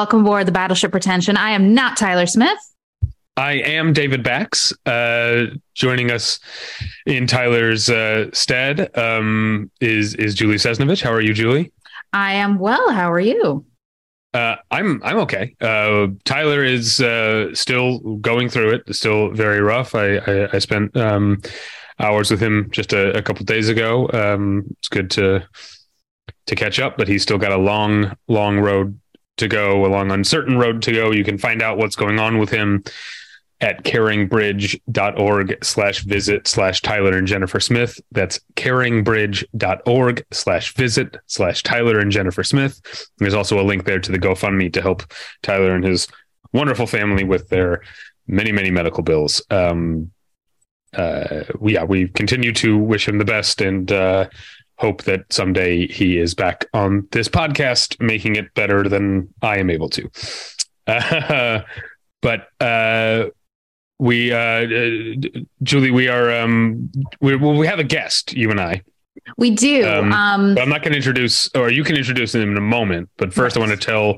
welcome 0.00 0.22
aboard 0.22 0.46
the 0.46 0.52
Battleship 0.52 0.92
Pretension. 0.92 1.36
I 1.36 1.50
am 1.50 1.74
not 1.74 1.98
Tyler 1.98 2.24
Smith. 2.24 2.56
I 3.36 3.52
am 3.56 3.92
David 3.92 4.22
Bax. 4.22 4.72
Uh, 4.86 5.48
joining 5.74 6.10
us 6.10 6.40
in 7.04 7.26
Tyler's 7.26 7.90
uh, 7.90 8.30
stead 8.32 8.96
um, 8.96 9.70
is 9.82 10.14
is 10.14 10.34
Julie 10.34 10.56
Sesnovich. 10.56 11.02
How 11.02 11.12
are 11.12 11.20
you, 11.20 11.34
Julie? 11.34 11.70
I 12.14 12.32
am 12.32 12.58
well. 12.58 12.90
How 12.92 13.12
are 13.12 13.20
you? 13.20 13.66
Uh, 14.32 14.56
I'm 14.70 15.02
I'm 15.04 15.18
okay. 15.18 15.54
Uh, 15.60 16.06
Tyler 16.24 16.64
is 16.64 17.02
uh, 17.02 17.54
still 17.54 17.98
going 17.98 18.48
through 18.48 18.70
it. 18.70 18.96
Still 18.96 19.32
very 19.32 19.60
rough. 19.60 19.94
I 19.94 20.16
I, 20.16 20.48
I 20.54 20.58
spent 20.60 20.96
um, 20.96 21.42
hours 21.98 22.30
with 22.30 22.40
him 22.40 22.70
just 22.70 22.94
a, 22.94 23.18
a 23.18 23.20
couple 23.20 23.44
days 23.44 23.68
ago. 23.68 24.08
Um, 24.14 24.64
it's 24.78 24.88
good 24.88 25.10
to 25.10 25.46
to 26.46 26.54
catch 26.54 26.80
up, 26.80 26.96
but 26.96 27.06
he's 27.06 27.22
still 27.22 27.38
got 27.38 27.52
a 27.52 27.58
long 27.58 28.16
long 28.28 28.58
road 28.58 28.98
to 29.40 29.48
go, 29.48 29.84
a 29.84 29.88
long 29.88 30.10
uncertain 30.10 30.56
road 30.56 30.82
to 30.82 30.92
go. 30.92 31.12
You 31.12 31.24
can 31.24 31.38
find 31.38 31.60
out 31.60 31.76
what's 31.76 31.96
going 31.96 32.18
on 32.18 32.38
with 32.38 32.50
him 32.50 32.84
at 33.60 33.84
caringbridge.org 33.84 35.58
slash 35.62 36.04
visit 36.04 36.48
slash 36.48 36.80
Tyler 36.80 37.18
and 37.18 37.26
Jennifer 37.26 37.60
Smith. 37.60 38.00
That's 38.10 38.40
caringbridge.org 38.56 40.26
slash 40.32 40.74
visit 40.74 41.18
slash 41.26 41.62
Tyler 41.62 41.98
and 41.98 42.10
Jennifer 42.10 42.42
Smith. 42.42 42.80
There's 43.18 43.34
also 43.34 43.60
a 43.60 43.64
link 43.64 43.84
there 43.84 44.00
to 44.00 44.12
the 44.12 44.18
GoFundMe 44.18 44.72
to 44.72 44.80
help 44.80 45.02
Tyler 45.42 45.74
and 45.74 45.84
his 45.84 46.08
wonderful 46.52 46.86
family 46.86 47.24
with 47.24 47.48
their 47.48 47.82
many, 48.26 48.50
many 48.50 48.70
medical 48.70 49.02
bills. 49.02 49.42
Um, 49.50 50.10
uh, 50.94 51.44
yeah, 51.62 51.84
we 51.84 52.08
continue 52.08 52.52
to 52.54 52.78
wish 52.78 53.06
him 53.06 53.18
the 53.18 53.24
best 53.24 53.60
and, 53.60 53.92
uh, 53.92 54.28
hope 54.80 55.02
that 55.02 55.30
someday 55.30 55.86
he 55.86 56.18
is 56.18 56.34
back 56.34 56.66
on 56.72 57.06
this 57.12 57.28
podcast, 57.28 58.00
making 58.00 58.36
it 58.36 58.52
better 58.54 58.88
than 58.88 59.28
I 59.42 59.58
am 59.58 59.68
able 59.68 59.90
to. 59.90 60.10
Uh, 60.86 61.60
but, 62.22 62.48
uh, 62.60 63.26
we 63.98 64.32
uh, 64.32 64.38
uh 64.38 65.40
Julie, 65.62 65.90
we 65.90 66.08
are 66.08 66.32
um 66.32 66.90
we 67.20 67.36
well, 67.36 67.54
we 67.54 67.66
have 67.66 67.78
a 67.78 67.84
guest, 67.84 68.32
you 68.32 68.50
and 68.50 68.58
I. 68.58 68.80
We 69.36 69.50
do. 69.50 69.86
Um, 69.86 70.12
um 70.12 70.56
I'm 70.58 70.70
not 70.70 70.82
going 70.82 70.92
to 70.92 70.96
introduce, 70.96 71.50
or 71.54 71.70
you 71.70 71.84
can 71.84 71.96
introduce 71.96 72.34
him 72.34 72.50
in 72.50 72.56
a 72.56 72.62
moment. 72.62 73.10
But 73.18 73.34
first, 73.34 73.58
I 73.58 73.60
want 73.60 73.72
to 73.72 73.76
tell 73.76 74.16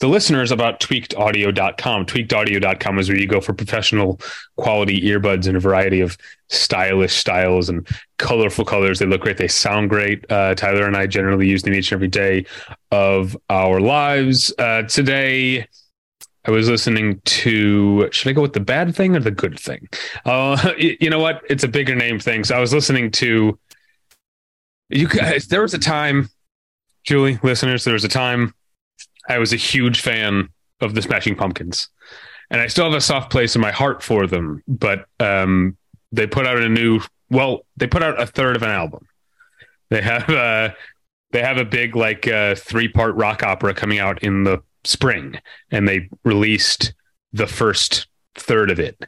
the 0.00 0.08
listeners 0.08 0.50
about 0.50 0.80
tweakedaudio.com. 0.80 2.06
Tweakedaudio.com 2.06 2.98
is 2.98 3.08
where 3.08 3.18
you 3.18 3.26
go 3.26 3.40
for 3.40 3.52
professional 3.52 4.18
quality 4.56 5.00
earbuds 5.02 5.46
in 5.46 5.56
a 5.56 5.60
variety 5.60 6.00
of 6.00 6.16
stylish 6.48 7.14
styles 7.14 7.68
and 7.68 7.86
colorful 8.18 8.64
colors. 8.64 8.98
They 8.98 9.06
look 9.06 9.20
great. 9.20 9.36
They 9.36 9.46
sound 9.46 9.90
great. 9.90 10.24
Uh, 10.30 10.54
Tyler 10.54 10.86
and 10.86 10.96
I 10.96 11.06
generally 11.06 11.46
use 11.46 11.62
them 11.62 11.74
each 11.74 11.92
and 11.92 11.98
every 11.98 12.08
day 12.08 12.46
of 12.90 13.36
our 13.50 13.78
lives. 13.78 14.52
Uh, 14.58 14.82
today, 14.82 15.66
I 16.46 16.50
was 16.50 16.68
listening 16.70 17.20
to. 17.20 18.08
Should 18.10 18.30
I 18.30 18.32
go 18.32 18.40
with 18.40 18.54
the 18.54 18.60
bad 18.60 18.96
thing 18.96 19.14
or 19.14 19.20
the 19.20 19.30
good 19.30 19.60
thing? 19.60 19.86
Uh, 20.24 20.72
you 20.78 21.10
know 21.10 21.20
what? 21.20 21.42
It's 21.50 21.64
a 21.64 21.68
bigger 21.68 21.94
name 21.94 22.18
thing. 22.18 22.44
So 22.44 22.56
I 22.56 22.60
was 22.60 22.72
listening 22.72 23.10
to. 23.12 23.58
You 24.88 25.08
guys, 25.08 25.46
there 25.48 25.60
was 25.60 25.74
a 25.74 25.78
time, 25.78 26.30
Julie, 27.04 27.38
listeners, 27.42 27.84
there 27.84 27.92
was 27.92 28.04
a 28.04 28.08
time 28.08 28.54
I 29.30 29.38
was 29.38 29.52
a 29.52 29.56
huge 29.56 30.00
fan 30.00 30.48
of 30.80 30.94
the 30.94 31.02
Smashing 31.02 31.36
Pumpkins, 31.36 31.88
and 32.50 32.60
I 32.60 32.66
still 32.66 32.84
have 32.84 32.94
a 32.94 33.00
soft 33.00 33.30
place 33.30 33.54
in 33.54 33.60
my 33.60 33.70
heart 33.70 34.02
for 34.02 34.26
them. 34.26 34.62
But 34.66 35.06
um, 35.20 35.76
they 36.10 36.26
put 36.26 36.46
out 36.46 36.58
a 36.58 36.68
new. 36.68 37.00
Well, 37.30 37.64
they 37.76 37.86
put 37.86 38.02
out 38.02 38.20
a 38.20 38.26
third 38.26 38.56
of 38.56 38.62
an 38.62 38.70
album. 38.70 39.06
They 39.88 40.02
have 40.02 40.28
uh, 40.28 40.70
they 41.30 41.42
have 41.42 41.58
a 41.58 41.64
big 41.64 41.94
like 41.94 42.26
uh, 42.26 42.56
three 42.56 42.88
part 42.88 43.14
rock 43.14 43.44
opera 43.44 43.72
coming 43.72 44.00
out 44.00 44.22
in 44.22 44.42
the 44.42 44.62
spring, 44.82 45.38
and 45.70 45.86
they 45.86 46.08
released 46.24 46.92
the 47.32 47.46
first 47.46 48.08
third 48.34 48.70
of 48.70 48.80
it 48.80 49.04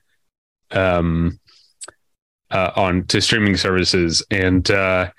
um, 0.71 1.41
uh, 2.53 2.71
on 2.77 3.07
to 3.07 3.21
streaming 3.21 3.57
services, 3.57 4.25
and 4.31 4.71
uh, 4.71 5.11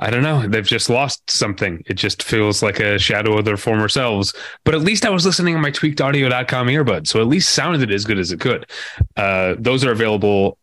I 0.00 0.10
don't 0.10 0.22
know, 0.22 0.46
they've 0.46 0.66
just 0.66 0.90
lost 0.90 1.30
something. 1.30 1.82
It 1.86 1.94
just 1.94 2.22
feels 2.22 2.62
like 2.62 2.80
a 2.80 2.98
shadow 2.98 3.38
of 3.38 3.44
their 3.44 3.56
former 3.56 3.88
selves. 3.88 4.34
But 4.64 4.74
at 4.74 4.80
least 4.80 5.06
I 5.06 5.10
was 5.10 5.24
listening 5.24 5.54
on 5.54 5.60
my 5.62 5.70
tweakedaudio.com 5.70 6.66
earbud, 6.66 7.06
so 7.06 7.20
at 7.20 7.28
least 7.28 7.54
sounded 7.54 7.90
as 7.92 8.04
good 8.04 8.18
as 8.18 8.32
it 8.32 8.40
could. 8.40 8.66
Uh, 9.16 9.54
those 9.58 9.84
are 9.84 9.92
available 9.92 10.58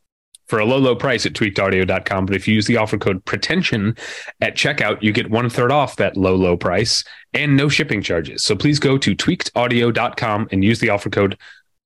for 0.52 0.60
a 0.60 0.66
low, 0.66 0.78
low 0.78 0.98
price 0.98 1.26
at 1.26 1.32
tweakedaudio.com. 1.32 2.26
But 2.26 2.36
if 2.36 2.46
you 2.46 2.54
use 2.54 2.68
the 2.68 2.76
offer 2.76 2.98
code 2.98 3.24
pretension 3.24 3.96
at 4.42 4.56
checkout, 4.56 5.02
you 5.02 5.14
get 5.14 5.32
one 5.32 5.50
third 5.50 5.72
off 5.72 5.96
that 5.96 6.18
low, 6.18 6.36
low 6.36 6.58
price 6.58 7.06
and 7.34 7.56
no 7.56 7.70
shipping 7.70 8.02
charges. 8.02 8.44
So 8.44 8.58
please 8.58 8.78
go 8.78 8.98
to 8.98 9.16
tweakedaudio.com 9.16 10.50
and 10.52 10.62
use 10.62 10.80
the 10.80 10.90
offer 10.90 11.10
code 11.10 11.38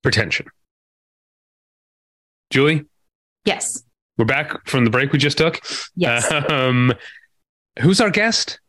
pretension. 0.02 0.46
Julie? 2.50 2.84
Yes. 3.44 3.84
We're 4.18 4.24
back 4.24 4.66
from 4.66 4.84
the 4.84 4.90
break 4.90 5.12
we 5.12 5.20
just 5.20 5.38
took. 5.38 5.60
Yes. 5.94 6.30
Um, 6.50 6.92
who's 7.80 8.00
our 8.00 8.10
guest? 8.10 8.60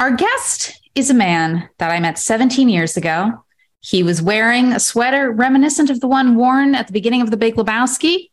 Our 0.00 0.12
guest 0.12 0.80
is 0.94 1.10
a 1.10 1.14
man 1.14 1.68
that 1.78 1.90
I 1.90 2.00
met 2.00 2.18
17 2.18 2.68
years 2.68 2.96
ago. 2.96 3.44
He 3.80 4.02
was 4.02 4.20
wearing 4.20 4.72
a 4.72 4.80
sweater 4.80 5.30
reminiscent 5.30 5.90
of 5.90 6.00
the 6.00 6.08
one 6.08 6.36
worn 6.36 6.74
at 6.74 6.86
the 6.86 6.92
beginning 6.92 7.22
of 7.22 7.30
the 7.30 7.36
Big 7.36 7.54
Lebowski 7.54 8.30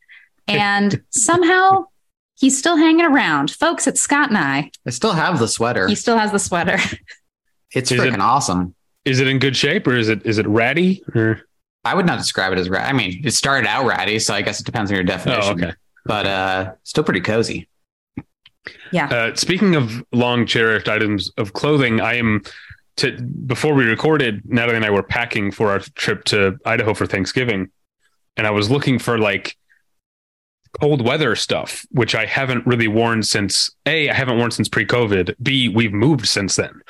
and 0.47 1.03
somehow 1.09 1.85
he's 2.35 2.57
still 2.57 2.77
hanging 2.77 3.05
around. 3.05 3.51
Folks, 3.51 3.87
it's 3.87 4.01
Scott 4.01 4.31
Nye. 4.31 4.71
I 4.85 4.89
still 4.89 5.13
have 5.13 5.39
the 5.39 5.47
sweater. 5.47 5.87
He 5.87 5.95
still 5.95 6.17
has 6.17 6.31
the 6.31 6.39
sweater. 6.39 6.77
It's 7.71 7.91
freaking 7.91 8.13
it, 8.13 8.21
awesome. 8.21 8.73
Is 9.03 9.19
it 9.19 9.27
in 9.27 9.37
good 9.37 9.57
shape 9.57 9.85
or 9.85 9.97
is 9.97 10.07
it 10.07 10.25
is 10.25 10.37
it 10.37 10.47
ratty 10.47 11.03
or 11.13 11.41
I 11.83 11.93
would 11.93 12.05
not 12.05 12.17
describe 12.17 12.53
it 12.53 12.59
as 12.59 12.69
ratty. 12.69 12.87
I 12.87 12.93
mean, 12.93 13.21
it 13.25 13.31
started 13.31 13.67
out 13.67 13.85
ratty, 13.85 14.17
so 14.19 14.33
I 14.33 14.41
guess 14.43 14.61
it 14.61 14.65
depends 14.65 14.89
on 14.91 14.95
your 14.95 15.03
definition. 15.03 15.61
Oh, 15.61 15.65
okay. 15.65 15.73
But 16.05 16.25
uh 16.25 16.73
still 16.83 17.03
pretty 17.03 17.19
cozy. 17.19 17.67
Yeah. 18.91 19.07
Uh, 19.07 19.35
speaking 19.35 19.75
of 19.75 20.03
long 20.11 20.45
cherished 20.45 20.87
items 20.87 21.31
of 21.37 21.53
clothing, 21.53 22.01
I 22.01 22.15
am 22.15 22.43
to 22.97 23.21
before 23.21 23.73
we 23.73 23.85
recorded, 23.85 24.41
Natalie 24.45 24.77
and 24.77 24.85
I 24.85 24.89
were 24.89 25.03
packing 25.03 25.51
for 25.51 25.71
our 25.71 25.79
trip 25.79 26.23
to 26.25 26.57
Idaho 26.65 26.93
for 26.93 27.05
Thanksgiving, 27.05 27.69
and 28.37 28.47
I 28.47 28.51
was 28.51 28.69
looking 28.71 28.99
for 28.99 29.17
like 29.17 29.57
cold 30.79 31.05
weather 31.05 31.35
stuff, 31.35 31.85
which 31.91 32.15
I 32.15 32.25
haven't 32.25 32.65
really 32.65 32.87
worn 32.87 33.23
since 33.23 33.71
A, 33.85 34.09
I 34.09 34.13
haven't 34.13 34.37
worn 34.37 34.51
since 34.51 34.69
pre 34.69 34.85
COVID. 34.85 35.35
B, 35.41 35.69
we've 35.69 35.93
moved 35.93 36.27
since 36.27 36.55
then. 36.55 36.81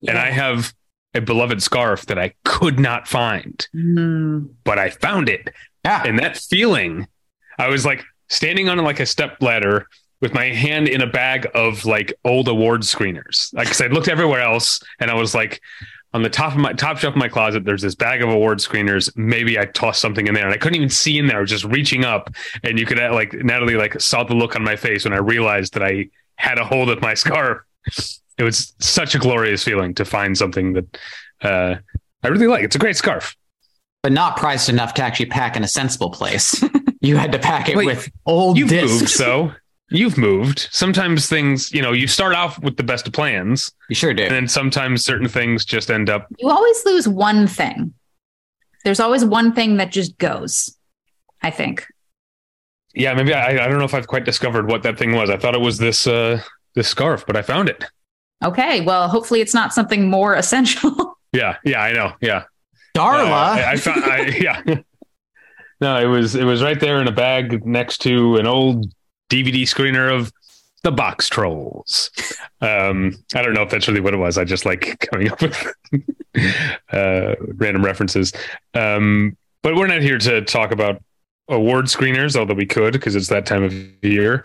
Yeah. 0.00 0.10
And 0.10 0.18
I 0.18 0.30
have 0.30 0.72
a 1.14 1.20
beloved 1.20 1.62
scarf 1.62 2.06
that 2.06 2.18
I 2.18 2.34
could 2.44 2.78
not 2.78 3.08
find, 3.08 3.66
mm. 3.74 4.48
but 4.64 4.78
I 4.78 4.90
found 4.90 5.28
it. 5.28 5.50
Yeah. 5.84 6.02
And 6.04 6.18
that 6.18 6.36
feeling, 6.36 7.06
I 7.58 7.68
was 7.68 7.84
like 7.84 8.04
standing 8.28 8.68
on 8.68 8.78
like 8.78 9.00
a 9.00 9.06
step 9.06 9.38
ladder 9.40 9.86
with 10.20 10.34
my 10.34 10.46
hand 10.46 10.88
in 10.88 11.00
a 11.00 11.06
bag 11.06 11.46
of 11.54 11.84
like 11.84 12.12
old 12.24 12.48
award 12.48 12.82
screeners. 12.82 13.52
Like, 13.54 13.68
cause 13.68 13.80
I 13.80 13.86
looked 13.86 14.08
everywhere 14.08 14.40
else 14.40 14.80
and 15.00 15.10
I 15.10 15.14
was 15.14 15.34
like, 15.34 15.60
on 16.14 16.22
the 16.22 16.30
top 16.30 16.52
of 16.52 16.58
my 16.58 16.72
top 16.72 16.98
shelf 16.98 17.14
of 17.14 17.18
my 17.18 17.28
closet, 17.28 17.64
there's 17.64 17.82
this 17.82 17.94
bag 17.94 18.22
of 18.22 18.30
award 18.30 18.58
screeners. 18.58 19.14
Maybe 19.16 19.58
I 19.58 19.66
tossed 19.66 20.00
something 20.00 20.26
in 20.26 20.34
there 20.34 20.44
and 20.44 20.54
I 20.54 20.56
couldn't 20.56 20.76
even 20.76 20.88
see 20.88 21.18
in 21.18 21.26
there. 21.26 21.38
I 21.38 21.40
was 21.42 21.50
just 21.50 21.64
reaching 21.64 22.04
up 22.04 22.30
and 22.62 22.78
you 22.78 22.86
could 22.86 22.98
uh, 22.98 23.12
like 23.12 23.34
Natalie 23.34 23.76
like 23.76 24.00
saw 24.00 24.24
the 24.24 24.34
look 24.34 24.56
on 24.56 24.64
my 24.64 24.74
face 24.74 25.04
when 25.04 25.12
I 25.12 25.18
realized 25.18 25.74
that 25.74 25.82
I 25.82 26.08
had 26.36 26.58
a 26.58 26.64
hold 26.64 26.88
of 26.88 27.02
my 27.02 27.14
scarf. 27.24 27.62
It 28.38 28.42
was 28.42 28.72
such 28.78 29.14
a 29.14 29.18
glorious 29.18 29.62
feeling 29.64 29.94
to 29.94 30.04
find 30.04 30.36
something 30.36 30.72
that 30.74 30.98
uh, 31.42 31.74
I 32.22 32.28
really 32.28 32.46
like. 32.46 32.64
It's 32.64 32.76
a 32.76 32.78
great 32.78 32.96
scarf. 32.96 33.36
But 34.02 34.12
not 34.12 34.36
priced 34.36 34.68
enough 34.68 34.94
to 34.94 35.02
actually 35.02 35.26
pack 35.26 35.56
in 35.56 35.64
a 35.64 35.68
sensible 35.68 36.10
place. 36.10 36.64
you 37.00 37.16
had 37.16 37.32
to 37.32 37.38
pack 37.38 37.68
it 37.68 37.76
Wait, 37.76 37.86
with 37.86 38.10
old 38.26 38.56
you've 38.56 38.68
discs. 38.68 39.00
moved, 39.00 39.10
so 39.10 39.52
You've 39.90 40.18
moved. 40.18 40.68
Sometimes 40.70 41.28
things, 41.28 41.72
you 41.72 41.80
know, 41.80 41.92
you 41.92 42.06
start 42.06 42.34
off 42.34 42.58
with 42.62 42.76
the 42.76 42.82
best 42.82 43.06
of 43.06 43.14
plans. 43.14 43.72
You 43.88 43.94
sure 43.94 44.12
do. 44.12 44.24
And 44.24 44.34
then 44.34 44.48
sometimes 44.48 45.04
certain 45.04 45.28
things 45.28 45.64
just 45.64 45.90
end 45.90 46.10
up. 46.10 46.26
You 46.38 46.50
always 46.50 46.84
lose 46.84 47.08
one 47.08 47.46
thing. 47.46 47.94
There's 48.84 49.00
always 49.00 49.24
one 49.24 49.54
thing 49.54 49.78
that 49.78 49.90
just 49.90 50.18
goes, 50.18 50.76
I 51.42 51.50
think. 51.50 51.86
Yeah, 52.94 53.14
maybe 53.14 53.32
I, 53.32 53.64
I 53.64 53.68
don't 53.68 53.78
know 53.78 53.84
if 53.84 53.94
I've 53.94 54.08
quite 54.08 54.24
discovered 54.24 54.68
what 54.68 54.82
that 54.82 54.98
thing 54.98 55.14
was. 55.14 55.30
I 55.30 55.36
thought 55.36 55.54
it 55.54 55.60
was 55.60 55.78
this 55.78 56.06
uh 56.06 56.40
this 56.74 56.88
scarf, 56.88 57.24
but 57.26 57.36
I 57.36 57.42
found 57.42 57.68
it. 57.68 57.84
Okay. 58.44 58.82
Well, 58.82 59.08
hopefully 59.08 59.40
it's 59.40 59.54
not 59.54 59.72
something 59.72 60.08
more 60.08 60.34
essential. 60.34 61.18
yeah, 61.32 61.56
yeah, 61.64 61.82
I 61.82 61.92
know. 61.92 62.12
Yeah. 62.20 62.44
Darla. 62.96 63.30
Uh, 63.30 63.34
I, 63.34 63.70
I 63.72 63.76
found 63.76 64.04
I, 64.04 64.20
yeah. 64.40 64.62
no, 65.80 65.96
it 65.98 66.06
was 66.06 66.34
it 66.34 66.44
was 66.44 66.62
right 66.62 66.78
there 66.78 67.00
in 67.00 67.08
a 67.08 67.12
bag 67.12 67.64
next 67.66 67.98
to 68.02 68.36
an 68.36 68.46
old 68.46 68.92
DVD 69.28 69.62
screener 69.62 70.12
of 70.12 70.32
the 70.82 70.92
Boxtrolls. 70.92 72.10
Um, 72.60 73.14
I 73.34 73.42
don't 73.42 73.54
know 73.54 73.62
if 73.62 73.70
that's 73.70 73.88
really 73.88 74.00
what 74.00 74.14
it 74.14 74.18
was. 74.18 74.38
I 74.38 74.44
just 74.44 74.64
like 74.64 75.06
coming 75.12 75.30
up 75.30 75.40
with 75.42 75.74
uh, 76.92 77.34
random 77.54 77.84
references. 77.84 78.32
Um, 78.74 79.36
but 79.62 79.74
we're 79.74 79.86
not 79.88 80.02
here 80.02 80.18
to 80.18 80.42
talk 80.42 80.70
about 80.70 81.02
award 81.48 81.86
screeners, 81.86 82.36
although 82.36 82.54
we 82.54 82.66
could 82.66 82.92
because 82.92 83.16
it's 83.16 83.28
that 83.28 83.46
time 83.46 83.62
of 83.62 83.72
year. 84.04 84.44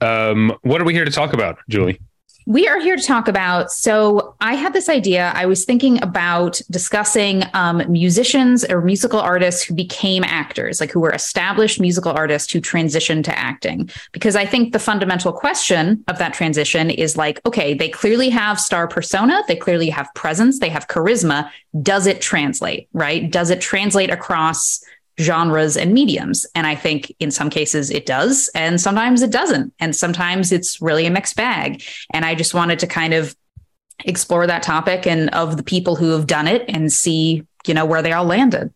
Um, 0.00 0.56
what 0.62 0.80
are 0.80 0.84
we 0.84 0.94
here 0.94 1.04
to 1.04 1.10
talk 1.10 1.32
about, 1.32 1.58
Julie? 1.68 2.00
We 2.48 2.66
are 2.66 2.80
here 2.80 2.96
to 2.96 3.02
talk 3.02 3.28
about. 3.28 3.70
So, 3.70 4.34
I 4.40 4.54
had 4.54 4.72
this 4.72 4.88
idea. 4.88 5.32
I 5.34 5.44
was 5.44 5.66
thinking 5.66 6.02
about 6.02 6.62
discussing 6.70 7.42
um, 7.52 7.82
musicians 7.92 8.64
or 8.64 8.80
musical 8.80 9.20
artists 9.20 9.62
who 9.62 9.74
became 9.74 10.24
actors, 10.24 10.80
like 10.80 10.90
who 10.90 11.00
were 11.00 11.12
established 11.12 11.78
musical 11.78 12.10
artists 12.10 12.50
who 12.50 12.62
transitioned 12.62 13.24
to 13.24 13.38
acting. 13.38 13.90
Because 14.12 14.34
I 14.34 14.46
think 14.46 14.72
the 14.72 14.78
fundamental 14.78 15.30
question 15.30 16.02
of 16.08 16.16
that 16.20 16.32
transition 16.32 16.88
is 16.88 17.18
like, 17.18 17.38
okay, 17.44 17.74
they 17.74 17.90
clearly 17.90 18.30
have 18.30 18.58
star 18.58 18.88
persona, 18.88 19.42
they 19.46 19.56
clearly 19.56 19.90
have 19.90 20.08
presence, 20.14 20.58
they 20.58 20.70
have 20.70 20.88
charisma. 20.88 21.50
Does 21.82 22.06
it 22.06 22.22
translate, 22.22 22.88
right? 22.94 23.30
Does 23.30 23.50
it 23.50 23.60
translate 23.60 24.08
across 24.08 24.82
genres 25.20 25.76
and 25.76 25.92
mediums. 25.92 26.46
And 26.54 26.66
I 26.66 26.74
think 26.74 27.14
in 27.18 27.30
some 27.30 27.50
cases 27.50 27.90
it 27.90 28.06
does, 28.06 28.50
and 28.54 28.80
sometimes 28.80 29.22
it 29.22 29.30
doesn't. 29.30 29.72
And 29.80 29.94
sometimes 29.94 30.52
it's 30.52 30.80
really 30.80 31.06
a 31.06 31.10
mixed 31.10 31.36
bag. 31.36 31.82
And 32.12 32.24
I 32.24 32.34
just 32.34 32.54
wanted 32.54 32.78
to 32.80 32.86
kind 32.86 33.14
of 33.14 33.36
explore 34.04 34.46
that 34.46 34.62
topic 34.62 35.06
and 35.06 35.28
of 35.30 35.56
the 35.56 35.62
people 35.62 35.96
who 35.96 36.10
have 36.10 36.26
done 36.26 36.46
it 36.46 36.64
and 36.68 36.92
see, 36.92 37.46
you 37.66 37.74
know, 37.74 37.84
where 37.84 38.02
they 38.02 38.12
all 38.12 38.24
landed. 38.24 38.72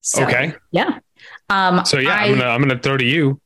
So, 0.00 0.24
okay. 0.24 0.54
Yeah. 0.70 1.00
Um, 1.50 1.84
so 1.84 1.98
yeah, 1.98 2.14
I, 2.14 2.26
am 2.26 2.38
gonna 2.38 2.50
I'm 2.50 2.60
gonna 2.60 2.78
throw 2.78 2.96
to 2.96 3.04
you 3.04 3.40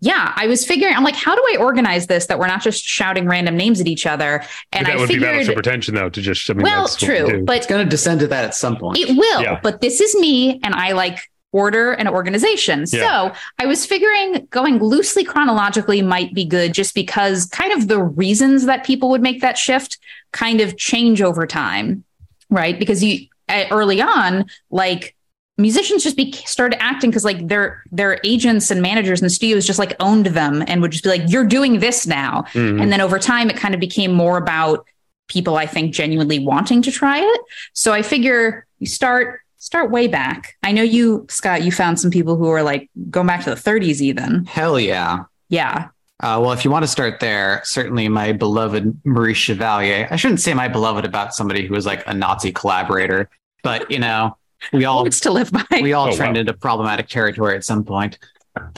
yeah, 0.00 0.32
I 0.36 0.46
was 0.46 0.64
figuring, 0.64 0.94
I'm 0.94 1.04
like, 1.04 1.16
how 1.16 1.34
do 1.34 1.42
I 1.52 1.56
organize 1.58 2.06
this 2.06 2.26
that 2.26 2.38
we're 2.38 2.46
not 2.46 2.62
just 2.62 2.84
shouting 2.84 3.26
random 3.26 3.56
names 3.56 3.80
at 3.80 3.86
each 3.86 4.06
other? 4.06 4.42
And 4.72 4.84
but 4.84 4.86
that 4.86 4.96
I 4.96 4.96
would 4.96 5.08
figured, 5.08 5.32
be 5.32 5.38
battle 5.38 5.54
pretension, 5.54 5.94
though, 5.94 6.10
to 6.10 6.20
just, 6.20 6.48
I 6.50 6.52
mean, 6.52 6.64
well, 6.64 6.86
true, 6.88 7.44
but 7.44 7.56
it's 7.56 7.66
going 7.66 7.84
to 7.84 7.88
descend 7.88 8.20
to 8.20 8.26
that 8.28 8.44
at 8.44 8.54
some 8.54 8.76
point. 8.76 8.98
It 8.98 9.16
will, 9.16 9.42
yeah. 9.42 9.58
but 9.62 9.80
this 9.80 10.00
is 10.00 10.14
me, 10.16 10.60
and 10.62 10.74
I 10.74 10.92
like 10.92 11.20
order 11.52 11.92
and 11.92 12.08
organization. 12.08 12.84
Yeah. 12.88 13.32
So 13.32 13.40
I 13.58 13.64
was 13.64 13.86
figuring 13.86 14.46
going 14.50 14.78
loosely 14.78 15.24
chronologically 15.24 16.02
might 16.02 16.34
be 16.34 16.44
good 16.44 16.74
just 16.74 16.94
because 16.94 17.46
kind 17.46 17.72
of 17.72 17.88
the 17.88 18.02
reasons 18.02 18.66
that 18.66 18.84
people 18.84 19.08
would 19.10 19.22
make 19.22 19.40
that 19.40 19.56
shift 19.56 19.98
kind 20.32 20.60
of 20.60 20.76
change 20.76 21.22
over 21.22 21.46
time, 21.46 22.04
right? 22.50 22.78
Because 22.78 23.02
you 23.02 23.28
eh, 23.48 23.66
early 23.70 24.02
on, 24.02 24.44
like 24.70 25.15
musicians 25.58 26.02
just 26.04 26.16
be 26.16 26.32
started 26.32 26.80
acting 26.82 27.10
because 27.10 27.24
like 27.24 27.48
their 27.48 27.82
their 27.90 28.20
agents 28.24 28.70
and 28.70 28.82
managers 28.82 29.22
and 29.22 29.32
studios 29.32 29.66
just 29.66 29.78
like 29.78 29.94
owned 30.00 30.26
them 30.26 30.62
and 30.66 30.82
would 30.82 30.92
just 30.92 31.04
be 31.04 31.10
like 31.10 31.22
you're 31.28 31.46
doing 31.46 31.78
this 31.80 32.06
now. 32.06 32.42
Mm-hmm. 32.52 32.80
and 32.80 32.92
then 32.92 33.00
over 33.00 33.18
time 33.18 33.48
it 33.48 33.56
kind 33.56 33.74
of 33.74 33.80
became 33.80 34.12
more 34.12 34.36
about 34.36 34.86
people 35.28 35.56
i 35.56 35.66
think 35.66 35.92
genuinely 35.92 36.38
wanting 36.38 36.82
to 36.82 36.92
try 36.92 37.18
it. 37.20 37.40
So 37.72 37.92
i 37.92 38.02
figure 38.02 38.66
you 38.78 38.86
start 38.86 39.40
start 39.56 39.90
way 39.90 40.06
back. 40.06 40.54
I 40.62 40.72
know 40.72 40.82
you 40.82 41.26
scott 41.28 41.62
you 41.62 41.72
found 41.72 41.98
some 41.98 42.10
people 42.10 42.36
who 42.36 42.48
are 42.48 42.62
like 42.62 42.90
going 43.10 43.26
back 43.26 43.44
to 43.44 43.50
the 43.50 43.56
30s 43.56 44.00
even. 44.00 44.44
Hell 44.44 44.78
yeah. 44.78 45.24
Yeah. 45.48 45.88
Uh, 46.20 46.40
well, 46.40 46.52
if 46.52 46.64
you 46.64 46.70
want 46.70 46.82
to 46.82 46.88
start 46.88 47.20
there, 47.20 47.60
certainly 47.64 48.08
my 48.08 48.32
beloved 48.32 48.98
Maurice 49.04 49.36
Chevalier. 49.36 50.08
I 50.10 50.16
shouldn't 50.16 50.40
say 50.40 50.54
my 50.54 50.66
beloved 50.66 51.04
about 51.04 51.34
somebody 51.34 51.66
who 51.66 51.74
was 51.74 51.84
like 51.84 52.02
a 52.06 52.14
Nazi 52.14 52.52
collaborator, 52.52 53.28
but 53.62 53.90
you 53.90 53.98
know, 53.98 54.36
we 54.72 54.84
all 54.84 55.06
it's 55.06 55.20
to 55.20 55.30
live 55.30 55.52
by. 55.52 55.64
We 55.70 55.92
all 55.92 56.08
oh, 56.08 56.16
trended 56.16 56.46
wow. 56.46 56.50
into 56.50 56.52
problematic 56.54 57.08
territory 57.08 57.54
at 57.56 57.64
some 57.64 57.84
point. 57.84 58.18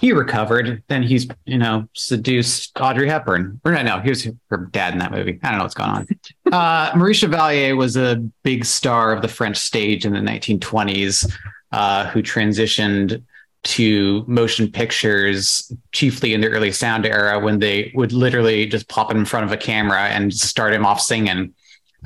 He 0.00 0.12
recovered. 0.12 0.82
Then 0.88 1.02
he's, 1.02 1.28
you 1.44 1.58
know, 1.58 1.88
seduced 1.94 2.80
Audrey 2.80 3.08
Hepburn. 3.08 3.60
Or 3.64 3.72
no, 3.72 3.82
no, 3.82 4.00
he 4.00 4.10
was 4.10 4.28
her 4.50 4.68
dad 4.72 4.92
in 4.92 4.98
that 4.98 5.12
movie. 5.12 5.38
I 5.42 5.50
don't 5.50 5.58
know 5.58 5.64
what's 5.64 5.74
going 5.74 5.90
on. 5.90 6.06
uh, 6.52 6.92
Maurice 6.96 7.18
Chevalier 7.18 7.76
was 7.76 7.96
a 7.96 8.16
big 8.42 8.64
star 8.64 9.12
of 9.12 9.22
the 9.22 9.28
French 9.28 9.56
stage 9.56 10.04
in 10.04 10.12
the 10.12 10.20
1920s, 10.20 11.32
uh, 11.72 12.06
who 12.06 12.22
transitioned 12.22 13.22
to 13.64 14.24
motion 14.26 14.70
pictures, 14.70 15.72
chiefly 15.92 16.32
in 16.32 16.40
the 16.40 16.48
early 16.48 16.72
sound 16.72 17.04
era, 17.04 17.38
when 17.38 17.58
they 17.58 17.92
would 17.94 18.12
literally 18.12 18.66
just 18.66 18.88
pop 18.88 19.10
in 19.10 19.24
front 19.24 19.44
of 19.44 19.52
a 19.52 19.56
camera 19.56 20.08
and 20.08 20.32
start 20.32 20.72
him 20.72 20.86
off 20.86 21.00
singing, 21.00 21.52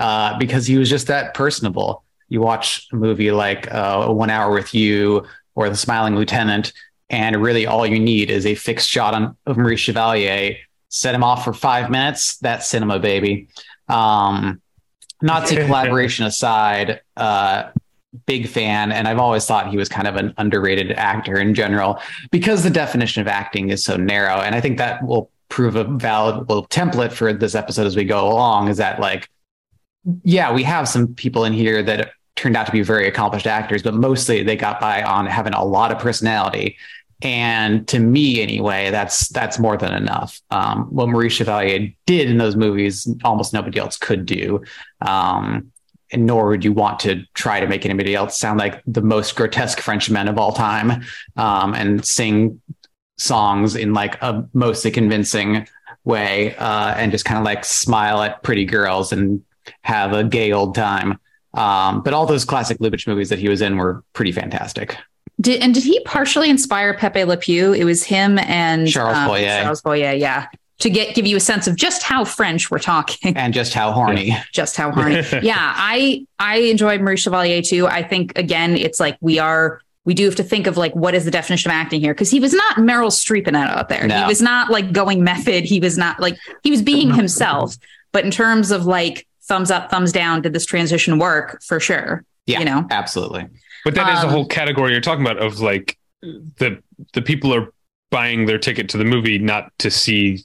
uh, 0.00 0.36
because 0.38 0.66
he 0.66 0.78
was 0.78 0.88
just 0.88 1.06
that 1.06 1.34
personable 1.34 2.04
you 2.32 2.40
watch 2.40 2.88
a 2.93 2.96
movie 2.96 3.31
like 3.31 3.70
uh, 3.70 4.08
One 4.08 4.31
Hour 4.31 4.55
with 4.55 4.75
You 4.75 5.26
or 5.55 5.69
The 5.69 5.76
Smiling 5.76 6.17
Lieutenant, 6.17 6.73
and 7.11 7.37
really 7.43 7.67
all 7.67 7.87
you 7.87 8.00
need 8.00 8.31
is 8.31 8.46
a 8.46 8.55
fixed 8.55 8.88
shot 8.88 9.12
on, 9.12 9.37
of 9.44 9.58
Maurice 9.58 9.81
Chevalier. 9.81 10.56
Set 10.88 11.14
him 11.14 11.23
off 11.23 11.44
for 11.44 11.52
five 11.52 11.90
minutes. 11.90 12.38
That's 12.38 12.67
cinema, 12.67 12.99
baby. 12.99 13.49
Um, 13.87 14.62
Nazi 15.20 15.56
collaboration 15.67 16.25
aside, 16.25 17.02
uh, 17.19 17.64
big 18.25 18.49
fan, 18.49 18.93
and 18.93 19.06
I've 19.06 19.19
always 19.19 19.44
thought 19.44 19.69
he 19.69 19.76
was 19.76 19.90
kind 19.90 20.08
of 20.08 20.17
an 20.17 20.32
underrated 20.38 20.93
actor 20.93 21.38
in 21.38 21.55
general 21.55 22.00
because 22.31 22.62
the 22.62 22.70
definition 22.70 23.20
of 23.20 23.28
acting 23.28 23.69
is 23.69 23.85
so 23.85 23.99
narrow. 23.99 24.40
And 24.40 24.55
I 24.55 24.61
think 24.62 24.78
that 24.78 25.06
will 25.06 25.31
prove 25.50 25.76
a 25.76 25.85
valid 25.85 26.46
template 26.70 27.12
for 27.12 27.31
this 27.35 27.55
episode 27.55 27.87
as 27.87 27.94
we 27.94 28.05
go 28.05 28.26
along. 28.26 28.69
Is 28.69 28.78
that 28.78 29.00
like, 29.00 29.28
yeah, 30.25 30.50
we 30.50 30.62
have 30.62 30.88
some 30.88 31.14
people 31.14 31.44
in 31.44 31.52
here 31.52 31.82
that 31.82 32.12
turned 32.42 32.56
out 32.56 32.66
to 32.66 32.72
be 32.72 32.82
very 32.82 33.06
accomplished 33.06 33.46
actors, 33.46 33.82
but 33.82 33.94
mostly 33.94 34.42
they 34.42 34.56
got 34.56 34.80
by 34.80 35.02
on 35.02 35.26
having 35.26 35.54
a 35.54 35.64
lot 35.64 35.92
of 35.92 35.98
personality. 35.98 36.76
And 37.22 37.86
to 37.86 38.00
me, 38.00 38.42
anyway, 38.42 38.90
that's 38.90 39.28
that's 39.28 39.60
more 39.60 39.76
than 39.76 39.94
enough. 39.94 40.40
Um, 40.50 40.86
what 40.86 41.08
Maurice 41.08 41.34
Chevalier 41.34 41.94
did 42.04 42.28
in 42.28 42.38
those 42.38 42.56
movies, 42.56 43.08
almost 43.22 43.52
nobody 43.52 43.78
else 43.78 43.96
could 43.96 44.26
do. 44.26 44.64
Um, 45.00 45.70
and 46.10 46.26
nor 46.26 46.48
would 46.48 46.64
you 46.64 46.72
want 46.72 46.98
to 47.00 47.24
try 47.34 47.60
to 47.60 47.68
make 47.68 47.84
anybody 47.86 48.16
else 48.16 48.36
sound 48.36 48.58
like 48.58 48.82
the 48.86 49.00
most 49.00 49.36
grotesque 49.36 49.80
Frenchman 49.80 50.26
of 50.26 50.36
all 50.36 50.52
time 50.52 51.04
um, 51.36 51.74
and 51.74 52.04
sing 52.04 52.60
songs 53.18 53.76
in 53.76 53.94
like 53.94 54.20
a 54.20 54.46
mostly 54.52 54.90
convincing 54.90 55.66
way 56.04 56.56
uh, 56.56 56.92
and 56.96 57.12
just 57.12 57.24
kind 57.24 57.38
of 57.38 57.44
like 57.44 57.64
smile 57.64 58.20
at 58.20 58.42
pretty 58.42 58.64
girls 58.64 59.12
and 59.12 59.42
have 59.82 60.12
a 60.12 60.24
gay 60.24 60.50
old 60.50 60.74
time. 60.74 61.20
Um, 61.54 62.02
but 62.02 62.14
all 62.14 62.26
those 62.26 62.44
classic 62.44 62.78
Lubitsch 62.78 63.06
movies 63.06 63.28
that 63.28 63.38
he 63.38 63.49
was 63.49 63.60
in 63.60 63.76
were 63.76 64.02
pretty 64.12 64.32
fantastic. 64.32 64.96
Did, 65.40 65.62
and 65.62 65.75
did 65.75 65.85
he 65.85 66.00
partially 66.00 66.50
inspire 66.50 66.94
Pepe 66.94 67.25
Le 67.25 67.37
Pew? 67.37 67.73
It 67.73 67.85
was 67.85 68.04
him 68.04 68.38
and 68.38 68.88
Charles 68.88 69.16
um, 69.16 69.28
Boyer. 69.28 69.62
Charles 69.62 69.82
Boyer, 69.82 70.12
yeah. 70.12 70.47
To 70.78 70.90
get 70.90 71.14
give 71.14 71.26
you 71.26 71.37
a 71.37 71.40
sense 71.40 71.68
of 71.68 71.76
just 71.76 72.02
how 72.02 72.25
French 72.25 72.71
we're 72.71 72.80
talking, 72.80 73.37
and 73.37 73.54
just 73.54 73.73
how 73.73 73.92
horny, 73.92 74.37
just 74.52 74.76
how 74.76 74.90
horny. 74.90 75.23
yeah, 75.42 75.73
I 75.76 76.26
I 76.40 76.56
enjoyed 76.56 77.00
Maurice 77.00 77.21
Chevalier 77.21 77.62
too. 77.62 77.87
I 77.87 78.02
think 78.02 78.37
again, 78.37 78.76
it's 78.76 78.99
like 78.99 79.16
we 79.21 79.38
are 79.38 79.80
we 80.04 80.14
do 80.14 80.25
have 80.25 80.35
to 80.37 80.42
think 80.42 80.66
of 80.66 80.76
like 80.76 80.94
what 80.97 81.14
is 81.14 81.25
the 81.25 81.30
definition 81.30 81.71
of 81.71 81.75
acting 81.75 82.00
here 82.00 82.14
because 82.14 82.30
he 82.30 82.40
was 82.40 82.52
not 82.52 82.76
Meryl 82.78 83.11
Streep 83.11 83.52
out 83.54 83.88
there. 83.88 84.06
No. 84.06 84.23
He 84.23 84.26
was 84.26 84.42
not 84.42 84.71
like 84.71 84.92
going 84.92 85.23
method. 85.23 85.64
He 85.64 85.78
was 85.78 85.97
not 85.97 86.18
like 86.18 86.37
he 86.62 86.71
was 86.71 86.82
being 86.82 87.14
himself. 87.14 87.76
But 88.11 88.25
in 88.25 88.30
terms 88.30 88.71
of 88.71 88.85
like 88.85 89.26
thumbs 89.52 89.71
up, 89.71 89.90
thumbs 89.90 90.12
down. 90.12 90.40
Did 90.40 90.54
this 90.54 90.64
transition 90.64 91.18
work? 91.18 91.62
For 91.62 91.78
sure. 91.78 92.25
Yeah, 92.47 92.61
you 92.61 92.64
know, 92.64 92.87
absolutely. 92.90 93.47
But 93.85 93.94
that 93.97 94.09
um, 94.09 94.16
is 94.16 94.25
a 94.25 94.28
whole 94.28 94.47
category 94.47 94.92
you're 94.92 95.02
talking 95.02 95.25
about 95.25 95.38
of 95.38 95.61
like 95.61 95.99
the 96.23 96.82
the 97.12 97.21
people 97.21 97.54
are 97.54 97.73
buying 98.11 98.47
their 98.47 98.59
ticket 98.59 98.88
to 98.90 98.97
the 98.97 99.04
movie 99.04 99.38
not 99.38 99.71
to 99.78 99.90
see, 99.90 100.42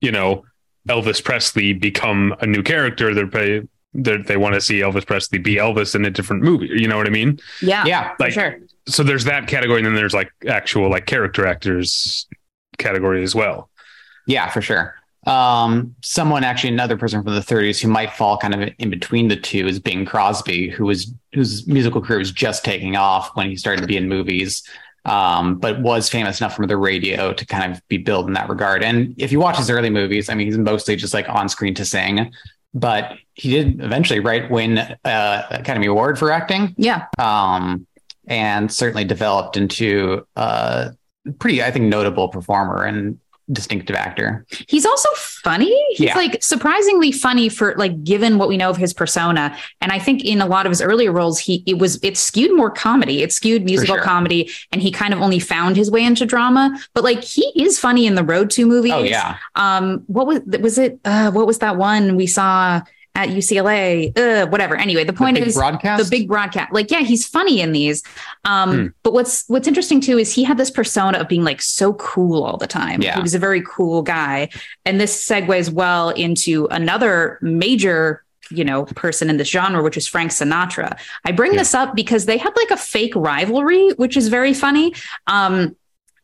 you 0.00 0.12
know, 0.12 0.44
Elvis 0.88 1.24
Presley 1.24 1.72
become 1.72 2.34
a 2.40 2.46
new 2.46 2.62
character. 2.62 3.14
They're 3.14 3.26
pay, 3.26 3.62
they're, 3.94 4.22
they 4.22 4.36
want 4.36 4.54
to 4.54 4.60
see 4.60 4.80
Elvis 4.80 5.06
Presley 5.06 5.38
be 5.38 5.56
Elvis 5.56 5.94
in 5.94 6.04
a 6.04 6.10
different 6.10 6.42
movie. 6.42 6.68
You 6.68 6.88
know 6.88 6.98
what 6.98 7.06
I 7.06 7.10
mean? 7.10 7.40
Yeah, 7.62 7.84
yeah, 7.86 8.12
like, 8.20 8.32
sure. 8.32 8.58
So 8.86 9.02
there's 9.02 9.24
that 9.24 9.48
category, 9.48 9.78
and 9.78 9.86
then 9.86 9.94
there's 9.94 10.14
like 10.14 10.30
actual 10.46 10.90
like 10.90 11.06
character 11.06 11.46
actors 11.46 12.26
category 12.78 13.22
as 13.22 13.34
well. 13.34 13.70
Yeah, 14.26 14.50
for 14.50 14.60
sure. 14.60 14.94
Um, 15.26 15.94
someone 16.02 16.44
actually, 16.44 16.72
another 16.72 16.96
person 16.96 17.22
from 17.22 17.34
the 17.34 17.40
30s 17.40 17.80
who 17.80 17.88
might 17.88 18.12
fall 18.12 18.38
kind 18.38 18.54
of 18.54 18.72
in 18.78 18.90
between 18.90 19.28
the 19.28 19.36
two 19.36 19.66
is 19.66 19.80
Bing 19.80 20.04
Crosby, 20.04 20.70
who 20.70 20.84
was 20.86 21.12
whose 21.32 21.66
musical 21.66 22.00
career 22.00 22.20
was 22.20 22.30
just 22.30 22.64
taking 22.64 22.96
off 22.96 23.34
when 23.34 23.48
he 23.48 23.56
started 23.56 23.80
to 23.80 23.86
be 23.88 23.96
in 23.96 24.08
movies, 24.08 24.62
um, 25.04 25.58
but 25.58 25.80
was 25.80 26.08
famous 26.08 26.40
enough 26.40 26.54
from 26.54 26.68
the 26.68 26.76
radio 26.76 27.32
to 27.32 27.44
kind 27.44 27.72
of 27.72 27.86
be 27.88 27.98
billed 27.98 28.28
in 28.28 28.34
that 28.34 28.48
regard. 28.48 28.84
And 28.84 29.14
if 29.18 29.32
you 29.32 29.40
watch 29.40 29.56
his 29.58 29.68
early 29.68 29.90
movies, 29.90 30.28
I 30.28 30.34
mean, 30.34 30.46
he's 30.46 30.58
mostly 30.58 30.94
just 30.94 31.12
like 31.12 31.28
on 31.28 31.48
screen 31.48 31.74
to 31.74 31.84
sing, 31.84 32.32
but 32.72 33.12
he 33.34 33.50
did 33.50 33.82
eventually, 33.82 34.20
right, 34.20 34.48
win 34.50 34.78
uh, 34.78 35.46
Academy 35.50 35.86
Award 35.86 36.18
for 36.18 36.30
acting. 36.30 36.74
Yeah. 36.78 37.06
Um, 37.18 37.86
and 38.28 38.72
certainly 38.72 39.04
developed 39.04 39.56
into 39.56 40.26
a 40.36 40.92
pretty, 41.38 41.62
I 41.62 41.70
think, 41.70 41.86
notable 41.86 42.28
performer 42.28 42.84
and 42.84 43.18
distinctive 43.52 43.94
actor. 43.94 44.44
He's 44.68 44.84
also 44.84 45.08
funny. 45.14 45.74
He's 45.90 46.00
yeah. 46.00 46.16
like 46.16 46.42
surprisingly 46.42 47.12
funny 47.12 47.48
for 47.48 47.74
like 47.76 48.02
given 48.02 48.38
what 48.38 48.48
we 48.48 48.56
know 48.56 48.70
of 48.70 48.76
his 48.76 48.92
persona. 48.92 49.56
And 49.80 49.92
I 49.92 49.98
think 49.98 50.24
in 50.24 50.40
a 50.40 50.46
lot 50.46 50.66
of 50.66 50.70
his 50.70 50.82
earlier 50.82 51.12
roles, 51.12 51.38
he 51.38 51.62
it 51.66 51.78
was 51.78 52.02
it 52.02 52.16
skewed 52.16 52.54
more 52.56 52.70
comedy. 52.70 53.22
It 53.22 53.32
skewed 53.32 53.64
musical 53.64 53.96
sure. 53.96 54.04
comedy, 54.04 54.50
and 54.72 54.82
he 54.82 54.90
kind 54.90 55.14
of 55.14 55.20
only 55.20 55.38
found 55.38 55.76
his 55.76 55.90
way 55.90 56.04
into 56.04 56.26
drama. 56.26 56.76
But 56.94 57.04
like 57.04 57.22
he 57.22 57.52
is 57.54 57.78
funny 57.78 58.06
in 58.06 58.14
the 58.14 58.24
Road 58.24 58.50
to 58.50 58.66
movies. 58.66 58.92
Oh 58.92 59.02
yeah. 59.02 59.36
Um, 59.54 60.02
what 60.06 60.26
was 60.26 60.40
was 60.60 60.78
it? 60.78 60.98
Uh, 61.04 61.30
what 61.30 61.46
was 61.46 61.58
that 61.60 61.76
one 61.76 62.16
we 62.16 62.26
saw? 62.26 62.82
At 63.16 63.30
UCLA, 63.30 64.16
uh, 64.16 64.46
whatever. 64.46 64.76
Anyway, 64.76 65.02
the 65.02 65.12
point 65.12 65.36
the 65.38 65.44
is 65.44 65.54
broadcast. 65.56 66.04
the 66.04 66.08
big 66.10 66.28
broadcast. 66.28 66.72
Like, 66.72 66.90
yeah, 66.90 67.00
he's 67.00 67.26
funny 67.26 67.60
in 67.60 67.72
these. 67.72 68.02
Um, 68.44 68.66
Hmm. 68.76 68.86
But 69.02 69.12
what's 69.14 69.44
what's 69.48 69.66
interesting 69.66 70.00
too 70.00 70.18
is 70.18 70.32
he 70.32 70.44
had 70.44 70.58
this 70.58 70.70
persona 70.70 71.18
of 71.18 71.26
being 71.28 71.42
like 71.44 71.60
so 71.62 71.94
cool 71.94 72.44
all 72.44 72.56
the 72.58 72.66
time. 72.66 73.00
Yeah. 73.02 73.16
He 73.16 73.22
was 73.22 73.34
a 73.34 73.38
very 73.38 73.62
cool 73.62 74.02
guy, 74.02 74.50
and 74.84 75.00
this 75.00 75.26
segues 75.26 75.72
well 75.72 76.10
into 76.10 76.66
another 76.70 77.38
major 77.42 78.22
you 78.50 78.64
know 78.64 78.84
person 78.84 79.28
in 79.28 79.38
this 79.38 79.48
genre 79.48 79.82
which 79.82 79.96
is 79.96 80.06
frank 80.06 80.30
sinatra 80.30 80.96
i 81.24 81.32
bring 81.32 81.52
Yeah. 81.54 81.58
this 81.58 81.74
up 81.74 81.96
because 81.96 82.26
they 82.26 82.38
had 82.38 82.54
like 82.54 82.70
a 82.70 82.76
fake 82.76 83.12
rivalry 83.16 83.88
which 83.94 84.16
is 84.16 84.28
very 84.28 84.54
funny 84.54 84.94
um 85.26 85.74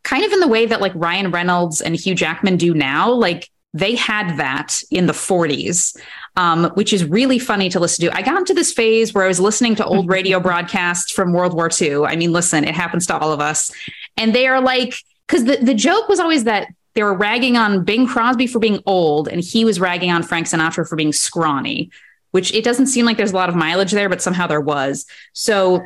kind 0.05 0.25
of 0.25 0.31
in 0.33 0.39
the 0.39 0.47
way 0.47 0.65
that 0.67 0.81
like 0.81 0.93
ryan 0.95 1.33
reynolds 1.33 1.81
and 1.81 1.97
hugh 1.97 2.15
jackman 2.15 2.57
do 2.57 2.75
now 2.75 3.11
like 3.11 3.51
they 3.75 3.97
had 3.97 4.37
that 4.37 4.83
in 4.93 5.07
the 5.07 5.13
40s 5.13 5.97
um, 6.37 6.71
which 6.75 6.93
is 6.93 7.05
really 7.05 7.39
funny 7.39 7.69
to 7.69 7.81
listen 7.81 8.07
to. 8.07 8.17
I 8.17 8.23
got 8.23 8.39
into 8.39 8.55
this 8.55 8.73
phase 8.73 9.13
where 9.13 9.25
I 9.25 9.29
was 9.29 9.41
listening 9.41 9.75
to 9.77 9.85
old 9.85 10.09
radio 10.09 10.41
broadcasts 10.49 11.11
from 11.11 11.33
World 11.33 11.55
War 11.55 11.71
II. 11.81 12.05
I 12.05 12.17
mean, 12.17 12.33
listen, 12.33 12.65
it 12.65 12.75
happens 12.75 13.07
to 13.09 13.19
all 13.19 13.33
of 13.33 13.41
us. 13.41 13.71
And 14.17 14.35
they 14.35 14.47
are 14.47 14.61
like, 14.61 14.95
because 15.27 15.45
the, 15.45 15.57
the 15.57 15.75
joke 15.75 16.09
was 16.09 16.21
always 16.21 16.45
that 16.45 16.69
they 16.95 17.03
were 17.03 17.15
ragging 17.15 17.57
on 17.57 17.85
Bing 17.85 18.07
Crosby 18.07 18.47
for 18.47 18.59
being 18.59 18.81
old, 18.85 19.29
and 19.29 19.43
he 19.43 19.65
was 19.65 19.81
ragging 19.81 20.11
on 20.11 20.23
Frank 20.23 20.47
Sinatra 20.47 20.87
for 20.87 20.97
being 20.97 21.13
scrawny, 21.13 21.91
which 22.33 22.53
it 22.55 22.65
doesn't 22.65 22.87
seem 22.87 23.07
like 23.07 23.17
there's 23.17 23.33
a 23.33 23.37
lot 23.37 23.49
of 23.49 23.55
mileage 23.55 23.93
there, 23.93 24.09
but 24.09 24.21
somehow 24.21 24.47
there 24.47 24.61
was. 24.61 25.07
So, 25.33 25.83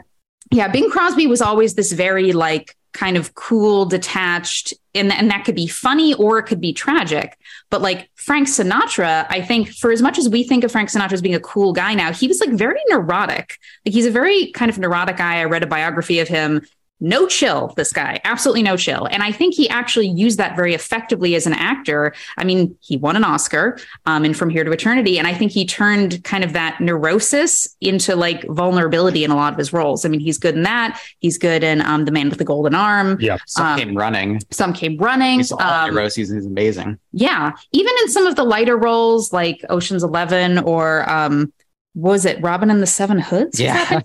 yeah, 0.50 0.69
Bing 0.69 0.91
Crosby 0.91 1.26
was 1.26 1.41
always 1.41 1.75
this 1.75 1.93
very 1.93 2.33
like 2.33 2.76
kind 2.97 3.17
of 3.17 3.35
cool, 3.35 3.85
detached, 3.85 4.73
and, 4.95 5.12
and 5.12 5.31
that 5.31 5.45
could 5.45 5.55
be 5.55 5.67
funny 5.67 6.15
or 6.15 6.38
it 6.38 6.45
could 6.45 6.61
be 6.61 6.73
tragic. 6.73 7.38
But 7.71 7.83
like 7.83 8.09
Frank 8.15 8.49
Sinatra, 8.49 9.26
I 9.29 9.43
think 9.43 9.69
for 9.69 9.93
as 9.93 10.00
much 10.00 10.19
as 10.19 10.29
we 10.29 10.43
think 10.43 10.65
of 10.65 10.73
Frank 10.73 10.88
Sinatra 10.88 11.12
as 11.12 11.23
being 11.23 11.35
a 11.35 11.41
cool 11.41 11.73
guy 11.73 11.95
now, 11.95 12.12
he 12.12 12.26
was 12.26 12.41
like 12.41 12.50
very 12.50 12.81
neurotic. 12.88 13.59
Like 13.85 13.93
he's 13.93 14.07
a 14.07 14.11
very 14.11 14.50
kind 14.53 14.71
of 14.71 14.79
neurotic 14.79 15.19
guy. 15.19 15.37
I 15.41 15.45
read 15.45 15.62
a 15.62 15.67
biography 15.67 16.21
of 16.21 16.29
him. 16.29 16.67
No 16.99 17.26
chill, 17.26 17.75
this 17.76 17.93
guy, 17.93 18.21
absolutely 18.25 18.62
no 18.62 18.76
chill. 18.76 19.07
And 19.11 19.23
I 19.23 19.31
think 19.31 19.55
he 19.55 19.69
actually 19.69 20.09
used 20.09 20.38
that 20.38 20.57
very 20.57 20.73
effectively 20.73 21.35
as 21.35 21.47
an 21.47 21.53
actor. 21.53 22.15
I 22.38 22.45
mean, 22.45 22.76
he 22.81 22.97
won 22.97 23.17
an 23.17 23.25
Oscar 23.25 23.79
um, 24.07 24.25
in 24.25 24.33
From 24.33 24.49
Here 24.49 24.65
to 24.65 24.71
Eternity. 24.73 25.19
And 25.19 25.26
I 25.26 25.35
think 25.35 25.53
he 25.53 25.67
turned 25.67 26.25
kind 26.25 26.43
of 26.43 26.55
that 26.55 26.81
neurosis 26.81 27.76
into 27.83 28.17
like 28.17 28.45
vulnerability 28.49 29.25
in 29.25 29.31
a 29.31 29.37
lot 29.37 29.53
of 29.53 29.59
his 29.59 29.75
roles. 29.75 30.07
I 30.07 30.09
mean, 30.09 30.21
he's 30.21 30.38
good 30.38 30.55
in 30.55 30.62
that. 30.62 30.99
He's 31.19 31.37
good 31.37 31.62
in 31.62 31.83
um, 31.83 32.07
The 32.07 32.12
Man 32.12 32.31
with 32.31 32.38
the 32.38 32.45
Golden 32.45 32.75
Arm. 32.75 33.19
Yeah. 33.21 33.37
Some 33.47 33.67
um, 33.67 33.79
came 33.79 33.95
running. 33.95 34.41
Some 34.50 34.73
came 34.73 34.97
running. 34.97 35.43
Um, 35.59 35.95
neuroses. 35.95 36.31
He's 36.31 36.47
amazing. 36.47 36.99
yeah, 37.12 37.53
even 37.73 37.93
in 38.03 38.09
some 38.09 38.26
of 38.26 38.37
the 38.37 38.45
lighter 38.45 38.76
roles 38.76 39.33
like 39.33 39.62
Ocean's 39.69 40.03
Eleven 40.03 40.59
or 40.61 41.09
um, 41.11 41.53
was 41.97 42.26
it 42.26 42.41
Robin 42.43 42.71
and 42.71 42.83
the 42.83 42.87
Seven 42.87 43.19
Hoods? 43.19 43.59
Yeah. 43.59 44.00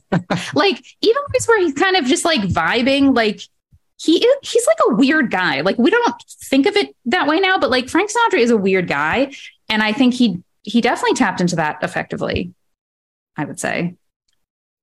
like 0.55 0.83
even 1.01 1.21
movies 1.27 1.47
where 1.47 1.59
he's 1.59 1.73
kind 1.73 1.97
of 1.97 2.05
just 2.05 2.23
like 2.23 2.39
vibing, 2.41 3.13
like 3.13 3.41
he 3.97 4.25
is, 4.25 4.35
he's 4.41 4.65
like 4.65 4.77
a 4.89 4.95
weird 4.95 5.29
guy. 5.29 5.59
Like 5.61 5.77
we 5.77 5.91
don't 5.91 6.15
think 6.45 6.65
of 6.65 6.75
it 6.77 6.95
that 7.05 7.27
way 7.27 7.39
now, 7.39 7.59
but 7.59 7.69
like 7.69 7.89
Frank 7.89 8.09
Sinatra 8.09 8.39
is 8.39 8.49
a 8.49 8.57
weird 8.57 8.87
guy, 8.87 9.33
and 9.69 9.83
I 9.83 9.91
think 9.91 10.13
he 10.13 10.41
he 10.63 10.79
definitely 10.79 11.15
tapped 11.15 11.41
into 11.41 11.57
that 11.57 11.79
effectively. 11.83 12.53
I 13.35 13.45
would 13.45 13.59
say. 13.59 13.95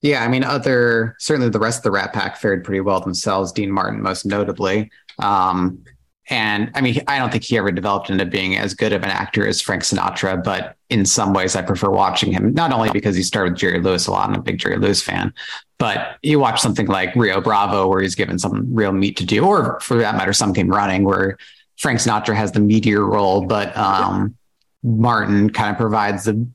Yeah, 0.03 0.23
I 0.23 0.29
mean, 0.29 0.45
other 0.45 1.17
certainly 1.19 1.49
the 1.49 1.59
rest 1.59 1.79
of 1.79 1.83
the 1.85 1.91
Rat 1.91 2.13
Pack 2.13 2.37
fared 2.37 2.63
pretty 2.63 2.81
well 2.81 3.01
themselves. 3.01 3.53
Dean 3.53 3.73
Martin, 3.73 4.03
most 4.03 4.27
notably, 4.27 4.91
um, 5.19 5.83
and 6.29 6.71
I 6.75 6.81
mean, 6.81 7.01
I 7.07 7.19
don't 7.19 7.31
think 7.31 7.45
he 7.45 7.57
ever 7.57 7.73
developed 7.73 8.11
into 8.11 8.27
being 8.27 8.57
as 8.57 8.75
good 8.75 8.93
of 8.93 9.03
an 9.03 9.11
actor 9.11 9.47
as 9.47 9.61
Frank 9.61 9.83
Sinatra. 9.83 10.43
But 10.43 10.77
in 10.91 11.07
some 11.07 11.33
ways, 11.33 11.57
I 11.57 11.63
prefer 11.63 11.89
watching 11.91 12.33
him 12.33 12.53
not 12.53 12.73
only 12.73 12.91
because 12.91 13.17
he 13.17 13.23
starred 13.23 13.51
with 13.51 13.59
Jerry 13.59 13.81
Lewis 13.81 14.07
a 14.07 14.11
lot. 14.11 14.29
I'm 14.29 14.35
a 14.35 14.43
big 14.43 14.59
Jerry 14.59 14.77
Lewis 14.77 15.03
fan, 15.03 15.33
but 15.79 16.19
you 16.23 16.39
watch 16.39 16.61
something 16.61 16.87
like 16.87 17.15
Rio 17.17 17.41
Bravo, 17.41 17.89
where 17.89 18.03
he's 18.03 18.15
given 18.15 18.39
some 18.39 18.75
real 18.75 18.93
meat 18.93 19.17
to 19.19 19.25
do, 19.25 19.45
or 19.45 19.81
for 19.81 19.97
that 19.99 20.17
matter, 20.17 20.33
Some 20.33 20.53
Came 20.53 20.69
Running, 20.69 21.05
where 21.05 21.39
Frank 21.79 22.01
Sinatra 22.01 22.35
has 22.35 22.53
the 22.53 22.61
meteor 22.61 23.05
role, 23.05 23.43
but 23.43 23.75
um, 23.77 24.37
Martin 24.83 25.51
kind 25.51 25.71
of 25.71 25.77
provides 25.77 26.25
the 26.25 26.47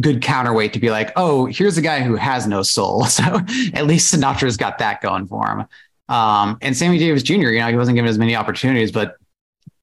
good 0.00 0.22
counterweight 0.22 0.72
to 0.74 0.78
be 0.78 0.90
like, 0.90 1.12
oh, 1.16 1.46
here's 1.46 1.78
a 1.78 1.82
guy 1.82 2.00
who 2.00 2.14
has 2.16 2.46
no 2.46 2.62
soul. 2.62 3.06
So 3.18 3.40
at 3.74 3.86
least 3.86 4.14
Sinatra's 4.14 4.56
got 4.56 4.78
that 4.78 5.00
going 5.00 5.26
for 5.26 5.48
him. 5.48 5.66
Um, 6.08 6.58
and 6.62 6.76
Sammy 6.76 6.98
Davis 6.98 7.22
Jr., 7.22 7.34
you 7.34 7.60
know, 7.60 7.68
he 7.68 7.76
wasn't 7.76 7.96
given 7.96 8.08
as 8.08 8.18
many 8.18 8.34
opportunities, 8.36 8.90
but 8.92 9.16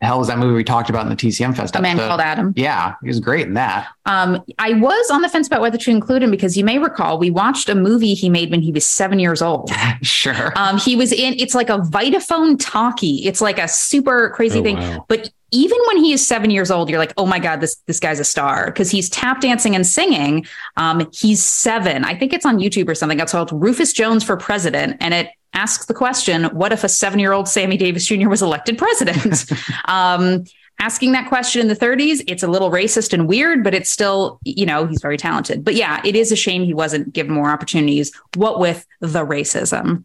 the 0.01 0.07
hell 0.07 0.19
was 0.19 0.27
that 0.27 0.37
movie 0.37 0.53
we 0.53 0.63
talked 0.63 0.89
about 0.89 1.03
in 1.03 1.09
the 1.09 1.15
TCM 1.15 1.55
Fest 1.55 1.75
A 1.75 1.81
man 1.81 1.95
episode? 1.95 2.07
called 2.09 2.21
Adam. 2.21 2.53
Yeah, 2.57 2.95
he 3.01 3.07
was 3.07 3.19
great 3.21 3.47
in 3.47 3.53
that. 3.53 3.87
Um, 4.05 4.43
I 4.59 4.73
was 4.73 5.09
on 5.09 5.21
the 5.21 5.29
fence 5.29 5.47
about 5.47 5.61
whether 5.61 5.77
to 5.77 5.89
include 5.91 6.21
him 6.21 6.31
because 6.31 6.57
you 6.57 6.65
may 6.65 6.79
recall 6.79 7.17
we 7.17 7.29
watched 7.29 7.69
a 7.69 7.75
movie 7.75 8.13
he 8.13 8.27
made 8.29 8.51
when 8.51 8.61
he 8.61 8.71
was 8.73 8.85
seven 8.85 9.19
years 9.19 9.41
old. 9.41 9.71
sure. 10.01 10.51
Um, 10.57 10.77
he 10.79 10.95
was 10.97 11.13
in. 11.13 11.35
It's 11.39 11.55
like 11.55 11.69
a 11.69 11.77
Vitaphone 11.79 12.57
talkie. 12.59 13.25
It's 13.25 13.39
like 13.39 13.57
a 13.57 13.67
super 13.69 14.31
crazy 14.31 14.59
Oh, 14.59 14.63
thing. 14.63 14.77
wow. 14.77 15.05
But 15.07 15.29
even 15.51 15.77
when 15.87 15.97
he 16.03 16.11
is 16.11 16.27
seven 16.27 16.49
years 16.49 16.71
old, 16.71 16.89
you're 16.89 16.99
like, 16.99 17.13
oh 17.15 17.25
my 17.25 17.39
god, 17.39 17.61
this 17.61 17.75
this 17.87 17.99
guy's 18.01 18.19
a 18.19 18.25
star 18.25 18.65
because 18.65 18.91
he's 18.91 19.09
tap 19.09 19.39
dancing 19.39 19.75
and 19.75 19.87
singing. 19.87 20.45
Um, 20.75 21.07
he's 21.13 21.41
seven. 21.43 22.03
I 22.03 22.17
think 22.17 22.33
it's 22.33 22.45
on 22.45 22.57
YouTube 22.59 22.89
or 22.89 22.95
something. 22.95 23.19
It's 23.19 23.31
called 23.31 23.51
Rufus 23.53 23.93
Jones 23.93 24.23
for 24.25 24.35
President, 24.35 24.97
and 24.99 25.13
it 25.13 25.29
asks 25.55 25.85
the 25.85 25.93
question, 25.93 26.45
what 26.45 26.71
if 26.71 26.83
a 26.83 26.89
seven 26.89 27.19
year 27.19 27.31
old 27.33 27.47
Sammy 27.47 27.77
Davis 27.77 28.05
Jr. 28.05 28.29
was 28.29 28.41
elected 28.41 28.77
president? 28.77 29.45
um, 29.85 30.43
asking 30.79 31.13
that 31.13 31.29
question 31.29 31.61
in 31.61 31.67
the 31.67 31.75
30s, 31.75 32.23
it's 32.27 32.43
a 32.43 32.47
little 32.47 32.69
racist 32.69 33.13
and 33.13 33.27
weird, 33.27 33.63
but 33.63 33.73
it's 33.73 33.89
still, 33.89 34.39
you 34.43 34.65
know, 34.65 34.85
he's 34.85 35.01
very 35.01 35.17
talented. 35.17 35.63
But 35.63 35.75
yeah, 35.75 36.01
it 36.05 36.15
is 36.15 36.31
a 36.31 36.35
shame 36.35 36.63
he 36.63 36.73
wasn't 36.73 37.13
given 37.13 37.33
more 37.33 37.49
opportunities. 37.49 38.13
What 38.35 38.59
with 38.59 38.85
the 38.99 39.25
racism? 39.25 40.03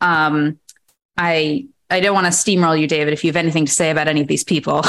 Um, 0.00 0.58
I 1.16 1.66
I 1.90 2.00
don't 2.00 2.14
want 2.14 2.26
to 2.26 2.32
steamroll 2.32 2.78
you, 2.78 2.86
David. 2.86 3.12
If 3.12 3.24
you 3.24 3.28
have 3.28 3.36
anything 3.36 3.66
to 3.66 3.72
say 3.72 3.90
about 3.90 4.08
any 4.08 4.20
of 4.20 4.26
these 4.28 4.44
people, 4.44 4.82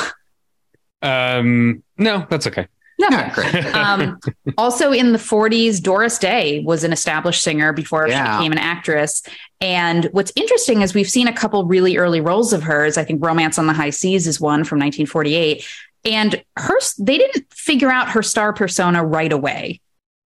Um, 1.04 1.84
no, 1.98 2.26
that's 2.30 2.48
okay. 2.48 2.68
No. 3.10 3.18
Yeah, 3.18 3.34
great. 3.34 3.66
Um, 3.76 4.20
also 4.58 4.92
in 4.92 5.12
the 5.12 5.18
40s, 5.18 5.82
Doris 5.82 6.18
Day 6.18 6.62
was 6.62 6.84
an 6.84 6.94
established 6.94 7.44
singer 7.44 7.74
before 7.74 8.08
Yeah. 8.08 8.38
she 8.38 8.38
became 8.40 8.52
an 8.52 8.58
actress. 8.58 9.24
And 9.62 10.06
what's 10.12 10.32
interesting 10.36 10.82
is 10.82 10.94
we've 10.94 11.10
seen 11.10 11.28
a 11.28 11.34
couple 11.34 11.66
really 11.66 11.98
early 11.98 12.22
roles 12.22 12.54
of 12.54 12.64
hers. 12.64 12.98
I 12.98 13.04
think 13.04 13.24
Romance 13.24 13.58
on 13.58 13.68
the 13.68 13.74
High 13.74 13.90
Seas 13.92 14.28
is 14.28 14.40
one 14.40 14.64
from 14.64 14.80
1948. 14.80 15.66
And 16.06 16.44
her, 16.58 16.78
they 17.00 17.18
didn't 17.18 17.46
figure 17.54 17.90
out 17.90 18.10
her 18.10 18.22
star 18.22 18.52
persona 18.54 19.04
right 19.04 19.32
away. 19.32 19.80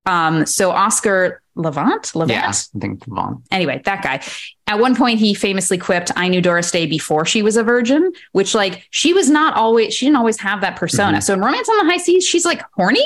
Um, 0.06 0.46
so 0.46 0.72
Oscar 0.72 1.42
Levant, 1.58 2.16
Levant, 2.16 2.32
yeah, 2.40 2.50
I 2.50 2.80
think 2.80 3.06
Vaughn. 3.06 3.44
anyway, 3.52 3.82
that 3.86 4.04
guy. 4.04 4.22
At 4.68 4.80
one 4.80 4.96
point, 4.96 5.20
he 5.20 5.34
famously 5.34 5.78
quipped, 5.78 6.12
"I 6.16 6.28
knew 6.28 6.42
Doris 6.42 6.72
Day 6.72 6.86
before 6.86 7.26
she 7.26 7.42
was 7.42 7.58
a 7.58 7.64
virgin," 7.64 8.12
which, 8.32 8.54
like, 8.54 8.88
she 8.92 9.14
was 9.14 9.30
not 9.30 9.56
always. 9.56 9.94
She 9.94 10.06
didn't 10.06 10.18
always 10.18 10.40
have 10.40 10.62
that 10.62 10.76
persona. 10.76 11.18
Mm-hmm. 11.18 11.22
So 11.22 11.34
in 11.34 11.42
Romance 11.42 11.68
on 11.68 11.86
the 11.86 11.92
High 11.92 11.98
Seas, 11.98 12.26
she's 12.26 12.46
like 12.46 12.62
horny. 12.76 13.06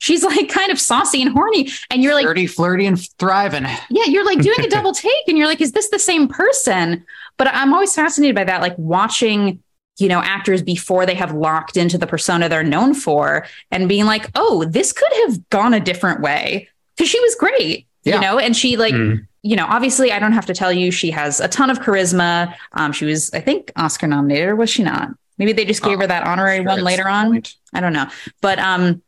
She's 0.00 0.22
like 0.22 0.48
kind 0.48 0.70
of 0.70 0.78
saucy 0.80 1.20
and 1.22 1.32
horny, 1.32 1.70
and 1.90 2.04
you're 2.04 2.14
like, 2.14 2.24
dirty, 2.24 2.46
flirty, 2.46 2.86
and 2.86 3.00
thriving. 3.18 3.64
yeah, 3.90 4.04
you're 4.04 4.24
like 4.24 4.40
doing 4.40 4.60
a 4.60 4.68
double 4.68 4.92
take, 4.92 5.26
and 5.26 5.36
you're 5.36 5.48
like, 5.48 5.60
is 5.60 5.72
this 5.72 5.90
the 5.90 5.98
same 5.98 6.28
person? 6.28 7.04
But 7.36 7.48
I'm 7.48 7.72
always 7.74 7.94
fascinated 7.96 8.36
by 8.36 8.44
that, 8.44 8.62
like 8.62 8.78
watching, 8.78 9.60
you 9.98 10.06
know, 10.06 10.20
actors 10.20 10.62
before 10.62 11.04
they 11.04 11.14
have 11.16 11.34
locked 11.34 11.76
into 11.76 11.98
the 11.98 12.06
persona 12.06 12.48
they're 12.48 12.62
known 12.62 12.94
for, 12.94 13.44
and 13.72 13.88
being 13.88 14.04
like, 14.04 14.30
oh, 14.36 14.64
this 14.64 14.92
could 14.92 15.12
have 15.24 15.48
gone 15.50 15.74
a 15.74 15.80
different 15.80 16.20
way 16.20 16.68
because 16.96 17.10
she 17.10 17.18
was 17.18 17.34
great, 17.34 17.87
Yeah. 18.08 18.16
you 18.16 18.20
know, 18.22 18.38
and 18.38 18.56
she 18.56 18.76
like 18.76 18.94
Mm. 18.94 19.26
you 19.42 19.54
know, 19.56 19.66
obviously, 19.68 20.10
I 20.12 20.18
don't 20.18 20.32
have 20.32 20.46
to 20.46 20.54
tell 20.54 20.72
you, 20.72 20.90
she 20.90 21.10
has 21.12 21.38
a 21.40 21.46
ton 21.48 21.70
of 21.70 21.78
charisma. 21.78 22.54
Um, 22.72 22.92
she 22.92 23.04
was, 23.04 23.30
I 23.32 23.40
think, 23.40 23.70
Oscar 23.76 24.06
nominated, 24.08 24.48
or 24.48 24.56
was 24.56 24.68
she 24.68 24.82
not? 24.82 25.10
Maybe 25.38 25.52
they 25.52 25.64
just 25.64 25.82
gave 25.82 25.96
Oh, 25.98 26.00
her 26.00 26.06
that 26.08 26.24
honorary 26.26 26.58
Sure, 26.58 26.66
one 26.66 26.82
later 26.82 27.08
on. 27.08 27.26
point. 27.30 27.54
I 27.72 27.80
don't 27.80 27.92
know, 27.92 28.08
but 28.40 28.58
um, 28.58 29.00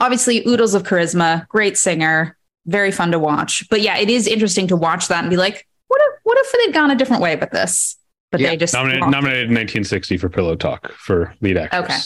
obviously, 0.00 0.46
oodles 0.46 0.74
of 0.74 0.84
charisma, 0.84 1.48
great 1.48 1.76
singer, 1.76 2.36
very 2.66 2.92
fun 2.92 3.10
to 3.10 3.18
watch. 3.18 3.68
But 3.70 3.80
yeah, 3.80 3.96
it 3.98 4.08
is 4.08 4.26
interesting 4.28 4.68
to 4.68 4.76
watch 4.76 5.08
that 5.08 5.20
and 5.20 5.30
be 5.30 5.36
like, 5.36 5.66
what 5.88 6.00
if, 6.00 6.20
what 6.22 6.38
if 6.38 6.52
they'd 6.52 6.72
gone 6.74 6.90
a 6.92 6.96
different 6.96 7.20
way 7.22 7.34
with 7.36 7.50
this? 7.50 7.96
But 8.30 8.40
Yeah, 8.40 8.50
they 8.50 8.56
just 8.56 8.72
Nominated, 8.74 9.00
nominated 9.10 9.48
in 9.50 9.54
1960 9.56 10.16
for 10.18 10.28
Pillow 10.28 10.54
Talk 10.54 10.92
for 10.92 11.34
lead 11.40 11.56
actress. 11.58 11.82
Okay. 11.84 11.98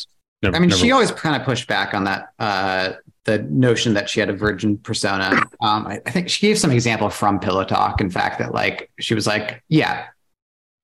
Never, 0.43 0.57
I 0.57 0.59
mean, 0.61 0.71
never- 0.71 0.81
she 0.81 0.91
always 0.93 1.11
kind 1.13 1.37
of 1.41 1.43
pushed 1.47 1.69
back 1.69 1.93
on 1.95 2.05
that, 2.05 2.31
uh, 2.39 2.93
the 3.27 3.43
notion 3.43 3.95
that 3.95 4.09
she 4.09 4.21
had 4.21 4.31
a 4.31 4.33
virgin 4.33 4.79
persona. 4.79 5.43
Um, 5.61 5.87
I, 5.87 6.01
I 6.07 6.11
think 6.11 6.29
she 6.29 6.47
gave 6.47 6.59
some 6.59 6.71
example 6.71 7.11
from 7.11 7.41
Pillow 7.41 7.65
Talk, 7.65 8.01
in 8.01 8.09
fact, 8.09 8.39
that 8.39 8.55
like 8.55 8.91
she 9.01 9.15
was 9.15 9.27
like, 9.27 9.63
yeah, 9.69 10.07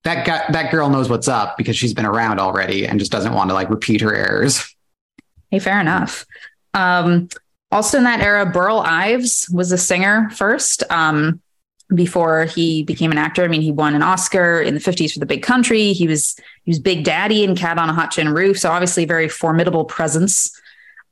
that 0.05 0.27
guy, 0.27 0.45
that 0.51 0.71
girl 0.71 0.91
knows 0.91 1.09
what's 1.09 1.29
up 1.29 1.57
because 1.57 1.77
she's 1.77 1.95
been 1.95 2.07
around 2.07 2.41
already 2.41 2.87
and 2.87 2.99
just 2.99 3.13
doesn't 3.13 3.33
want 3.33 3.51
to 3.51 3.55
like 3.55 3.71
repeat 3.71 4.01
her 4.01 4.15
errors. 4.15 4.75
Hey, 5.51 5.59
fair 5.59 5.81
enough. 5.81 6.27
Um, 6.75 7.29
also 7.71 7.99
in 7.99 8.05
that 8.05 8.21
era, 8.21 8.45
Burl 8.45 8.79
Ives 8.79 9.49
was 9.53 9.71
a 9.73 9.79
singer 9.79 10.29
first. 10.31 10.83
Um, 10.91 11.41
before 11.95 12.47
he 12.47 12.83
became 12.83 13.13
an 13.13 13.19
actor, 13.19 13.45
I 13.45 13.49
mean, 13.49 13.63
he 13.63 13.71
won 13.71 13.95
an 13.95 14.03
Oscar 14.03 14.61
in 14.61 14.75
the 14.75 14.81
'50s 14.81 15.13
for 15.13 15.19
The 15.21 15.27
Big 15.27 15.43
Country. 15.43 15.93
He 15.93 16.09
was 16.09 16.35
he 16.65 16.71
was 16.71 16.79
Big 16.79 17.05
Daddy 17.05 17.45
in 17.45 17.55
Cat 17.55 17.79
on 17.79 17.91
a 17.91 17.93
Hot 17.93 18.11
Tin 18.11 18.31
Roof, 18.31 18.59
so 18.59 18.71
obviously 18.71 19.05
a 19.05 19.07
very 19.07 19.29
formidable 19.29 19.85
presence. 19.85 20.59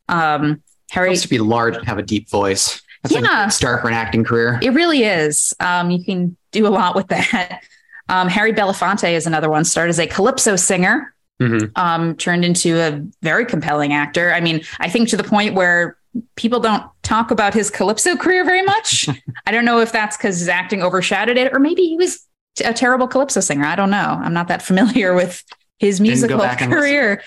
Um, 0.09 0.63
Harry, 0.91 1.09
Helps 1.09 1.23
to 1.23 1.29
be 1.29 1.39
large 1.39 1.77
and 1.77 1.87
have 1.87 1.99
a 1.99 2.03
deep 2.03 2.29
voice. 2.29 2.81
That's 3.03 3.15
Yeah. 3.15 3.45
good 3.45 3.53
start 3.53 3.81
for 3.81 3.89
an 3.89 3.95
acting 3.95 4.25
career. 4.25 4.59
it 4.63 4.71
really 4.71 5.05
is. 5.05 5.55
Um, 5.61 5.91
you 5.91 6.05
can 6.05 6.37
do 6.53 6.67
a 6.67 6.69
lot 6.69 6.95
with 6.95 7.09
that. 7.09 7.61
Um, 8.09 8.27
Harry 8.27 8.53
Belafonte 8.53 9.13
is 9.13 9.25
another 9.29 9.49
one. 9.49 9.65
Started 9.65 9.91
as 9.91 10.01
a 10.01 10.07
calypso 10.09 10.57
singer, 10.57 11.15
Mhm. 11.41 11.71
um, 11.79 12.17
turned 12.17 12.45
into 12.45 12.77
a 12.81 13.01
very 13.23 13.47
compelling 13.47 13.93
actor. 13.93 14.33
I 14.33 14.41
mean, 14.41 14.63
I 14.81 14.89
think 14.89 15.09
to 15.11 15.17
the 15.17 15.23
point 15.23 15.55
where 15.55 15.97
people 16.35 16.59
don't 16.59 16.83
talk 17.05 17.31
about 17.31 17.55
his 17.55 17.71
calypso 17.71 18.17
career 18.17 18.45
very 18.45 18.63
much. 18.63 19.09
I 19.47 19.53
don't 19.53 19.65
know 19.65 19.79
if 19.79 19.93
that's 19.93 20.17
because 20.17 20.41
his 20.41 20.49
acting 20.49 20.83
overshadowed 20.83 21.37
it, 21.37 21.53
or 21.55 21.61
maybe 21.61 21.83
he 21.83 21.95
was 21.95 22.27
a 22.65 22.73
terrible 22.75 23.07
calypso 23.07 23.39
singer. 23.39 23.65
I 23.65 23.77
don't 23.77 23.91
know. 23.91 24.19
I'm 24.21 24.33
not 24.35 24.49
that 24.49 24.61
familiar 24.61 25.15
with 25.15 25.45
his 25.79 26.01
musical 26.01 26.41
career. 26.41 27.23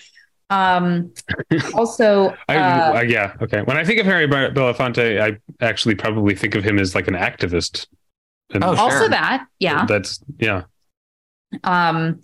Um, 0.54 1.12
also, 1.74 2.36
I, 2.48 2.56
uh, 2.58 2.94
I, 2.94 3.02
yeah, 3.04 3.36
okay. 3.42 3.62
When 3.64 3.78
I 3.78 3.84
think 3.84 4.00
of 4.00 4.06
Harry 4.06 4.28
Belafonte, 4.28 5.20
I 5.22 5.38
actually 5.66 5.96
probably 5.96 6.36
think 6.36 6.56
of 6.56 6.64
him 6.64 6.78
as 6.80 6.94
like 6.96 7.08
an 7.08 7.16
activist. 7.16 7.88
And 8.54 8.64
Oh, 8.64 8.76
also 8.76 8.90
sure. 9.00 9.10
that, 9.10 9.48
yeah. 9.60 9.86
that's 9.86 10.20
yeah. 10.38 10.64
Um, 11.64 12.22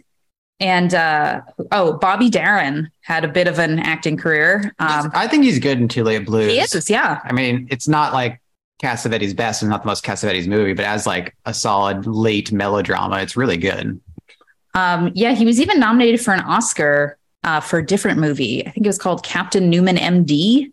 and 0.60 0.94
uh, 0.94 1.42
oh, 1.72 1.94
Bobby 1.98 2.30
Darin 2.30 2.90
had 3.02 3.24
a 3.24 3.28
bit 3.30 3.48
of 3.48 3.60
an 3.60 3.80
acting 3.80 4.18
career. 4.18 4.74
Um, 4.80 5.10
I 5.14 5.28
think 5.28 5.44
he's 5.44 5.60
good 5.60 5.80
in 5.80 5.88
Too 5.88 6.04
Late 6.04 6.26
Blues. 6.26 6.52
he 6.52 6.60
is, 6.60 6.90
yeah. 6.90 7.22
I 7.24 7.32
mean, 7.32 7.68
it's 7.72 7.88
not 7.88 8.14
like 8.14 8.42
Cassavetes' 8.84 9.36
best 9.36 9.62
and 9.62 9.72
not 9.72 9.84
the 9.84 9.88
most 9.88 10.04
Cassavetes 10.04 10.48
movie, 10.48 10.74
but 10.74 10.86
as 10.86 11.08
like 11.08 11.36
a 11.46 11.54
solid 11.54 12.06
late 12.06 12.52
melodrama, 12.52 13.20
it's 13.22 13.38
really 13.38 13.58
good. 13.58 14.00
Um, 14.74 15.12
yeah, 15.16 15.34
he 15.34 15.46
was 15.46 15.60
even 15.62 15.80
nominated 15.80 16.22
for 16.22 16.34
an 16.34 16.42
Oscar 16.42 17.18
uh, 17.44 17.60
for 17.60 17.80
a 17.80 17.86
different 17.86 18.20
movie. 18.20 18.66
I 18.66 18.72
think 18.72 18.86
it 18.86 18.90
was 18.90 18.98
called 18.98 19.24
Captain 19.24 19.70
Newman 19.70 19.96
MD. 19.98 20.72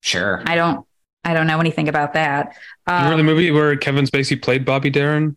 Sure. 0.00 0.42
I 0.46 0.54
don't, 0.54 0.86
I 1.24 1.34
don't 1.34 1.46
know 1.46 1.60
anything 1.60 1.88
about 1.88 2.14
that. 2.14 2.56
Remember 2.86 3.16
the 3.16 3.20
Um, 3.20 3.26
movie 3.26 3.50
where 3.50 3.76
Kevin 3.76 4.04
Spacey 4.04 4.40
played 4.40 4.64
Bobby 4.64 4.90
Darin 4.90 5.36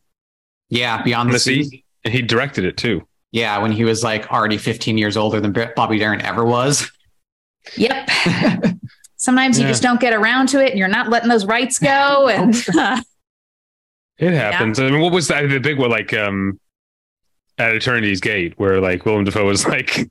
Yeah, 0.69 1.01
Beyond 1.03 1.29
the, 1.29 1.33
the 1.33 1.39
Sea. 1.39 1.63
Sea? 1.63 1.83
And 2.05 2.13
he 2.13 2.21
directed 2.21 2.65
it 2.65 2.77
too. 2.77 3.05
Yeah, 3.31 3.57
when 3.59 3.71
he 3.71 3.83
was 3.85 4.03
like 4.03 4.31
already 4.31 4.57
15 4.57 4.97
years 4.97 5.15
older 5.17 5.39
than 5.39 5.53
Bobby 5.75 5.97
Darin 5.99 6.21
ever 6.21 6.43
was. 6.45 6.91
yep. 7.77 8.09
Sometimes 9.15 9.59
you 9.59 9.67
just 9.67 9.83
don't 9.83 10.01
get 10.01 10.13
around 10.13 10.47
to 10.49 10.59
it, 10.65 10.71
and 10.71 10.79
you're 10.79 10.87
not 10.87 11.09
letting 11.09 11.29
those 11.29 11.45
rights 11.45 11.77
go. 11.77 12.27
And 14.17 14.29
It 14.29 14.33
happens. 14.33 14.79
I 14.79 14.89
mean, 14.89 14.99
what 15.01 15.11
was 15.13 15.27
that? 15.29 15.47
The 15.47 15.59
big 15.59 15.77
one, 15.79 15.89
like 15.89 16.13
um, 16.13 16.59
at 17.57 17.75
Eternity's 17.75 18.19
Gate, 18.19 18.53
where 18.57 18.79
like 18.81 19.05
Willem 19.05 19.23
Dafoe 19.23 19.45
was 19.45 19.65
like 19.67 20.09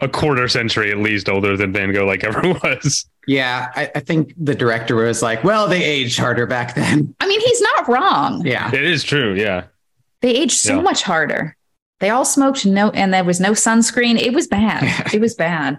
a 0.00 0.08
quarter 0.08 0.48
century 0.48 0.90
at 0.90 0.98
least 0.98 1.28
older 1.28 1.56
than 1.56 1.72
Van 1.72 1.92
Gogh 1.92 2.06
like 2.06 2.24
ever 2.24 2.42
was. 2.62 3.06
yeah, 3.26 3.70
I, 3.74 3.90
I 3.94 4.00
think 4.00 4.34
the 4.36 4.54
director 4.54 4.94
was 4.96 5.22
like, 5.22 5.42
well, 5.44 5.68
they 5.68 5.82
aged 5.82 6.18
harder 6.18 6.46
back 6.46 6.74
then. 6.74 7.14
I 7.20 7.26
mean, 7.26 7.40
he's 7.40 7.60
not 7.60 7.88
wrong. 7.88 8.44
Yeah. 8.46 8.68
It 8.74 8.82
is 8.84 9.04
true. 9.04 9.34
Yeah. 9.34 9.64
They 10.20 10.30
aged 10.34 10.58
so 10.58 10.76
Yeah. 10.76 10.82
much 10.82 11.02
harder. 11.02 11.56
They 12.00 12.10
all 12.10 12.24
smoked 12.24 12.66
no, 12.66 12.90
and 12.90 13.14
there 13.14 13.24
was 13.24 13.40
no 13.40 13.52
sunscreen. 13.52 14.18
It 14.20 14.34
was 14.34 14.46
bad. 14.46 14.82
it 15.14 15.20
was 15.20 15.34
bad. 15.34 15.78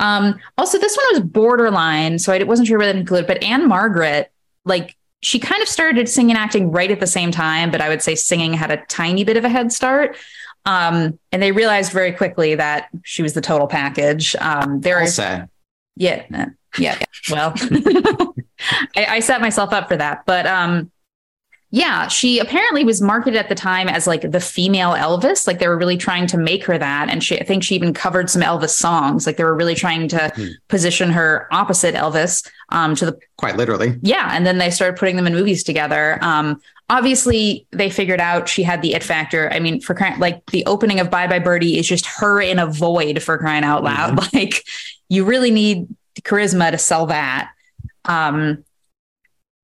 Um, 0.00 0.38
also, 0.56 0.78
this 0.78 0.96
one 0.96 1.06
was 1.12 1.20
borderline, 1.30 2.18
so 2.20 2.32
I 2.32 2.42
wasn't 2.44 2.68
sure 2.68 2.78
whether 2.78 2.92
to 2.92 2.98
include. 2.98 3.26
But 3.26 3.42
Ann-Margret, 3.42 4.30
like, 4.64 4.96
she 5.20 5.40
kind 5.40 5.60
of 5.60 5.68
started 5.68 6.08
singing 6.08 6.36
and 6.36 6.38
acting 6.38 6.70
right 6.70 6.90
at 6.92 7.00
the 7.00 7.06
same 7.08 7.32
time, 7.32 7.72
but 7.72 7.80
I 7.80 7.88
would 7.88 8.00
say 8.02 8.14
singing 8.14 8.52
had 8.52 8.70
a 8.70 8.76
tiny 8.86 9.24
bit 9.24 9.36
of 9.36 9.44
a 9.44 9.48
head 9.48 9.72
start. 9.72 10.16
Um, 10.64 11.18
and 11.32 11.42
they 11.42 11.52
realized 11.52 11.92
very 11.92 12.12
quickly 12.12 12.54
that 12.54 12.88
she 13.04 13.22
was 13.22 13.32
the 13.32 13.40
total 13.40 13.66
package. 13.66 14.36
Um, 14.36 14.80
there 14.80 15.00
Well 15.00 15.48
yeah, 15.98 16.24
yeah, 16.30 16.46
yeah. 16.78 16.96
Well, 17.30 17.54
I, 18.96 19.06
I 19.06 19.20
set 19.20 19.40
myself 19.40 19.72
up 19.72 19.88
for 19.88 19.96
that, 19.96 20.24
but 20.26 20.46
um, 20.46 20.90
yeah, 21.70 22.08
she 22.08 22.38
apparently 22.38 22.82
was 22.82 23.02
marketed 23.02 23.38
at 23.38 23.50
the 23.50 23.54
time 23.54 23.88
as 23.88 24.06
like 24.06 24.22
the 24.30 24.40
female 24.40 24.92
Elvis. 24.92 25.46
Like 25.46 25.58
they 25.58 25.68
were 25.68 25.76
really 25.76 25.98
trying 25.98 26.26
to 26.28 26.38
make 26.38 26.64
her 26.64 26.78
that, 26.78 27.10
and 27.10 27.22
she, 27.22 27.38
I 27.38 27.44
think 27.44 27.62
she 27.62 27.74
even 27.74 27.92
covered 27.92 28.30
some 28.30 28.40
Elvis 28.42 28.70
songs. 28.70 29.26
Like 29.26 29.36
they 29.36 29.44
were 29.44 29.54
really 29.54 29.74
trying 29.74 30.08
to 30.08 30.32
Hmm. 30.34 30.46
position 30.68 31.10
her 31.10 31.46
opposite 31.52 31.94
Elvis. 31.94 32.46
Um, 32.70 32.94
to 32.96 33.06
the 33.06 33.18
Quite 33.36 33.56
literally. 33.56 33.98
yeah, 34.02 34.30
and 34.32 34.46
then 34.46 34.58
they 34.58 34.70
started 34.70 34.98
putting 34.98 35.16
them 35.16 35.26
in 35.26 35.34
movies 35.34 35.62
together. 35.64 36.18
Um, 36.22 36.60
obviously, 36.90 37.66
they 37.70 37.90
figured 37.90 38.20
out 38.20 38.48
she 38.48 38.62
had 38.62 38.80
the 38.82 38.94
it 38.94 39.02
factor. 39.02 39.50
I 39.52 39.58
mean, 39.60 39.80
for 39.80 39.94
crying, 39.94 40.18
like 40.20 40.44
the 40.46 40.64
opening 40.66 41.00
of 41.00 41.10
Bye 41.10 41.26
Bye 41.26 41.38
Birdie 41.38 41.78
is 41.78 41.86
just 41.88 42.06
her 42.06 42.40
in 42.40 42.58
a 42.58 42.66
void 42.66 43.22
for 43.22 43.36
crying 43.38 43.64
out 43.64 43.82
loud. 43.84 44.18
Like 44.34 44.64
you 45.10 45.24
really 45.24 45.50
need 45.50 45.86
charisma 46.22 46.70
to 46.70 46.78
sell 46.78 47.06
that. 47.06 47.50
Um, 48.06 48.64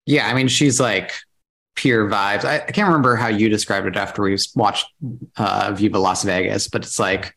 Yeah, 0.07 0.27
I 0.27 0.35
mean, 0.35 0.49
she's 0.49 0.79
like 0.81 1.13
pure 1.75 2.09
vibes. 2.09 2.45
I, 2.45 2.57
I 2.57 2.71
can't 2.73 2.89
remember 2.89 3.17
how 3.17 3.29
you 3.29 3.49
described 3.49 3.87
it 3.87 3.97
after 3.97 4.23
we 4.23 4.37
watched 4.55 4.87
uh, 5.37 5.73
Viva 5.75 5.99
Las 5.99 6.23
Vegas, 6.25 6.69
but 6.69 6.83
it's 6.83 6.99
like, 6.99 7.37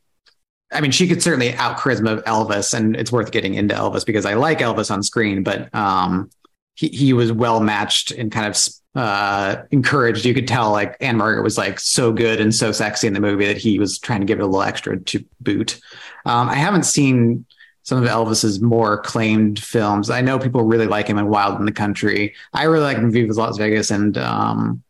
I 0.72 0.82
mean, 0.82 0.92
she 0.92 1.08
could 1.08 1.24
certainly 1.24 1.54
out 1.56 1.78
charisma 1.78 2.22
Elvis, 2.24 2.74
and 2.74 2.96
it's 2.96 3.12
worth 3.12 3.32
getting 3.32 3.54
into 3.54 3.74
Elvis 3.74 4.06
because 4.06 4.26
I 4.26 4.34
like 4.34 4.60
Elvis 4.60 4.92
on 4.92 5.02
screen, 5.02 5.44
but 5.44 5.74
um, 5.74 6.30
he 6.76 6.90
he 6.90 7.14
was 7.14 7.32
well 7.32 7.62
matched 7.62 8.12
and 8.12 8.32
kind 8.32 8.48
of 8.48 8.58
uh, 8.94 9.64
encouraged. 9.72 10.26
You 10.26 10.34
could 10.34 10.48
tell 10.48 10.72
like 10.72 10.98
Ann-Margret 11.00 11.44
was 11.44 11.58
like 11.58 11.80
so 11.80 12.12
good 12.12 12.42
and 12.42 12.54
so 12.54 12.72
sexy 12.72 13.08
in 13.08 13.14
the 13.14 13.22
movie 13.22 13.46
that 13.46 13.58
he 13.58 13.80
was 13.80 13.98
trying 13.98 14.20
to 14.20 14.26
give 14.26 14.40
it 14.40 14.44
a 14.44 14.46
little 14.46 14.62
extra 14.62 15.00
to 15.00 15.24
boot. 15.40 15.80
Um, 16.26 16.50
I 16.50 16.56
haven't 16.56 16.84
seen 16.84 17.46
some 17.88 18.04
of 18.04 18.10
Elvis's 18.10 18.60
more 18.60 18.96
acclaimed 18.96 19.60
films. 19.64 20.10
I 20.10 20.20
know 20.20 20.38
people 20.38 20.64
really 20.64 20.88
like 20.88 21.08
him 21.08 21.18
in 21.18 21.28
Wild 21.30 21.58
in 21.58 21.66
the 21.66 21.72
Country. 21.72 22.36
I 22.52 22.64
really 22.64 22.84
like 22.84 22.98
him 22.98 23.06
in 23.06 23.12
Viva 23.12 23.32
Las 23.32 23.58
Vegas 23.58 23.92
and 23.92 24.18
um, 24.18 24.84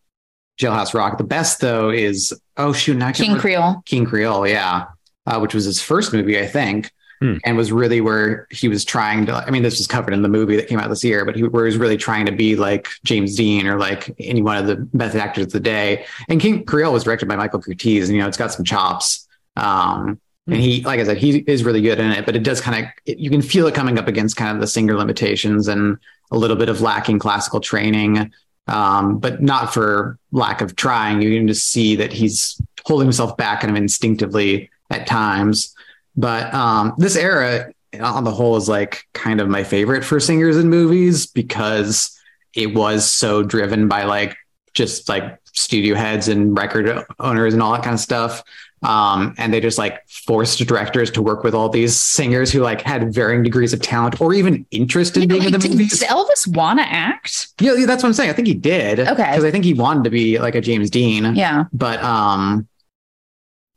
Jailhouse 0.60 0.96
Rock. 0.96 1.20
The 1.20 1.24
best 1.24 1.62
though 1.62 1.92
is 1.92 2.34
oh 2.58 2.74
shoot, 2.74 2.98
I 2.98 3.00
can't 3.12 3.16
King 3.18 3.26
remember- 3.34 3.42
Creole. 3.42 3.84
King 3.86 4.06
Creole, 4.08 4.48
yeah, 4.48 4.86
uh, 5.28 5.38
which 5.40 5.54
was 5.54 5.66
his 5.66 5.80
first 5.80 6.12
movie, 6.12 6.40
I 6.40 6.48
think, 6.48 6.92
Hmm. 7.22 7.38
and 7.46 7.56
was 7.56 7.72
really 7.72 8.02
where 8.02 8.48
he 8.52 8.68
was 8.68 8.84
trying 8.84 9.28
to. 9.28 9.34
I 9.34 9.52
mean, 9.52 9.62
this 9.62 9.78
was 9.78 9.86
covered 9.86 10.14
in 10.16 10.24
the 10.24 10.30
movie 10.30 10.56
that 10.56 10.68
came 10.68 10.80
out 10.80 10.90
this 10.90 11.04
year, 11.04 11.24
but 11.24 11.36
he 11.36 11.44
where 11.44 11.66
he 11.66 11.70
was 11.70 11.78
really 11.78 11.98
trying 11.98 12.26
to 12.26 12.32
be 12.32 12.56
like 12.56 12.88
James 13.06 13.36
Dean 13.36 13.68
or 13.68 13.78
like 13.80 14.14
any 14.20 14.42
one 14.42 14.58
of 14.58 14.66
the 14.66 14.76
best 14.76 15.16
actors 15.16 15.46
of 15.46 15.52
the 15.52 15.60
day. 15.60 16.06
And 16.30 16.42
King 16.42 16.64
Creole 16.66 16.94
was 16.94 17.04
directed 17.04 17.28
by 17.28 17.36
Michael 17.36 17.62
Curtiz, 17.62 18.06
and 18.06 18.14
you 18.16 18.22
know, 18.22 18.28
it's 18.28 18.38
got 18.38 18.52
some 18.54 18.66
chops. 18.66 19.28
Um, 19.56 20.20
and 20.48 20.56
he, 20.56 20.82
like 20.84 21.00
I 21.00 21.04
said, 21.04 21.18
he 21.18 21.40
is 21.40 21.64
really 21.64 21.82
good 21.82 22.00
in 22.00 22.12
it, 22.12 22.26
but 22.26 22.36
it 22.36 22.44
does 22.44 22.62
kind 22.62 22.86
of, 22.86 23.20
you 23.20 23.30
can 23.30 23.42
feel 23.42 23.68
it 23.68 23.76
coming 23.76 24.00
up 24.00 24.08
against 24.08 24.38
kind 24.38 24.56
of 24.56 24.62
the 24.62 24.68
singer 24.68 24.96
limitations 24.96 25.68
and 25.68 25.98
a 26.32 26.38
little 26.38 26.56
bit 26.56 26.70
of 26.70 26.82
lacking 26.82 27.20
classical 27.20 27.60
training, 27.60 28.32
um, 28.68 29.20
but 29.20 29.42
not 29.42 29.74
for 29.74 30.18
lack 30.32 30.62
of 30.62 30.76
trying. 30.76 31.22
You 31.22 31.38
can 31.38 31.48
just 31.48 31.68
see 31.68 31.98
that 31.98 32.14
he's 32.14 32.62
holding 32.86 33.08
himself 33.08 33.36
back 33.36 33.62
kind 33.62 33.72
of 33.72 33.78
instinctively 33.78 34.70
at 34.90 35.06
times. 35.06 35.76
But 36.16 36.54
um, 36.54 36.94
this 36.98 37.16
era, 37.16 37.72
on 38.00 38.24
the 38.24 38.32
whole, 38.32 38.56
is 38.56 38.70
like 38.70 39.06
kind 39.14 39.42
of 39.42 39.50
my 39.50 39.64
favorite 39.64 40.04
for 40.04 40.20
singers 40.20 40.58
in 40.58 40.70
movies 40.70 41.28
because 41.28 42.18
it 42.54 42.74
was 42.74 43.10
so 43.10 43.44
driven 43.44 43.88
by 43.88 44.06
like 44.06 44.38
just 44.74 45.10
like 45.10 45.40
studio 45.54 45.96
heads 45.96 46.28
and 46.28 46.58
record 46.58 47.06
owners 47.20 47.54
and 47.54 47.62
all 47.62 47.74
that 47.74 47.84
kind 47.84 47.94
of 47.94 48.00
stuff. 48.00 48.44
Um, 48.84 49.34
and 49.40 49.52
they 49.52 49.60
just 49.60 49.80
like 49.80 50.08
forced 50.08 50.60
directors 50.60 51.10
to 51.12 51.22
work 51.22 51.44
with 51.44 51.56
all 51.56 51.68
these 51.68 51.98
singers 51.98 52.52
who 52.52 52.60
like 52.62 52.82
had 52.82 53.12
varying 53.12 53.42
degrees 53.42 53.74
of 53.74 53.82
talent 53.82 54.22
or 54.22 54.36
even 54.36 54.66
interest 54.70 55.18
in 55.18 55.24
Yeah, 55.24 55.28
being 55.30 55.44
in 55.46 55.52
the 55.52 55.58
did, 55.58 55.72
movies. 55.72 56.00
did 56.00 56.08
Elvis 56.10 56.48
want 56.56 56.80
to 56.80 56.86
act? 56.88 57.48
Yeah, 57.60 57.74
yeah, 57.74 57.88
that's 57.88 58.04
what 58.04 58.10
I'm 58.10 58.14
saying. 58.14 58.30
I 58.30 58.34
think 58.34 58.48
he 58.48 58.54
did. 58.54 59.00
Okay. 59.00 59.16
Because 59.16 59.44
I 59.44 59.50
think 59.50 59.66
he 59.66 59.74
wanted 59.74 60.04
to 60.04 60.12
be 60.12 60.38
like 60.38 60.54
a 60.54 60.62
James 60.62 60.92
Dean. 60.92 61.36
Yeah. 61.36 61.66
But 61.74 62.04
um 62.04 62.68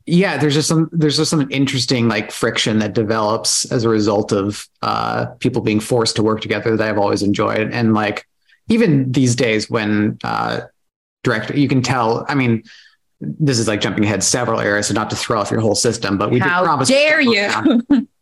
yeah, 0.05 0.37
there's 0.37 0.53
just 0.55 0.67
some 0.67 0.89
there's 0.91 1.17
just 1.17 1.31
some 1.31 1.47
interesting 1.51 2.07
like 2.07 2.31
friction 2.31 2.79
that 2.79 2.93
develops 2.93 3.71
as 3.71 3.83
a 3.83 3.89
result 3.89 4.31
of 4.31 4.67
uh 4.83 5.25
people 5.39 5.61
being 5.63 5.79
forced 5.79 6.15
to 6.17 6.23
work 6.23 6.41
together 6.41 6.77
that 6.77 6.87
I've 6.87 6.97
always 6.99 7.23
enjoyed. 7.23 7.71
And 7.73 7.93
like 7.95 8.27
even 8.67 9.11
these 9.11 9.35
days 9.35 9.69
when 9.69 10.17
uh 10.23 10.61
director 11.23 11.57
you 11.57 11.67
can 11.67 11.81
tell, 11.81 12.25
I 12.27 12.35
mean, 12.35 12.63
this 13.21 13.59
is 13.59 13.67
like 13.67 13.81
jumping 13.81 14.03
ahead 14.03 14.23
several 14.23 14.59
eras, 14.59 14.87
so 14.87 14.93
not 14.93 15.09
to 15.11 15.15
throw 15.15 15.39
off 15.39 15.51
your 15.51 15.59
whole 15.61 15.75
system, 15.75 16.17
but 16.17 16.31
we 16.31 16.39
did 16.39 16.47
How 16.47 16.63
promise 16.63 16.89
dare 16.89 17.21
you? 17.21 17.49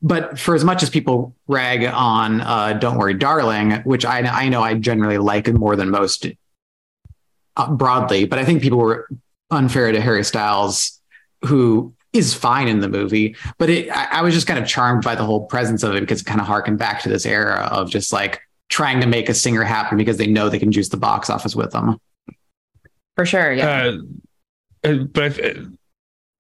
but 0.02 0.38
for 0.38 0.56
as 0.56 0.64
much 0.66 0.84
as 0.84 0.90
people 0.90 1.34
rag 1.48 1.86
on 1.86 2.42
uh, 2.42 2.74
"Don't 2.74 2.98
Worry, 2.98 3.14
Darling," 3.14 3.72
which 3.84 4.06
I 4.06 4.20
I 4.20 4.50
know 4.50 4.62
I 4.62 4.74
generally 4.74 5.18
like 5.18 5.48
more 5.54 5.76
than 5.76 5.90
most 5.90 6.28
uh, 7.56 7.72
broadly, 7.72 8.26
but 8.26 8.40
I 8.40 8.46
think 8.46 8.62
people 8.62 8.78
were 8.80 9.10
unfair 9.52 9.92
to 9.92 10.02
Harry 10.02 10.24
Styles, 10.24 11.00
who 11.46 11.94
is 12.12 12.34
fine 12.34 12.68
in 12.68 12.80
the 12.80 12.90
movie. 12.90 13.36
But 13.58 13.70
it, 13.70 13.90
I, 13.92 14.20
I 14.20 14.22
was 14.22 14.34
just 14.34 14.48
kind 14.48 14.60
of 14.60 14.68
charmed 14.68 15.04
by 15.04 15.16
the 15.16 15.24
whole 15.24 15.46
presence 15.46 15.82
of 15.84 15.96
it 15.96 16.02
because 16.02 16.22
it 16.22 16.26
kind 16.26 16.42
of 16.42 16.48
harkened 16.48 16.78
back 16.78 17.02
to 17.04 17.10
this 17.10 17.26
era 17.26 17.70
of 17.72 17.90
just 17.90 18.12
like 18.12 18.42
trying 18.68 19.00
to 19.02 19.08
make 19.08 19.30
a 19.30 19.34
singer 19.34 19.64
happen 19.64 19.98
because 19.98 20.18
they 20.18 20.28
know 20.28 20.50
they 20.50 20.60
can 20.60 20.72
juice 20.72 20.90
the 20.90 20.98
box 20.98 21.30
office 21.30 21.56
with 21.56 21.72
them. 21.72 22.00
For 23.16 23.26
sure. 23.26 23.54
Yeah. 23.54 23.68
Uh, 23.68 23.98
but 24.82 25.39
I, 25.44 25.56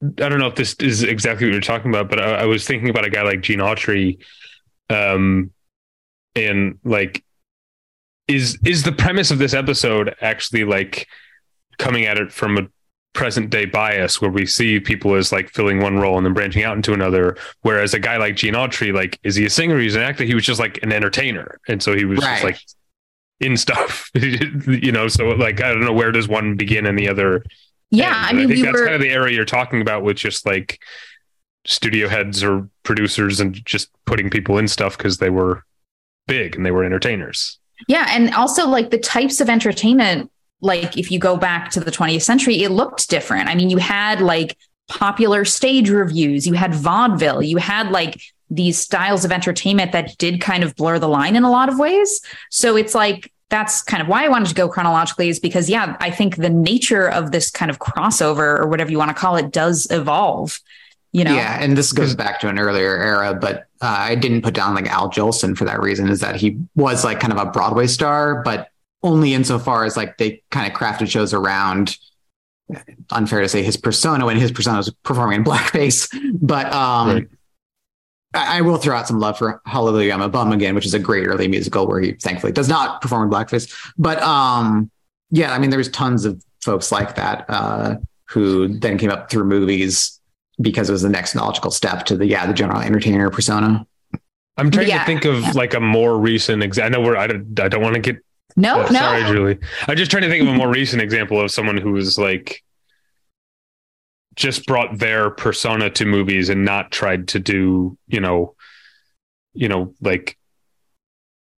I 0.01 0.29
don't 0.29 0.39
know 0.39 0.47
if 0.47 0.55
this 0.55 0.73
is 0.75 1.03
exactly 1.03 1.45
what 1.47 1.51
you're 1.53 1.61
talking 1.61 1.91
about, 1.91 2.09
but 2.09 2.19
I, 2.19 2.41
I 2.41 2.45
was 2.45 2.65
thinking 2.65 2.89
about 2.89 3.05
a 3.05 3.09
guy 3.09 3.21
like 3.23 3.41
Gene 3.41 3.59
Autry, 3.59 4.19
um, 4.89 5.51
and 6.35 6.77
like 6.83 7.23
is 8.27 8.57
is 8.65 8.83
the 8.83 8.91
premise 8.91 9.31
of 9.31 9.39
this 9.39 9.53
episode 9.53 10.15
actually 10.21 10.63
like 10.63 11.07
coming 11.79 12.05
at 12.05 12.17
it 12.17 12.31
from 12.31 12.57
a 12.57 12.67
present 13.13 13.49
day 13.49 13.65
bias 13.65 14.21
where 14.21 14.29
we 14.29 14.45
see 14.45 14.79
people 14.79 15.15
as 15.15 15.31
like 15.31 15.49
filling 15.49 15.81
one 15.81 15.97
role 15.97 16.15
and 16.15 16.25
then 16.25 16.33
branching 16.33 16.63
out 16.63 16.77
into 16.77 16.93
another 16.93 17.35
whereas 17.63 17.93
a 17.95 17.99
guy 17.99 18.17
like 18.17 18.35
Gene 18.35 18.53
Autry 18.53 18.93
like 18.93 19.19
is 19.23 19.35
he 19.35 19.45
a 19.45 19.49
singer? 19.49 19.79
He's 19.79 19.95
an 19.95 20.03
actor. 20.03 20.23
He 20.23 20.35
was 20.35 20.45
just 20.45 20.59
like 20.59 20.79
an 20.83 20.93
entertainer. 20.93 21.59
And 21.67 21.81
so 21.81 21.95
he 21.95 22.05
was 22.05 22.19
Right. 22.19 22.33
just 22.33 22.43
like 22.43 22.59
in 23.39 23.57
stuff 23.57 24.11
you 24.13 24.91
know? 24.91 25.07
So 25.07 25.29
like 25.29 25.59
I 25.61 25.69
don't 25.71 25.81
know 25.83 25.91
where 25.93 26.11
does 26.11 26.27
one 26.27 26.55
begin 26.55 26.85
and 26.85 26.97
the 26.97 27.09
other 27.09 27.43
Yeah, 27.91 28.07
end, 28.07 28.15
I 28.15 28.33
mean, 28.33 28.47
think 28.47 28.57
we 28.57 28.61
that's 28.63 28.79
were 28.79 28.85
kind 28.85 28.95
of 28.95 29.01
the 29.01 29.09
area 29.09 29.35
you're 29.35 29.45
talking 29.45 29.81
about 29.81 30.03
with 30.03 30.17
just 30.17 30.45
like 30.45 30.79
studio 31.65 32.07
heads 32.07 32.43
or 32.43 32.69
producers 32.83 33.39
and 33.39 33.63
just 33.65 33.89
putting 34.05 34.29
people 34.29 34.57
in 34.57 34.67
stuff 34.67 34.97
because 34.97 35.17
they 35.17 35.29
were 35.29 35.63
big 36.27 36.55
and 36.55 36.65
they 36.65 36.71
were 36.71 36.83
entertainers. 36.83 37.59
Yeah, 37.87 38.07
and 38.09 38.33
also 38.33 38.67
like 38.67 38.89
the 38.89 38.97
types 38.97 39.41
of 39.41 39.49
entertainment, 39.49 40.31
like 40.61 40.97
if 40.97 41.11
you 41.11 41.19
go 41.19 41.37
back 41.37 41.71
to 41.71 41.79
the 41.79 41.91
20th 41.91 42.21
century, 42.21 42.63
it 42.63 42.69
looked 42.69 43.09
different. 43.09 43.49
I 43.49 43.55
mean, 43.55 43.69
you 43.69 43.77
had 43.77 44.21
like 44.21 44.57
popular 44.87 45.45
stage 45.45 45.89
revues, 45.89 46.45
you 46.45 46.53
had 46.53 46.73
vaudeville, 46.73 47.41
you 47.41 47.57
had 47.57 47.91
like 47.91 48.21
these 48.49 48.77
styles 48.77 49.23
of 49.23 49.31
entertainment 49.31 49.91
that 49.91 50.17
did 50.17 50.41
kind 50.41 50.63
of 50.63 50.75
blur 50.75 50.99
the 50.99 51.07
line 51.07 51.35
in 51.35 51.43
a 51.43 51.51
lot 51.51 51.69
of 51.69 51.79
ways. 51.79 52.21
So 52.49 52.75
it's 52.75 52.95
like 52.95 53.31
that's 53.49 53.81
kind 53.81 54.01
of 54.01 54.07
why 54.07 54.25
I 54.25 54.27
wanted 54.27 54.47
to 54.49 54.55
go 54.55 54.69
chronologically 54.69 55.29
is 55.29 55.39
because 55.39 55.69
yeah, 55.69 55.97
I 55.99 56.11
think 56.11 56.37
the 56.37 56.49
nature 56.49 57.09
of 57.09 57.31
this 57.31 57.49
kind 57.49 57.71
of 57.71 57.79
crossover 57.79 58.59
or 58.59 58.67
whatever 58.67 58.91
you 58.91 58.97
want 58.97 59.09
to 59.09 59.15
call 59.15 59.35
it 59.35 59.51
does 59.51 59.87
evolve. 59.89 60.59
You 61.11 61.23
know, 61.23 61.33
Yeah, 61.33 61.57
and 61.59 61.75
this 61.75 61.91
goes 61.91 62.13
back 62.13 62.39
to 62.41 62.49
an 62.49 62.59
earlier 62.59 62.95
era, 62.95 63.33
but 63.33 63.65
uh, 63.81 63.95
I 63.97 64.13
didn't 64.13 64.43
put 64.43 64.53
down 64.53 64.75
like 64.75 64.85
Al 64.85 65.09
Jolson 65.09 65.57
for 65.57 65.65
that 65.65 65.81
reason. 65.81 66.07
Is 66.07 66.19
that 66.19 66.35
he 66.35 66.59
was 66.75 67.03
like 67.03 67.19
kind 67.19 67.33
of 67.33 67.39
a 67.39 67.49
Broadway 67.49 67.87
star, 67.87 68.43
but 68.43 68.69
only 69.01 69.33
insofar 69.33 69.85
as 69.85 69.97
like 69.97 70.17
they 70.17 70.43
kind 70.51 70.71
of 70.71 70.77
crafted 70.77 71.09
shows 71.09 71.33
around. 71.33 71.97
Unfair 73.09 73.41
to 73.41 73.49
say 73.49 73.63
his 73.63 73.77
persona 73.77 74.27
when 74.27 74.37
his 74.37 74.51
persona 74.51 74.77
was 74.77 74.93
performing 75.03 75.37
in 75.37 75.43
blackface, 75.43 76.07
but 76.39 76.71
um, 76.71 77.09
Right. 77.09 77.27
I, 78.33 78.59
I 78.59 78.61
will 78.61 78.77
throw 78.77 78.95
out 78.95 79.07
some 79.07 79.19
love 79.19 79.37
for 79.37 79.61
Hallelujah 79.65 80.13
I'm 80.13 80.21
a 80.21 80.29
Bum 80.29 80.51
again, 80.51 80.75
which 80.75 80.85
is 80.85 80.93
a 80.93 80.99
great 80.99 81.27
early 81.27 81.47
musical 81.47 81.87
where 81.87 81.99
he 81.99 82.13
thankfully 82.13 82.51
does 82.51 82.69
not 82.69 83.01
perform 83.01 83.23
in 83.23 83.29
blackface. 83.29 83.73
But 83.97 84.21
um, 84.21 84.89
yeah, 85.31 85.53
I 85.53 85.59
mean, 85.59 85.69
there's 85.69 85.89
tons 85.89 86.25
of 86.25 86.43
folks 86.61 86.91
like 86.91 87.15
that 87.15 87.45
uh, 87.49 87.95
who 88.25 88.67
then 88.79 88.97
came 88.97 89.09
up 89.09 89.29
through 89.29 89.45
movies 89.45 90.19
because 90.61 90.89
it 90.89 90.91
was 90.91 91.01
the 91.01 91.09
next 91.09 91.35
logical 91.35 91.71
step 91.71 92.05
to 92.05 92.17
the 92.17 92.25
yeah 92.25 92.45
the 92.45 92.53
general 92.53 92.81
entertainer 92.81 93.29
persona. 93.29 93.85
I'm 94.57 94.69
trying 94.69 94.89
Yeah, 94.89 94.99
to 94.99 95.05
think 95.05 95.23
of 95.25 95.41
yeah. 95.41 95.51
like 95.55 95.73
a 95.73 95.79
more 95.79 96.17
recent 96.19 96.61
example. 96.63 96.85
I 96.85 96.99
know 96.99 97.07
we're, 97.07 97.15
I 97.15 97.27
don't, 97.27 97.59
I 97.61 97.69
don't 97.69 97.81
want 97.81 97.95
to 97.95 98.01
get, 98.01 98.17
no, 98.57 98.81
uh, 98.81 98.89
no, 98.91 98.99
sorry, 98.99 99.23
Julie. 99.23 99.57
I'm 99.87 99.95
just 99.95 100.11
trying 100.11 100.23
to 100.23 100.29
think 100.29 100.41
of 100.43 100.49
a 100.49 100.53
more 100.53 100.69
recent 100.69 101.01
example 101.01 101.39
of 101.39 101.49
someone 101.49 101.77
who 101.77 101.93
was 101.93 102.17
like, 102.19 102.61
just 104.39 104.65
brought 104.65 104.97
their 104.97 105.29
persona 105.29 105.89
to 105.89 106.05
movies 106.05 106.47
and 106.47 106.63
not 106.63 106.91
tried 106.91 107.27
to 107.27 107.39
do, 107.39 107.97
you 108.07 108.21
know, 108.21 108.55
you 109.53 109.67
know, 109.67 109.93
like, 109.99 110.37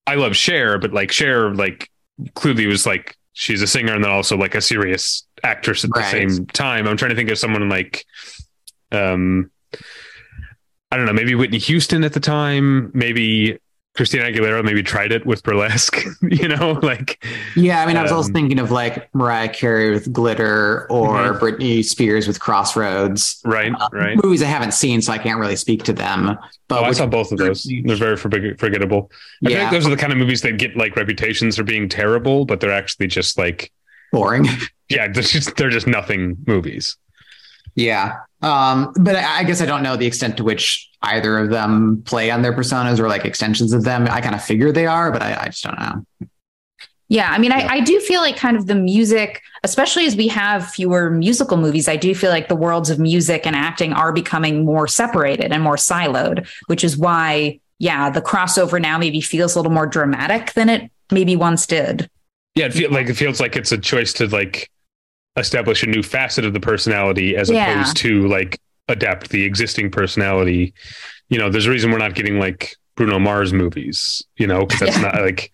I 0.07 0.15
love 0.15 0.35
Cher, 0.35 0.79
but 0.79 0.91
like 0.91 1.11
Cher, 1.11 1.53
like 1.53 1.91
clearly 2.33 2.65
was 2.65 2.87
like, 2.87 3.15
she's 3.33 3.61
a 3.61 3.67
singer 3.67 3.93
and 3.93 4.03
then 4.03 4.09
also 4.09 4.35
like 4.35 4.55
a 4.55 4.61
serious 4.61 5.27
actress 5.43 5.83
at 5.83 5.91
the 5.93 6.09
same 6.09 6.47
time. 6.47 6.87
I'm 6.87 6.97
trying 6.97 7.11
to 7.11 7.15
think 7.15 7.29
of 7.29 7.37
someone 7.37 7.69
like, 7.69 8.03
um, 8.91 9.51
I 10.91 10.97
don't 10.97 11.05
know, 11.05 11.13
maybe 11.13 11.35
Whitney 11.35 11.59
Houston 11.59 12.03
at 12.03 12.13
the 12.13 12.19
time, 12.19 12.89
maybe 12.95 13.59
Christina 13.93 14.23
Aguilera 14.23 14.63
maybe 14.63 14.81
tried 14.81 15.11
it 15.11 15.25
with 15.25 15.43
burlesque, 15.43 16.01
you 16.21 16.47
know, 16.47 16.71
like 16.83 17.23
Yeah, 17.57 17.81
I 17.81 17.85
mean, 17.85 17.97
I 17.97 18.01
was 18.01 18.11
also 18.11 18.29
Um, 18.29 18.33
thinking 18.33 18.57
of 18.59 18.71
like 18.71 19.13
Mariah 19.13 19.49
Carey 19.49 19.91
with 19.91 20.11
Glitter 20.13 20.87
or 20.89 21.37
Britney 21.39 21.83
Spears 21.83 22.25
with 22.27 22.39
Crossroads. 22.39 23.41
right, 23.43 23.73
Uh, 23.77 23.89
right. 23.91 24.17
Movies 24.23 24.41
I 24.41 24.45
haven't 24.45 24.73
seen, 24.73 25.01
so 25.01 25.11
I 25.11 25.17
can't 25.17 25.39
really 25.39 25.57
speak 25.57 25.83
to 25.83 25.93
them. 25.93 26.37
But 26.69 26.83
Oh, 26.83 26.85
I 26.85 26.93
saw 26.93 27.05
both 27.05 27.31
of 27.33 27.37
those. 27.37 27.69
They're 27.83 27.95
very 27.97 28.15
forgettable. 28.17 29.11
I 29.45 29.49
yeah, 29.49 29.69
those 29.69 29.85
are 29.85 29.89
the 29.89 29.97
kind 29.97 30.13
of 30.13 30.19
movies 30.19 30.41
that 30.43 30.57
get 30.57 30.77
like 30.77 30.95
reputations 30.95 31.57
for 31.57 31.63
being 31.63 31.89
terrible, 31.89 32.45
but 32.45 32.61
they're 32.61 32.71
actually 32.71 33.07
just 33.07 33.37
like, 33.37 33.71
boring. 34.13 34.45
yeah, 34.89 35.07
they're 35.09 35.23
just, 35.23 35.57
they're 35.57 35.69
just 35.69 35.87
nothing 35.87 36.37
movies. 36.47 36.95
Yeah. 37.75 38.19
Um, 38.41 38.93
but 38.99 39.15
I 39.15 39.39
I 39.39 39.43
guess 39.43 39.61
I 39.61 39.65
don't 39.65 39.83
know 39.83 39.95
the 39.95 40.05
extent 40.07 40.37
to 40.37 40.43
which 40.43 40.89
either 41.03 41.37
of 41.37 41.49
them 41.49 42.03
play 42.05 42.31
on 42.31 42.41
their 42.41 42.53
personas 42.53 42.99
or 42.99 43.07
like 43.07 43.25
extensions 43.25 43.73
of 43.73 43.83
them. 43.83 44.07
I 44.09 44.21
kind 44.21 44.35
of 44.35 44.43
figure 44.43 44.71
they 44.71 44.85
are, 44.85 45.11
but 45.11 45.21
I, 45.21 45.43
I 45.43 45.45
just 45.47 45.63
don't 45.63 45.79
know. 45.79 46.05
Yeah, 47.07 47.29
I 47.29 47.39
mean, 47.39 47.51
Yeah. 47.51 47.67
I, 47.69 47.75
I 47.75 47.79
do 47.81 47.99
feel 47.99 48.21
like 48.21 48.37
kind 48.37 48.55
of 48.55 48.67
the 48.67 48.75
music, 48.75 49.41
especially 49.63 50.05
as 50.05 50.15
we 50.15 50.29
have 50.29 50.69
fewer 50.69 51.09
musical 51.09 51.57
movies, 51.57 51.89
I 51.89 51.97
do 51.97 52.15
feel 52.15 52.29
like 52.29 52.47
the 52.47 52.55
worlds 52.55 52.89
of 52.89 52.99
music 52.99 53.45
and 53.45 53.53
acting 53.53 53.91
are 53.91 54.13
becoming 54.13 54.63
more 54.63 54.87
separated 54.87 55.51
and 55.51 55.61
more 55.61 55.75
siloed, 55.75 56.47
which 56.67 56.85
is 56.85 56.97
why, 56.97 57.59
yeah, 57.79 58.09
the 58.09 58.21
crossover 58.21 58.81
now 58.81 58.97
maybe 58.97 59.19
feels 59.19 59.55
a 59.55 59.59
little 59.59 59.73
more 59.73 59.87
dramatic 59.87 60.53
than 60.53 60.69
it 60.69 60.89
maybe 61.11 61.35
once 61.35 61.65
did. 61.67 62.09
Yeah, 62.55 62.67
it 62.67 62.73
feel 62.73 62.91
like 62.91 63.09
it 63.09 63.15
feels 63.15 63.41
like 63.41 63.57
it's 63.57 63.73
a 63.73 63.77
choice 63.77 64.13
to 64.13 64.27
like 64.27 64.69
establish 65.37 65.83
a 65.83 65.87
new 65.87 66.03
facet 66.03 66.45
of 66.45 66.53
the 66.53 66.59
personality 66.59 67.35
as 67.35 67.49
Yeah. 67.49 67.71
opposed 67.71 67.97
to 67.97 68.27
like 68.27 68.59
adapt 68.87 69.29
the 69.29 69.43
existing 69.43 69.89
personality. 69.91 70.73
You 71.29 71.37
know, 71.37 71.49
there's 71.49 71.65
a 71.67 71.71
reason 71.71 71.91
we're 71.91 71.97
not 71.99 72.15
getting 72.15 72.39
like 72.39 72.75
Bruno 72.95 73.19
Mars 73.19 73.53
movies, 73.53 74.21
you 74.37 74.47
know, 74.47 74.65
because 74.65 74.79
that's 74.81 74.97
Yeah. 74.97 75.03
not 75.03 75.15
like 75.21 75.51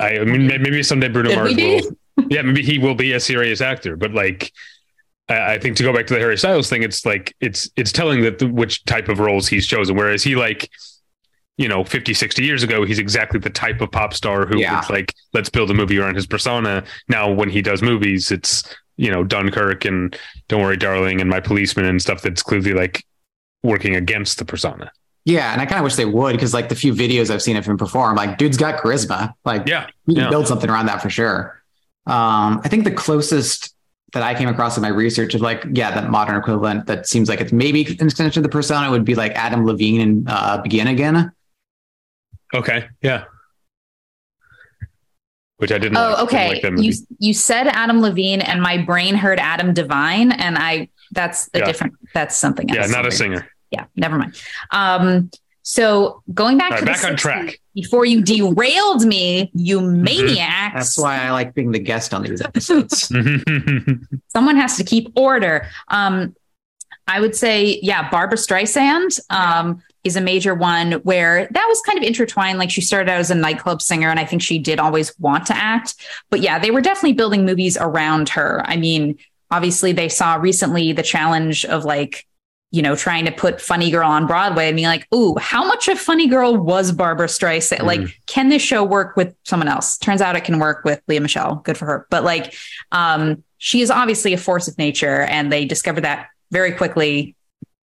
I, 0.00 0.18
I 0.20 0.24
mean 0.24 0.46
maybe 0.46 0.82
someday 0.82 1.08
Bruno 1.08 1.30
Could 1.30 1.36
Mars 1.36 1.56
will 1.56 2.26
yeah, 2.30 2.42
maybe 2.42 2.62
he 2.62 2.78
will 2.78 2.94
be 2.94 3.12
a 3.12 3.20
serious 3.20 3.60
actor, 3.60 3.96
but 3.96 4.12
like 4.12 4.52
I 5.28 5.54
I 5.54 5.58
think 5.58 5.76
to 5.76 5.82
go 5.82 5.92
back 5.92 6.06
to 6.06 6.14
the 6.14 6.20
Harry 6.20 6.38
Styles 6.38 6.68
thing, 6.68 6.82
it's 6.82 7.04
like 7.04 7.34
it's 7.40 7.68
it's 7.76 7.92
telling 7.92 8.22
that 8.22 8.38
the, 8.38 8.46
which 8.48 8.84
type 8.86 9.08
of 9.08 9.18
roles 9.20 9.46
he's 9.48 9.66
chosen. 9.66 9.96
Whereas 9.96 10.22
he 10.22 10.34
like, 10.36 10.70
you 11.58 11.68
know, 11.68 11.84
50, 11.84 12.14
60 12.14 12.42
years 12.42 12.62
ago, 12.62 12.84
he's 12.84 12.98
exactly 12.98 13.38
the 13.38 13.50
type 13.50 13.80
of 13.80 13.90
pop 13.90 14.14
star 14.14 14.46
who 14.46 14.58
Yeah. 14.58 14.80
would 14.80 14.90
like, 14.90 15.12
let's 15.34 15.50
build 15.50 15.70
a 15.70 15.74
movie 15.74 15.98
around 15.98 16.14
his 16.14 16.26
persona. 16.26 16.84
Now, 17.08 17.30
when 17.30 17.50
he 17.50 17.60
does 17.60 17.82
movies, 17.82 18.30
it's, 18.30 18.62
you 18.96 19.10
know, 19.10 19.24
Dunkirk 19.24 19.84
and 19.84 20.16
Don't 20.48 20.62
Worry, 20.62 20.76
Darling 20.76 21.20
and 21.20 21.28
My 21.28 21.40
Policeman 21.40 21.84
and 21.84 22.00
stuff 22.00 22.22
that's 22.22 22.42
clearly 22.42 22.72
like 22.72 23.04
working 23.62 23.96
against 23.96 24.38
the 24.38 24.44
persona. 24.44 24.90
Yeah. 25.24 25.52
And 25.52 25.60
I 25.60 25.66
kind 25.66 25.78
of 25.78 25.84
wish 25.84 25.96
they 25.96 26.04
would 26.06 26.32
because 26.32 26.54
like 26.54 26.68
the 26.68 26.74
few 26.76 26.94
videos 26.94 27.28
I've 27.28 27.42
seen 27.42 27.56
of 27.56 27.66
him 27.66 27.76
perform, 27.76 28.14
like 28.16 28.38
dude's 28.38 28.56
got 28.56 28.80
charisma. 28.80 29.34
Like 29.44 29.66
Yeah. 29.66 29.88
you 30.06 30.14
can 30.14 30.24
yeah. 30.24 30.30
build 30.30 30.46
something 30.46 30.70
around 30.70 30.86
that 30.86 31.02
for 31.02 31.10
sure. 31.10 31.60
Um, 32.06 32.60
I 32.64 32.68
think 32.68 32.84
the 32.84 32.90
closest 32.92 33.74
that 34.14 34.22
I 34.22 34.34
came 34.34 34.48
across 34.48 34.76
in 34.78 34.82
my 34.82 34.88
research 34.88 35.34
of 35.34 35.42
like, 35.42 35.66
yeah, 35.72 35.90
that 35.90 36.08
modern 36.08 36.36
equivalent 36.36 36.86
that 36.86 37.06
seems 37.06 37.28
like 37.28 37.40
it's 37.42 37.52
maybe 37.52 37.84
an 38.00 38.06
extension 38.06 38.40
of 38.40 38.44
the 38.44 38.48
persona 38.48 38.90
would 38.90 39.04
be 39.04 39.14
like 39.14 39.32
Adam 39.32 39.66
Levine 39.66 40.00
and 40.00 40.24
uh, 40.30 40.58
Begin 40.62 40.86
Again. 40.86 41.30
Okay. 42.54 42.88
Yeah. 43.02 43.24
Which 45.58 45.72
I 45.72 45.78
didn't. 45.78 45.94
like. 45.94 46.04
Oh, 46.18 46.26
Didn't 46.26 46.28
okay. 46.28 46.60
like 46.76 46.84
you 46.84 46.92
you 47.18 47.34
said 47.34 47.66
Adam 47.66 48.00
Levine, 48.00 48.40
and 48.40 48.62
my 48.62 48.78
brain 48.78 49.14
heard 49.16 49.40
Adam 49.40 49.74
Devine, 49.74 50.30
and 50.32 50.56
I 50.56 50.88
that's 51.10 51.48
a 51.52 51.58
Yeah. 51.58 51.64
different. 51.66 51.94
That's 52.14 52.36
something 52.36 52.70
else. 52.70 52.88
yeah, 52.88 52.94
not 52.96 53.06
a 53.06 53.10
singer. 53.10 53.48
Yeah, 53.72 53.86
never 53.96 54.16
mind. 54.18 54.40
Um, 54.70 55.30
so 55.62 56.22
going 56.32 56.56
back 56.58 56.72
All 56.72 56.78
to 56.78 56.84
right, 56.84 56.96
the 56.96 57.02
back 57.02 57.10
on 57.10 57.16
60s, 57.16 57.18
track. 57.18 57.60
before 57.74 58.06
you 58.06 58.22
derailed 58.22 59.04
me, 59.04 59.50
you 59.52 59.80
maniacs. 59.80 60.74
That's 60.74 60.98
why 60.98 61.18
I 61.26 61.30
like 61.32 61.54
being 61.54 61.72
the 61.72 61.78
guest 61.80 62.14
on 62.14 62.22
these 62.22 62.40
episodes. 62.40 63.08
someone 64.28 64.56
has 64.56 64.76
to 64.76 64.84
keep 64.84 65.12
order. 65.16 65.66
Um, 65.88 66.34
I 67.08 67.20
would 67.20 67.34
say, 67.34 67.78
yeah, 67.82 68.08
Barbra 68.10 68.38
Streisand 68.38 69.18
um, 69.28 69.82
is 70.04 70.16
a 70.16 70.20
major 70.20 70.54
one 70.54 70.92
where 70.92 71.48
that 71.50 71.66
was 71.68 71.80
kind 71.82 71.98
of 71.98 72.04
intertwined. 72.04 72.58
Like 72.58 72.70
she 72.70 72.80
started 72.80 73.10
out 73.10 73.18
as 73.18 73.30
a 73.30 73.34
nightclub 73.34 73.82
singer, 73.82 74.08
and 74.10 74.20
I 74.20 74.24
think 74.24 74.42
she 74.42 74.58
did 74.58 74.78
always 74.78 75.16
want 75.18 75.46
to 75.46 75.56
act. 75.56 75.94
But 76.30 76.40
yeah, 76.40 76.58
they 76.58 76.70
were 76.70 76.80
definitely 76.80 77.14
building 77.14 77.44
movies 77.44 77.76
around 77.78 78.28
her. 78.30 78.62
I 78.64 78.76
mean, 78.76 79.18
obviously, 79.50 79.92
they 79.92 80.08
saw 80.08 80.36
recently 80.36 80.92
the 80.92 81.02
challenge 81.02 81.64
of 81.64 81.84
like, 81.84 82.26
you 82.70 82.82
know, 82.82 82.94
trying 82.94 83.24
to 83.24 83.32
put 83.32 83.60
Funny 83.60 83.90
Girl 83.90 84.08
on 84.08 84.26
Broadway 84.26 84.68
and 84.68 84.76
being 84.76 84.88
like, 84.88 85.06
ooh, 85.14 85.36
how 85.36 85.66
much 85.66 85.88
of 85.88 85.98
Funny 85.98 86.26
Girl 86.28 86.54
was 86.54 86.92
Barbra 86.92 87.26
Streisand? 87.26 87.82
Like, 87.84 88.20
can 88.26 88.50
this 88.50 88.60
show 88.60 88.84
work 88.84 89.16
with 89.16 89.34
someone 89.44 89.68
else? 89.68 89.96
Turns 89.96 90.20
out 90.20 90.36
it 90.36 90.44
can 90.44 90.58
work 90.58 90.84
with 90.84 91.00
Lea 91.08 91.18
Michele. 91.18 91.56
Good 91.64 91.78
for 91.78 91.86
her. 91.86 92.06
But 92.10 92.24
like, 92.24 92.54
um, 92.92 93.42
she 93.56 93.80
is 93.80 93.90
obviously 93.90 94.34
a 94.34 94.38
force 94.38 94.68
of 94.68 94.76
nature, 94.76 95.22
and 95.22 95.50
they 95.50 95.64
discovered 95.64 96.02
that 96.02 96.28
very 96.50 96.72
quickly. 96.72 97.34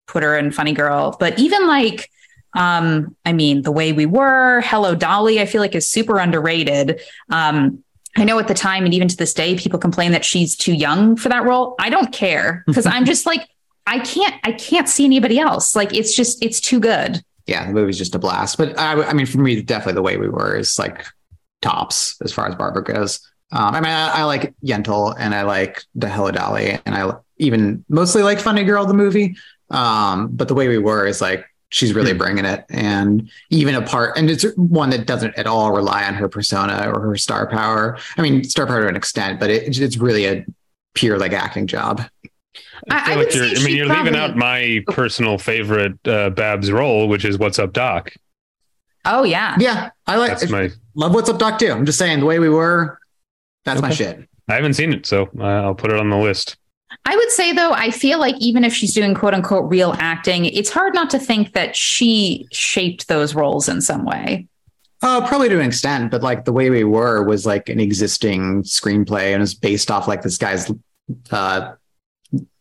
Put 0.07 0.23
her 0.23 0.37
in 0.37 0.51
Funny 0.51 0.73
Girl, 0.73 1.15
but 1.19 1.37
even 1.37 1.67
like, 1.67 2.09
um, 2.55 3.15
I 3.25 3.33
mean, 3.33 3.61
the 3.61 3.71
way 3.71 3.93
we 3.93 4.05
were, 4.05 4.61
Hello 4.61 4.95
Dolly, 4.95 5.39
I 5.39 5.45
feel 5.45 5.61
like 5.61 5.75
is 5.75 5.87
super 5.87 6.17
underrated. 6.17 7.01
Um, 7.29 7.83
I 8.15 8.23
know 8.23 8.39
at 8.39 8.47
the 8.47 8.53
time, 8.53 8.85
and 8.85 8.93
even 8.93 9.07
to 9.09 9.15
this 9.17 9.33
day, 9.33 9.55
people 9.57 9.77
complain 9.77 10.11
that 10.13 10.25
she's 10.25 10.55
too 10.55 10.73
young 10.73 11.17
for 11.17 11.29
that 11.29 11.43
role. 11.43 11.75
I 11.79 11.89
don't 11.89 12.11
care 12.11 12.63
because 12.65 12.85
I'm 12.87 13.05
just 13.05 13.25
like, 13.27 13.47
I 13.85 13.99
can't, 13.99 14.33
I 14.43 14.53
can't 14.53 14.89
see 14.89 15.05
anybody 15.05 15.37
else. 15.39 15.75
Like, 15.75 15.93
it's 15.93 16.15
just, 16.15 16.43
it's 16.43 16.59
too 16.59 16.79
good. 16.79 17.21
yeah, 17.47 17.65
the 17.65 17.73
movie's 17.73 17.97
just 17.97 18.13
a 18.15 18.19
blast. 18.19 18.57
But 18.57 18.77
I, 18.77 19.01
I 19.03 19.13
mean, 19.13 19.25
for 19.25 19.39
me, 19.39 19.61
definitely 19.61 19.93
the 19.93 20.01
way 20.01 20.17
we 20.17 20.27
were 20.29 20.55
is 20.55 20.77
like 20.77 21.05
tops 21.61 22.17
as 22.21 22.31
far 22.31 22.47
as 22.47 22.55
Barbara 22.55 22.83
goes. 22.83 23.19
Um, 23.51 23.73
I 23.73 23.79
mean, 23.81 23.91
I, 23.91 24.09
I 24.09 24.23
like 24.23 24.53
Yentl 24.63 25.15
and 25.17 25.33
I 25.33 25.43
like 25.43 25.83
the 25.95 26.09
Hello 26.09 26.31
Dolly 26.31 26.77
and 26.85 26.95
I 26.95 27.13
even 27.37 27.85
mostly 27.87 28.21
like 28.21 28.39
Funny 28.39 28.63
Girl, 28.65 28.85
the 28.85 28.93
movie. 28.93 29.37
Um, 29.69 30.29
but 30.29 30.47
the 30.47 30.53
way 30.53 30.67
we 30.67 30.77
were 30.77 31.05
is 31.05 31.19
like 31.21 31.45
she's 31.69 31.93
really 31.93 32.11
Hmm. 32.13 32.17
bringing 32.17 32.45
it 32.45 32.63
and 32.69 33.29
even 33.49 33.75
a 33.75 33.81
part 33.81 34.17
and 34.17 34.29
it's 34.29 34.45
one 34.55 34.89
that 34.91 35.05
doesn't 35.05 35.37
at 35.37 35.45
all 35.47 35.73
rely 35.73 36.05
on 36.05 36.13
her 36.13 36.29
persona 36.29 36.89
or 36.89 37.01
her 37.01 37.17
star 37.17 37.45
power 37.45 37.97
i 38.17 38.21
mean 38.21 38.41
star 38.45 38.65
power 38.65 38.83
to 38.83 38.87
an 38.87 38.95
extent 38.95 39.37
but 39.37 39.49
it, 39.49 39.77
it's 39.77 39.97
really 39.97 40.23
a 40.25 40.45
pure 40.93 41.19
like 41.19 41.33
acting 41.33 41.67
job 41.67 42.01
I- 42.89 43.01
I 43.01 43.03
feel 43.05 43.17
would 43.17 43.25
like 43.25 43.35
you're, 43.35 43.45
I 43.45 43.63
mean, 43.65 43.75
you're 43.75 43.85
leaving 43.85 44.15
out 44.15 44.37
my 44.37 44.81
personal 44.87 45.37
favorite 45.37 45.97
uh, 46.07 46.29
Babs 46.29 46.71
role, 46.71 47.09
which 47.09 47.25
is 47.25 47.37
"What's 47.37 47.59
Up, 47.59 47.73
Doc." 47.73 48.13
Oh 49.03 49.23
yeah. 49.25 49.55
yeah 49.59 49.89
i 50.07 50.15
like 50.15 50.39
That's 50.39 50.49
my. 50.49 50.69
love 50.95 51.13
what's 51.13 51.29
up 51.29 51.37
doc 51.37 51.59
too 51.59 51.71
i'm 51.71 51.85
just 51.85 51.97
saying 51.99 52.19
the 52.21 52.25
way 52.25 52.39
we 52.39 52.47
were 52.49 52.97
that's 53.65 53.81
my 53.81 53.89
shit 53.91 54.27
I 54.49 54.55
haven't 54.55 54.75
seen 54.75 54.93
it, 54.93 55.05
so 55.05 55.29
uh, 55.37 55.43
I'll 55.43 55.75
put 55.75 55.91
it 55.91 55.99
on 55.99 56.09
the 56.09 56.15
list. 56.15 56.55
I 57.05 57.15
would 57.15 57.31
say 57.31 57.53
though, 57.53 57.71
I 57.71 57.91
feel 57.91 58.19
like 58.19 58.35
even 58.39 58.63
if 58.63 58.73
she's 58.73 58.93
doing 58.93 59.13
quote 59.13 59.33
unquote 59.33 59.69
real 59.69 59.95
acting, 59.97 60.45
it's 60.45 60.69
hard 60.69 60.93
not 60.93 61.09
to 61.11 61.19
think 61.19 61.53
that 61.53 61.75
she 61.75 62.47
shaped 62.51 63.07
those 63.07 63.35
roles 63.35 63.69
in 63.69 63.81
some 63.81 64.05
way. 64.05 64.47
Uh, 65.01 65.25
probably 65.27 65.47
to 65.49 65.59
an 65.59 65.65
extent, 65.65 66.09
but 66.09 66.23
like 66.23 66.45
the 66.45 66.53
way 66.53 66.69
we 66.69 66.83
were 66.83 67.23
was 67.23 67.45
like 67.45 67.69
an 67.69 67.79
existing 67.79 68.63
screenplay 68.63 69.33
and 69.33 69.43
it's 69.43 69.53
based 69.53 69.91
off 69.91 70.07
like 70.07 70.23
this 70.23 70.37
guy's 70.37 70.71
uh, 71.31 71.73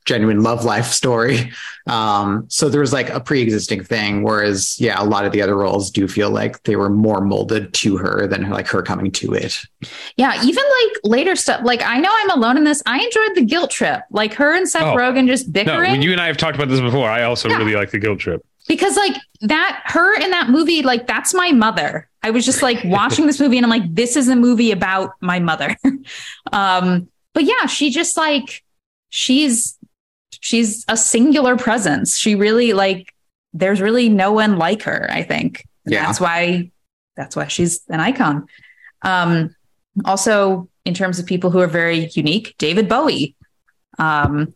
genuine 0.06 0.42
love 0.42 0.64
life 0.64 0.86
story. 0.86 1.52
Um, 1.88 2.46
so 2.48 2.68
there 2.68 2.80
was 2.80 2.92
like 2.92 3.10
a 3.10 3.20
pre-existing 3.20 3.84
thing, 3.84 4.22
whereas 4.22 4.80
yeah, 4.80 5.00
a 5.00 5.04
lot 5.04 5.24
of 5.24 5.32
the 5.32 5.42
other 5.42 5.56
roles 5.56 5.90
do 5.90 6.08
feel 6.08 6.30
like 6.30 6.62
they 6.62 6.76
were 6.76 6.88
more 6.90 7.20
molded 7.20 7.74
to 7.74 7.96
her 7.98 8.26
than 8.26 8.48
like 8.50 8.66
her 8.68 8.82
coming 8.82 9.12
to 9.12 9.34
it. 9.34 9.60
Yeah, 10.16 10.42
even 10.42 10.64
like 10.64 11.00
later 11.04 11.36
stuff. 11.36 11.60
Like 11.64 11.82
I 11.82 11.98
know 12.00 12.10
I'm 12.12 12.30
alone 12.30 12.56
in 12.56 12.64
this. 12.64 12.82
I 12.86 12.98
enjoyed 12.98 13.34
the 13.36 13.44
guilt 13.44 13.70
trip. 13.70 14.00
Like 14.10 14.32
her 14.34 14.54
and 14.54 14.68
Seth 14.68 14.82
Oh. 14.82 14.96
Rogen 14.96 15.26
just 15.26 15.46
No, 15.48 15.52
bickering. 15.52 15.90
when 15.92 16.02
you 16.02 16.12
and 16.12 16.20
I 16.20 16.26
have 16.28 16.36
talked 16.36 16.56
about 16.56 16.68
this 16.68 16.80
before, 16.80 17.08
I 17.08 17.22
also 17.24 17.48
Yeah. 17.48 17.58
really 17.58 17.74
like 17.74 17.90
the 17.90 17.98
guilt 17.98 18.18
trip. 18.20 18.44
because 18.68 18.96
like 18.96 19.14
that 19.42 19.80
her 19.84 20.14
in 20.20 20.30
that 20.30 20.48
movie 20.50 20.82
like 20.82 21.06
that's 21.06 21.32
my 21.34 21.52
mother 21.52 22.08
i 22.24 22.30
was 22.30 22.44
just 22.44 22.62
like 22.62 22.78
watching 22.86 23.26
this 23.26 23.38
movie 23.38 23.56
and 23.58 23.64
i'm 23.64 23.70
like 23.70 23.94
this 23.94 24.16
is 24.16 24.26
a 24.28 24.34
movie 24.34 24.72
about 24.72 25.10
my 25.20 25.38
mother 25.38 25.76
um 26.52 27.06
but 27.32 27.44
yeah 27.44 27.66
she 27.66 27.90
just 27.90 28.16
like 28.16 28.64
she's 29.08 29.75
she's 30.46 30.84
a 30.88 30.96
singular 30.96 31.56
presence 31.56 32.16
she 32.16 32.34
really 32.36 32.72
like 32.72 33.12
there's 33.52 33.80
really 33.80 34.08
no 34.08 34.30
one 34.32 34.56
like 34.58 34.82
her 34.82 35.08
i 35.10 35.22
think 35.22 35.64
And 35.84 35.92
Yeah. 35.94 36.06
that's 36.06 36.20
why 36.20 36.70
that's 37.16 37.34
why 37.36 37.46
she's 37.48 37.80
an 37.88 38.00
icon 38.00 38.46
um 39.02 39.54
also 40.04 40.68
in 40.84 40.94
terms 40.94 41.18
of 41.18 41.26
people 41.26 41.50
who 41.50 41.60
are 41.60 41.66
very 41.82 42.00
unique 42.14 42.54
david 42.58 42.88
bowie 42.88 43.34
um 43.98 44.54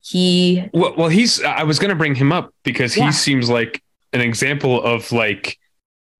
he 0.00 0.64
Well, 0.72 0.94
well, 0.96 1.08
he's. 1.08 1.42
I 1.44 1.64
was 1.64 1.78
going 1.78 1.90
to 1.90 1.94
bring 2.02 2.14
him 2.14 2.32
up 2.32 2.54
because 2.64 2.94
he 2.94 3.02
Yeah. 3.02 3.10
seems 3.10 3.50
like 3.50 3.82
an 4.14 4.22
example 4.22 4.82
of 4.82 5.12
like 5.12 5.58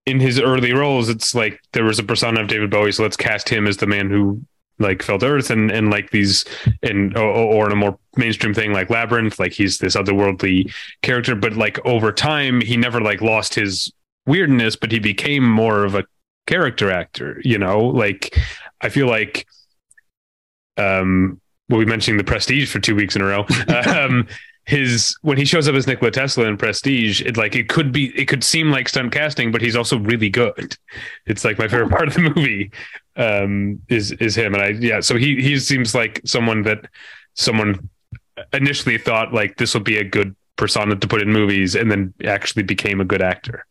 in 0.04 0.20
his 0.20 0.38
early 0.38 0.72
roles. 0.74 1.08
It's 1.08 1.34
like 1.34 1.58
there 1.72 1.84
was 1.84 1.98
a 1.98 2.02
persona 2.02 2.42
of 2.42 2.48
David 2.48 2.70
Bowie, 2.70 2.92
so 2.92 3.02
let's 3.02 3.16
cast 3.16 3.48
him 3.48 3.66
as 3.66 3.78
the 3.78 3.86
man 3.86 4.10
who 4.10 4.42
like 4.78 5.02
Fell 5.02 5.18
to 5.18 5.26
Earth, 5.26 5.50
and 5.50 5.70
and 5.70 5.90
like 5.90 6.10
these, 6.10 6.44
and 6.82 7.16
or, 7.16 7.24
or 7.24 7.66
in 7.66 7.72
a 7.72 7.76
more 7.76 7.98
mainstream 8.16 8.54
thing 8.54 8.72
like 8.72 8.90
Labyrinth, 8.90 9.38
like 9.38 9.52
he's 9.52 9.78
this 9.78 9.96
otherworldly 9.96 10.72
character. 11.02 11.34
But 11.34 11.54
like 11.54 11.84
over 11.84 12.12
time, 12.12 12.60
he 12.60 12.76
never 12.76 13.00
like 13.00 13.20
lost 13.20 13.54
his 13.54 13.92
weirdness, 14.26 14.76
but 14.76 14.92
he 14.92 14.98
became 14.98 15.48
more 15.48 15.84
of 15.84 15.94
a 15.94 16.04
character 16.46 16.90
actor. 16.90 17.40
You 17.44 17.58
know, 17.58 17.80
like 17.80 18.38
I 18.80 18.88
feel 18.88 19.06
like, 19.06 19.46
um, 20.76 21.40
we'll 21.68 21.80
be 21.80 21.86
mentioning 21.86 22.18
the 22.18 22.24
Prestige 22.24 22.70
for 22.70 22.80
two 22.80 22.94
weeks 22.94 23.16
in 23.16 23.22
a 23.22 23.26
row. 23.26 23.46
um, 23.86 24.26
his 24.68 25.16
when 25.22 25.38
he 25.38 25.46
shows 25.46 25.66
up 25.66 25.74
as 25.74 25.86
Nikola 25.86 26.10
Tesla 26.10 26.44
in 26.44 26.58
Prestige, 26.58 27.22
it 27.22 27.38
like 27.38 27.56
it 27.56 27.70
could 27.70 27.90
be 27.90 28.08
it 28.18 28.26
could 28.26 28.44
seem 28.44 28.70
like 28.70 28.88
stunt 28.90 29.12
casting, 29.12 29.50
but 29.50 29.62
he's 29.62 29.74
also 29.74 29.98
really 29.98 30.28
good. 30.28 30.76
It's 31.24 31.42
like 31.42 31.58
my 31.58 31.68
favorite 31.68 31.88
part 31.88 32.06
of 32.06 32.12
the 32.12 32.20
movie 32.20 32.70
um, 33.18 33.82
is 33.88 34.12
is 34.12 34.34
him, 34.36 34.54
and 34.54 34.62
I 34.62 34.68
yeah. 34.68 35.00
So 35.00 35.16
he 35.16 35.36
he 35.42 35.58
seems 35.58 35.94
like 35.94 36.20
someone 36.24 36.62
that 36.62 36.86
someone 37.34 37.88
initially 38.52 38.96
thought 38.98 39.34
like 39.34 39.56
this 39.58 39.74
would 39.74 39.84
be 39.84 39.98
a 39.98 40.04
good 40.04 40.34
persona 40.56 40.96
to 40.96 41.06
put 41.08 41.20
in 41.20 41.30
movies, 41.32 41.74
and 41.74 41.90
then 41.90 42.14
actually 42.24 42.62
became 42.62 43.00
a 43.00 43.04
good 43.04 43.20
actor. 43.22 43.66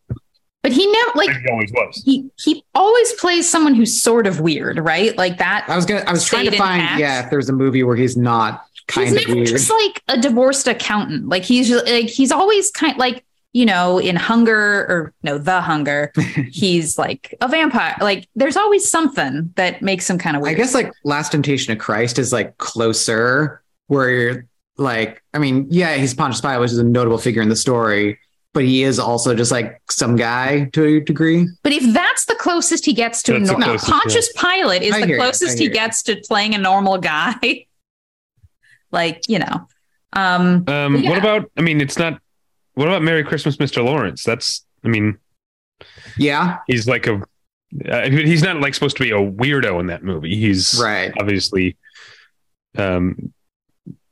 but 0.64 0.72
he 0.72 0.86
never 0.92 1.12
like 1.16 1.30
And 1.30 1.38
he 1.38 1.50
always 1.52 1.72
was. 1.72 2.02
he 2.06 2.30
he 2.38 2.64
always 2.76 3.14
plays 3.14 3.50
someone 3.50 3.74
who's 3.76 4.02
sort 4.02 4.28
of 4.28 4.40
weird, 4.42 4.80
right? 4.80 5.18
Like 5.18 5.38
that. 5.38 5.66
I 5.68 5.76
was 5.76 5.86
gonna, 5.86 6.04
I 6.08 6.12
was 6.12 6.26
trying 6.26 6.50
to 6.52 6.58
find, 6.58 6.82
intact. 6.82 7.00
yeah, 7.00 7.24
if 7.24 7.30
there's 7.30 7.50
a 7.50 7.54
movie 7.54 7.84
where 7.84 7.96
he's 7.96 8.18
not 8.18 8.66
kind 8.88 9.08
he's 9.10 9.16
of 9.18 9.28
never 9.28 9.36
weird. 9.36 9.48
just 9.48 9.70
like 9.70 10.02
a 10.08 10.18
divorced 10.20 10.68
accountant. 10.68 11.28
Like 11.30 11.44
he's 11.44 11.68
just, 11.70 11.86
like 11.88 12.06
he's 12.10 12.32
always 12.32 12.72
kind 12.72 12.98
like 12.98 13.24
you 13.54 13.66
know 13.66 13.98
in 13.98 14.16
Hunger 14.16 14.54
or 14.90 15.14
no 15.24 15.38
The 15.38 15.62
Hunger. 15.62 16.12
he's 16.52 16.98
like 16.98 17.34
a 17.42 17.48
vampire. 17.48 17.96
Like 18.02 18.28
there's 18.36 18.58
always 18.58 18.90
something 18.90 19.52
that 19.56 19.82
makes 19.82 20.10
him 20.10 20.18
kind 20.18 20.36
of 20.36 20.42
weird. 20.44 20.56
I 20.56 20.58
guess 20.58 20.74
like 20.74 20.92
Last 21.04 21.32
Temptation 21.32 21.74
of 21.74 21.80
Christ 21.80 22.20
is 22.20 22.32
like 22.34 22.58
closer, 22.58 23.64
where 23.88 24.10
you're 24.10 24.46
like, 24.78 25.24
I 25.34 25.40
mean, 25.40 25.68
yeah, 25.70 25.96
he's 25.96 26.14
Pontius 26.14 26.42
Pilate, 26.42 26.60
which 26.60 26.72
is 26.72 26.78
a 26.78 26.84
notable 26.84 27.18
figure 27.18 27.42
in 27.42 27.50
the 27.50 27.56
story, 27.56 28.20
but 28.54 28.64
he 28.64 28.84
is 28.84 29.00
also 29.00 29.34
just 29.34 29.52
like 29.52 29.82
some 29.90 30.16
guy 30.16 30.66
to 30.74 30.84
a 30.84 31.00
degree. 31.00 31.48
But 31.64 31.72
if 31.72 31.94
that's 31.94 32.26
the 32.26 32.36
closest 32.36 32.86
he 32.86 32.94
gets 32.94 33.24
to 33.24 33.36
a 33.36 33.40
That's 33.40 33.52
the 33.52 33.58
normal, 33.58 33.80
Pontius 33.80 34.32
Pilate 34.34 34.84
is 34.84 34.94
I 34.94 35.06
the 35.06 35.16
closest 35.16 35.58
he 35.58 35.66
you. 35.66 35.72
gets 35.72 36.04
to 36.04 36.18
playing 36.28 36.54
a 36.54 36.58
normal 36.60 36.98
guy. 37.00 37.66
like 38.92 39.22
you 39.28 39.40
know, 39.40 39.68
um, 40.14 40.64
Um, 40.68 40.96
Yeah. 40.98 41.10
What 41.10 41.20
about? 41.20 41.52
I 41.58 41.62
mean, 41.62 41.82
it's 41.82 41.98
not. 41.98 42.22
What 42.78 42.88
about 42.88 43.02
Merry 43.02 43.24
Christmas, 43.24 43.58
Mr. 43.58 43.84
Lawrence? 43.84 44.24
That's. 44.24 44.64
I 44.84 44.90
mean, 44.90 45.18
Yeah, 46.16 46.60
he's 46.68 46.88
like 46.88 47.08
a. 47.08 47.24
Uh, 47.90 48.10
he's 48.10 48.44
not 48.44 48.62
like 48.62 48.76
supposed 48.76 48.98
to 48.98 49.04
be 49.04 49.10
a 49.10 49.16
weirdo 49.16 49.80
in 49.80 49.88
that 49.88 50.04
movie. 50.04 50.36
He's 50.36 50.80
right. 50.80 51.12
obviously. 51.20 51.76
Um, 52.78 53.34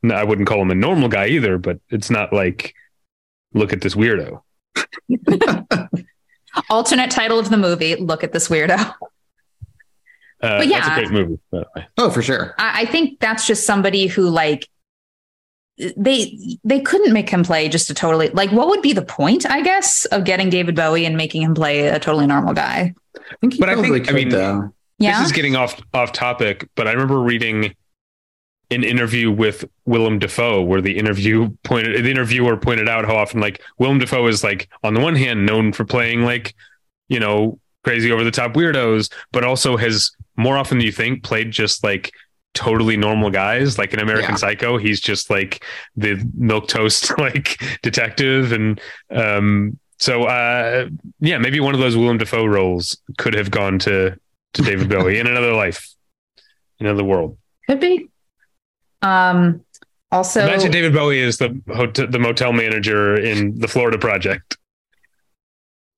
no, 0.02 0.16
I 0.16 0.24
wouldn't 0.24 0.48
call 0.48 0.60
him 0.60 0.72
a 0.72 0.74
normal 0.74 1.08
guy 1.08 1.28
either, 1.28 1.58
but 1.58 1.78
it's 1.90 2.10
not 2.10 2.32
like, 2.32 2.74
look 3.54 3.72
at 3.72 3.82
this 3.82 3.94
weirdo. 3.94 4.42
alternate 6.68 7.12
title 7.12 7.38
of 7.38 7.48
the 7.48 7.56
movie. 7.56 7.94
Look 7.94 8.24
at 8.24 8.32
this 8.32 8.48
weirdo. 8.48 8.78
Uh, 8.78 8.94
But 10.40 10.58
That's 10.58 10.70
yeah. 10.70 10.92
a 10.92 10.98
great 10.98 11.12
movie. 11.12 11.38
By 11.52 11.58
the 11.60 11.66
way. 11.76 11.86
Oh, 11.98 12.10
for 12.10 12.20
sure. 12.20 12.54
I, 12.58 12.82
I 12.82 12.84
think 12.84 13.20
that's 13.20 13.46
just 13.46 13.64
somebody 13.64 14.08
who 14.08 14.28
like 14.28 14.68
they 15.96 16.38
they 16.64 16.80
couldn't 16.80 17.12
make 17.12 17.28
him 17.28 17.42
play 17.44 17.68
just 17.68 17.90
a 17.90 17.94
totally 17.94 18.28
like 18.30 18.50
what 18.50 18.68
would 18.68 18.80
be 18.82 18.92
the 18.94 19.02
point 19.02 19.44
I 19.48 19.60
guess 19.62 20.04
of 20.06 20.24
getting 20.24 20.48
David 20.48 20.74
Bowie 20.74 21.04
and 21.04 21.16
making 21.16 21.42
him 21.42 21.54
play 21.54 21.86
a 21.88 21.98
totally 21.98 22.26
normal 22.26 22.54
guy. 22.54 22.94
I 23.16 23.20
think 23.40 23.58
But 23.58 23.68
I 23.68 23.74
probably 23.74 23.98
think- 24.00 24.10
I 24.10 24.12
mean, 24.12 24.28
though. 24.30 24.72
Yeah. 24.98 25.18
This 25.18 25.26
is 25.26 25.32
getting 25.32 25.56
off 25.56 25.78
off 25.92 26.12
topic, 26.12 26.68
but 26.74 26.88
I 26.88 26.92
remember 26.92 27.20
reading 27.20 27.74
an 28.70 28.82
interview 28.82 29.30
with 29.30 29.64
Willem 29.84 30.18
Dafoe 30.18 30.62
where 30.62 30.80
the 30.80 30.96
interview 30.96 31.50
pointed 31.62 32.02
the 32.04 32.10
interviewer 32.10 32.56
pointed 32.56 32.88
out 32.88 33.04
how 33.04 33.16
often 33.16 33.40
like 33.40 33.60
Willem 33.78 33.98
Dafoe 33.98 34.26
is 34.26 34.42
like 34.42 34.68
on 34.82 34.94
the 34.94 35.00
one 35.00 35.14
hand 35.14 35.44
known 35.44 35.72
for 35.72 35.84
playing 35.84 36.24
like 36.24 36.54
you 37.08 37.20
know 37.20 37.58
crazy 37.84 38.10
over 38.10 38.24
the 38.24 38.30
top 38.30 38.54
weirdos, 38.54 39.12
but 39.32 39.44
also 39.44 39.76
has 39.76 40.10
more 40.36 40.56
often 40.56 40.78
than 40.78 40.86
you 40.86 40.92
think 40.92 41.22
played 41.22 41.50
just 41.52 41.84
like 41.84 42.10
totally 42.56 42.96
normal 42.96 43.30
guys. 43.30 43.78
Like 43.78 43.92
in 43.92 44.00
American 44.00 44.32
Yeah. 44.32 44.36
Psycho, 44.36 44.78
he's 44.78 45.00
just 45.00 45.30
like 45.30 45.62
the 45.94 46.28
milk 46.34 46.66
toast 46.66 47.16
like 47.18 47.62
detective 47.82 48.50
and 48.52 48.80
um 49.10 49.78
so 49.98 50.24
uh 50.24 50.88
yeah, 51.20 51.38
maybe 51.38 51.60
one 51.60 51.74
of 51.74 51.80
those 51.80 51.96
Willem 51.96 52.18
Dafoe 52.18 52.46
roles 52.46 52.96
could 53.18 53.34
have 53.34 53.50
gone 53.50 53.78
to 53.80 54.18
to 54.54 54.62
David 54.62 54.88
Bowie 54.88 55.18
in 55.18 55.26
another 55.26 55.52
life, 55.52 55.94
in 56.80 56.86
another 56.86 57.04
world. 57.04 57.38
Could 57.68 57.80
be. 57.80 58.08
Um 59.02 59.60
also 60.10 60.40
Imagine 60.42 60.70
David 60.70 60.94
Bowie 60.94 61.18
is 61.20 61.38
the 61.38 61.60
hotel, 61.68 62.06
the 62.06 62.18
motel 62.18 62.52
manager 62.52 63.16
in 63.16 63.58
the 63.58 63.68
Florida 63.68 63.98
Project. 63.98 64.56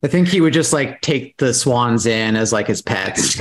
I 0.03 0.07
think 0.09 0.29
he 0.29 0.41
would 0.41 0.53
just 0.53 0.73
like 0.73 1.01
take 1.01 1.37
the 1.39 1.53
swans 1.53 2.07
in 2.07 2.37
as 2.37 2.53
like 2.53 2.69
his 2.69 2.83
pets. 2.83 3.35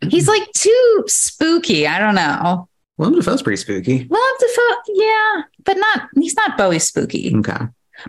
he's 0.00 0.28
like 0.28 0.50
too 0.52 1.04
spooky. 1.06 1.86
I 1.86 1.98
don't 1.98 2.14
know. 2.14 2.68
Willem 2.98 3.14
Dafoe's 3.14 3.42
pretty 3.42 3.58
spooky. 3.58 4.06
Well, 4.08 4.36
Dafoe, 4.40 4.76
yeah, 4.94 5.42
but 5.64 5.76
not 5.76 6.08
he's 6.16 6.34
not 6.34 6.56
Bowie 6.56 6.78
spooky. 6.78 7.34
Okay. 7.36 7.58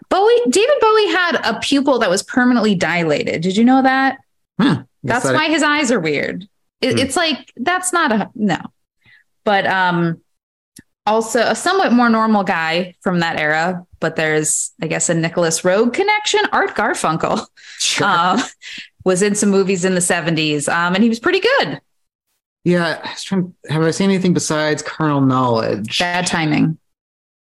Bowie 0.09 0.41
David 0.49 0.75
Bowie 0.81 1.07
had 1.07 1.39
a 1.43 1.59
pupil 1.59 1.99
that 1.99 2.09
was 2.09 2.23
permanently 2.23 2.75
dilated. 2.75 3.41
Did 3.41 3.57
you 3.57 3.63
know 3.63 3.81
that? 3.81 4.17
Huh. 4.59 4.83
That's 5.03 5.25
that- 5.25 5.33
why 5.35 5.49
his 5.49 5.63
eyes 5.63 5.91
are 5.91 5.99
weird. 5.99 6.47
It, 6.81 6.93
Hmm. 6.93 6.99
It's 6.99 7.15
like 7.15 7.51
that's 7.57 7.91
not 7.91 8.11
a 8.11 8.29
no, 8.35 8.57
but 9.43 9.65
um, 9.65 10.21
also 11.07 11.39
a 11.41 11.55
somewhat 11.55 11.91
more 11.91 12.07
normal 12.09 12.43
guy 12.43 12.95
from 13.01 13.19
that 13.21 13.39
era. 13.39 13.85
But 13.99 14.15
there's, 14.15 14.71
I 14.81 14.87
guess, 14.87 15.09
a 15.09 15.13
Nicolas 15.13 15.61
Roeg 15.61 15.93
connection. 15.93 16.41
Art 16.51 16.75
Garfunkel, 16.75 17.45
Sure. 17.79 18.07
um, 18.07 18.39
was 19.03 19.21
in 19.21 19.33
some 19.35 19.49
movies 19.49 19.85
in 19.85 19.95
the 19.95 20.01
70s, 20.01 20.67
um, 20.71 20.93
and 20.93 21.03
he 21.03 21.09
was 21.09 21.19
pretty 21.19 21.39
good. 21.39 21.81
Yeah, 22.63 22.99
I 23.03 23.09
was 23.11 23.23
trying. 23.23 23.53
Have 23.69 23.81
I 23.83 23.91
seen 23.91 24.09
anything 24.09 24.33
besides 24.33 24.81
Carnal 24.83 25.21
Knowledge? 25.21 25.99
Bad 25.99 26.27
timing. 26.27 26.77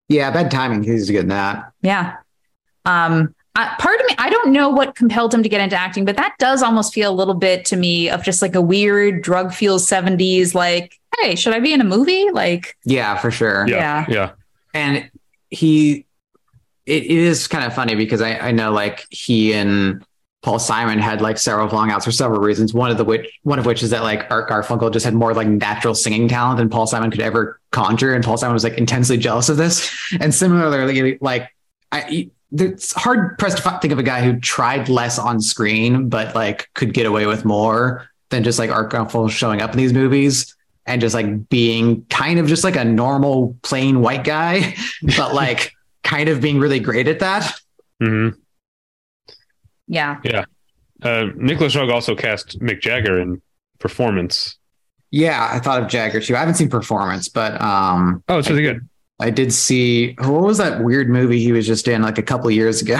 Yeah, 0.08 0.30
bad 0.30 0.50
timing. 0.50 0.84
He's 0.84 1.10
good 1.10 1.22
in 1.24 1.28
that. 1.28 1.72
Yeah. 1.82 2.16
Um, 2.86 3.34
I, 3.56 3.74
part 3.80 3.98
of 4.00 4.06
me, 4.06 4.14
I 4.16 4.30
don't 4.30 4.52
know 4.52 4.68
what 4.70 4.94
compelled 4.94 5.34
him 5.34 5.42
to 5.42 5.48
get 5.48 5.60
into 5.60 5.76
acting, 5.76 6.04
but 6.04 6.16
that 6.16 6.34
does 6.38 6.62
almost 6.62 6.94
feel 6.94 7.10
a 7.10 7.14
little 7.14 7.34
bit 7.34 7.64
to 7.66 7.76
me 7.76 8.08
of 8.08 8.22
just 8.22 8.40
like 8.40 8.54
a 8.54 8.60
weird 8.62 9.22
drug 9.22 9.52
fueled 9.52 9.80
70s, 9.82 10.54
like, 10.54 10.94
hey, 11.18 11.34
should 11.34 11.52
I 11.52 11.58
be 11.60 11.72
in 11.72 11.80
a 11.80 11.84
movie? 11.84 12.30
Like, 12.30 12.76
Yeah, 12.84 13.16
for 13.18 13.30
sure. 13.32 13.66
Yeah. 13.68 14.06
Yeah. 14.08 14.14
Yeah. 14.14 14.30
and 14.74 15.10
he 15.50 16.06
it, 16.88 17.04
is 17.06 17.46
kind 17.46 17.64
of 17.64 17.74
funny 17.74 17.94
because 17.94 18.20
I, 18.20 18.38
I 18.38 18.50
know 18.50 18.72
like 18.72 19.06
he 19.10 19.52
and 19.52 20.04
Paul 20.42 20.58
Simon 20.58 20.98
had 20.98 21.20
like 21.20 21.38
several 21.38 21.68
long 21.68 21.90
outs 21.90 22.04
for 22.04 22.12
several 22.12 22.40
reasons. 22.40 22.72
One 22.72 22.90
of 22.90 22.96
the 22.96 23.04
which 23.04 23.28
one 23.42 23.58
of 23.58 23.66
which 23.66 23.82
is 23.82 23.90
that 23.90 24.02
like 24.02 24.30
Art 24.30 24.48
Garfunkel 24.48 24.92
just 24.92 25.04
had 25.04 25.14
more 25.14 25.34
like 25.34 25.48
natural 25.48 25.94
singing 25.94 26.28
talent 26.28 26.58
than 26.58 26.68
Paul 26.68 26.86
Simon 26.86 27.10
could 27.10 27.20
ever 27.20 27.60
conjure, 27.70 28.14
and 28.14 28.24
Paul 28.24 28.36
Simon 28.36 28.54
was 28.54 28.64
like 28.64 28.78
intensely 28.78 29.18
jealous 29.18 29.48
of 29.48 29.56
this. 29.56 29.90
And 30.20 30.34
similarly, 30.34 31.18
like 31.20 31.50
I 31.92 32.30
it's 32.52 32.92
hard 32.92 33.36
pressed 33.38 33.58
to 33.58 33.78
think 33.82 33.92
of 33.92 33.98
a 33.98 34.02
guy 34.02 34.22
who 34.22 34.40
tried 34.40 34.88
less 34.88 35.18
on 35.18 35.38
screen 35.38 36.08
but 36.08 36.34
like 36.34 36.70
could 36.72 36.94
get 36.94 37.04
away 37.04 37.26
with 37.26 37.44
more 37.44 38.08
than 38.30 38.42
just 38.42 38.58
like 38.58 38.70
Art 38.70 38.90
Garfunkel 38.90 39.30
showing 39.30 39.60
up 39.60 39.72
in 39.72 39.76
these 39.76 39.92
movies 39.92 40.56
and 40.86 41.00
just 41.00 41.14
like 41.14 41.48
being 41.50 42.04
kind 42.06 42.38
of 42.38 42.46
just 42.46 42.64
like 42.64 42.76
a 42.76 42.84
normal 42.84 43.56
plain 43.62 44.00
white 44.00 44.24
guy, 44.24 44.74
but 45.16 45.34
like 45.34 45.72
kind 46.08 46.28
of 46.28 46.40
being 46.40 46.58
really 46.58 46.80
great 46.80 47.06
at 47.08 47.18
that. 47.20 47.54
hmm 48.02 48.30
Yeah. 49.86 50.20
Yeah. 50.24 50.44
Uh, 51.02 51.26
Nicolas 51.36 51.74
Roeg 51.76 51.92
also 51.92 52.14
cast 52.16 52.58
Mick 52.60 52.80
Jagger 52.80 53.20
in 53.20 53.40
Performance. 53.78 54.56
Yeah, 55.10 55.48
I 55.52 55.58
thought 55.60 55.82
of 55.82 55.88
Jagger 55.88 56.20
too. 56.20 56.34
I 56.36 56.40
haven't 56.40 56.54
seen 56.56 56.68
Performance, 56.68 57.28
but 57.28 57.60
um, 57.62 58.22
Oh, 58.28 58.38
it's 58.38 58.50
really 58.50 58.62
good. 58.62 58.88
I 59.20 59.30
did 59.30 59.52
see 59.52 60.14
what 60.18 60.42
was 60.42 60.58
that 60.58 60.82
weird 60.84 61.08
movie 61.08 61.40
he 61.40 61.50
was 61.52 61.66
just 61.66 61.88
in 61.88 62.02
like 62.02 62.18
a 62.18 62.22
couple 62.22 62.50
years 62.50 62.82
ago? 62.82 62.98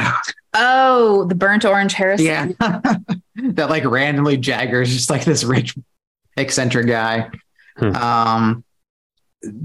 Oh, 0.55 1.25
the 1.27 1.35
burnt 1.35 1.65
orange 1.65 1.93
Heresy. 1.93 2.25
yeah, 2.25 2.47
that 3.37 3.69
like 3.71 3.85
randomly 3.85 4.37
Jagger's 4.37 4.91
just 4.93 5.11
like 5.11 5.25
this 5.25 5.45
rich 5.45 5.77
eccentric 6.37 6.87
guy. 6.87 7.31
Hmm. 7.77 7.95
Um, 7.95 8.65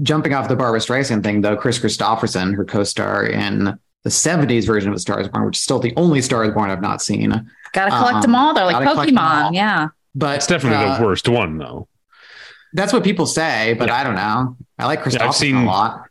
jumping 0.02 0.34
off 0.34 0.48
the 0.48 0.56
Barbra 0.56 0.80
Streisand 0.80 1.22
thing 1.22 1.40
though, 1.40 1.56
Kris 1.56 1.78
Kristofferson, 1.78 2.54
her 2.54 2.64
co-star 2.64 3.26
in 3.26 3.78
the 4.04 4.10
'70s 4.10 4.66
version 4.66 4.90
of 4.90 4.96
*A 4.96 5.00
Star 5.00 5.20
Is 5.20 5.28
Born*, 5.28 5.46
which 5.46 5.56
is 5.56 5.62
still 5.62 5.78
the 5.78 5.92
only 5.96 6.20
*Star 6.22 6.44
Is 6.44 6.52
Born* 6.52 6.70
I've 6.70 6.82
not 6.82 7.02
seen. 7.02 7.30
Gotta 7.72 7.90
collect 7.90 8.16
Um, 8.16 8.20
them 8.22 8.34
all. 8.34 8.54
They're 8.54 8.64
like 8.66 8.74
gotta 8.74 8.90
collect 8.92 9.08
them 9.14 9.16
Pokemon. 9.18 9.54
Yeah. 9.54 9.88
But 10.14 10.36
It's 10.36 10.46
definitely 10.46 10.84
uh, 10.86 10.98
the 10.98 11.04
worst 11.04 11.28
one, 11.28 11.58
though. 11.58 11.88
That's 12.72 12.92
what 12.92 13.02
people 13.04 13.26
say, 13.26 13.74
but 13.78 13.88
Yeah. 13.88 13.96
I 13.96 14.04
don't 14.04 14.14
know. 14.14 14.56
I 14.78 14.86
like 14.86 15.02
Kristofferson 15.02 15.34
seen- 15.34 15.56
a 15.56 15.64
lot. 15.66 16.02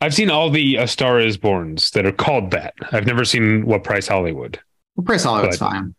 I've 0.00 0.14
seen 0.14 0.30
all 0.30 0.50
the 0.50 0.76
A 0.76 0.88
Star 0.88 1.20
Is 1.20 1.38
Borns 1.38 1.92
that 1.92 2.04
are 2.06 2.10
called 2.12 2.50
that. 2.50 2.74
I've 2.90 3.06
never 3.06 3.24
seen 3.24 3.64
What 3.66 3.84
Price 3.84 4.08
Hollywood, 4.08 4.58
Well, 4.96 5.04
Chris 5.04 5.22
Hollywood's 5.22 5.58
But- 5.58 5.70
fine. 5.70 5.94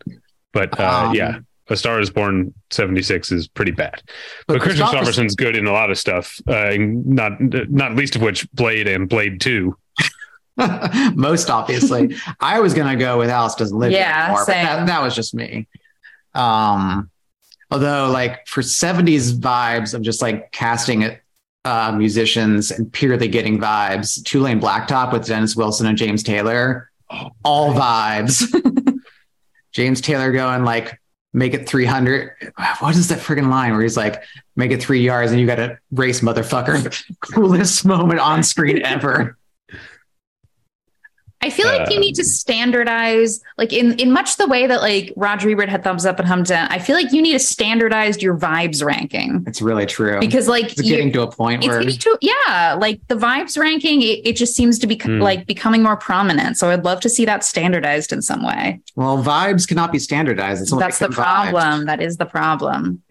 but 0.51 0.77
uh, 0.79 1.05
Um, 1.07 1.15
yeah, 1.15 1.39
A 1.69 1.77
Star 1.77 1.99
Is 1.99 2.09
Born 2.09 2.53
'76 2.71 3.31
is 3.31 3.47
pretty 3.47 3.71
bad. 3.71 4.01
But, 4.47 4.55
But 4.55 4.61
Kris 4.61 4.79
Kristofferson's 4.79 5.35
good 5.35 5.55
in 5.55 5.65
a 5.65 5.71
lot 5.71 5.91
of 5.91 5.97
stuff, 5.97 6.39
uh, 6.47 6.75
not 6.77 7.39
not 7.69 7.95
least 7.95 8.15
of 8.15 8.21
which 8.21 8.49
Blade 8.51 8.87
and 8.87 9.07
Blade 9.07 9.39
Two. 9.39 9.77
most 11.15 11.49
obviously. 11.49 12.15
I 12.39 12.59
was 12.59 12.73
gonna 12.73 12.95
go 12.95 13.17
with 13.17 13.29
Alice 13.29 13.55
doesn't 13.55 13.77
live 13.77 13.91
Yeah, 13.91 14.25
anymore, 14.25 14.43
but 14.45 14.53
that, 14.53 14.87
that 14.87 15.01
was 15.01 15.15
just 15.15 15.33
me. 15.33 15.67
Um, 16.33 17.09
although 17.71 18.09
like 18.11 18.47
for 18.47 18.61
70s 18.61 19.33
vibes 19.33 19.93
of 19.93 20.01
just 20.01 20.21
like 20.21 20.51
casting 20.51 21.03
it 21.03 21.21
uh, 21.65 21.93
musicians 21.95 22.71
and 22.71 22.91
purely 22.91 23.27
getting 23.27 23.59
vibes, 23.59 24.23
Two 24.23 24.41
Lane 24.41 24.59
Blacktop 24.59 25.13
with 25.13 25.25
Dennis 25.25 25.55
Wilson 25.55 25.87
and 25.87 25.97
James 25.97 26.23
Taylor, 26.23 26.91
all 27.43 27.73
vibes. 27.73 28.43
James 29.71 30.01
Taylor 30.01 30.31
going 30.31 30.63
like 30.63 30.99
make 31.33 31.53
it 31.53 31.67
300. 31.67 32.53
What 32.79 32.95
is 32.95 33.07
that 33.09 33.19
friggin' 33.19 33.49
line 33.49 33.71
where 33.71 33.81
he's 33.81 33.97
like, 33.97 34.23
make 34.55 34.71
it 34.71 34.81
three 34.81 35.01
yards 35.01 35.31
and 35.31 35.41
you 35.41 35.47
got 35.47 35.55
to 35.55 35.77
race, 35.91 36.21
motherfucker? 36.21 37.03
Coolest 37.21 37.85
moment 37.85 38.19
on 38.19 38.43
screen 38.43 38.81
ever. 38.83 39.37
I 41.43 41.49
feel 41.49 41.67
like 41.67 41.89
you 41.89 41.97
Uh, 41.97 41.99
need 41.99 42.15
to 42.15 42.23
standardize, 42.23 43.41
like 43.57 43.73
in 43.73 43.93
in 43.99 44.11
much 44.11 44.37
the 44.37 44.47
way 44.47 44.65
that 44.67 44.81
like 44.81 45.13
Roger 45.17 45.49
Ebert 45.49 45.69
had 45.69 45.83
thumbs 45.83 46.05
up 46.05 46.17
and 46.19 46.27
thumbs 46.27 46.49
down. 46.49 46.67
I 46.71 46.79
feel 46.79 46.95
like 46.95 47.11
you 47.11 47.21
need 47.21 47.33
to 47.33 47.39
standardize 47.39 48.21
your 48.21 48.37
vibes 48.37 48.83
ranking 48.83 49.43
It's 49.45 49.61
really 49.61 49.85
true. 49.85 50.19
because 50.19 50.47
like 50.47 50.71
it's 50.71 50.81
getting 50.81 51.11
to 51.13 51.21
a 51.23 51.31
point 51.31 51.63
it's 51.63 51.67
where 51.67 51.81
to 51.83 52.17
yeah, 52.21 52.77
like 52.79 53.01
the 53.09 53.15
vibes 53.15 53.57
ranking, 53.57 54.01
it, 54.01 54.21
it 54.25 54.35
just 54.37 54.55
seems 54.55 54.79
to 54.79 54.87
be 54.87 54.97
Hmm. 55.03 55.19
like 55.19 55.45
becoming 55.45 55.83
more 55.83 55.97
prominent. 55.97 56.57
So 56.57 56.69
I'd 56.69 56.85
love 56.85 57.01
to 57.01 57.09
see 57.09 57.25
that 57.25 57.43
standardized 57.43 58.13
in 58.13 58.21
some 58.21 58.43
way. 58.45 58.79
well, 58.95 59.21
vibes 59.21 59.67
cannot 59.67 59.91
be 59.91 59.99
standardized. 59.99 60.61
It's 60.61 60.71
That's 60.71 60.99
the 60.99 61.09
makes 61.09 61.15
them 61.17 61.25
vibes. 61.25 61.49
problem. 61.51 61.85
That 61.87 62.01
is 62.01 62.17
the 62.17 62.25
problem. 62.25 63.01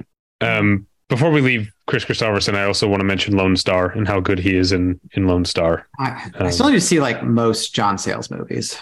Um, 0.40 0.86
before 1.12 1.30
we 1.30 1.42
leave 1.42 1.70
Kris 1.86 2.06
Kristofferson, 2.06 2.54
I 2.54 2.64
also 2.64 2.88
want 2.88 3.00
to 3.00 3.04
mention 3.04 3.36
Lone 3.36 3.54
Star 3.54 3.90
and 3.90 4.08
how 4.08 4.18
good 4.18 4.38
he 4.38 4.56
is 4.56 4.72
in 4.72 4.98
in 5.12 5.26
Lone 5.26 5.44
Star. 5.44 5.86
I, 5.98 6.30
I 6.38 6.44
Um, 6.46 6.52
still 6.52 6.68
need 6.68 6.76
to 6.76 6.80
see 6.80 7.00
like 7.00 7.22
most 7.22 7.74
John 7.74 7.98
Sayles 7.98 8.30
movies. 8.30 8.78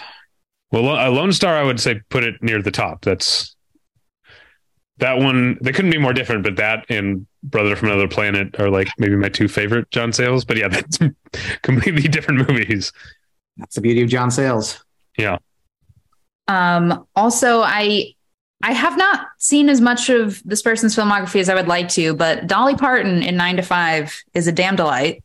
Well, 0.71 0.83
Lo- 0.83 0.97
uh, 0.97 1.09
Lone 1.11 1.33
Star, 1.33 1.57
I 1.57 1.63
would 1.63 1.79
say 1.81 1.99
put 2.09 2.23
it 2.23 2.41
near 2.41 2.61
the 2.61 2.71
top. 2.71 3.03
That's 3.03 3.53
that 4.99 5.17
one. 5.17 5.57
They 5.61 5.73
couldn't 5.73 5.91
be 5.91 5.97
more 5.97 6.13
different, 6.13 6.43
but 6.43 6.55
that 6.55 6.85
and 6.87 7.27
Brother 7.43 7.75
from 7.75 7.89
Another 7.89 8.07
Planet 8.07 8.57
are 8.59 8.69
like 8.69 8.87
maybe 8.97 9.17
my 9.17 9.27
two 9.27 9.49
favorite 9.49 9.91
John 9.91 10.13
Sayles. 10.13 10.45
But 10.45 10.55
yeah, 10.55 10.67
that's 10.69 10.99
completely 11.63 12.03
different 12.03 12.47
movies. 12.49 12.93
That's 13.57 13.75
the 13.75 13.81
beauty 13.81 14.03
of 14.03 14.09
John 14.09 14.31
Sayles. 14.31 14.81
Yeah. 15.17 15.37
Um, 16.47 17.05
also, 17.13 17.61
I 17.61 18.13
I 18.63 18.71
have 18.73 18.97
not 18.97 19.27
seen 19.37 19.69
as 19.69 19.81
much 19.81 20.09
of 20.09 20.41
this 20.45 20.61
person's 20.61 20.95
filmography 20.95 21.39
as 21.39 21.49
I 21.49 21.55
would 21.55 21.67
like 21.67 21.89
to, 21.89 22.13
but 22.13 22.47
Dolly 22.47 22.75
Parton 22.75 23.23
in 23.23 23.35
Nine 23.37 23.55
to 23.57 23.61
Five 23.63 24.21
is 24.33 24.47
a 24.47 24.51
damn 24.51 24.75
delight. 24.75 25.23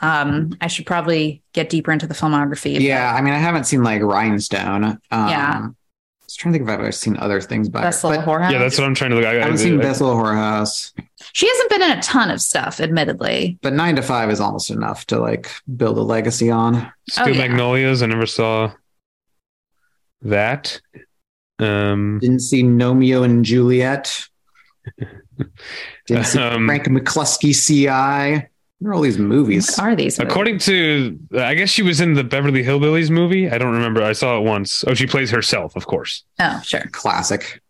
Um, 0.00 0.56
I 0.60 0.66
should 0.66 0.86
probably 0.86 1.42
get 1.52 1.70
deeper 1.70 1.92
into 1.92 2.06
the 2.06 2.14
filmography. 2.14 2.74
but 2.74 2.82
Yeah, 2.82 3.14
I 3.14 3.20
mean, 3.20 3.34
I 3.34 3.38
haven't 3.38 3.64
seen 3.64 3.82
like 3.84 4.02
Rhinestone. 4.02 4.84
Um, 4.84 4.98
Yeah. 5.10 5.60
I 5.64 6.24
was 6.24 6.34
trying 6.36 6.52
to 6.54 6.58
think 6.58 6.68
if 6.68 6.72
I've 6.74 6.80
ever 6.80 6.92
seen 6.92 7.16
other 7.18 7.40
things 7.40 7.68
by 7.68 7.80
her, 7.80 7.86
Best 7.86 8.02
Little 8.04 8.22
but 8.24 8.26
Whorehouse. 8.28 8.52
Yeah, 8.52 8.58
that's 8.58 8.78
what 8.78 8.84
I'm 8.86 8.94
trying 8.94 9.10
to 9.10 9.16
look. 9.16 9.26
I, 9.26 9.32
I 9.32 9.34
haven't 9.34 9.52
I- 9.54 9.56
seen 9.56 9.78
I- 9.78 9.82
Best 9.82 10.00
Little 10.00 10.16
Whorehouse, 10.16 10.92
She 11.34 11.46
hasn't 11.48 11.70
been 11.70 11.82
in 11.82 11.90
a 11.98 12.02
ton 12.02 12.30
of 12.30 12.40
stuff, 12.40 12.80
admittedly. 12.80 13.58
but 13.62 13.74
Nine 13.74 13.94
to 13.96 14.02
Five 14.02 14.30
is 14.30 14.40
almost 14.40 14.70
enough 14.70 15.04
to 15.06 15.20
like 15.20 15.50
build 15.76 15.98
a 15.98 16.02
legacy 16.02 16.50
on. 16.50 16.90
Steel 17.10 17.24
Oh, 17.26 17.28
yeah. 17.28 17.38
Magnolias. 17.38 18.02
I 18.02 18.06
never 18.06 18.26
saw 18.26 18.72
that. 20.22 20.80
Um, 21.62 22.18
Didn't 22.20 22.40
see 22.40 22.62
Gnomeo 22.62 23.24
and 23.24 23.44
Juliet. 23.44 24.26
Didn't 26.06 26.24
see 26.24 26.38
Um, 26.38 26.66
Frank 26.66 26.84
McKlusky 26.86 27.54
CI. 27.54 28.46
What 28.78 28.88
are 28.90 28.94
all 28.94 29.00
these 29.00 29.18
movies? 29.18 29.76
What 29.76 29.84
are 29.86 29.94
these? 29.96 30.18
movies? 30.18 30.30
according 30.32 30.58
to, 30.60 31.18
I 31.38 31.54
guess 31.54 31.70
she 31.70 31.82
was 31.82 32.00
in 32.00 32.14
the 32.14 32.24
Beverly 32.24 32.64
Hillbillies 32.64 33.10
movie. 33.10 33.48
I 33.48 33.56
don't 33.58 33.72
remember. 33.72 34.02
I 34.02 34.12
saw 34.12 34.38
it 34.38 34.42
once. 34.42 34.82
Oh, 34.86 34.94
she 34.94 35.06
plays 35.06 35.30
herself, 35.30 35.76
of 35.76 35.86
course. 35.86 36.24
oh, 36.40 36.60
sure. 36.64 36.82
Classic. 36.90 37.62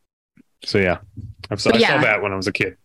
So 0.64 0.78
yeah, 0.78 0.98
I 1.50 1.56
saw, 1.56 1.70
But 1.72 1.82
I 1.82 1.86
saw 1.88 2.00
that 2.00 2.22
when 2.22 2.32
I 2.32 2.36
was 2.36 2.46
a 2.46 2.52
kid. 2.52 2.76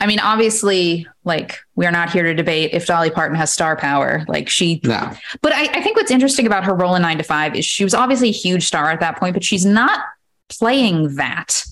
I 0.00 0.06
mean, 0.06 0.18
obviously, 0.18 1.06
like 1.22 1.56
we're 1.76 1.92
not 1.92 2.10
here 2.10 2.24
to 2.24 2.34
debate 2.34 2.70
if 2.72 2.84
Dolly 2.86 3.10
Parton 3.10 3.36
has 3.36 3.52
star 3.52 3.76
power. 3.76 4.24
Like 4.26 4.48
she, 4.50 4.80
No. 4.84 5.12
but 5.40 5.52
I, 5.54 5.62
I 5.72 5.80
think 5.80 5.96
what's 5.96 6.10
interesting 6.10 6.46
about 6.46 6.64
her 6.64 6.74
role 6.74 6.96
in 6.96 7.02
Nine 7.02 7.16
to 7.18 7.22
Five 7.24 7.54
is 7.54 7.64
she 7.64 7.84
was 7.84 7.94
obviously 7.94 8.28
a 8.30 8.32
huge 8.32 8.66
star 8.66 8.90
at 8.90 8.98
that 9.00 9.16
point, 9.18 9.34
but 9.34 9.44
she's 9.44 9.64
not 9.64 10.00
playing 10.48 11.16
that. 11.16 11.64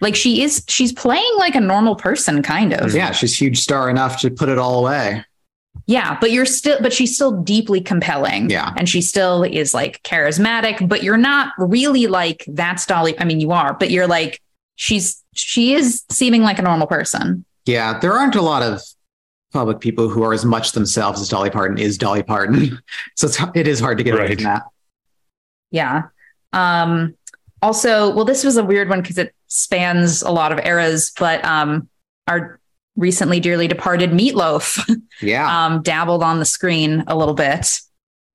Like 0.00 0.14
she 0.14 0.42
is, 0.42 0.64
she's 0.68 0.92
playing 0.92 1.32
like 1.38 1.54
a 1.54 1.60
normal 1.60 1.96
person, 1.96 2.42
kind 2.42 2.74
of. 2.74 2.94
Yeah, 2.94 3.12
she's 3.12 3.38
huge 3.38 3.58
star 3.58 3.88
enough 3.88 4.20
to 4.20 4.30
put 4.30 4.48
it 4.48 4.58
all 4.58 4.80
away. 4.80 5.24
Yeah, 5.86 6.18
but 6.20 6.32
you're 6.32 6.46
still, 6.46 6.78
but 6.80 6.92
she's 6.92 7.14
still 7.14 7.42
deeply 7.42 7.80
compelling. 7.80 8.50
Yeah. 8.50 8.72
And 8.76 8.88
she 8.88 9.00
still 9.00 9.42
is 9.42 9.72
like 9.72 10.02
charismatic, 10.02 10.86
but 10.88 11.02
you're 11.02 11.16
not 11.16 11.52
really 11.58 12.08
like 12.08 12.44
that's 12.48 12.84
Dolly. 12.86 13.18
I 13.18 13.24
mean, 13.24 13.40
you 13.40 13.52
are, 13.52 13.72
but 13.72 13.90
you're 13.90 14.06
like, 14.06 14.40
she's, 14.74 15.22
she 15.34 15.74
is 15.74 16.04
seeming 16.10 16.42
like 16.42 16.58
a 16.58 16.62
normal 16.62 16.86
person. 16.86 17.44
Yeah, 17.66 17.98
there 17.98 18.12
aren't 18.12 18.34
a 18.34 18.42
lot 18.42 18.62
of 18.62 18.82
public 19.52 19.80
people 19.80 20.08
who 20.08 20.22
are 20.22 20.32
as 20.32 20.44
much 20.44 20.72
themselves 20.72 21.20
as 21.20 21.28
Dolly 21.28 21.50
Parton 21.50 21.78
is 21.78 21.96
Dolly 21.96 22.22
Parton. 22.22 22.78
So 23.16 23.28
it's, 23.28 23.40
it 23.54 23.66
is 23.66 23.80
hard 23.80 23.96
to 23.98 24.04
get 24.04 24.14
away 24.14 24.34
from 24.34 24.44
that. 24.44 24.62
Yeah. 25.70 26.02
Um, 26.52 27.14
also, 27.66 28.14
well, 28.14 28.24
this 28.24 28.44
was 28.44 28.56
a 28.56 28.64
weird 28.64 28.88
one 28.88 29.02
because 29.02 29.18
it 29.18 29.34
spans 29.48 30.22
a 30.22 30.30
lot 30.30 30.52
of 30.52 30.64
eras, 30.64 31.12
but 31.18 31.44
um, 31.44 31.88
our 32.28 32.60
recently 32.96 33.40
dearly 33.40 33.66
departed 33.66 34.10
Meatloaf 34.12 34.78
Yeah. 35.20 35.66
um, 35.66 35.82
dabbled 35.82 36.22
on 36.22 36.38
the 36.38 36.44
screen 36.44 37.02
a 37.08 37.16
little 37.16 37.34
bit. 37.34 37.80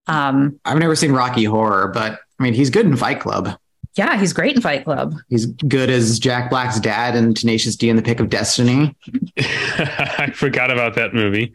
Um, 0.08 0.60
I've 0.66 0.78
never 0.78 0.96
seen 0.98 1.14
Rocky 1.14 1.46
Horror, 1.46 1.88
but 1.88 2.20
I 2.40 2.44
mean, 2.44 2.54
he's 2.54 2.70
good 2.70 2.86
in 2.86 2.98
Fight 2.98 3.22
Club. 3.22 3.58
Yeah, 3.96 4.18
he's 4.20 4.34
great 4.34 4.56
in 4.56 4.62
Fight 4.62 4.84
Club. 4.84 5.16
He's 5.30 5.46
good 5.46 5.90
as 5.90 6.20
Jack 6.20 6.50
Black's 6.50 6.80
dad 6.80 7.16
and 7.16 7.36
Tenacious 7.36 7.76
D 7.78 7.90
in 7.90 7.96
The 7.96 8.02
Pick 8.02 8.20
of 8.20 8.30
Destiny. 8.30 8.96
I 9.38 10.32
forgot 10.36 10.72
about 10.72 10.96
that 10.96 11.14
movie. 11.14 11.54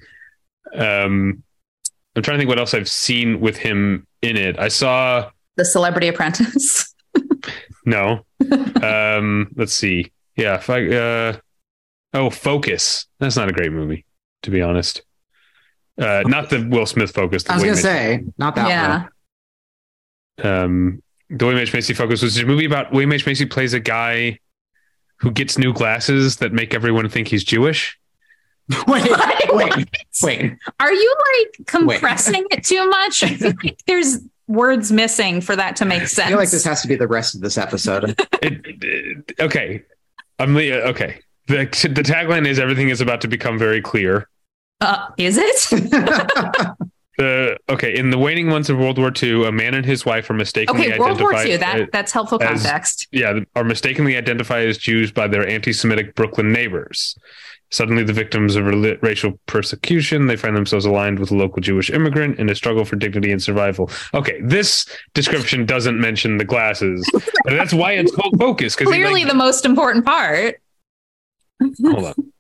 Um, 0.75 1.43
I'm 2.15 2.23
trying 2.23 2.37
to 2.37 2.39
think 2.39 2.49
what 2.49 2.59
else 2.59 2.73
I've 2.73 2.89
seen 2.89 3.41
with 3.41 3.59
him 3.59 4.07
in 4.23 4.37
it. 4.39 4.59
I 4.59 4.69
saw 4.69 5.31
The 5.57 5.65
Celebrity 5.65 6.09
Apprentice. 6.09 6.95
No. 7.85 8.25
um, 8.83 9.53
let's 9.57 9.75
see. 9.75 10.13
Yeah, 10.37 10.57
if 10.57 10.69
I 10.69 10.87
uh, 10.89 11.37
oh, 12.15 12.31
Focus. 12.31 13.07
That's 13.19 13.37
not 13.37 13.49
a 13.49 13.53
great 13.53 13.73
movie, 13.73 14.05
to 14.43 14.51
be 14.51 14.63
honest. 14.63 15.03
Uh, 15.99 16.23
not 16.27 16.51
the 16.51 16.67
Will 16.69 16.87
Smith 16.87 17.13
Focus. 17.13 17.45
the 17.45 17.53
I 17.53 17.55
was 17.55 17.65
gonna 17.65 17.77
say, 17.77 18.25
not 18.37 18.55
that 18.57 18.69
yeah. 18.69 19.07
one. 20.43 20.53
um, 20.53 21.03
the 21.31 21.45
William 21.45 21.63
H. 21.63 21.73
Macy 21.73 21.95
Focus 21.95 22.23
was 22.23 22.37
a 22.39 22.45
movie 22.45 22.67
about 22.67 22.93
William 22.93 23.13
H. 23.13 23.27
Macy 23.27 23.47
plays 23.47 23.73
a 23.73 23.81
guy 23.81 24.39
who 25.19 25.31
gets 25.31 25.57
new 25.57 25.73
glasses 25.73 26.37
that 26.37 26.53
make 26.53 26.75
everyone 26.75 27.09
think 27.09 27.29
he's 27.29 27.45
Jewish. 27.45 27.99
Wait, 28.89 29.09
wait, 29.53 29.89
wait. 30.25 30.53
Are 30.81 30.93
you 30.93 31.17
like 31.33 31.67
compressing 31.69 32.45
it 32.51 32.65
too 32.65 32.85
much? 32.89 33.23
I 33.23 33.29
feel 33.29 33.53
like 33.63 33.81
there's 33.87 34.19
words 34.49 34.93
missing 34.93 35.41
for 35.41 35.57
that 35.57 35.77
to 35.77 35.85
make 35.85 36.07
sense. 36.09 36.27
I 36.27 36.29
feel 36.31 36.39
like 36.39 36.51
this 36.51 36.65
has 36.65 36.83
to 36.83 36.89
be 36.89 36.97
the 36.97 37.09
rest 37.09 37.35
of 37.35 37.41
this 37.41 37.59
episode. 37.59 38.15
It, 38.43 38.61
it- 38.65 39.41
okay, 39.41 39.83
I'm 40.39 40.55
le- 40.55 40.63
okay. 40.91 41.21
The 41.49 41.65
the 41.67 42.03
tagline 42.03 42.47
is 42.47 42.59
everything 42.59 42.91
is 42.91 43.01
about 43.01 43.21
to 43.23 43.29
become 43.29 43.59
very 43.59 43.81
clear. 43.81 44.29
uh, 44.81 45.09
is 45.17 45.39
it? 45.41 46.77
The 47.19 47.57
okay 47.71 47.97
in 47.97 48.11
the 48.11 48.19
waning 48.19 48.47
months 48.47 48.69
of 48.69 48.77
World 48.77 48.99
War 48.99 49.11
II, 49.23 49.47
a 49.47 49.51
man 49.53 49.73
and 49.73 49.87
his 49.87 50.05
wife 50.05 50.29
are 50.29 50.35
mistakenly 50.35 50.89
Okay, 50.89 50.99
World 50.99 51.19
War 51.19 51.35
identified. 51.35 51.49
II. 51.51 51.57
That 51.81 51.93
that's 51.93 52.13
helpful 52.13 52.43
as- 52.43 52.63
context. 52.63 53.09
yeah, 53.11 53.41
are 53.55 53.65
mistakenly 53.65 54.19
identified 54.19 54.69
as 54.69 54.77
Jews 54.77 55.11
by 55.13 55.27
their 55.27 55.49
anti-Semitic 55.49 56.15
Brooklyn 56.15 56.53
neighbors. 56.53 57.17
Suddenly, 57.71 58.05
the 58.05 58.13
victims 58.13 58.55
of 58.55 58.65
racial 59.03 59.39
persecution, 59.47 60.27
they 60.29 60.37
find 60.37 60.57
themselves 60.57 60.85
aligned 60.85 61.19
with 61.19 61.33
a 61.33 61.37
local 61.37 61.61
Jewish 61.61 61.91
immigrant 61.91 62.39
in 62.39 62.49
a 62.49 62.55
struggle 62.55 62.85
for 62.85 62.95
dignity 62.95 63.33
and 63.33 63.43
survival. 63.43 63.91
Okay, 64.15 64.41
this 64.41 64.87
description 65.15 65.67
doesn't 65.67 66.01
mention 66.01 66.39
the 66.39 66.45
glasses, 66.45 67.05
but 67.13 67.25
that's 67.55 67.73
why 67.75 67.93
it's 67.93 68.15
called 68.15 68.39
Focus. 68.39 68.77
Because 68.77 68.93
Clearly, 68.93 69.25
the 69.25 69.35
most 69.35 69.65
important 69.65 70.05
part. 70.05 70.61
hold 71.83 72.05
on. 72.07 72.33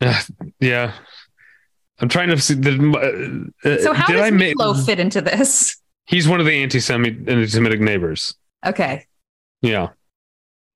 Uh, 0.00 0.20
yeah, 0.60 0.92
I'm 2.00 2.08
trying 2.08 2.28
to 2.30 2.40
see. 2.40 2.54
The, 2.54 3.50
uh, 3.64 3.78
So 3.82 3.92
how 3.92 4.06
did 4.06 4.14
does 4.14 4.22
I 4.22 4.30
ma- 4.30 4.38
Meatloaf 4.44 4.86
fit 4.86 4.98
into 4.98 5.20
this? 5.20 5.76
He's 6.06 6.26
one 6.28 6.40
of 6.40 6.46
the 6.46 6.52
anti-Semitic, 6.62 7.28
anti-Semitic 7.28 7.80
neighbors. 7.80 8.34
Okay. 8.64 9.06
Yeah. 9.62 9.88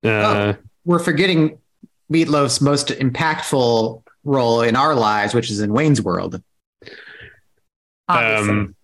Uh, 0.04 0.54
We're 0.84 0.98
forgetting 0.98 1.58
Meatloaf's 2.12 2.60
most 2.60 2.88
impactful 2.88 4.02
role 4.24 4.62
in 4.62 4.76
our 4.76 4.94
lives, 4.94 5.34
which 5.34 5.50
is 5.50 5.60
in 5.60 5.72
Wayne's 5.72 6.02
World. 6.02 6.42
Obviously. 8.08 8.50
Um, 8.50 8.76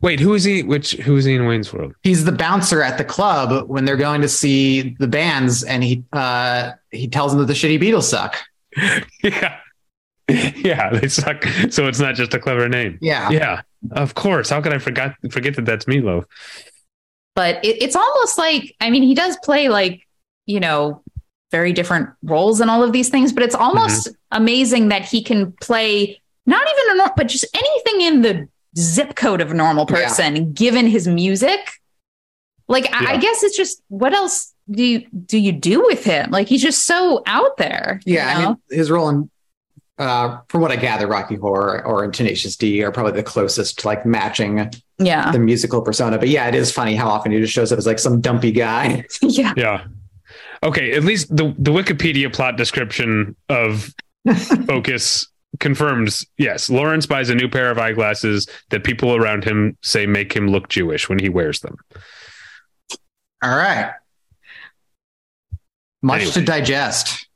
wait, 0.00 0.20
who 0.20 0.34
is 0.34 0.44
he? 0.44 0.62
Which 0.62 0.92
who 0.92 1.16
is 1.16 1.24
he 1.24 1.34
in 1.34 1.46
Wayne's 1.46 1.72
World? 1.72 1.94
He's 2.02 2.24
the 2.24 2.32
bouncer 2.32 2.82
at 2.82 2.98
the 2.98 3.04
club 3.04 3.68
when 3.68 3.84
they're 3.84 3.96
going 3.96 4.20
to 4.20 4.28
see 4.28 4.94
the 4.98 5.08
bands, 5.08 5.62
and 5.62 5.82
he 5.82 6.04
uh, 6.12 6.72
he 6.90 7.08
tells 7.08 7.32
them 7.32 7.40
that 7.40 7.46
the 7.46 7.54
shitty 7.54 7.80
Beatles 7.80 8.04
suck. 8.04 8.36
yeah, 9.22 9.56
yeah, 10.28 10.90
they 10.90 11.08
suck. 11.08 11.44
So 11.70 11.86
it's 11.86 12.00
not 12.00 12.14
just 12.14 12.34
a 12.34 12.38
clever 12.38 12.68
name. 12.68 12.98
Yeah, 13.00 13.30
Yeah, 13.30 13.62
of 13.92 14.14
course. 14.14 14.50
How 14.50 14.60
could 14.60 14.74
I 14.74 14.78
forget 14.78 15.14
forget 15.30 15.56
that 15.56 15.64
that's 15.64 15.86
Meatloaf? 15.86 16.24
but 17.38 17.64
it, 17.64 17.80
it's 17.80 17.94
almost 17.94 18.36
like 18.36 18.74
I 18.80 18.90
mean 18.90 19.04
he 19.04 19.14
does 19.14 19.36
play 19.44 19.68
like 19.68 20.06
you 20.46 20.58
know 20.58 21.04
very 21.50 21.72
different 21.72 22.10
roles 22.22 22.60
in 22.60 22.68
all 22.68 22.82
of 22.82 22.92
these 22.92 23.08
things, 23.08 23.32
but 23.32 23.42
it's 23.42 23.54
almost 23.54 24.08
amazing 24.30 24.88
that 24.88 25.04
he 25.04 25.22
can 25.22 25.52
play 25.60 26.20
not 26.46 26.66
even 26.66 26.94
a 26.94 26.96
nor- 26.98 27.12
but 27.16 27.28
just 27.28 27.46
anything 27.54 28.00
in 28.02 28.22
the 28.22 28.48
zip 28.78 29.14
code 29.16 29.40
of 29.40 29.50
a 29.50 29.54
normal 29.54 29.86
Yeah. 29.88 29.96
person 30.08 30.52
given 30.52 30.86
his 30.86 31.08
music. 31.08 31.60
Like 32.68 32.92
I, 32.92 33.14
I 33.14 33.16
guess 33.16 33.42
it's 33.42 33.56
just 33.56 33.82
what 33.88 34.12
else 34.12 34.52
do 34.70 34.82
you 34.84 35.06
do 35.26 35.38
you 35.38 35.52
do 35.52 35.82
with 35.84 36.04
him? 36.04 36.30
Like 36.30 36.48
he's 36.48 36.62
just 36.62 36.84
so 36.84 37.22
out 37.26 37.56
there. 37.56 38.00
you 38.04 38.14
yeah. 38.16 38.28
I 38.36 38.42
know? 38.42 38.48
mean, 38.50 38.58
his 38.70 38.90
role 38.90 39.08
in, 39.08 39.30
uh, 39.98 40.38
from 40.48 40.60
what 40.60 40.70
I 40.70 40.76
gather, 40.76 41.06
Rocky 41.06 41.36
Horror 41.36 41.84
or 41.86 42.04
in 42.04 42.12
Tenacious 42.12 42.56
D 42.56 42.82
are 42.84 42.92
probably 42.92 43.12
the 43.12 43.22
closest 43.22 43.78
to 43.80 43.86
like 43.86 44.04
matching 44.04 44.70
yeah, 44.98 45.32
the 45.32 45.38
musical 45.38 45.80
persona. 45.80 46.18
But 46.18 46.28
yeah, 46.28 46.46
it 46.46 46.54
is 46.54 46.70
funny 46.70 46.94
how 46.94 47.08
often 47.08 47.32
he 47.32 47.40
just 47.40 47.52
shows 47.54 47.72
up 47.72 47.78
as 47.78 47.86
like 47.86 47.98
some 47.98 48.20
dumpy 48.20 48.52
guy. 48.52 49.04
yeah. 49.22 49.54
Yeah. 49.56 49.84
Okay, 50.62 50.92
at 50.92 51.04
least 51.04 51.28
the 51.34 51.54
the 51.58 51.70
Wikipedia 51.70 52.32
plot 52.32 52.56
description 52.56 53.36
of 53.48 53.94
Focus 54.66 55.26
confirms 55.60 56.26
yes, 56.36 56.68
Lawrence 56.68 57.06
buys 57.06 57.30
a 57.30 57.34
new 57.34 57.48
pair 57.48 57.70
of 57.70 57.78
eyeglasses 57.78 58.46
that 58.70 58.84
people 58.84 59.14
around 59.16 59.44
him 59.44 59.76
say 59.82 60.04
make 60.06 60.32
him 60.34 60.48
look 60.48 60.68
Jewish 60.68 61.08
when 61.08 61.18
he 61.18 61.28
wears 61.28 61.60
them. 61.60 61.76
All 63.42 63.56
right. 63.56 63.92
Much 66.02 66.20
Anyway. 66.20 66.32
to 66.32 66.44
digest. 66.44 67.26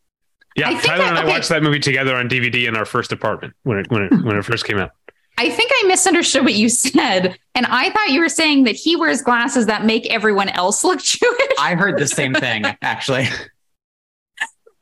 Yeah, 0.56 0.68
I 0.68 0.70
think 0.72 0.82
Tyler 0.84 1.04
I- 1.04 1.08
and 1.08 1.18
I 1.18 1.22
okay. 1.22 1.30
watched 1.30 1.48
that 1.48 1.62
movie 1.62 1.78
together 1.80 2.14
on 2.16 2.28
DVD 2.28 2.68
in 2.68 2.76
our 2.76 2.84
first 2.84 3.12
apartment 3.12 3.54
when 3.62 3.78
it 3.78 3.90
when 3.90 4.02
it 4.02 4.12
when 4.24 4.36
it 4.36 4.44
first 4.44 4.64
came 4.66 4.78
out. 4.78 4.90
I 5.38 5.48
think 5.50 5.70
I 5.74 5.86
misunderstood 5.88 6.44
what 6.44 6.54
you 6.54 6.68
said, 6.68 7.36
and 7.54 7.66
I 7.66 7.90
thought 7.90 8.10
you 8.10 8.20
were 8.20 8.28
saying 8.28 8.64
that 8.64 8.76
he 8.76 8.96
wears 8.96 9.22
glasses 9.22 9.66
that 9.66 9.84
make 9.84 10.06
everyone 10.12 10.48
else 10.50 10.84
look 10.84 11.00
Jewish. 11.02 11.48
I 11.58 11.74
heard 11.74 11.98
the 11.98 12.06
same 12.06 12.34
thing 12.34 12.64
actually. 12.82 13.26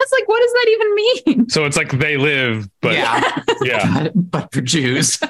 It's 0.02 0.12
like, 0.12 0.28
what 0.28 0.40
does 0.40 0.52
that 0.52 0.68
even 0.70 0.94
mean? 1.36 1.48
So 1.50 1.66
it's 1.66 1.76
like 1.76 1.90
they 1.90 2.16
live, 2.16 2.68
but 2.80 2.94
yeah, 2.94 3.42
yeah. 3.62 4.02
but, 4.04 4.30
but 4.30 4.52
for 4.54 4.60
Jews. 4.62 5.18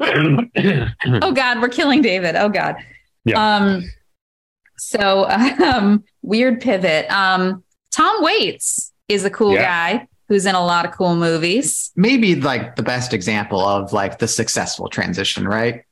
Oh 0.00 1.32
God, 1.32 1.60
we're 1.60 1.68
killing 1.68 2.02
David. 2.02 2.36
Oh 2.36 2.48
God. 2.48 2.76
Yeah. 3.24 3.56
Um. 3.56 3.84
So, 4.76 5.24
um, 5.64 6.04
weird 6.22 6.60
pivot. 6.60 7.10
Um, 7.10 7.64
Tom 7.90 8.22
Waits 8.22 8.92
is 9.08 9.24
a 9.24 9.30
cool 9.30 9.54
Yeah. 9.54 9.62
guy 9.96 10.08
who's 10.28 10.46
in 10.46 10.54
a 10.54 10.64
lot 10.64 10.84
of 10.84 10.92
cool 10.92 11.16
movies. 11.16 11.90
Maybe 11.96 12.34
like 12.36 12.76
the 12.76 12.82
best 12.82 13.12
example 13.14 13.60
of 13.60 13.92
like 13.92 14.18
the 14.18 14.28
successful 14.28 14.88
transition, 14.88 15.46
right? 15.48 15.84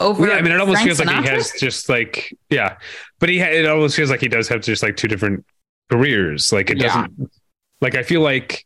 Over, 0.00 0.28
yeah, 0.28 0.34
I 0.34 0.42
mean, 0.42 0.52
it 0.52 0.60
almost 0.60 0.76
Frank 0.82 0.88
feels 0.96 1.04
like 1.04 1.24
he 1.24 1.28
has 1.28 1.52
just 1.60 1.88
like 1.90 2.34
yeah, 2.48 2.76
but 3.18 3.28
he 3.28 3.38
ha- 3.38 3.50
it 3.50 3.66
almost 3.66 3.94
feels 3.96 4.08
like 4.10 4.20
he 4.22 4.28
does 4.28 4.48
have 4.48 4.62
just 4.62 4.82
like 4.82 4.96
two 4.96 5.08
different 5.08 5.44
careers. 5.90 6.52
Like 6.52 6.70
it 6.70 6.76
doesn't 6.78 7.30
like 7.82 7.94
I 7.94 8.02
feel 8.02 8.22
like 8.22 8.64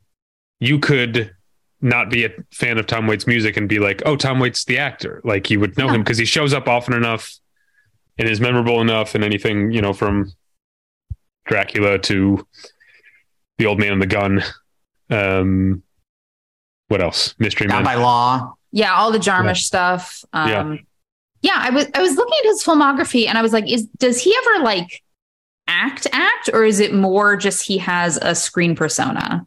you 0.61 0.79
could 0.79 1.35
not 1.81 2.09
be 2.09 2.25
a 2.25 2.31
fan 2.53 2.79
of 2.79 2.87
Tom 2.87 3.09
Waits' 3.09 3.27
music 3.27 3.57
and 3.57 3.69
be 3.69 3.81
like, 3.81 4.01
oh, 4.07 4.15
Tom 4.17 4.39
Waits 4.39 4.65
the 4.65 4.79
actor. 4.79 5.21
Like 5.25 5.51
you 5.51 5.59
would 5.59 5.77
know 5.77 5.87
Yeah. 5.87 5.95
him 5.97 6.03
because 6.03 6.19
he 6.19 6.25
shows 6.25 6.55
up 6.55 6.69
often 6.69 6.95
enough 6.95 7.35
and 8.17 8.29
is 8.29 8.41
memorable 8.41 8.81
enough 8.81 9.17
and 9.17 9.25
anything 9.25 9.73
you 9.73 9.83
know 9.83 9.93
from 9.93 10.33
Dracula 11.47 11.99
to 11.99 12.47
the 13.59 13.67
old 13.67 13.79
man 13.79 13.93
and 13.93 14.03
the 14.03 14.07
gun. 14.07 14.43
Um, 15.11 15.83
what 16.89 17.01
else? 17.01 17.35
Mystery 17.39 17.67
Down 17.67 17.83
Man. 17.83 17.85
by 17.85 17.95
law. 18.01 18.55
Yeah, 18.73 18.95
all 18.95 19.13
the 19.13 19.19
Jarmusch 19.19 19.63
stuff. 19.63 20.25
Um, 20.33 20.81
yeah. 21.43 21.57
I 21.57 21.71
was 21.71 21.87
I 21.95 22.03
was 22.03 22.17
looking 22.17 22.35
at 22.41 22.47
his 22.47 22.65
filmography 22.65 23.29
and 23.29 23.39
I 23.39 23.43
was 23.43 23.53
like, 23.53 23.71
is 23.71 23.87
does 23.99 24.21
he 24.21 24.35
ever 24.37 24.65
like 24.65 25.03
act 25.67 26.07
act 26.13 26.51
or 26.53 26.65
is 26.65 26.81
it 26.81 26.93
more 26.95 27.37
just 27.37 27.67
he 27.67 27.79
has 27.79 28.17
a 28.17 28.35
screen 28.35 28.75
persona? 28.75 29.47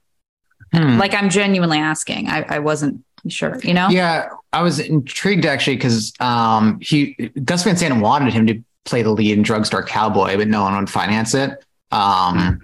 Hmm. 0.73 0.97
Like 0.97 1.13
I'm 1.13 1.29
genuinely 1.29 1.77
asking. 1.77 2.29
I, 2.29 2.45
I 2.47 2.59
wasn't 2.59 3.03
sure, 3.27 3.59
you 3.63 3.73
know? 3.73 3.89
Yeah, 3.89 4.29
I 4.53 4.61
was 4.61 4.79
intrigued 4.79 5.45
actually 5.45 5.77
because 5.77 6.13
um, 6.19 6.79
he 6.81 7.13
Gus 7.43 7.63
Van 7.63 7.77
Sant 7.77 8.01
wanted 8.01 8.33
him 8.33 8.47
to 8.47 8.63
play 8.85 9.01
the 9.01 9.11
lead 9.11 9.37
in 9.37 9.43
Drugstore 9.43 9.83
Cowboy, 9.83 10.37
but 10.37 10.47
no 10.47 10.63
one 10.63 10.77
would 10.77 10.89
finance 10.89 11.33
it. 11.33 11.63
Um, 11.91 12.59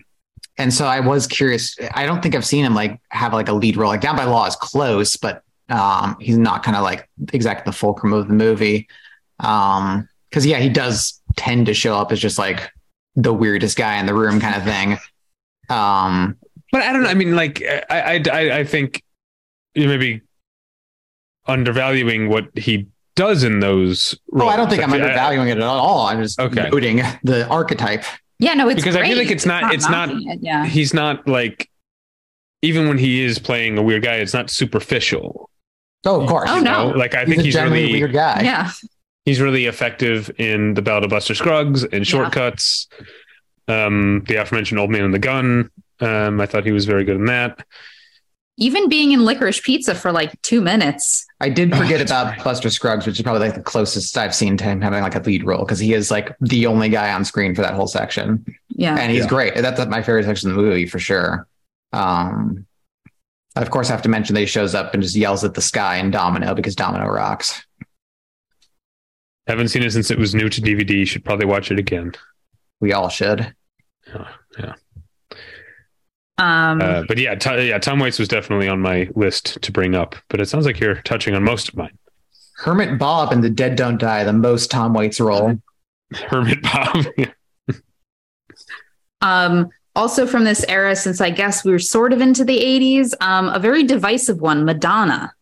and 0.58 0.74
so 0.74 0.86
I 0.86 0.99
was 0.99 1.26
curious. 1.28 1.76
I 1.93 2.06
don't 2.06 2.22
think 2.22 2.36
I've 2.36 2.45
seen 2.45 2.64
him 2.66 2.76
like 2.76 2.99
have 3.10 3.34
like 3.34 3.47
a 3.49 3.54
lead 3.54 3.76
role. 3.78 3.89
Like 3.89 4.01
Down 4.01 4.16
by 4.16 4.26
Law 4.26 4.45
is 4.45 4.56
close, 4.56 5.18
but 5.18 5.43
um, 5.70 6.16
he's 6.20 6.38
not 6.38 6.64
kind 6.64 6.78
of 6.78 6.84
like 6.84 7.10
exactly 7.34 7.64
the 7.72 7.76
fulcrum 7.76 8.14
of 8.14 8.28
the 8.28 8.34
movie. 8.34 8.88
Um, 9.39 10.08
because 10.30 10.45
yeah, 10.45 10.60
he 10.60 10.70
does 10.70 11.22
tend 11.36 11.66
to 11.68 11.74
show 11.74 11.95
up 11.97 12.12
as 12.12 12.20
just 12.20 12.38
like 12.38 12.70
the 13.16 13.34
weirdest 13.34 13.78
guy 13.78 13.97
in 13.99 14.06
the 14.06 14.14
room 14.14 14.39
kind 14.39 14.56
of 14.56 14.64
thing. 14.64 14.97
Um, 15.70 16.38
But 16.72 16.82
I 16.82 16.91
don't 16.93 17.04
know. 17.04 17.10
I 17.10 17.14
mean, 17.14 17.36
like, 17.36 17.62
I, 17.89 18.16
I, 18.18 18.24
I, 18.32 18.58
I 18.60 18.64
think 18.64 19.04
you 19.76 19.88
may 19.88 19.97
be 19.97 20.22
undervaluing 21.47 22.30
what 22.30 22.45
he 22.58 22.88
does 23.16 23.43
in 23.43 23.60
those. 23.60 24.18
oh, 24.34 24.47
I 24.47 24.56
don't 24.56 24.70
think 24.70 24.82
I'm 24.84 24.89
feel- 24.91 25.01
I- 25.01 25.06
undervaluing 25.06 25.49
it 25.49 25.58
at 25.58 25.64
all. 25.64 26.08
I'm 26.08 26.22
just 26.22 26.39
Okay. 26.39 26.70
noting 26.70 27.01
the 27.24 27.47
archetype. 27.47 28.04
Yeah, 28.39 28.53
no, 28.55 28.67
it's 28.69 28.75
Because 28.81 28.95
I 28.95 29.07
feel 29.07 29.17
like 29.17 29.31
it's 29.31 29.45
not- 29.45 29.73
it's 29.73 29.88
not- 29.89 30.09
knocking 30.09 30.29
it, 30.29 30.39
yeah. 30.41 30.65
He's 30.65 30.93
not 30.93 31.27
like, 31.27 31.69
even 32.61 32.88
when 32.88 32.97
he 32.97 33.23
is 33.23 33.39
playing 33.39 33.77
a 33.77 33.84
weird 33.84 34.03
guy, 34.03 34.15
it's 34.15 34.34
not 34.34 34.49
superficial. 34.49 35.49
Oh, 36.05 36.21
of 36.21 36.27
course. 36.29 36.49
Oh, 36.51 36.59
no. 36.59 36.89
know? 36.91 36.97
Like, 36.97 37.15
I 37.15 37.19
he's 37.21 37.29
think 37.29 37.39
a 37.39 37.43
he's 37.43 37.53
genuinely 37.53 37.86
really. 37.88 37.99
weird 37.99 38.13
guy. 38.13 38.41
Yeah. 38.43 38.71
He's 39.25 39.39
really 39.39 39.65
effective 39.67 40.29
in 40.38 40.73
the 40.73 40.81
Ballad 40.81 41.05
of 41.05 41.09
Buster 41.09 41.34
Scruggs 41.36 41.84
and 41.86 42.05
Shortcuts. 42.05 42.88
Um, 43.69 44.23
the 44.27 44.36
aforementioned 44.36 44.79
Old 44.79 44.89
Man 44.89 45.03
and 45.05 45.13
the 45.13 45.19
Gun. 45.19 45.69
Um, 46.01 46.41
I 46.41 46.45
thought 46.45 46.65
he 46.65 46.73
was 46.73 46.84
very 46.86 47.05
good 47.05 47.15
in 47.15 47.25
that. 47.25 47.65
Even 48.58 48.88
being 48.88 49.12
in 49.12 49.22
Licorice 49.26 49.62
Pizza 49.64 49.95
for 49.95 50.12
like 50.12 50.39
two 50.43 50.62
minutes. 50.62 51.26
I 51.41 51.49
did 51.49 51.76
forget 51.76 52.01
about 52.01 52.43
Buster 52.43 52.70
Scruggs, 52.70 53.06
which 53.08 53.18
is 53.18 53.24
probably 53.24 53.47
like 53.47 53.56
the 53.56 53.64
closest 53.64 54.16
I've 54.18 54.36
seen 54.36 54.58
to 54.58 54.64
him 54.64 54.80
having 54.80 55.01
like 55.01 55.16
a 55.16 55.20
lead 55.20 55.43
role 55.43 55.66
because 55.66 55.80
he 55.80 55.93
is 55.93 56.12
like 56.12 56.36
the 56.39 56.68
only 56.68 56.89
guy 56.89 57.12
on 57.12 57.26
screen 57.26 57.56
for 57.56 57.62
that 57.64 57.74
whole 57.74 57.88
section, 57.88 58.45
Yeah. 58.70 58.95
and 58.99 59.12
he's 59.12 59.24
Yeah. 59.24 59.30
great. 59.30 59.56
That's 59.56 59.84
my 59.88 60.04
favorite 60.04 60.26
section 60.26 60.51
of 60.51 60.56
the 60.56 60.62
movie 60.62 60.86
for 60.86 60.99
sure. 60.99 61.47
Um, 61.93 62.68
of 63.56 63.70
course, 63.72 63.89
I 63.89 63.93
have 63.93 64.04
to 64.04 64.10
mention 64.10 64.36
that 64.36 64.39
he 64.41 64.45
shows 64.45 64.76
up 64.76 64.93
and 64.93 65.01
just 65.01 65.16
yells 65.16 65.43
at 65.43 65.56
the 65.56 65.62
sky 65.62 65.95
and 65.97 66.12
Domino 66.12 66.54
because 66.54 66.76
Domino 66.76 67.08
rocks. 67.08 67.66
Haven't 69.47 69.70
seen 69.70 69.82
it 69.84 69.91
since 69.91 70.10
it 70.12 70.18
was 70.20 70.34
new 70.36 70.47
to 70.49 70.62
DVD. 70.62 70.91
You 70.99 71.06
should 71.06 71.26
probably 71.26 71.45
watch 71.47 71.72
it 71.72 71.80
again. 71.80 72.14
We 72.80 72.93
all 72.93 73.10
should. 73.10 73.54
Um, 76.38 76.81
Uh, 76.81 77.03
but 77.07 77.17
yeah, 77.17 77.36
T- 77.36 77.67
yeah, 77.69 77.77
Tom 77.77 77.99
Waits 77.99 78.17
was 78.19 78.27
definitely 78.27 78.67
on 78.67 78.81
my 78.81 79.07
list 79.15 79.61
to 79.61 79.71
bring 79.71 79.93
up. 79.95 80.15
But 80.29 80.41
it 80.41 80.47
sounds 80.49 80.65
like 80.65 80.79
you're 80.79 80.95
touching 81.03 81.36
on 81.36 81.43
most 81.43 81.69
of 81.69 81.75
mine. 81.77 81.97
Hermit 82.57 82.97
Bob 82.97 83.31
and 83.31 83.43
The 83.43 83.49
Dead 83.49 83.75
Don't 83.75 83.99
Die, 83.99 84.23
the 84.23 84.34
most 84.34 84.71
Tom 84.71 84.93
Waits 84.93 85.19
role. 85.19 85.59
Hermit 86.13 86.61
Bob. 86.61 87.05
um, 89.21 89.69
also 89.95 90.25
from 90.25 90.43
this 90.43 90.63
era, 90.67 90.95
since 90.95 91.21
I 91.21 91.29
guess 91.29 91.63
we 91.63 91.71
were 91.71 91.79
sort 91.79 92.13
of 92.13 92.21
into 92.21 92.43
the 92.43 92.57
80s, 92.57 93.13
um, 93.21 93.49
a 93.49 93.59
very 93.59 93.84
divisive 93.84 94.41
one, 94.41 94.65
Madonna. 94.65 95.34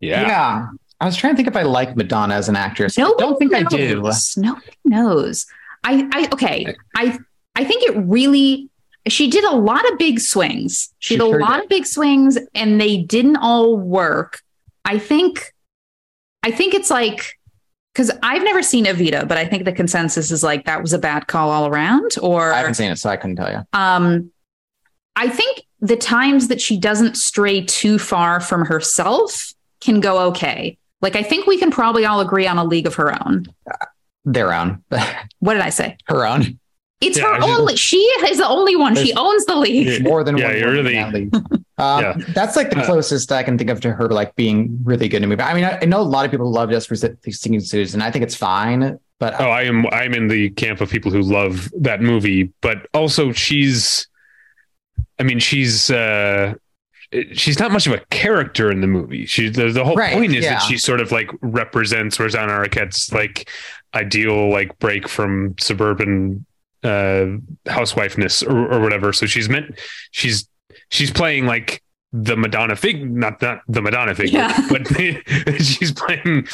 yeah. 0.00 0.22
Yeah. 0.26 0.66
I 1.00 1.06
was 1.06 1.16
trying 1.16 1.34
to 1.34 1.36
think 1.36 1.48
if 1.48 1.56
I 1.56 1.62
like 1.62 1.96
Madonna 1.96 2.34
as 2.34 2.48
an 2.48 2.56
actress. 2.56 2.96
Nobody 2.96 3.22
I 3.24 3.26
don't 3.26 3.38
think 3.38 3.54
I 3.54 3.62
do. 3.64 4.00
knows. 4.00 4.36
Nobody 4.36 4.72
knows. 4.84 5.46
I, 5.82 6.08
I 6.12 6.28
okay. 6.32 6.74
I 6.96 7.18
I 7.56 7.64
think 7.64 7.82
it 7.82 7.94
really 8.06 8.70
she 9.08 9.28
did 9.28 9.44
a 9.44 9.54
lot 9.54 9.90
of 9.90 9.98
big 9.98 10.20
swings. 10.20 10.92
She, 10.98 11.14
She 11.14 11.18
did 11.18 11.24
a 11.24 11.38
lot 11.38 11.62
of 11.62 11.68
big 11.68 11.86
swings 11.86 12.38
and 12.54 12.80
they 12.80 12.98
didn't 12.98 13.36
all 13.36 13.76
work. 13.76 14.40
I 14.84 14.98
think 14.98 15.52
I 16.42 16.50
think 16.50 16.74
it's 16.74 16.90
like 16.90 17.38
because 17.92 18.10
I've 18.22 18.42
never 18.42 18.62
seen 18.62 18.86
Evita, 18.86 19.26
but 19.28 19.38
I 19.38 19.44
think 19.44 19.64
the 19.64 19.72
consensus 19.72 20.30
is 20.30 20.42
like 20.42 20.64
that 20.66 20.82
was 20.82 20.92
a 20.92 20.98
bad 20.98 21.26
call 21.26 21.50
all 21.50 21.66
around. 21.66 22.16
Or 22.20 22.52
I 22.52 22.58
haven't 22.58 22.74
seen 22.74 22.90
it, 22.90 22.96
so 22.98 23.08
I 23.10 23.16
couldn't 23.16 23.36
tell 23.36 23.50
you. 23.50 23.62
um, 23.72 24.30
I 25.16 25.28
think 25.28 25.62
the 25.80 25.96
times 25.96 26.48
that 26.48 26.60
she 26.60 26.76
doesn't 26.76 27.16
stray 27.16 27.62
too 27.62 27.98
far 27.98 28.40
from 28.40 28.64
herself 28.64 29.54
can 29.80 30.00
go 30.00 30.18
okay. 30.28 30.76
Like 31.02 31.14
I 31.14 31.22
think 31.22 31.46
we 31.46 31.58
can 31.58 31.70
probably 31.70 32.04
all 32.04 32.20
agree 32.20 32.46
on 32.46 32.58
a 32.58 32.64
league 32.64 32.86
of 32.86 32.94
her 32.94 33.12
own. 33.26 33.46
Their 34.24 34.52
own. 34.54 34.82
What 35.40 35.52
did 35.54 35.62
I 35.62 35.70
say? 35.70 35.98
Her 36.06 36.26
own. 36.26 36.58
It's 37.06 37.18
Yeah, 37.18 37.24
her 37.36 37.42
I 37.42 37.50
only. 37.58 37.76
She 37.76 37.98
is 37.98 38.38
the 38.38 38.46
only 38.48 38.76
one. 38.76 38.94
She 38.96 39.12
owns 39.14 39.44
the 39.46 39.56
league. 39.56 39.86
Yeah. 39.86 39.98
More 40.00 40.24
than 40.24 40.36
Yeah, 40.36 40.48
one 40.48 40.56
you're 40.58 40.66
woman 40.68 40.84
really- 40.84 40.96
in 40.96 41.02
that 41.12 41.14
league. 41.14 41.34
Um, 41.76 42.00
Yeah. 42.04 42.14
That's 42.34 42.54
like 42.54 42.70
the 42.70 42.78
Uh, 42.78 42.86
closest 42.86 43.32
I 43.32 43.42
can 43.42 43.58
think 43.58 43.68
of 43.68 43.80
to 43.80 43.92
her 43.92 44.06
like 44.08 44.36
being 44.36 44.78
really 44.84 45.08
good 45.08 45.16
in 45.18 45.24
a 45.24 45.26
movie. 45.26 45.42
I 45.42 45.54
mean, 45.54 45.64
I, 45.64 45.80
I 45.82 45.84
know 45.86 46.00
a 46.00 46.02
lot 46.02 46.24
of 46.24 46.30
people 46.30 46.48
love 46.48 46.70
Desperately 46.70 47.32
Seeking 47.32 47.58
Susan. 47.58 48.00
I 48.00 48.12
think 48.12 48.22
it's 48.22 48.36
fine, 48.36 48.96
but 49.18 49.34
Oh, 49.40 49.50
I 49.50 49.62
am. 49.62 49.84
I'm 49.88 50.14
in 50.14 50.28
the 50.28 50.50
camp 50.50 50.80
of 50.80 50.88
people 50.88 51.10
who 51.10 51.20
love 51.20 51.68
that 51.80 52.00
movie, 52.00 52.52
but 52.60 52.86
also 52.94 53.32
she's. 53.32 54.06
I 55.18 55.24
mean, 55.24 55.38
she's. 55.40 55.90
uh 55.90 56.54
She's 57.32 57.60
not 57.60 57.70
much 57.70 57.86
of 57.86 57.92
a 57.92 58.00
character 58.10 58.72
in 58.72 58.80
the 58.80 58.88
movie. 58.88 59.24
She 59.26 59.48
the, 59.48 59.68
the 59.70 59.84
whole 59.84 59.94
Right, 59.94 60.14
point 60.14 60.34
is 60.34 60.42
yeah. 60.44 60.54
that 60.54 60.62
she 60.62 60.76
sort 60.78 61.00
of 61.00 61.12
like 61.12 61.30
represents 61.42 62.18
Rosanna 62.18 62.52
Arquette's 62.52 63.12
like 63.12 63.48
ideal 63.94 64.50
like 64.50 64.76
break 64.80 65.08
from 65.08 65.54
suburban 65.60 66.44
uh 66.84 67.38
housewifeness 67.66 68.46
or, 68.48 68.72
or 68.72 68.80
whatever. 68.80 69.12
So 69.12 69.26
she's 69.26 69.48
meant 69.48 69.78
she's 70.10 70.48
she's 70.90 71.10
playing 71.10 71.46
like 71.46 71.82
the 72.12 72.36
Madonna 72.36 72.76
fig 72.76 73.10
not 73.10 73.40
not 73.42 73.60
the 73.68 73.82
Madonna 73.82 74.14
figure, 74.14 74.38
Yeah. 74.40 74.68
but 74.70 74.86
she's 75.62 75.92
playing 75.92 76.46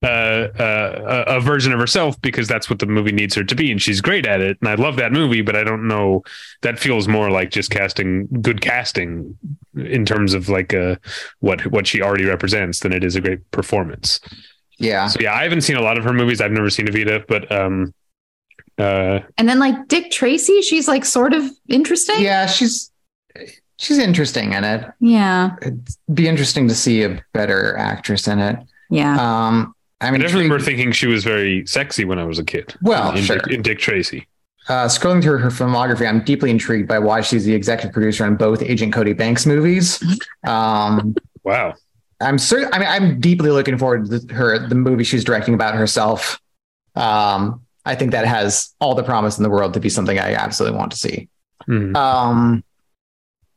uh, 0.00 0.06
uh, 0.06 1.24
a 1.28 1.36
a 1.38 1.40
version 1.40 1.72
of 1.72 1.80
herself 1.80 2.20
because 2.20 2.46
that's 2.46 2.70
what 2.70 2.78
the 2.78 2.86
movie 2.86 3.10
needs 3.10 3.34
her 3.34 3.42
to 3.42 3.54
be, 3.56 3.72
and 3.72 3.82
she's 3.82 4.00
great 4.00 4.26
at 4.26 4.40
it. 4.40 4.56
And 4.60 4.68
I 4.68 4.74
love 4.76 4.94
that 4.96 5.10
movie, 5.10 5.42
but 5.42 5.56
I 5.56 5.64
don't 5.64 5.88
know. 5.88 6.22
That 6.62 6.78
feels 6.78 7.08
more 7.08 7.30
like 7.32 7.50
just 7.50 7.70
casting 7.70 8.28
good 8.40 8.60
casting 8.60 9.36
in 9.76 10.04
terms 10.06 10.34
of 10.34 10.48
like 10.48 10.72
uh, 10.72 10.96
what 11.40 11.66
what 11.72 11.86
she 11.88 12.00
already 12.00 12.24
represents 12.26 12.78
than 12.80 12.92
it 12.92 13.02
is 13.02 13.16
a 13.16 13.20
great 13.20 13.50
performance. 13.50 14.20
yeah. 14.78 15.08
So 15.08 15.18
yeah, 15.20 15.34
I 15.34 15.42
haven't 15.42 15.62
seen 15.62 15.76
a 15.76 15.82
lot 15.82 15.98
of 15.98 16.04
her 16.04 16.12
movies. 16.12 16.40
I've 16.40 16.52
never 16.52 16.70
seen 16.70 16.86
Evita, 16.86 17.24
but 17.26 17.50
um, 17.50 17.92
uh, 18.78 19.20
And 19.36 19.48
then 19.48 19.58
like 19.58 19.88
Dick 19.88 20.10
Tracy, 20.10 20.62
she's 20.62 20.88
like 20.88 21.04
sort 21.04 21.32
of 21.32 21.44
interesting. 21.68 22.16
Yeah, 22.20 22.46
she's 22.46 22.90
she's 23.78 23.98
interesting 23.98 24.52
in 24.52 24.64
it. 24.64 24.88
Yeah. 25.00 25.56
It'd 25.62 25.88
be 26.12 26.28
interesting 26.28 26.68
to 26.68 26.74
see 26.74 27.02
a 27.02 27.22
better 27.32 27.76
actress 27.76 28.28
in 28.28 28.38
it. 28.38 28.58
Yeah. 28.90 29.14
Um, 29.14 29.74
I 30.00 30.08
I 30.08 30.10
mean, 30.12 30.20
just 30.20 30.34
remember 30.34 30.60
thinking 30.60 30.92
she 30.92 31.06
was 31.08 31.24
very 31.24 31.66
sexy 31.66 32.04
when 32.04 32.18
I 32.18 32.24
was 32.24 32.38
a 32.38 32.44
kid. 32.44 32.74
Well, 32.82 33.16
in, 33.16 33.22
sure. 33.24 33.38
Dick, 33.38 33.52
in 33.52 33.62
Dick 33.62 33.78
Tracy. 33.80 34.28
uh, 34.68 34.86
scrolling 34.86 35.22
through 35.22 35.38
her 35.38 35.48
filmography, 35.48 36.08
I'm 36.08 36.22
deeply 36.22 36.50
intrigued 36.50 36.86
by 36.88 37.00
why 37.00 37.20
she's 37.20 37.44
the 37.44 37.54
executive 37.54 37.92
producer 37.92 38.24
on 38.24 38.36
both 38.36 38.62
Agent 38.62 38.92
Cody 38.92 39.12
Banks 39.12 39.44
movies. 39.46 40.02
Um, 40.46 41.14
Wow. 41.44 41.74
I'm 42.20 42.36
certain. 42.36 42.68
I 42.74 42.78
mean, 42.78 42.88
I'm 42.88 43.20
deeply 43.20 43.50
looking 43.50 43.78
forward 43.78 44.06
to 44.10 44.18
the, 44.18 44.34
her 44.34 44.58
the 44.68 44.74
movie 44.74 45.04
she's 45.04 45.24
directing 45.24 45.54
about 45.54 45.74
herself. 45.76 46.38
Um, 46.94 47.62
I 47.88 47.94
think 47.94 48.12
that 48.12 48.26
has 48.26 48.74
all 48.80 48.94
the 48.94 49.02
promise 49.02 49.38
in 49.38 49.42
the 49.42 49.50
world 49.50 49.74
to 49.74 49.80
be 49.80 49.88
something 49.88 50.18
I 50.18 50.34
absolutely 50.34 50.76
want 50.78 50.90
to 50.92 50.96
see. 50.98 51.28
Mhm. 51.68 51.96
Um, 51.96 52.62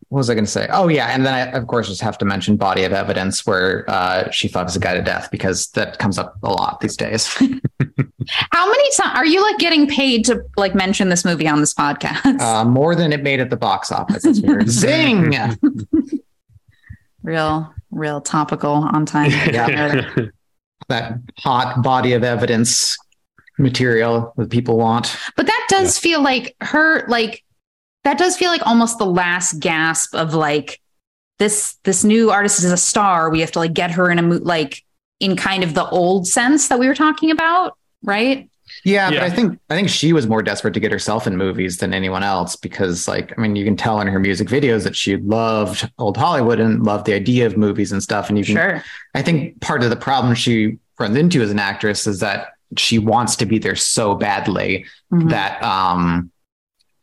what 0.10 0.18
was 0.20 0.30
I 0.30 0.34
going 0.34 0.44
to 0.46 0.52
say? 0.52 0.68
Oh 0.72 0.90
yeah, 0.90 1.08
and 1.08 1.26
then 1.26 1.34
I 1.34 1.40
of 1.58 1.68
course 1.68 1.88
just 1.88 2.02
have 2.02 2.18
to 2.18 2.26
mention 2.26 2.58
Body 2.58 2.84
of 2.84 2.92
Evidence, 2.92 3.46
where 3.46 3.86
uh, 3.90 4.30
she 4.30 4.50
fucks 4.50 4.76
a 4.76 4.80
guy 4.80 4.94
to 4.94 5.02
death 5.02 5.30
because 5.32 5.68
that 5.72 6.00
comes 6.00 6.18
up 6.18 6.36
a 6.44 6.50
lot 6.50 6.82
these 6.82 6.98
days. 6.98 7.28
How 8.52 8.70
many 8.70 8.92
times 8.98 9.12
are 9.16 9.26
you 9.26 9.42
like 9.42 9.58
getting 9.58 9.88
paid 9.88 10.26
to 10.26 10.42
like 10.58 10.76
mention 10.76 11.08
this 11.10 11.24
movie 11.24 11.48
on 11.48 11.60
this 11.62 11.74
podcast? 11.74 12.42
uh, 12.42 12.66
more 12.66 12.94
than 12.96 13.14
it 13.14 13.24
made 13.24 13.40
at 13.40 13.50
the 13.50 13.56
box 13.58 13.90
office. 13.92 14.26
It's 14.26 14.42
weird. 14.42 14.68
Zing! 14.82 15.34
real, 17.24 17.74
real 17.92 18.22
topical 18.22 18.72
on 18.74 19.06
time. 19.06 19.32
Yeah. 19.54 20.04
that 20.90 21.20
hot 21.38 21.82
body 21.84 22.14
of 22.14 22.24
evidence 22.24 22.98
material 23.62 24.34
that 24.38 24.50
people 24.50 24.78
want. 24.78 25.16
But 25.36 25.46
that 25.48 25.66
does 25.70 25.98
feel 25.98 26.22
like 26.22 26.56
her 26.62 27.06
like 27.08 27.44
that 28.04 28.18
does 28.18 28.36
feel 28.38 28.50
like 28.50 28.66
almost 28.66 28.98
the 28.98 29.06
last 29.06 29.60
gasp 29.60 30.16
of 30.16 30.34
like 30.34 30.80
this 31.40 31.76
this 31.84 32.04
new 32.04 32.32
artist 32.32 32.60
is 32.64 32.72
a 32.72 32.78
star. 32.78 33.30
We 33.30 33.40
have 33.42 33.52
to 33.54 33.60
like 33.60 33.74
get 33.74 33.92
her 33.92 34.10
in 34.12 34.20
a 34.20 34.24
mo- 34.24 34.40
like 34.42 34.84
in 35.20 35.36
kind 35.36 35.64
of 35.64 35.74
the 35.74 35.88
old 35.90 36.28
sense 36.28 36.68
that 36.70 36.80
we 36.80 36.88
were 36.88 36.96
talking 36.96 37.32
about, 37.32 37.78
right? 38.04 38.50
Yeah, 38.86 39.10
Yeah. 39.12 39.20
but 39.20 39.32
I 39.32 39.36
think 39.36 39.60
I 39.70 39.76
think 39.76 39.90
she 39.90 40.14
was 40.14 40.28
more 40.28 40.42
desperate 40.42 40.74
to 40.76 40.80
get 40.80 40.92
herself 40.92 41.28
in 41.28 41.36
movies 41.38 41.78
than 41.78 41.94
anyone 41.94 42.24
else 42.24 42.56
because, 42.56 43.08
like, 43.08 43.38
I 43.38 43.42
mean, 43.42 43.56
you 43.56 43.66
can 43.66 43.76
tell 43.76 44.00
in 44.00 44.08
her 44.08 44.18
music 44.20 44.48
videos 44.48 44.84
that 44.86 44.96
she 44.96 45.18
loved 45.18 45.92
old 46.00 46.16
Hollywood 46.16 46.60
and 46.60 46.84
loved 46.84 47.06
the 47.06 47.14
idea 47.14 47.46
of 47.46 47.58
movies 47.58 47.92
and 47.92 48.02
stuff. 48.02 48.30
And 48.30 48.38
you 48.38 48.46
can, 48.46 48.56
Sure. 48.56 48.84
I 49.14 49.22
think, 49.22 49.60
part 49.62 49.84
of 49.84 49.90
the 49.90 49.96
problem 49.98 50.34
she 50.36 50.78
runs 51.00 51.18
into 51.18 51.42
as 51.42 51.52
an 51.52 51.60
actress 51.60 52.08
is 52.08 52.20
that 52.22 52.48
she 52.78 53.00
wants 53.00 53.36
to 53.38 53.46
be 53.46 53.60
there 53.60 53.76
so 53.76 54.16
badly 54.16 54.86
Mhm. 55.12 55.30
that 55.30 55.62
um, 55.64 56.32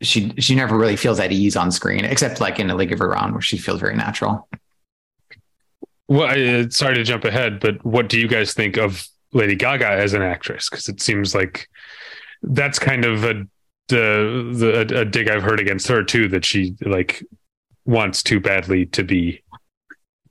she 0.01 0.33
she 0.39 0.55
never 0.55 0.77
really 0.77 0.95
feels 0.95 1.19
at 1.19 1.31
ease 1.31 1.55
on 1.55 1.71
screen, 1.71 2.05
except 2.05 2.39
like 2.41 2.59
in 2.59 2.69
A 2.69 2.75
League 2.75 2.91
of 2.93 2.99
Her 2.99 3.17
Own, 3.21 3.33
where 3.33 3.41
she 3.41 3.57
feels 3.57 3.79
very 3.79 3.95
natural. 3.95 4.47
Well, 6.07 6.27
I, 6.27 6.61
uh, 6.61 6.69
sorry 6.69 6.95
to 6.95 7.03
jump 7.03 7.23
ahead, 7.25 7.59
but 7.59 7.83
what 7.85 8.09
do 8.09 8.19
you 8.19 8.27
guys 8.27 8.53
think 8.53 8.77
of 8.77 9.05
Lady 9.31 9.55
Gaga 9.55 9.87
as 9.87 10.13
an 10.13 10.23
actress? 10.23 10.69
Because 10.69 10.89
it 10.89 11.01
seems 11.01 11.35
like 11.35 11.67
that's 12.41 12.79
kind 12.79 13.05
of 13.05 13.23
a 13.23 13.45
the, 13.89 14.51
the 14.55 14.97
a, 14.97 15.01
a 15.01 15.05
dig 15.05 15.29
I've 15.29 15.43
heard 15.43 15.59
against 15.59 15.87
her 15.87 16.03
too. 16.03 16.27
That 16.29 16.45
she 16.45 16.75
like 16.81 17.23
wants 17.85 18.23
too 18.23 18.39
badly 18.39 18.85
to 18.87 19.03
be 19.03 19.43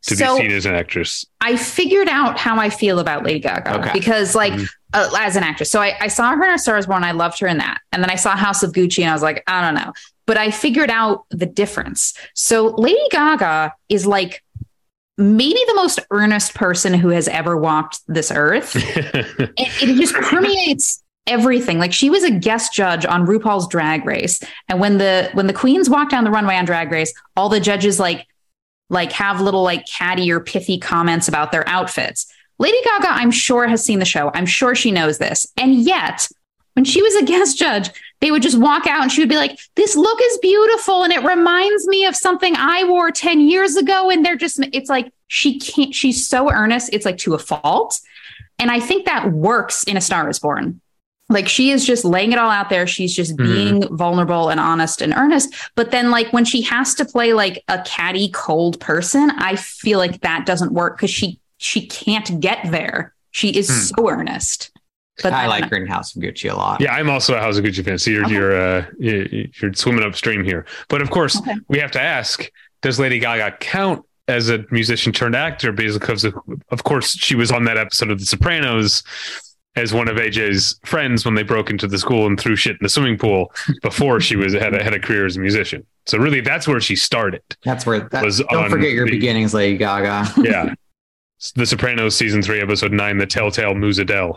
to 0.03 0.17
So- 0.17 0.37
be 0.37 0.43
seen 0.43 0.53
as 0.53 0.67
an 0.67 0.75
actress. 0.75 1.25
I 1.41 1.57
figured 1.57 2.09
out 2.09 2.39
how 2.39 2.59
I 2.59 2.71
feel 2.71 2.99
about 2.99 3.25
Lady 3.25 3.41
Gaga 3.41 3.79
Okay. 3.81 3.91
because, 3.93 4.35
like, 4.35 4.53
Mhm. 4.53 4.69
uh, 4.95 5.11
as 5.19 5.37
an 5.37 5.43
actress, 5.43 5.71
so 5.71 5.81
I, 5.81 5.97
I 6.01 6.09
saw 6.09 6.31
her 6.35 6.45
in 6.45 6.55
A 6.55 6.59
Star 6.59 6.77
Is 6.79 6.87
Born. 6.87 7.05
I 7.05 7.13
loved 7.13 7.39
her 7.41 7.47
in 7.47 7.59
that, 7.59 7.79
and 7.93 8.03
then 8.03 8.11
I 8.11 8.15
saw 8.17 8.37
House 8.37 8.63
of 8.63 8.73
Gucci, 8.73 9.01
and 9.03 9.11
I 9.11 9.13
was 9.13 9.23
like, 9.23 9.43
I 9.47 9.61
don't 9.61 9.75
know. 9.75 9.93
But 10.27 10.37
I 10.37 10.51
figured 10.51 10.91
out 10.91 11.25
the 11.31 11.47
difference. 11.47 12.13
So 12.35 12.75
Lady 12.77 13.01
Gaga 13.11 13.73
is 13.89 14.07
like 14.07 14.43
maybe 15.17 15.59
the 15.67 15.75
most 15.75 15.99
earnest 16.11 16.55
person 16.55 16.95
who 16.95 17.09
has 17.09 17.27
ever 17.29 17.57
walked 17.57 18.01
this 18.07 18.31
earth. 18.35 18.73
it, 18.77 19.53
it 19.57 19.97
just 19.97 20.15
permeates 20.15 21.03
everything 21.27 21.79
like 21.79 21.93
she 21.93 22.09
was 22.09 22.23
a 22.25 22.31
guest 22.31 22.73
judge 22.73 23.05
on 23.05 23.27
RuPaul's 23.27 23.69
drag 23.69 24.07
race 24.07 24.41
and 24.71 24.81
when 24.81 24.97
the 24.97 25.29
when 25.35 25.47
the 25.47 25.53
queens 25.53 25.91
walk 25.91 26.09
down 26.09 26.25
the 26.25 26.31
runway 26.31 26.57
on 26.57 26.65
drag 26.65 26.91
race 26.91 27.13
all 27.37 27.51
the 27.51 27.61
judges 27.61 28.01
like 28.01 28.27
like 28.91 29.13
have 29.13 29.41
little 29.41 29.63
like 29.63 29.87
catty 29.87 30.31
or 30.31 30.41
pithy 30.41 30.79
comments 30.79 31.29
about 31.29 31.53
their 31.53 31.69
outfits 31.69 32.27
Lady 32.59 32.79
Gaga, 32.85 33.09
I'm 33.09 33.31
sure, 33.31 33.69
has 33.69 33.85
seen 33.85 34.01
the 34.01 34.05
show. 34.05 34.31
I'm 34.35 34.47
sure 34.47 34.75
she 34.75 34.91
knows 34.91 35.19
this. 35.19 35.47
And 35.57 35.75
yet, 35.75 36.29
when 36.75 36.85
she 36.85 37.03
was 37.03 37.15
a 37.15 37.25
guest 37.25 37.59
judge, 37.59 37.91
they 38.21 38.31
would 38.31 38.43
just 38.43 38.59
walk 38.59 38.87
out 38.87 39.03
and 39.03 39.13
she 39.13 39.23
would 39.23 39.29
be 39.29 39.37
like, 39.37 39.59
This 39.77 39.97
look 39.97 40.19
is 40.21 40.39
beautiful. 40.39 41.05
And 41.05 41.13
it 41.13 41.23
reminds 41.23 41.87
me 41.87 42.05
of 42.05 42.17
something 42.17 42.55
I 42.57 42.85
wore 42.85 43.11
10 43.11 43.41
years 43.41 43.77
ago. 43.77 44.11
And 44.11 44.25
they're 44.25 44.37
just, 44.37 44.59
it's 44.73 44.91
like 44.91 45.13
she 45.29 45.59
can't, 45.59 45.95
she's 45.95 46.27
so 46.27 46.51
earnest. 46.51 46.91
It's 46.93 47.05
like 47.05 47.19
to 47.19 47.35
a 47.35 47.39
fault. 47.39 48.01
And 48.59 48.71
I 48.73 48.81
think 48.81 49.07
that 49.07 49.31
works 49.31 49.85
in 49.85 49.97
A 49.97 50.01
Star 50.01 50.29
is 50.29 50.41
Born. 50.41 50.81
Like 51.31 51.47
she 51.49 51.71
is 51.71 51.85
just 51.87 52.05
laying 52.05 52.33
it 52.33 52.39
all 52.39 52.51
out 52.51 52.71
there. 52.71 52.87
She's 52.87 53.15
just 53.15 53.37
Mhm. 53.37 53.45
being 53.55 53.97
vulnerable 53.97 54.49
and 54.49 54.59
honest 54.59 55.03
and 55.03 55.13
earnest. 55.13 55.55
But 55.75 55.91
then, 55.91 56.11
like, 56.11 56.33
when 56.33 56.45
she 56.47 56.63
has 56.63 56.95
to 56.95 57.05
play 57.05 57.35
like 57.35 57.63
a 57.69 57.83
catty, 57.83 58.31
cold 58.33 58.81
person, 58.81 59.31
I 59.37 59.57
feel 59.57 59.99
like 59.99 60.23
that 60.23 60.47
doesn't 60.47 60.73
work 60.73 60.97
because 60.97 61.11
she 61.11 61.39
she 61.59 61.87
can't 61.87 62.41
get 62.41 62.59
there. 62.71 63.15
She 63.33 63.49
is 63.51 63.69
Hmm. 63.69 63.75
so 63.97 64.11
earnest. 64.11 64.71
But 65.23 65.33
I 65.33 65.49
like 65.49 65.69
her 65.71 65.77
in 65.77 65.89
House 65.89 66.15
of 66.15 66.23
Gucci 66.23 66.49
a 66.51 66.55
lot. 66.57 66.81
Yeah, 66.81 66.95
I'm 66.95 67.11
also 67.11 67.35
a 67.35 67.41
House 67.41 67.59
of 67.59 67.65
Gucci 67.65 67.85
fan. 67.85 67.99
So 67.99 68.11
you're 68.13 68.25
Okay. 68.25 68.33
you're 68.35 68.57
uh, 68.79 68.85
you- 69.01 69.49
you're 69.61 69.75
swimming 69.75 70.05
upstream 70.05 70.45
here. 70.45 70.65
But 70.89 71.03
of 71.03 71.11
course, 71.11 71.37
Okay. 71.41 71.57
we 71.69 71.79
have 71.81 71.91
to 71.91 72.01
ask: 72.01 72.49
Does 72.81 73.01
Lady 73.01 73.19
Gaga 73.19 73.57
count 73.59 74.05
as 74.29 74.49
a 74.49 74.65
musician 74.71 75.13
turned 75.13 75.35
actor? 75.35 75.73
Because 75.73 76.23
of, 76.25 76.35
of 76.71 76.85
course 76.85 77.17
she 77.19 77.35
was 77.35 77.51
on 77.51 77.65
that 77.65 77.77
episode 77.77 78.11
of 78.13 78.21
The 78.21 78.25
Sopranos 78.27 79.03
as 79.79 79.95
one 79.95 80.09
of 80.09 80.17
AJ's 80.17 80.79
friends 80.85 81.25
when 81.25 81.35
they 81.35 81.43
broke 81.43 81.71
into 81.71 81.87
the 81.87 81.99
school 81.99 82.27
and 82.27 82.39
threw 82.39 82.57
shit 82.57 82.73
in 82.73 82.79
the 82.83 82.89
swimming 82.89 83.17
pool 83.17 83.53
before 83.83 84.21
she 84.21 84.37
was 84.37 84.53
had 84.53 84.75
a, 84.75 84.83
had 84.83 84.93
a 84.93 84.99
career 84.99 85.25
as 85.25 85.37
a 85.37 85.41
musician. 85.41 85.87
So 86.07 86.19
really, 86.19 86.41
that's 86.41 86.67
where 86.69 86.81
she 86.81 86.97
started. 86.97 87.43
That's 87.65 87.87
where 87.87 88.01
that, 88.09 88.25
Was 88.25 88.41
don't 88.51 88.69
forget 88.71 88.91
your 88.93 89.05
the- 89.07 89.13
beginnings, 89.13 89.55
Lady 89.55 89.77
Gaga. 89.79 90.31
Yeah. 90.43 90.75
The 91.55 91.65
Sopranos 91.67 92.17
season 92.17 92.43
three, 92.43 92.61
episode 92.61 92.91
nine, 92.93 93.17
the 93.19 93.27
Telltale 93.27 93.75
Moozadell. 93.75 94.37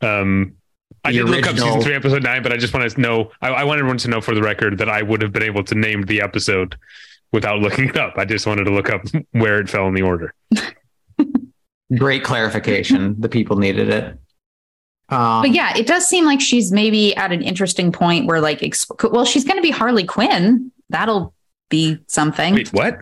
Um, 0.00 0.56
I 1.04 1.12
The 1.12 1.18
did 1.18 1.28
look 1.28 1.46
up 1.46 1.56
season 1.56 1.80
three, 1.80 1.94
episode 1.94 2.22
nine, 2.24 2.42
but 2.42 2.52
I 2.52 2.56
just 2.56 2.74
want 2.74 2.90
to 2.90 3.00
know. 3.00 3.30
I, 3.40 3.48
I 3.50 3.64
want 3.64 3.78
everyone 3.78 3.98
to 3.98 4.08
know 4.08 4.20
for 4.20 4.34
the 4.34 4.42
record 4.42 4.78
that 4.78 4.88
I 4.88 5.02
would 5.02 5.22
have 5.22 5.30
been 5.32 5.42
able 5.44 5.62
to 5.64 5.74
name 5.74 6.02
the 6.02 6.20
episode 6.22 6.76
without 7.32 7.60
looking 7.60 7.88
it 7.88 7.96
up. 7.96 8.14
I 8.16 8.24
just 8.24 8.46
wanted 8.46 8.64
to 8.64 8.70
look 8.72 8.90
up 8.90 9.02
where 9.32 9.60
it 9.60 9.68
fell 9.68 9.86
in 9.86 9.94
the 9.94 10.02
order. 10.02 10.34
Great 11.98 12.24
clarification. 12.24 13.16
the 13.20 13.28
people 13.28 13.56
needed 13.56 13.88
it. 13.88 14.04
Um, 15.10 15.42
But 15.42 15.50
yeah, 15.50 15.76
it 15.76 15.86
does 15.86 16.06
seem 16.06 16.24
like 16.24 16.40
she's 16.40 16.72
maybe 16.72 17.14
at 17.16 17.30
an 17.32 17.42
interesting 17.42 17.92
point 17.92 18.26
where, 18.26 18.40
like, 18.40 18.60
exp- 18.60 19.12
well, 19.12 19.24
she's 19.24 19.44
going 19.44 19.56
to 19.58 19.62
be 19.62 19.70
Harley 19.70 20.04
Quinn. 20.04 20.72
That'll 20.88 21.34
be 21.68 21.98
something. 22.06 22.54
Wait, 22.54 22.72
what? 22.72 22.98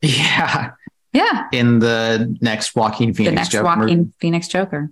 yeah. 0.00 0.70
Yeah, 1.12 1.46
In 1.52 1.78
the 1.78 2.36
next 2.40 2.74
Joaquin 2.74 3.12
the 3.12 3.30
next 3.30 3.50
Joker 3.50 3.64
Joaquin 3.64 4.12
Phoenix 4.18 4.48
Joker. 4.48 4.90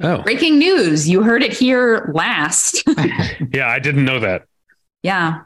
Oh, 0.00 0.22
Breaking 0.22 0.58
news! 0.58 1.08
You 1.08 1.22
heard 1.22 1.42
it 1.42 1.52
here 1.52 2.10
last. 2.14 2.84
yeah, 3.52 3.68
I 3.68 3.78
didn't 3.78 4.04
know 4.04 4.20
that. 4.20 4.44
Yeah. 5.02 5.40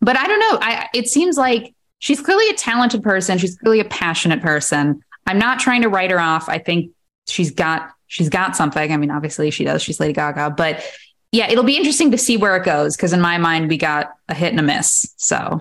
But 0.00 0.18
I 0.18 0.26
don't 0.26 0.40
know. 0.40 0.58
I 0.60 0.88
it 0.92 1.08
seems 1.08 1.38
like 1.38 1.74
she's 2.06 2.20
clearly 2.20 2.48
a 2.50 2.54
talented 2.54 3.02
person. 3.02 3.36
She's 3.36 3.56
clearly 3.56 3.80
a 3.80 3.84
passionate 3.84 4.40
person. 4.40 5.02
I'm 5.26 5.40
not 5.40 5.58
trying 5.58 5.82
to 5.82 5.88
write 5.88 6.12
her 6.12 6.20
off. 6.20 6.48
I 6.48 6.58
think 6.58 6.92
she's 7.26 7.50
got 7.50 7.90
she's 8.06 8.28
got 8.28 8.54
something. 8.54 8.92
I 8.92 8.96
mean, 8.96 9.10
obviously 9.10 9.50
she 9.50 9.64
does. 9.64 9.82
She's 9.82 9.98
Lady 9.98 10.12
Gaga, 10.12 10.54
but 10.56 10.84
yeah, 11.32 11.50
it'll 11.50 11.64
be 11.64 11.76
interesting 11.76 12.12
to 12.12 12.18
see 12.18 12.36
where 12.36 12.56
it 12.56 12.64
goes 12.64 12.96
because 12.96 13.12
in 13.12 13.20
my 13.20 13.38
mind 13.38 13.68
we 13.68 13.76
got 13.76 14.14
a 14.28 14.34
hit 14.34 14.50
and 14.50 14.60
a 14.60 14.62
miss. 14.62 15.12
So 15.16 15.58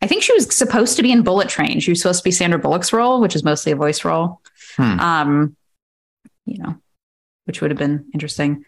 I 0.00 0.06
think 0.06 0.22
she 0.22 0.32
was 0.32 0.56
supposed 0.56 0.96
to 0.96 1.02
be 1.02 1.12
in 1.12 1.22
Bullet 1.22 1.50
Train. 1.50 1.78
She 1.80 1.90
was 1.90 2.00
supposed 2.00 2.20
to 2.20 2.24
be 2.24 2.30
Sandra 2.30 2.58
Bullock's 2.58 2.90
role, 2.90 3.20
which 3.20 3.36
is 3.36 3.44
mostly 3.44 3.72
a 3.72 3.76
voice 3.76 4.02
role. 4.02 4.40
Hmm. 4.76 4.98
Um, 4.98 5.56
you 6.46 6.56
know, 6.62 6.74
which 7.44 7.60
would 7.60 7.70
have 7.70 7.78
been 7.78 8.06
interesting. 8.14 8.64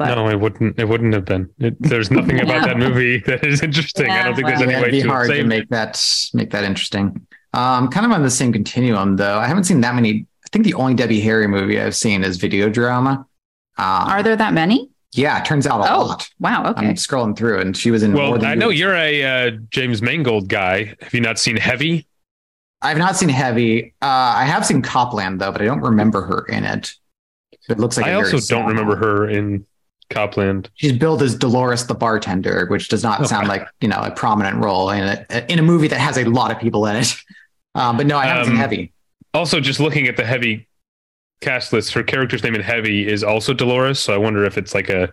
But 0.00 0.14
no, 0.14 0.28
it 0.28 0.40
wouldn't. 0.40 0.78
It 0.78 0.88
wouldn't 0.88 1.12
have 1.14 1.26
been. 1.26 1.50
It, 1.58 1.76
there's 1.80 2.10
nothing 2.10 2.40
about 2.44 2.64
that 2.66 2.78
movie 2.78 3.18
that 3.26 3.44
is 3.46 3.62
interesting. 3.62 4.08
I 4.10 4.24
don't 4.24 4.34
think 4.34 4.46
there's 4.48 4.60
well, 4.60 4.70
any 4.70 4.72
Yeah, 4.72 4.82
way 4.82 4.88
it'd 4.88 4.92
be 4.92 5.02
to 5.02 5.08
hard 5.08 5.28
to 5.28 5.36
save 5.36 5.46
make 5.46 5.68
that 5.68 6.02
make 6.34 6.50
that 6.50 6.64
interesting. 6.64 7.26
Um, 7.52 7.88
kind 7.88 8.06
of 8.06 8.12
on 8.12 8.22
the 8.22 8.30
same 8.30 8.52
continuum 8.52 9.16
though. 9.16 9.38
I 9.38 9.46
haven't 9.46 9.64
seen 9.64 9.80
that 9.82 9.94
many. 9.94 10.26
I 10.44 10.48
think 10.52 10.64
the 10.64 10.74
only 10.74 10.94
Debbie 10.94 11.20
Harry 11.20 11.46
movie 11.46 11.80
I've 11.80 11.94
seen 11.94 12.24
is 12.24 12.38
Videodrome. 12.38 13.06
Um, 13.08 13.26
are 13.76 14.22
there 14.22 14.36
that 14.36 14.52
many? 14.54 14.90
Yeah, 15.12 15.38
it 15.40 15.44
turns 15.44 15.66
out 15.66 15.80
a 15.80 15.92
Oh, 15.92 16.04
lot. 16.06 16.30
wow. 16.38 16.70
Okay. 16.70 16.86
I'm 16.86 16.94
scrolling 16.94 17.36
through, 17.36 17.60
and 17.60 17.76
she 17.76 17.90
was 17.90 18.02
in. 18.02 18.12
more 18.12 18.30
Well, 18.30 18.38
than 18.38 18.50
I 18.50 18.54
know 18.54 18.68
you. 18.70 18.86
you're 18.86 18.94
a 18.94 19.48
uh, 19.48 19.50
James 19.70 20.00
Mangold 20.02 20.48
guy. 20.48 20.94
Have 21.02 21.12
you 21.12 21.20
not 21.20 21.38
seen 21.38 21.56
Heavy? 21.56 22.06
I've 22.80 22.96
not 22.98 23.16
seen 23.16 23.28
Heavy. 23.28 23.92
Uh, 24.00 24.06
I 24.36 24.44
have 24.44 24.64
seen 24.64 24.80
Copland 24.82 25.40
though, 25.40 25.52
but 25.52 25.60
I 25.60 25.64
don't 25.66 25.80
remember 25.82 26.22
her 26.22 26.46
in 26.46 26.64
it. 26.64 26.94
It 27.68 27.78
looks 27.78 27.96
like 27.96 28.06
I 28.06 28.14
also 28.14 28.38
don't 28.40 28.66
remember 28.66 28.92
one. 28.94 29.02
her 29.02 29.28
in 29.28 29.66
Copland. 30.10 30.68
She's 30.74 30.92
billed 30.92 31.22
as 31.22 31.34
Dolores 31.34 31.86
the 31.86 31.94
bartender, 31.94 32.66
which 32.66 32.88
does 32.88 33.02
not 33.02 33.26
sound 33.28 33.48
like 33.48 33.66
you 33.80 33.88
know 33.88 34.00
a 34.00 34.10
prominent 34.10 34.56
role 34.62 34.90
in 34.90 35.02
a 35.04 35.52
in 35.52 35.58
a 35.58 35.62
movie 35.62 35.88
that 35.88 36.00
has 36.00 36.18
a 36.18 36.24
lot 36.24 36.50
of 36.50 36.58
people 36.58 36.84
in 36.86 36.96
it. 36.96 37.14
Um, 37.74 37.96
but 37.96 38.06
no, 38.06 38.18
I 38.18 38.26
haven't 38.26 38.46
seen 38.46 38.54
Um, 38.54 38.58
Heavy. 38.60 38.92
Also, 39.32 39.60
just 39.60 39.78
looking 39.80 40.08
at 40.08 40.16
the 40.16 40.24
Heavy 40.24 40.68
cast 41.40 41.72
list, 41.72 41.92
her 41.94 42.02
character's 42.02 42.42
name 42.42 42.54
in 42.56 42.60
Heavy 42.62 43.06
is 43.06 43.22
also 43.22 43.54
Dolores. 43.54 44.00
So 44.00 44.12
I 44.12 44.16
wonder 44.18 44.44
if 44.44 44.58
it's 44.58 44.74
like 44.74 44.88
a 44.88 45.10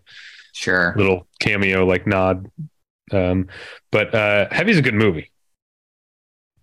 Sure. 0.53 0.95
little 0.97 1.27
cameo, 1.39 1.85
like 1.85 2.07
nod. 2.07 2.49
Um, 3.11 3.47
but 3.91 4.13
uh, 4.15 4.47
Heavy's 4.51 4.77
a 4.79 4.81
good 4.81 4.95
movie. 4.95 5.31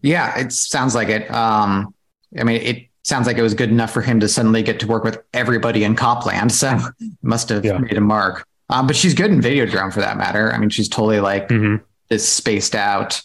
Yeah, 0.02 0.36
it 0.38 0.52
sounds 0.52 0.94
like 0.94 1.08
it. 1.08 1.30
Um, 1.30 1.94
I 2.38 2.44
mean, 2.44 2.60
it 2.60 2.88
sounds 3.04 3.26
like 3.26 3.36
it 3.38 3.42
was 3.42 3.54
good 3.54 3.70
enough 3.70 3.92
for 3.92 4.02
him 4.02 4.20
to 4.20 4.28
suddenly 4.28 4.62
get 4.62 4.80
to 4.80 4.86
work 4.86 5.04
with 5.04 5.18
everybody 5.32 5.84
in 5.84 5.94
Copland. 5.96 6.52
So 6.52 6.78
must 7.22 7.48
have 7.50 7.64
Yeah. 7.64 7.78
made 7.78 7.96
a 7.96 8.00
mark. 8.00 8.46
Um, 8.70 8.86
but 8.86 8.96
she's 8.96 9.14
good 9.14 9.30
in 9.30 9.40
Videodrome 9.40 9.92
for 9.92 10.00
that 10.00 10.16
matter. 10.16 10.52
I 10.52 10.58
mean, 10.58 10.70
she's 10.70 10.88
totally 10.88 11.20
like 11.20 11.48
hmm 11.50 11.76
this 12.10 12.28
spaced 12.28 12.74
out, 12.74 13.20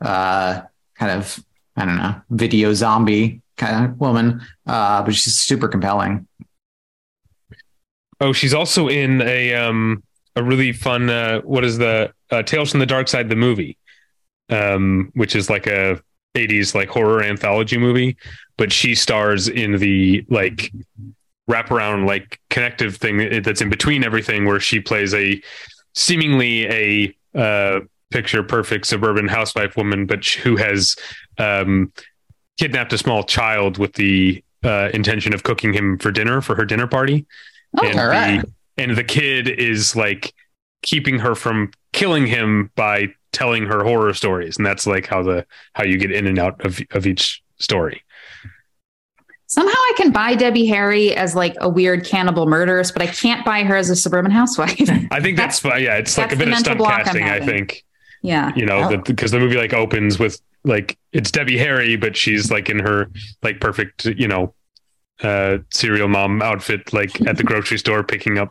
uh, 0.00 0.62
kind 0.96 1.12
of, 1.12 1.38
I 1.76 1.84
don't 1.84 1.96
know, 1.96 2.20
video 2.30 2.72
zombie 2.74 3.42
kind 3.56 3.84
of 3.84 4.00
woman. 4.00 4.40
Uh, 4.66 5.02
but 5.02 5.14
she's 5.14 5.34
super 5.36 5.68
compelling. 5.68 6.26
Oh, 8.20 8.32
she's 8.32 8.54
also 8.54 8.88
in 8.88 9.20
a 9.22 9.54
um 9.54 10.02
a 10.36 10.42
really 10.42 10.72
fun 10.72 11.10
uh 11.10 11.40
what 11.42 11.64
is 11.64 11.78
the 11.78 12.12
uh, 12.30 12.42
Tales 12.42 12.70
from 12.70 12.80
the 12.80 12.86
Dark 12.86 13.08
Side 13.08 13.28
the 13.28 13.36
movie, 13.36 13.76
um, 14.50 15.10
which 15.14 15.36
is 15.36 15.50
like 15.50 15.66
a 15.66 16.00
80s 16.34 16.74
like 16.74 16.88
horror 16.88 17.22
anthology 17.22 17.78
movie, 17.78 18.16
but 18.56 18.72
she 18.72 18.94
stars 18.94 19.48
in 19.48 19.78
the 19.78 20.24
like 20.28 20.72
wraparound 21.50 22.06
like 22.06 22.40
connective 22.50 22.96
thing 22.96 23.42
that's 23.42 23.60
in 23.60 23.68
between 23.68 24.02
everything 24.02 24.46
where 24.46 24.60
she 24.60 24.80
plays 24.80 25.12
a 25.14 25.40
seemingly 25.94 26.66
a 26.66 27.14
uh 27.34 27.80
picture 28.10 28.42
perfect 28.42 28.86
suburban 28.86 29.28
housewife 29.28 29.76
woman 29.76 30.06
but 30.06 30.24
who 30.24 30.56
has 30.56 30.96
um 31.38 31.92
kidnapped 32.58 32.92
a 32.92 32.98
small 32.98 33.22
child 33.22 33.78
with 33.78 33.92
the 33.94 34.42
uh 34.64 34.88
intention 34.94 35.34
of 35.34 35.42
cooking 35.42 35.72
him 35.72 35.98
for 35.98 36.10
dinner 36.10 36.40
for 36.40 36.54
her 36.54 36.64
dinner 36.64 36.86
party. 36.86 37.26
Oh, 37.78 37.86
and 37.86 37.98
all 37.98 38.06
right. 38.06 38.42
the 38.42 38.82
and 38.82 38.96
the 38.96 39.04
kid 39.04 39.48
is 39.48 39.94
like 39.94 40.32
keeping 40.82 41.18
her 41.18 41.34
from 41.34 41.72
killing 41.92 42.26
him 42.26 42.70
by 42.74 43.08
telling 43.32 43.66
her 43.66 43.82
horror 43.82 44.14
stories. 44.14 44.56
And 44.56 44.66
that's 44.66 44.86
like 44.86 45.06
how 45.06 45.22
the 45.22 45.46
how 45.74 45.84
you 45.84 45.98
get 45.98 46.12
in 46.12 46.26
and 46.26 46.38
out 46.38 46.64
of 46.64 46.80
of 46.92 47.06
each 47.06 47.42
story 47.58 48.02
Somehow 49.46 49.74
I 49.74 49.92
can 49.96 50.10
buy 50.10 50.34
Debbie 50.34 50.66
Harry 50.66 51.14
as 51.14 51.34
like 51.34 51.54
a 51.60 51.68
weird 51.68 52.04
cannibal 52.04 52.46
murderess, 52.46 52.90
but 52.90 53.02
I 53.02 53.06
can't 53.06 53.44
buy 53.44 53.62
her 53.62 53.76
as 53.76 53.90
a 53.90 53.96
suburban 53.96 54.30
housewife. 54.30 54.80
i 55.10 55.20
think 55.20 55.36
that's, 55.36 55.58
fine. 55.60 55.82
yeah 55.82 55.96
it's 55.96 56.16
like 56.18 56.32
a 56.32 56.36
bit 56.36 56.38
the 56.38 56.44
of 56.44 56.48
mental 56.50 56.64
stunt 56.64 56.78
block 56.78 56.98
I'm 57.00 57.04
casting 57.04 57.24
i 57.28 57.40
think 57.40 57.84
yeah. 58.22 58.52
you 58.56 58.64
know 58.66 58.88
Oh. 58.92 58.96
because 58.96 59.30
the 59.30 59.38
movie 59.38 59.56
like 59.56 59.72
opens 59.74 60.18
with 60.18 60.40
like 60.64 60.96
it's 61.12 61.30
debbie 61.30 61.58
harry 61.58 61.96
but 61.96 62.16
she's 62.16 62.50
like 62.50 62.68
in 62.70 62.78
her 62.78 63.10
like 63.42 63.60
perfect 63.60 64.06
you 64.06 64.26
know 64.26 64.54
uh 65.22 65.58
serial 65.70 66.08
mom 66.08 66.40
outfit 66.42 66.92
like 66.92 67.20
at 67.28 67.36
the 67.36 67.42
grocery 67.50 67.78
store 67.78 68.02
picking 68.02 68.38
up 68.38 68.50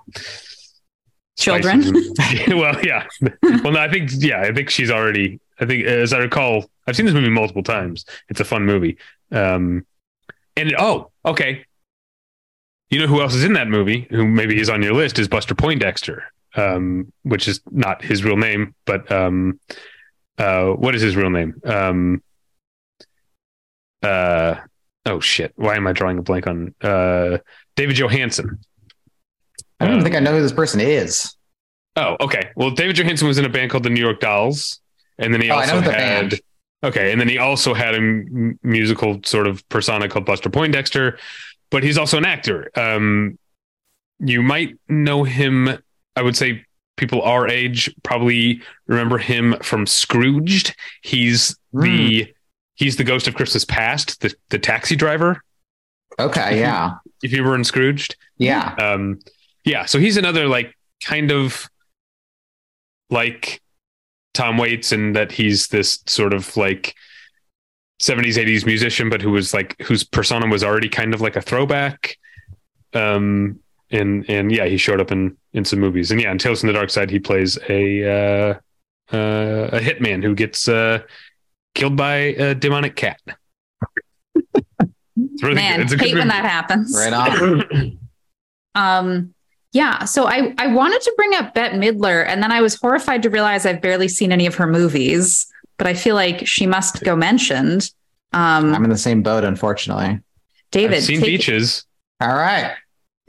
Children. 1.37 1.83
and- 1.83 2.59
well 2.59 2.79
yeah 2.85 3.07
well 3.41 3.71
no 3.73 3.79
i 3.79 3.89
think 3.89 4.11
yeah 4.19 4.41
i 4.41 4.53
think 4.53 4.69
she's 4.69 4.91
already 4.91 5.39
i 5.59 5.65
think 5.65 5.85
as 5.85 6.13
i 6.13 6.19
recall 6.19 6.65
i've 6.87 6.95
seen 6.95 7.05
this 7.07 7.15
movie 7.15 7.29
multiple 7.29 7.63
times 7.63 8.05
it's 8.29 8.39
a 8.39 8.45
fun 8.45 8.65
movie 8.65 8.97
um 9.31 9.83
and 10.57 10.73
oh 10.77 11.11
okay 11.25 11.65
you 12.89 12.99
know 12.99 13.07
who 13.07 13.21
else 13.21 13.33
is 13.33 13.43
in 13.43 13.53
that 13.53 13.67
movie 13.67 14.07
who 14.11 14.27
maybe 14.27 14.59
is 14.59 14.69
on 14.69 14.81
your 14.81 14.93
list 14.93 15.17
is 15.19 15.27
buster 15.27 15.55
poindexter 15.55 16.23
um 16.55 17.11
which 17.23 17.47
is 17.47 17.61
not 17.71 18.03
his 18.03 18.23
real 18.23 18.37
name 18.37 18.73
but 18.85 19.11
um 19.11 19.59
uh 20.37 20.67
what 20.67 20.93
is 20.95 21.01
his 21.01 21.15
real 21.15 21.29
name 21.29 21.59
um 21.65 22.21
uh 24.03 24.55
oh 25.05 25.19
shit 25.19 25.53
why 25.55 25.75
am 25.75 25.87
i 25.87 25.91
drawing 25.93 26.17
a 26.17 26.21
blank 26.21 26.47
on 26.47 26.73
uh 26.81 27.37
david 27.75 27.95
johansen 27.95 28.59
I 29.79 29.85
don't 29.85 29.95
even 29.95 29.99
Um, 29.99 30.03
think 30.05 30.15
I 30.15 30.19
know 30.19 30.31
who 30.37 30.41
this 30.41 30.53
person 30.53 30.79
is. 30.79 31.35
Oh, 31.97 32.15
okay. 32.21 32.51
Well, 32.55 32.71
David 32.71 32.95
Johansen 32.95 33.27
was 33.27 33.37
in 33.37 33.43
a 33.43 33.49
band 33.49 33.69
called 33.69 33.83
the 33.83 33.89
New 33.89 33.99
York 33.99 34.21
Dolls, 34.21 34.79
and 35.17 35.33
then 35.33 35.41
he 35.41 35.51
Oh, 35.51 35.55
I 35.55 35.61
also 35.63 35.75
know 35.75 35.81
the 35.81 35.91
had 35.91 36.29
band. 36.29 36.41
Okay, 36.83 37.11
and 37.11 37.21
then 37.21 37.29
he 37.29 37.37
also 37.37 37.73
had 37.73 37.93
a 37.93 37.97
m- 37.97 38.59
musical 38.61 39.21
sort 39.23 39.47
of 39.47 39.67
persona 39.69 40.09
called 40.09 40.25
Buster 40.25 40.49
Poindexter, 40.49 41.17
but 41.71 41.81
he's 41.83 41.97
also 41.97 42.17
an 42.17 42.25
actor. 42.25 42.69
Um, 42.75 43.39
you 44.19 44.43
might 44.43 44.77
know 44.89 45.23
him. 45.23 45.69
I 46.15 46.21
would 46.21 46.35
say 46.35 46.65
people 46.97 47.21
our 47.21 47.47
age 47.47 47.89
probably 48.03 48.61
remember 48.87 49.17
him 49.17 49.55
from 49.61 49.87
Scrooged. 49.87 50.75
He's 51.01 51.57
the 51.73 52.33
he's 52.75 52.97
the 52.97 53.03
ghost 53.03 53.27
of 53.27 53.35
Christmas 53.35 53.65
past, 53.65 54.21
the 54.21 54.33
the 54.49 54.59
taxi 54.59 54.95
driver. 54.95 55.41
Okay, 56.19 56.59
yeah, 56.59 56.95
If 57.23 57.31
you 57.33 57.43
were 57.43 57.55
in 57.55 57.63
Scrooged, 57.63 58.17
yeah, 58.37 58.75
um, 58.75 59.19
yeah. 59.63 59.85
So 59.85 59.97
he's 59.99 60.17
another 60.17 60.47
like 60.47 60.75
kind 61.03 61.31
of 61.31 61.67
like 63.09 63.62
Tom 64.33 64.57
Waits 64.57 64.91
and 64.91 65.15
that 65.15 65.31
he's 65.31 65.67
this 65.67 66.03
sort 66.07 66.33
of 66.33 66.55
like 66.57 66.95
70s 68.01 68.35
80s 68.35 68.65
musician 68.65 69.09
but 69.09 69.21
who 69.21 69.31
was 69.31 69.53
like 69.53 69.79
whose 69.81 70.03
persona 70.03 70.47
was 70.47 70.63
already 70.63 70.89
kind 70.89 71.13
of 71.13 71.21
like 71.21 71.35
a 71.35 71.41
throwback 71.41 72.17
um 72.93 73.59
and 73.91 74.25
and 74.29 74.51
yeah 74.51 74.65
he 74.65 74.77
showed 74.77 74.99
up 74.99 75.11
in 75.11 75.37
in 75.53 75.63
some 75.63 75.79
movies 75.79 76.11
and 76.11 76.19
yeah 76.19 76.31
in 76.31 76.37
Tales 76.37 76.61
from 76.61 76.67
the 76.67 76.73
Dark 76.73 76.89
Side 76.89 77.09
he 77.09 77.19
plays 77.19 77.57
a 77.69 78.03
uh, 78.03 78.53
uh 79.15 79.69
a 79.71 79.79
hitman 79.79 80.23
who 80.23 80.35
gets 80.35 80.67
uh 80.67 80.99
killed 81.75 81.95
by 81.95 82.15
a 82.15 82.55
demonic 82.55 82.95
cat 82.95 83.19
it's 85.15 85.43
really 85.43 85.55
Man, 85.55 85.77
good. 85.77 85.83
It's 85.83 85.93
a 85.93 85.97
hate 85.97 86.11
good 86.11 86.19
when 86.19 86.27
that 86.29 86.45
happens. 86.45 86.95
right 86.97 87.13
on. 87.13 87.99
Um, 88.75 89.35
yeah. 89.73 90.05
So 90.05 90.25
I 90.27 90.53
I 90.57 90.67
wanted 90.67 91.01
to 91.01 91.13
bring 91.17 91.35
up 91.35 91.53
Bette 91.53 91.75
Midler, 91.77 92.25
and 92.25 92.41
then 92.41 92.51
I 92.51 92.61
was 92.61 92.75
horrified 92.79 93.21
to 93.23 93.29
realize 93.29 93.65
I've 93.65 93.81
barely 93.81 94.07
seen 94.07 94.31
any 94.31 94.45
of 94.45 94.55
her 94.55 94.65
movies. 94.67 95.45
But 95.77 95.87
I 95.87 95.93
feel 95.95 96.15
like 96.15 96.47
she 96.47 96.65
must 96.65 97.03
go 97.03 97.15
mentioned. 97.15 97.91
Um, 98.31 98.73
I'm 98.73 98.83
in 98.83 98.89
the 98.89 98.97
same 98.97 99.21
boat, 99.21 99.43
unfortunately. 99.43 100.19
David, 100.71 100.97
I've 100.97 101.03
seen 101.03 101.17
take- 101.19 101.25
beaches 101.25 101.85
All 102.21 102.29
right. 102.35 102.73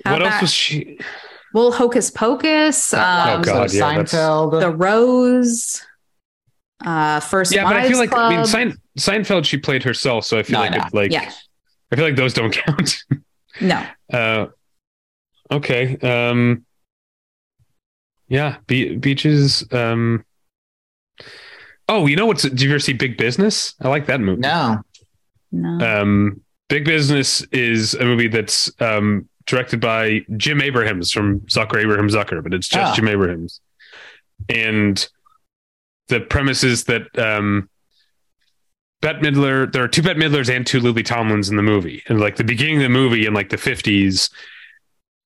how 0.04 0.12
what 0.12 0.22
else 0.22 0.40
was 0.42 0.52
she 0.52 0.98
Well, 1.52 1.72
Hocus 1.72 2.10
Pocus, 2.10 2.94
Oh, 2.94 2.98
um, 2.98 3.42
God, 3.42 3.70
so 3.70 3.76
yeah, 3.76 3.96
that's- 3.96 4.12
Seinfeld. 4.14 4.60
The 4.60 4.70
Rose, 4.70 5.82
uh, 6.84 7.20
First 7.20 7.54
yeah 7.54 7.64
but 7.64 7.76
I 7.76 7.88
feel 7.88 7.98
like 7.98 8.14
I 8.14 8.36
mean 8.36 8.46
Sein, 8.46 8.76
Seinfeld 8.98 9.44
she 9.44 9.56
played 9.58 9.82
herself 9.82 10.24
so 10.24 10.38
I 10.38 10.42
feel 10.42 10.54
No, 10.54 10.60
like 10.60 10.72
I 10.72 10.76
know. 10.78 10.84
it's 10.84 10.94
like 10.94 11.12
Yeah. 11.12 11.30
I 11.92 11.96
feel 11.96 12.04
like 12.04 12.16
those 12.16 12.32
don't 12.34 12.52
count 12.66 12.96
no, 13.60 13.86
Uh, 14.12 14.46
okay. 15.50 15.96
Um, 15.98 16.64
yeah, 18.28 18.56
be- 18.66 18.96
beaches. 18.96 19.64
Um, 19.72 20.24
oh, 21.88 22.06
you 22.06 22.16
know 22.16 22.26
what's? 22.26 22.42
Did 22.42 22.60
you 22.60 22.70
ever 22.70 22.78
see 22.78 22.92
Big 22.92 23.16
Business? 23.16 23.74
I 23.80 23.88
like 23.88 24.06
that 24.06 24.20
movie. 24.20 24.40
no. 24.40 24.80
no. 25.52 26.00
Um, 26.02 26.40
Big 26.68 26.84
Business 26.86 27.42
is 27.52 27.94
a 27.94 28.04
movie 28.04 28.28
that's 28.28 28.70
um, 28.80 29.28
directed 29.46 29.80
by 29.80 30.22
Jim 30.38 30.62
Abrahams 30.62 31.12
from 31.12 31.40
Zucker 31.40 31.80
Abraham 31.82 32.08
Zucker, 32.08 32.42
but 32.42 32.54
it's 32.54 32.66
just 32.68 32.92
Ah. 32.92 32.94
Jim 32.94 33.06
Abrahams. 33.08 33.60
And 34.48 35.06
the 36.08 36.20
premise 36.20 36.64
is 36.64 36.84
that 36.84 37.16
um, 37.18 37.68
Bette 39.02 39.20
Midler, 39.20 39.70
there 39.70 39.84
are 39.84 39.88
two 39.88 40.02
Bette 40.02 40.18
Midlers 40.18 40.54
and 40.54 40.66
two 40.66 40.80
Lily 40.80 41.02
Tomlins 41.02 41.50
in 41.50 41.56
the 41.56 41.62
movie. 41.62 42.02
And 42.08 42.18
like 42.18 42.36
the 42.36 42.44
beginning 42.44 42.76
of 42.78 42.82
the 42.84 42.88
movie 42.88 43.26
in 43.26 43.34
like 43.34 43.50
the 43.50 43.56
50s, 43.56 44.30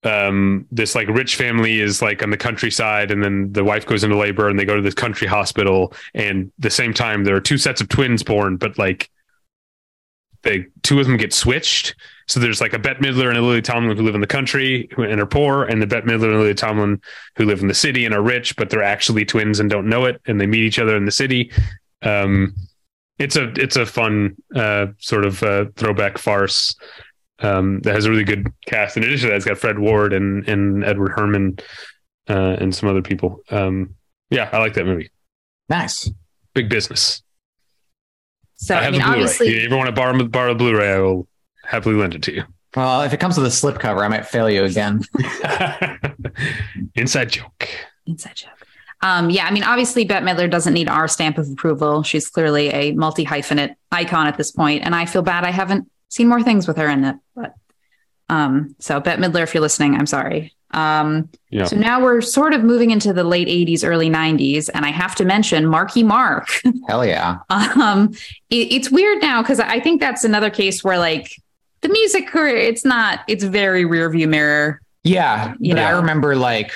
um, 0.04 0.66
this 0.70 0.94
like 0.94 1.08
rich 1.08 1.36
family 1.36 1.80
is 1.80 2.00
like 2.00 2.22
on 2.22 2.30
the 2.30 2.36
countryside, 2.36 3.10
and 3.10 3.22
then 3.22 3.52
the 3.52 3.64
wife 3.64 3.86
goes 3.86 4.04
into 4.04 4.16
labor 4.16 4.48
and 4.48 4.58
they 4.58 4.64
go 4.64 4.76
to 4.76 4.82
this 4.82 4.94
country 4.94 5.26
hospital. 5.26 5.92
And 6.14 6.52
the 6.58 6.70
same 6.70 6.94
time, 6.94 7.24
there 7.24 7.36
are 7.36 7.40
two 7.40 7.58
sets 7.58 7.80
of 7.80 7.88
twins 7.88 8.22
born, 8.22 8.56
but 8.56 8.78
like 8.78 9.10
they 10.42 10.66
two 10.82 11.00
of 11.00 11.06
them 11.06 11.16
get 11.16 11.32
switched. 11.32 11.96
So 12.28 12.38
there's 12.38 12.60
like 12.60 12.74
a 12.74 12.78
Bette 12.78 13.00
Midler 13.00 13.28
and 13.28 13.38
a 13.38 13.42
Lily 13.42 13.62
Tomlin 13.62 13.96
who 13.96 14.04
live 14.04 14.14
in 14.14 14.20
the 14.20 14.26
country 14.26 14.88
and 14.96 15.20
are 15.20 15.26
poor, 15.26 15.64
and 15.64 15.82
the 15.82 15.86
Bette 15.86 16.06
Midler 16.06 16.30
and 16.30 16.40
Lily 16.40 16.54
Tomlin 16.54 17.00
who 17.36 17.44
live 17.44 17.60
in 17.60 17.68
the 17.68 17.74
city 17.74 18.04
and 18.04 18.14
are 18.14 18.22
rich, 18.22 18.54
but 18.56 18.70
they're 18.70 18.82
actually 18.82 19.24
twins 19.24 19.58
and 19.58 19.68
don't 19.68 19.88
know 19.88 20.04
it, 20.04 20.20
and 20.26 20.40
they 20.40 20.46
meet 20.46 20.62
each 20.62 20.78
other 20.78 20.96
in 20.96 21.06
the 21.06 21.12
city. 21.12 21.50
Um, 22.02 22.54
it's 23.18 23.34
a 23.34 23.50
it's 23.60 23.76
a 23.76 23.84
fun 23.84 24.36
uh, 24.54 24.86
sort 24.98 25.24
of 25.24 25.42
uh, 25.42 25.66
throwback 25.76 26.18
farce 26.18 26.76
um, 27.40 27.80
that 27.80 27.94
has 27.94 28.04
a 28.04 28.10
really 28.10 28.24
good 28.24 28.52
cast. 28.66 28.96
In 28.96 29.02
addition 29.02 29.28
to 29.28 29.30
that, 29.30 29.36
it's 29.36 29.44
got 29.44 29.58
Fred 29.58 29.78
Ward 29.78 30.12
and 30.12 30.48
and 30.48 30.84
Edward 30.84 31.12
Herrmann 31.16 31.58
uh, 32.28 32.56
and 32.58 32.74
some 32.74 32.88
other 32.88 33.02
people. 33.02 33.40
Um, 33.50 33.94
yeah, 34.30 34.48
I 34.52 34.58
like 34.58 34.74
that 34.74 34.84
movie. 34.86 35.10
Nice. 35.68 36.10
Big 36.54 36.68
business. 36.68 37.22
so 38.56 38.74
I 38.74 38.86
I, 38.86 38.90
mean, 38.90 39.00
the 39.00 39.06
obviously, 39.06 39.48
If 39.48 39.54
you 39.62 39.66
ever 39.66 39.76
want 39.76 39.88
to 39.88 39.92
borrow 39.92 40.26
borrow 40.26 40.52
the 40.52 40.58
Blu-ray, 40.58 40.92
I 40.94 40.98
will 40.98 41.28
happily 41.64 41.94
lend 41.94 42.14
it 42.14 42.22
to 42.24 42.34
you. 42.34 42.44
Well, 42.76 43.02
if 43.02 43.12
it 43.12 43.20
comes 43.20 43.38
with 43.38 43.46
a 43.46 43.50
slipcover, 43.50 44.02
I 44.04 44.08
might 44.08 44.26
fail 44.26 44.50
you 44.50 44.64
again. 44.64 45.02
Inside 46.94 47.30
joke. 47.30 47.68
inside 48.06 48.36
joke. 48.36 48.50
Um, 49.00 49.30
yeah, 49.30 49.46
I 49.46 49.52
mean, 49.52 49.62
obviously, 49.62 50.04
Bette 50.04 50.24
Midler 50.26 50.50
doesn't 50.50 50.74
need 50.74 50.88
our 50.88 51.06
stamp 51.06 51.38
of 51.38 51.48
approval. 51.50 52.02
She's 52.02 52.28
clearly 52.28 52.68
a 52.68 52.92
multi 52.92 53.24
hyphenate 53.24 53.74
icon 53.92 54.26
at 54.26 54.36
this 54.36 54.50
point, 54.50 54.82
and 54.84 54.94
I 54.94 55.06
feel 55.06 55.22
bad 55.22 55.44
I 55.44 55.50
haven't 55.50 55.88
seen 56.08 56.28
more 56.28 56.42
things 56.42 56.66
with 56.66 56.76
her 56.76 56.88
in 56.88 57.04
it. 57.04 57.16
But 57.34 57.54
um, 58.28 58.76
so 58.78 59.00
Bette 59.00 59.20
Midler, 59.20 59.42
if 59.42 59.54
you're 59.54 59.60
listening, 59.60 59.94
I'm 59.94 60.06
sorry. 60.06 60.54
Um, 60.72 61.30
Yeah. 61.50 61.64
So 61.64 61.76
now 61.76 62.02
we're 62.02 62.20
sort 62.20 62.52
of 62.52 62.62
moving 62.62 62.90
into 62.90 63.12
the 63.12 63.24
late 63.24 63.48
80s, 63.48 63.86
early 63.86 64.10
90s, 64.10 64.68
and 64.72 64.84
I 64.84 64.90
have 64.90 65.14
to 65.16 65.24
mention 65.24 65.66
Marky 65.66 66.02
Mark. 66.02 66.48
Hell 66.88 67.06
yeah. 67.06 67.38
um, 67.48 68.12
it, 68.50 68.72
it's 68.72 68.90
weird 68.90 69.22
now 69.22 69.42
because 69.42 69.60
I 69.60 69.80
think 69.80 70.00
that's 70.00 70.24
another 70.24 70.50
case 70.50 70.84
where 70.84 70.98
like 70.98 71.34
the 71.80 71.88
music 71.88 72.26
career, 72.26 72.56
it's 72.56 72.84
not, 72.84 73.20
it's 73.28 73.44
very 73.44 73.84
rear 73.84 74.10
view 74.10 74.28
mirror. 74.28 74.82
Yeah. 75.04 75.54
You 75.58 75.74
know, 75.74 75.84
I 75.84 75.90
remember 75.90 76.36
like, 76.36 76.72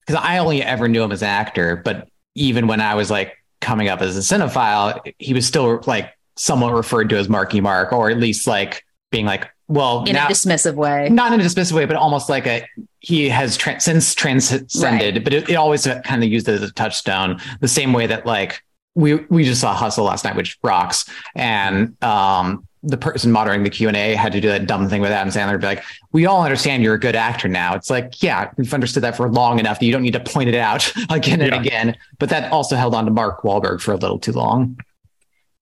because 0.00 0.22
I 0.22 0.38
only 0.38 0.62
ever 0.62 0.86
knew 0.86 1.02
him 1.02 1.12
as 1.12 1.22
an 1.22 1.28
actor, 1.28 1.76
but 1.76 2.08
even 2.34 2.66
when 2.66 2.80
I 2.80 2.94
was 2.94 3.10
like 3.10 3.38
coming 3.62 3.88
up 3.88 4.02
as 4.02 4.18
a 4.18 4.20
cinephile, 4.20 5.00
he 5.18 5.32
was 5.32 5.46
still 5.46 5.82
like 5.86 6.10
somewhat 6.36 6.72
referred 6.74 7.08
to 7.10 7.16
as 7.16 7.28
Marky 7.28 7.60
Mark, 7.60 7.92
or 7.92 8.10
at 8.10 8.18
least 8.18 8.46
like 8.46 8.84
being 9.10 9.26
like, 9.26 9.48
well, 9.68 10.04
in 10.04 10.12
now, 10.14 10.26
a 10.26 10.30
dismissive 10.30 10.74
way. 10.74 11.08
not 11.08 11.32
in 11.32 11.40
a 11.40 11.42
dismissive 11.44 11.72
way, 11.72 11.86
but 11.86 11.96
almost 11.96 12.28
like 12.28 12.46
a 12.46 12.66
he 13.00 13.28
has 13.30 13.56
tra- 13.56 13.80
since 13.80 14.14
transcended, 14.14 15.24
but 15.24 15.32
it, 15.32 15.48
it 15.50 15.54
always 15.54 15.86
kind 16.04 16.22
of 16.22 16.30
used 16.30 16.48
it 16.48 16.52
as 16.52 16.62
a 16.62 16.72
touchstone. 16.72 17.40
The 17.60 17.68
same 17.68 17.92
way 17.92 18.06
that 18.06 18.26
like 18.26 18.62
we 18.94 19.14
we 19.14 19.44
just 19.44 19.60
saw 19.60 19.74
Hustle 19.74 20.04
last 20.04 20.24
night, 20.24 20.36
which 20.36 20.58
rocks, 20.62 21.04
and 21.34 22.02
um, 22.02 22.66
the 22.82 22.98
person 22.98 23.32
moderating 23.32 23.64
the 23.64 23.70
Q 23.70 23.88
and 23.88 23.96
A 23.96 24.14
had 24.14 24.32
to 24.32 24.40
do 24.40 24.48
that 24.48 24.66
dumb 24.66 24.88
thing 24.90 25.00
with 25.00 25.10
Adam 25.10 25.32
Sandler, 25.32 25.58
be 25.58 25.66
like, 25.66 25.84
"We 26.12 26.26
all 26.26 26.42
understand 26.44 26.82
you're 26.82 26.94
a 26.94 27.00
good 27.00 27.16
actor 27.16 27.48
now." 27.48 27.74
It's 27.74 27.88
like, 27.90 28.22
yeah, 28.22 28.50
we've 28.58 28.72
understood 28.74 29.02
that 29.04 29.16
for 29.16 29.30
long 29.30 29.58
enough 29.58 29.80
that 29.80 29.86
you 29.86 29.92
don't 29.92 30.02
need 30.02 30.12
to 30.12 30.20
point 30.20 30.48
it 30.50 30.54
out 30.54 30.92
again 31.10 31.40
and 31.40 31.52
Yeah. 31.52 31.60
again. 31.60 31.96
But 32.18 32.28
that 32.28 32.52
also 32.52 32.76
held 32.76 32.94
on 32.94 33.06
to 33.06 33.10
Mark 33.10 33.42
Wahlberg 33.42 33.80
for 33.80 33.92
a 33.92 33.96
little 33.96 34.18
too 34.18 34.32
long. 34.32 34.78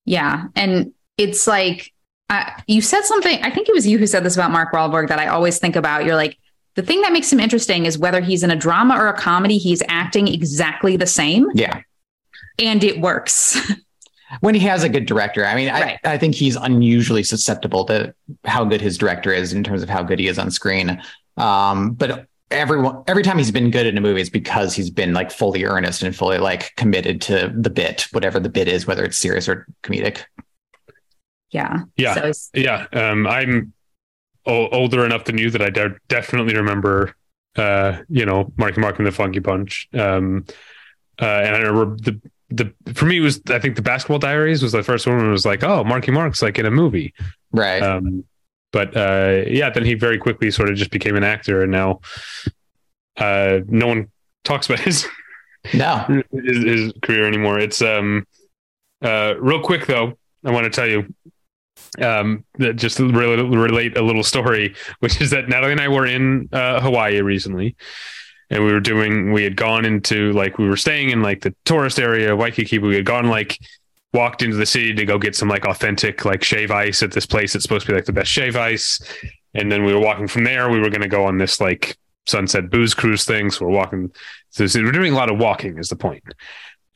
Yeah. 0.05 0.44
And 0.57 0.92
it's 1.18 1.46
like, 1.46 1.92
uh, 2.30 2.44
you 2.66 2.80
said 2.80 3.03
something, 3.03 3.38
I 3.42 3.50
think 3.50 3.68
it 3.68 3.74
was 3.74 3.86
you 3.86 3.98
who 3.98 4.07
said 4.07 4.24
this 4.24 4.34
about 4.34 4.50
Mark 4.50 4.72
Wahlberg 4.72 5.09
that 5.09 5.18
I 5.18 5.26
always 5.28 5.59
think 5.59 5.76
about. 5.76 6.05
You're 6.05 6.16
like, 6.16 6.38
the 6.74 6.82
thing 6.82 7.03
that 7.03 7.12
makes 7.12 7.30
him 7.32 7.38
interesting 7.38 7.84
is 7.84 7.98
whether 7.98 8.20
he's 8.22 8.42
in 8.42 8.50
a 8.50 8.57
drama 8.57 8.96
or 8.96 9.09
a 9.09 9.16
comedy, 9.16 9.59
he's 9.59 9.82
acting 9.88 10.26
exactly 10.28 10.96
the 10.96 11.07
same 11.07 11.46
Yeah. 11.55 11.82
and 12.59 12.82
it 12.82 13.00
works. 13.00 13.61
when 14.40 14.55
he 14.55 14.61
has 14.62 14.82
a 14.82 14.88
good 14.88 15.05
director. 15.05 15.44
I 15.44 15.55
mean, 15.55 15.68
Right. 15.68 15.98
I, 16.05 16.14
I 16.14 16.18
think 16.18 16.34
he's 16.34 16.57
unusually 16.57 17.22
susceptible 17.22 17.84
to 17.84 18.14
how 18.44 18.64
good 18.64 18.80
his 18.80 18.96
director 18.96 19.30
is 19.30 19.53
in 19.53 19.62
terms 19.62 19.82
of 19.82 19.90
how 19.90 20.03
good 20.03 20.18
he 20.18 20.26
is 20.28 20.38
on 20.38 20.50
screen. 20.50 21.03
Um, 21.36 21.92
but 21.92 22.26
everyone, 22.53 23.03
every 23.07 23.22
time 23.22 23.38
he's 23.38 23.50
been 23.50 23.70
good 23.70 23.86
in 23.86 23.96
a 23.98 24.00
movie, 24.00 24.20
it's 24.20 24.30
because 24.30 24.74
he's 24.74 24.90
been 24.90 25.12
like 25.14 25.30
fully 25.30 25.64
earnest 25.64 26.03
and 26.03 26.14
fully 26.14 26.38
like 26.38 26.74
committed 26.76 27.20
to 27.22 27.53
the 27.57 27.70
bit, 27.70 28.07
whatever 28.12 28.38
the 28.38 28.48
bit 28.48 28.68
is, 28.68 28.86
whether 28.86 29.05
it's 29.05 29.18
serious 29.18 29.48
or 29.48 29.66
comedic. 29.82 30.22
yeah. 31.50 31.80
Yeah. 31.96 32.30
So 32.30 32.32
Yeah, 32.55 32.86
um, 32.92 33.26
I'm 33.26 33.72
o- 34.46 34.68
older 34.68 35.05
enough 35.05 35.24
than 35.24 35.38
you 35.38 35.50
that 35.50 35.62
I 35.62 35.70
de- 35.70 35.96
definitely 36.09 36.55
remember, 36.55 37.14
uh, 37.57 37.98
you 38.09 38.24
know, 38.24 38.53
Marky 38.57 38.80
Mark 38.80 38.98
and 38.98 39.07
the 39.07 39.12
Funky 39.12 39.38
Bunch. 39.40 39.88
Um, 39.92 40.44
uh, 41.20 41.24
and 41.26 41.57
I 41.57 41.59
remember 41.61 41.96
the 41.96 42.20
the 42.50 42.92
for 42.94 43.07
me 43.07 43.16
it 43.18 43.20
was 43.20 43.40
I 43.48 43.59
think 43.59 43.76
the 43.76 43.82
Basketball 43.82 44.18
Diaries 44.18 44.62
was 44.62 44.72
the 44.72 44.82
first 44.82 45.07
one. 45.07 45.16
Where 45.16 45.26
it 45.26 45.30
was 45.30 45.46
like, 45.46 45.62
oh, 45.62 45.84
Marky 45.84 46.11
Mark's 46.11 46.42
like 46.42 46.59
in 46.59 46.66
a 46.66 46.70
movie. 46.70 47.14
Right. 47.53 47.82
Um, 47.82 48.24
but 48.72 48.96
uh, 48.96 49.44
yeah, 49.46 49.70
then 49.70 49.84
he 49.84 49.94
very 49.94 50.18
quickly 50.18 50.50
sort 50.50 50.70
of 50.70 50.76
just 50.76 50.90
became 50.90 51.16
an 51.16 51.24
actor, 51.24 51.62
and 51.62 51.70
now 51.70 52.00
uh, 53.18 53.60
no 53.68 53.86
one 53.86 54.10
talks 54.44 54.66
about 54.68 54.80
his 54.84 55.06
no. 55.74 56.22
his, 56.32 56.64
his 56.64 56.92
career 57.02 57.26
anymore. 57.26 57.58
It's 57.58 57.82
um 57.82 58.26
uh 59.02 59.34
real 59.38 59.62
quick 59.62 59.86
though. 59.86 60.18
I 60.44 60.50
want 60.50 60.64
to 60.64 60.70
tell 60.70 60.88
you 60.88 61.06
um 62.04 62.44
that 62.58 62.74
just 62.74 62.98
really 62.98 63.42
relate 63.42 63.96
a 63.96 64.02
little 64.02 64.24
story, 64.24 64.74
which 65.00 65.20
is 65.20 65.30
that 65.30 65.48
Natalie 65.48 65.72
and 65.72 65.80
I 65.80 65.88
were 65.88 66.06
in 66.06 66.48
uh, 66.52 66.80
Hawaii 66.80 67.20
recently, 67.20 67.76
and 68.50 68.64
we 68.64 68.72
were 68.72 68.80
doing. 68.80 69.32
We 69.32 69.44
had 69.44 69.56
gone 69.56 69.84
into 69.84 70.32
like 70.32 70.58
we 70.58 70.68
were 70.68 70.76
staying 70.76 71.10
in 71.10 71.22
like 71.22 71.42
the 71.42 71.54
tourist 71.64 71.98
area 71.98 72.32
of 72.32 72.38
Waikiki. 72.38 72.78
But 72.78 72.88
we 72.88 72.96
had 72.96 73.06
gone 73.06 73.28
like 73.28 73.58
walked 74.12 74.42
into 74.42 74.56
the 74.56 74.66
city 74.66 74.94
to 74.94 75.04
go 75.04 75.18
get 75.18 75.34
some 75.34 75.48
like 75.48 75.64
authentic 75.64 76.24
like 76.24 76.42
shave 76.42 76.70
ice 76.70 77.02
at 77.02 77.12
this 77.12 77.26
place 77.26 77.52
that's 77.52 77.62
supposed 77.62 77.86
to 77.86 77.92
be 77.92 77.96
like 77.96 78.04
the 78.04 78.12
best 78.12 78.30
shave 78.30 78.56
ice. 78.56 79.00
And 79.54 79.70
then 79.70 79.84
we 79.84 79.92
were 79.92 80.00
walking 80.00 80.28
from 80.28 80.44
there. 80.44 80.70
We 80.70 80.80
were 80.80 80.90
going 80.90 81.02
to 81.02 81.08
go 81.08 81.24
on 81.24 81.38
this 81.38 81.60
like 81.60 81.96
sunset 82.26 82.70
booze 82.70 82.94
cruise 82.94 83.24
thing. 83.24 83.50
So 83.50 83.66
we're 83.66 83.72
walking. 83.72 84.12
So 84.50 84.66
we're 84.74 84.92
doing 84.92 85.12
a 85.12 85.16
lot 85.16 85.30
of 85.30 85.38
walking 85.38 85.78
is 85.78 85.88
the 85.88 85.96
point. 85.96 86.24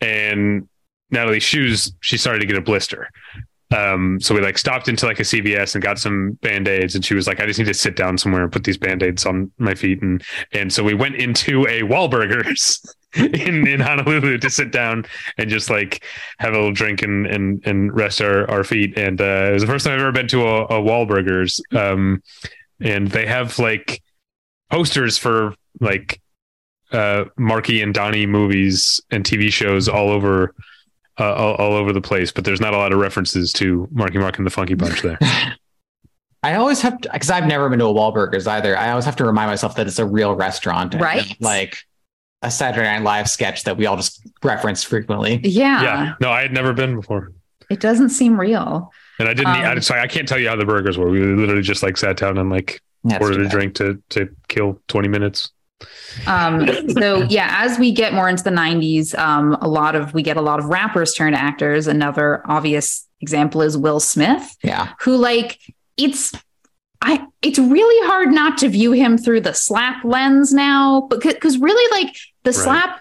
And 0.00 0.68
Natalie's 1.10 1.42
shoes, 1.42 1.92
she 2.00 2.18
started 2.18 2.40
to 2.40 2.46
get 2.46 2.56
a 2.56 2.62
blister. 2.62 3.10
Um, 3.74 4.20
so 4.20 4.34
we 4.34 4.40
like 4.40 4.58
stopped 4.58 4.88
into 4.88 5.06
like 5.06 5.18
a 5.18 5.24
CVS 5.24 5.74
and 5.74 5.82
got 5.82 5.98
some 5.98 6.32
band-aids 6.42 6.94
and 6.94 7.04
she 7.04 7.14
was 7.14 7.26
like, 7.26 7.40
I 7.40 7.46
just 7.46 7.58
need 7.58 7.66
to 7.66 7.74
sit 7.74 7.96
down 7.96 8.16
somewhere 8.16 8.42
and 8.44 8.52
put 8.52 8.64
these 8.64 8.78
band-aids 8.78 9.26
on 9.26 9.50
my 9.58 9.74
feet. 9.74 10.02
And 10.02 10.22
and 10.52 10.72
so 10.72 10.84
we 10.84 10.94
went 10.94 11.16
into 11.16 11.62
a 11.66 11.80
Wahlburgers 11.82 12.86
in, 13.14 13.66
in 13.66 13.80
Honolulu 13.80 14.38
to 14.38 14.50
sit 14.50 14.70
down 14.70 15.04
and 15.38 15.50
just 15.50 15.68
like 15.68 16.04
have 16.38 16.52
a 16.52 16.56
little 16.56 16.72
drink 16.72 17.02
and 17.02 17.26
and 17.26 17.66
and 17.66 17.94
rest 17.94 18.20
our, 18.20 18.48
our 18.48 18.62
feet. 18.62 18.96
And 18.96 19.20
uh, 19.20 19.48
it 19.48 19.52
was 19.52 19.62
the 19.62 19.68
first 19.68 19.84
time 19.84 19.94
I've 19.94 20.00
ever 20.00 20.12
been 20.12 20.28
to 20.28 20.46
a, 20.46 20.64
a 20.66 20.80
Wahlburgers. 20.80 21.60
Um, 21.76 22.22
and 22.80 23.08
they 23.08 23.26
have 23.26 23.58
like 23.58 24.02
posters 24.70 25.18
for 25.18 25.54
like 25.80 26.20
uh 26.92 27.24
Marky 27.36 27.82
and 27.82 27.92
Donnie 27.92 28.26
movies 28.26 29.00
and 29.10 29.24
TV 29.24 29.52
shows 29.52 29.88
all 29.88 30.10
over 30.10 30.54
uh, 31.18 31.34
all, 31.34 31.54
all, 31.54 31.72
over 31.74 31.92
the 31.92 32.00
place, 32.00 32.30
but 32.30 32.44
there's 32.44 32.60
not 32.60 32.74
a 32.74 32.76
lot 32.76 32.92
of 32.92 32.98
references 32.98 33.52
to 33.54 33.88
Marky 33.90 34.18
Mark 34.18 34.38
and 34.38 34.46
the 34.46 34.50
Funky 34.50 34.74
Bunch 34.74 35.02
there. 35.02 35.18
I 36.42 36.54
always 36.54 36.80
have 36.82 37.00
to, 37.00 37.10
because 37.12 37.30
I've 37.30 37.46
never 37.46 37.68
been 37.68 37.78
to 37.80 37.86
a 37.86 37.94
Wahlburgers 37.94 38.46
either. 38.46 38.76
I 38.76 38.90
always 38.90 39.04
have 39.04 39.16
to 39.16 39.24
remind 39.24 39.50
myself 39.50 39.74
that 39.76 39.86
it's 39.86 39.98
a 39.98 40.06
real 40.06 40.34
restaurant, 40.34 40.94
right? 40.94 41.34
like 41.40 41.78
a 42.42 42.50
Saturday 42.50 42.86
Night 42.86 43.02
Live 43.02 43.28
sketch 43.28 43.64
that 43.64 43.76
we 43.76 43.86
all 43.86 43.96
just 43.96 44.24
reference 44.44 44.84
frequently. 44.84 45.40
Yeah. 45.42 45.82
Yeah. 45.82 46.14
No, 46.20 46.30
I 46.30 46.42
had 46.42 46.52
never 46.52 46.72
been 46.72 46.96
before. 46.96 47.32
It 47.70 47.80
doesn't 47.80 48.10
seem 48.10 48.38
real. 48.38 48.92
And 49.18 49.28
I 49.28 49.34
didn't. 49.34 49.48
Um, 49.48 49.64
I, 49.64 49.78
sorry, 49.80 50.00
I 50.00 50.06
can't 50.06 50.28
tell 50.28 50.38
you 50.38 50.48
how 50.48 50.56
the 50.56 50.66
burgers 50.66 50.98
were. 50.98 51.08
We 51.08 51.20
literally 51.20 51.62
just 51.62 51.82
like 51.82 51.96
sat 51.96 52.16
down 52.16 52.38
and 52.38 52.50
like 52.50 52.80
ordered 53.20 53.40
a 53.40 53.48
drink 53.48 53.74
to 53.76 54.00
to 54.10 54.28
kill 54.48 54.80
twenty 54.88 55.08
minutes. 55.08 55.50
Um, 56.26 56.90
so 56.90 57.22
yeah, 57.24 57.48
as 57.64 57.78
we 57.78 57.92
get 57.92 58.14
more 58.14 58.28
into 58.28 58.42
the 58.42 58.50
90s, 58.50 59.16
um, 59.18 59.56
a 59.60 59.68
lot 59.68 59.94
of 59.94 60.14
we 60.14 60.22
get 60.22 60.36
a 60.36 60.40
lot 60.40 60.58
of 60.58 60.66
rappers 60.66 61.14
turn 61.14 61.34
actors. 61.34 61.86
Another 61.86 62.42
obvious 62.46 63.06
example 63.20 63.62
is 63.62 63.76
Will 63.76 64.00
Smith. 64.00 64.56
Yeah. 64.62 64.92
Who 65.00 65.16
like 65.16 65.58
it's 65.96 66.32
I 67.02 67.26
it's 67.42 67.58
really 67.58 68.08
hard 68.08 68.32
not 68.32 68.58
to 68.58 68.68
view 68.68 68.92
him 68.92 69.18
through 69.18 69.42
the 69.42 69.54
slap 69.54 70.04
lens 70.04 70.52
now, 70.52 71.02
because 71.02 71.34
because 71.34 71.58
really 71.58 72.00
like 72.00 72.16
the 72.44 72.50
right. 72.50 72.64
slap 72.64 73.00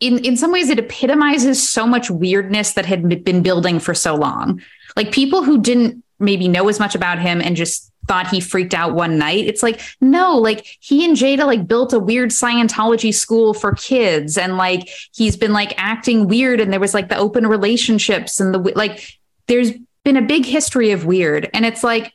in 0.00 0.18
in 0.24 0.36
some 0.36 0.50
ways 0.50 0.70
it 0.70 0.78
epitomizes 0.78 1.66
so 1.66 1.86
much 1.86 2.10
weirdness 2.10 2.72
that 2.72 2.86
had 2.86 3.24
been 3.24 3.42
building 3.42 3.78
for 3.78 3.94
so 3.94 4.14
long. 4.14 4.60
Like 4.96 5.12
people 5.12 5.44
who 5.44 5.60
didn't 5.60 6.02
maybe 6.18 6.48
know 6.48 6.68
as 6.68 6.78
much 6.78 6.94
about 6.94 7.18
him 7.18 7.40
and 7.40 7.56
just 7.56 7.89
thought 8.10 8.26
he 8.26 8.40
freaked 8.40 8.74
out 8.74 8.92
one 8.92 9.18
night. 9.18 9.46
It's 9.46 9.62
like, 9.62 9.80
no, 10.00 10.36
like 10.36 10.66
he 10.80 11.04
and 11.04 11.16
Jada 11.16 11.46
like 11.46 11.68
built 11.68 11.92
a 11.92 12.00
weird 12.00 12.30
Scientology 12.30 13.14
school 13.14 13.54
for 13.54 13.72
kids 13.74 14.36
and 14.36 14.56
like 14.56 14.88
he's 15.14 15.36
been 15.36 15.52
like 15.52 15.74
acting 15.76 16.26
weird 16.26 16.58
and 16.58 16.72
there 16.72 16.80
was 16.80 16.92
like 16.92 17.08
the 17.08 17.16
open 17.16 17.46
relationships 17.46 18.40
and 18.40 18.52
the 18.52 18.58
like 18.74 19.16
there's 19.46 19.70
been 20.04 20.16
a 20.16 20.22
big 20.22 20.44
history 20.44 20.90
of 20.90 21.06
weird 21.06 21.48
and 21.54 21.64
it's 21.64 21.84
like 21.84 22.12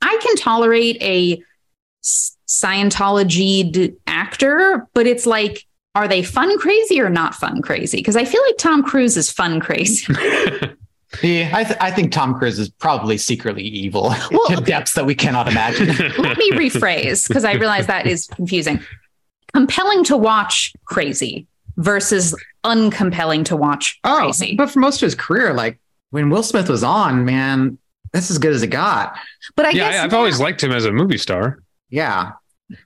I 0.00 0.18
can 0.20 0.34
tolerate 0.34 1.00
a 1.00 1.40
Scientology 2.02 3.94
actor, 4.08 4.88
but 4.92 5.06
it's 5.06 5.24
like 5.24 5.64
are 5.94 6.08
they 6.08 6.24
fun 6.24 6.58
crazy 6.58 7.00
or 7.00 7.10
not 7.10 7.36
fun 7.36 7.62
crazy? 7.62 7.98
Because 7.98 8.16
I 8.16 8.24
feel 8.24 8.42
like 8.44 8.58
Tom 8.58 8.82
Cruise 8.82 9.16
is 9.16 9.30
fun 9.30 9.60
crazy. 9.60 10.12
Yeah, 11.22 11.50
I, 11.52 11.64
th- 11.64 11.78
I 11.80 11.90
think 11.90 12.12
Tom 12.12 12.38
Cruise 12.38 12.58
is 12.58 12.68
probably 12.68 13.18
secretly 13.18 13.64
evil 13.64 14.14
well, 14.30 14.46
to 14.48 14.56
depths 14.56 14.94
that 14.94 15.06
we 15.06 15.14
cannot 15.14 15.48
imagine. 15.48 15.88
Let 16.18 16.38
me 16.38 16.50
rephrase 16.52 17.28
because 17.28 17.44
I 17.44 17.52
realize 17.54 17.86
that 17.86 18.06
is 18.06 18.26
confusing. 18.28 18.80
Compelling 19.52 20.04
to 20.04 20.16
watch 20.16 20.72
crazy 20.86 21.46
versus 21.76 22.34
uncompelling 22.64 23.44
to 23.46 23.56
watch 23.56 23.98
oh, 24.04 24.18
crazy. 24.20 24.54
But 24.56 24.70
for 24.70 24.80
most 24.80 25.02
of 25.02 25.06
his 25.06 25.14
career, 25.14 25.52
like 25.52 25.78
when 26.10 26.30
Will 26.30 26.42
Smith 26.42 26.68
was 26.68 26.82
on, 26.82 27.24
man, 27.24 27.78
that's 28.12 28.30
as 28.30 28.38
good 28.38 28.52
as 28.52 28.62
it 28.62 28.68
got. 28.68 29.16
But 29.56 29.66
I 29.66 29.70
yeah, 29.70 29.90
guess 29.90 30.00
I've 30.00 30.12
now, 30.12 30.18
always 30.18 30.40
liked 30.40 30.62
him 30.62 30.72
as 30.72 30.84
a 30.84 30.92
movie 30.92 31.18
star. 31.18 31.62
Yeah. 31.90 32.32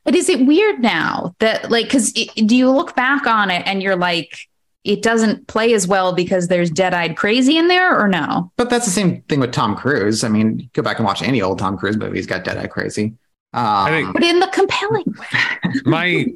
But 0.05 0.17
is 0.17 0.29
it 0.29 0.47
weird 0.47 0.81
now 0.81 1.35
that 1.39 1.71
like 1.71 1.87
because 1.87 2.13
do 2.13 2.57
you 2.57 2.71
look 2.71 2.97
back 2.97 3.27
on 3.27 3.51
it 3.51 3.63
and 3.67 3.83
you're 3.83 3.97
like 3.97 4.49
it 4.87 5.03
doesn't 5.03 5.47
play 5.49 5.75
as 5.75 5.87
well 5.87 6.13
because 6.13 6.49
there's 6.49 6.71
dead-eyed 6.71 7.17
crazy 7.17 7.57
in 7.59 7.69
there 7.69 7.99
or 7.99 8.09
no? 8.09 8.53
But 8.57 8.71
that's 8.71 8.85
the 8.85 8.93
same 8.93 9.23
thing 9.23 9.41
with 9.41 9.53
tom 9.53 9.77
cruise. 9.77 10.25
I 10.25 10.29
mean 10.29 10.71
go 10.73 10.83
back 10.83 10.99
and 10.99 11.07
watch 11.07 11.23
any 11.23 11.43
old 11.43 11.59
tom 11.59 11.77
cruise 11.77 11.97
movie 11.97 12.17
he's 12.17 12.27
got 12.27 12.45
dead-eyed 12.45 12.71
crazy. 12.71 13.15
Um, 13.53 13.87
think, 13.89 14.13
but 14.13 14.23
in 14.23 14.39
the 14.39 14.49
compelling 14.49 15.15
way. 15.19 15.73
My 15.85 16.27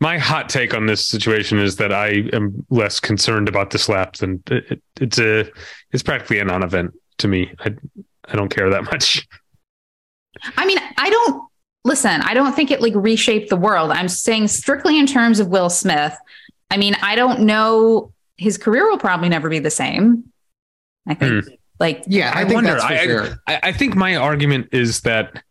my 0.00 0.18
hot 0.18 0.48
take 0.48 0.74
on 0.74 0.86
this 0.86 1.06
situation 1.06 1.58
is 1.58 1.76
that 1.76 1.92
i 1.92 2.08
am 2.32 2.66
less 2.68 3.00
concerned 3.00 3.48
about 3.48 3.70
the 3.70 3.78
slap 3.78 4.16
than 4.16 4.42
it, 4.50 4.82
it's 5.00 5.18
a 5.18 5.50
it's 5.92 6.02
practically 6.02 6.38
a 6.40 6.44
non-event 6.44 6.92
to 7.18 7.28
me. 7.28 7.52
I 7.60 7.74
i 8.26 8.36
don't 8.36 8.54
care 8.54 8.68
that 8.70 8.84
much. 8.84 9.26
I 10.56 10.66
mean 10.66 10.78
i 10.98 11.08
don't 11.10 11.48
listen 11.84 12.20
i 12.22 12.34
don't 12.34 12.54
think 12.54 12.70
it 12.70 12.80
like 12.80 12.94
reshaped 12.94 13.48
the 13.48 13.56
world. 13.56 13.90
I'm 13.90 14.08
saying 14.08 14.48
strictly 14.48 14.98
in 14.98 15.06
terms 15.06 15.40
of 15.40 15.48
will 15.48 15.70
smith 15.70 16.14
I 16.74 16.76
mean, 16.76 16.96
I 17.02 17.14
don't 17.14 17.42
know. 17.42 18.12
His 18.36 18.58
career 18.58 18.90
will 18.90 18.98
probably 18.98 19.28
never 19.28 19.48
be 19.48 19.60
the 19.60 19.70
same. 19.70 20.24
I 21.06 21.14
think. 21.14 21.44
Hmm. 21.44 21.50
Like, 21.78 22.02
yeah, 22.08 22.32
I, 22.34 22.40
I 22.40 22.44
wonder. 22.52 22.78
I, 22.80 23.04
sure. 23.04 23.28
I, 23.46 23.60
I 23.64 23.72
think 23.72 23.94
my 23.94 24.16
argument 24.16 24.70
is 24.72 25.02
that 25.02 25.44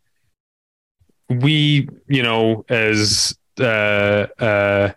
we, 1.30 1.88
you 2.07 2.24
know, 2.24 2.65
as 2.67 3.38
uh, 3.57 4.28
uh, 4.38 4.91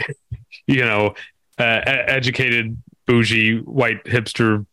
you 0.66 0.84
know, 0.84 1.14
uh, 1.56 1.80
educated, 1.86 2.76
bougie, 3.06 3.58
white 3.60 4.02
hipster, 4.06 4.66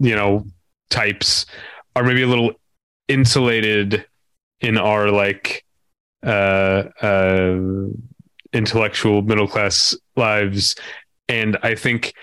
you 0.00 0.16
know, 0.16 0.44
types 0.90 1.46
are 1.94 2.02
maybe 2.02 2.22
a 2.22 2.28
little 2.28 2.52
insulated 3.06 4.04
in 4.60 4.76
our 4.76 5.10
like 5.10 5.64
uh 6.24 6.82
uh 7.00 7.56
intellectual 8.52 9.22
middle 9.22 9.48
class 9.48 9.96
lives. 10.16 10.74
And 11.28 11.58
I 11.62 11.74
think 11.74 12.14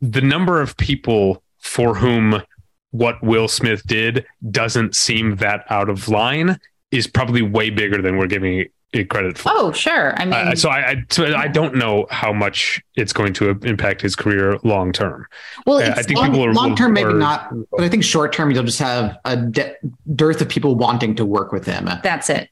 the 0.00 0.20
number 0.20 0.60
of 0.60 0.76
people 0.76 1.42
for 1.58 1.94
whom 1.94 2.42
what 2.90 3.22
Will 3.22 3.48
Smith 3.48 3.86
did 3.86 4.26
doesn't 4.50 4.96
seem 4.96 5.36
that 5.36 5.64
out 5.70 5.88
of 5.88 6.08
line 6.08 6.58
is 6.90 7.06
probably 7.06 7.42
way 7.42 7.70
bigger 7.70 8.02
than 8.02 8.16
we're 8.16 8.26
giving 8.26 8.66
it 8.92 9.08
credit 9.08 9.38
for. 9.38 9.52
Oh, 9.54 9.70
sure. 9.70 10.14
I 10.20 10.24
mean, 10.24 10.34
uh, 10.34 10.54
so 10.56 10.68
I, 10.68 10.88
I, 10.88 11.04
so 11.10 11.32
I 11.36 11.46
don't 11.46 11.76
know 11.76 12.06
how 12.10 12.32
much 12.32 12.82
it's 12.96 13.12
going 13.12 13.32
to 13.34 13.50
impact 13.62 14.02
his 14.02 14.16
career 14.16 14.58
long 14.64 14.92
term. 14.92 15.26
Well, 15.64 15.78
uh, 15.78 15.94
I 15.96 16.02
think 16.02 16.18
long, 16.18 16.30
people 16.30 16.44
are 16.44 16.52
long 16.52 16.74
term, 16.74 16.94
maybe 16.94 17.12
not, 17.12 17.52
but 17.70 17.84
I 17.84 17.88
think 17.88 18.02
short 18.02 18.32
term, 18.32 18.50
you'll 18.50 18.64
just 18.64 18.80
have 18.80 19.16
a 19.24 19.36
de- 19.36 19.76
dearth 20.16 20.40
of 20.40 20.48
people 20.48 20.74
wanting 20.74 21.14
to 21.16 21.24
work 21.24 21.52
with 21.52 21.64
him. 21.66 21.88
That's 22.02 22.28
it 22.28 22.50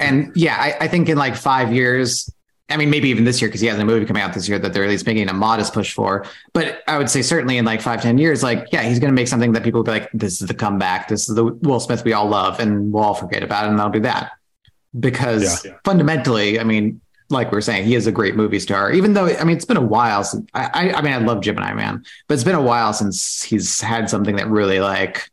and 0.00 0.32
yeah, 0.34 0.56
I, 0.58 0.84
I, 0.84 0.88
think 0.88 1.08
in 1.08 1.16
like 1.16 1.36
five 1.36 1.72
years, 1.72 2.30
I 2.68 2.76
mean, 2.76 2.90
maybe 2.90 3.08
even 3.08 3.24
this 3.24 3.40
year 3.40 3.48
because 3.48 3.60
he 3.60 3.66
has 3.68 3.78
a 3.78 3.84
movie 3.84 4.04
coming 4.04 4.22
out 4.22 4.34
this 4.34 4.48
year 4.48 4.58
that 4.58 4.72
they're 4.72 4.84
at 4.84 4.90
least 4.90 5.06
making 5.06 5.28
a 5.28 5.32
modest 5.32 5.72
push 5.72 5.92
for. 5.92 6.26
But 6.52 6.82
I 6.88 6.98
would 6.98 7.08
say 7.08 7.22
certainly 7.22 7.58
in 7.58 7.64
like 7.64 7.80
five, 7.80 8.02
ten 8.02 8.18
years, 8.18 8.42
like 8.42 8.66
yeah, 8.72 8.82
he's 8.82 8.98
going 8.98 9.10
to 9.10 9.14
make 9.14 9.28
something 9.28 9.52
that 9.52 9.62
people 9.62 9.78
will 9.78 9.84
be 9.84 9.92
like, 9.92 10.10
this 10.12 10.40
is 10.40 10.48
the 10.48 10.54
comeback, 10.54 11.08
this 11.08 11.28
is 11.28 11.34
the 11.34 11.44
Will 11.44 11.80
Smith 11.80 12.04
we 12.04 12.12
all 12.12 12.28
love, 12.28 12.60
and 12.60 12.92
we'll 12.92 13.04
all 13.04 13.14
forget 13.14 13.42
about 13.42 13.64
it, 13.64 13.70
and 13.70 13.78
that'll 13.78 13.92
be 13.92 14.00
that. 14.00 14.32
Because 14.98 15.64
yeah. 15.64 15.72
fundamentally, 15.84 16.58
I 16.58 16.64
mean, 16.64 17.00
like 17.28 17.50
we 17.52 17.58
are 17.58 17.62
saying, 17.62 17.84
he 17.84 17.94
is 17.94 18.06
a 18.06 18.12
great 18.12 18.36
movie 18.36 18.60
star. 18.60 18.92
Even 18.92 19.14
though 19.14 19.26
I 19.26 19.44
mean, 19.44 19.56
it's 19.56 19.64
been 19.64 19.76
a 19.76 19.82
while 19.82 20.24
since 20.24 20.48
I, 20.54 20.64
I, 20.64 20.92
I 20.94 21.02
mean, 21.02 21.12
I 21.12 21.18
love 21.18 21.40
Gemini 21.40 21.72
Man, 21.72 22.04
but 22.28 22.34
it's 22.34 22.44
been 22.44 22.54
a 22.54 22.62
while 22.62 22.92
since 22.92 23.42
he's 23.42 23.80
had 23.80 24.10
something 24.10 24.36
that 24.36 24.48
really 24.48 24.80
like 24.80 25.30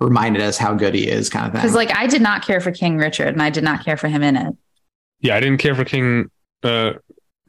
reminded 0.00 0.42
us 0.42 0.58
how 0.58 0.74
good 0.74 0.94
he 0.94 1.08
is, 1.08 1.28
kind 1.28 1.46
of 1.46 1.52
thing. 1.52 1.62
Because 1.62 1.74
like 1.74 1.94
I 1.96 2.06
did 2.06 2.22
not 2.22 2.44
care 2.44 2.60
for 2.60 2.70
King 2.70 2.98
Richard, 2.98 3.28
and 3.28 3.42
I 3.42 3.50
did 3.50 3.64
not 3.64 3.84
care 3.84 3.96
for 3.96 4.08
him 4.08 4.22
in 4.22 4.36
it. 4.36 4.54
Yeah, 5.20 5.36
I 5.36 5.40
didn't 5.40 5.58
care 5.58 5.74
for 5.74 5.84
King 5.84 6.30
uh, 6.62 6.94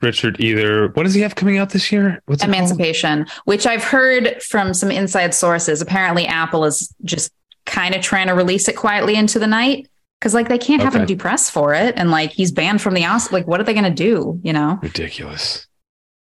Richard 0.02 0.40
either. 0.40 0.90
What 0.90 1.04
does 1.04 1.14
he 1.14 1.22
have 1.22 1.36
coming 1.36 1.58
out 1.58 1.72
this 1.72 1.92
year? 1.92 2.22
What's 2.26 2.44
Emancipation, 2.44 3.28
which 3.46 3.66
I've 3.66 3.84
heard 3.84 4.42
from 4.42 4.74
some 4.74 4.92
inside 4.92 5.34
sources. 5.34 5.82
Apparently, 5.82 6.26
Apple 6.26 6.66
is 6.66 6.94
just 7.04 7.32
kind 7.66 7.96
of 7.96 8.02
trying 8.02 8.28
to 8.28 8.34
release 8.34 8.68
it 8.68 8.76
quietly 8.78 9.16
into 9.16 9.40
the 9.40 9.48
night 9.48 9.90
because 10.20 10.34
like 10.34 10.48
they 10.48 10.58
can't 10.58 10.82
have 10.82 10.94
okay. 10.94 11.02
him 11.02 11.08
do 11.08 11.18
press 11.18 11.50
for 11.50 11.74
it, 11.74 11.96
and 11.98 12.12
like 12.12 12.32
he's 12.32 12.52
banned 12.52 12.82
from 12.82 12.94
the 12.94 13.06
Oscar. 13.06 13.36
Like, 13.36 13.48
what 13.48 13.60
are 13.60 13.64
they 13.64 13.74
going 13.74 13.84
to 13.84 13.92
do? 13.92 14.40
You 14.44 14.54
know, 14.54 14.80
ridiculous. 14.82 15.68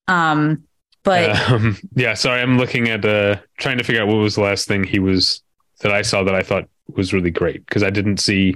Um, 0.08 0.64
but 1.04 1.50
um, 1.50 1.78
yeah, 1.96 2.14
sorry, 2.16 2.42
I'm 2.42 2.58
looking 2.58 2.90
at 2.90 3.06
uh 3.06 3.38
trying 3.58 3.78
to 3.78 3.84
figure 3.84 4.02
out 4.02 4.08
what 4.08 4.16
was 4.16 4.36
the 4.36 4.42
last 4.42 4.68
thing 4.68 4.84
he 4.84 5.00
was 5.00 5.42
that 5.82 5.92
I 5.92 6.02
saw 6.02 6.24
that 6.24 6.36
I 6.36 6.42
thought 6.42 6.68
was 6.88 7.14
really 7.14 7.32
great 7.32 7.66
because 7.66 7.84
I 7.84 7.90
didn't 7.90 8.18
see. 8.18 8.56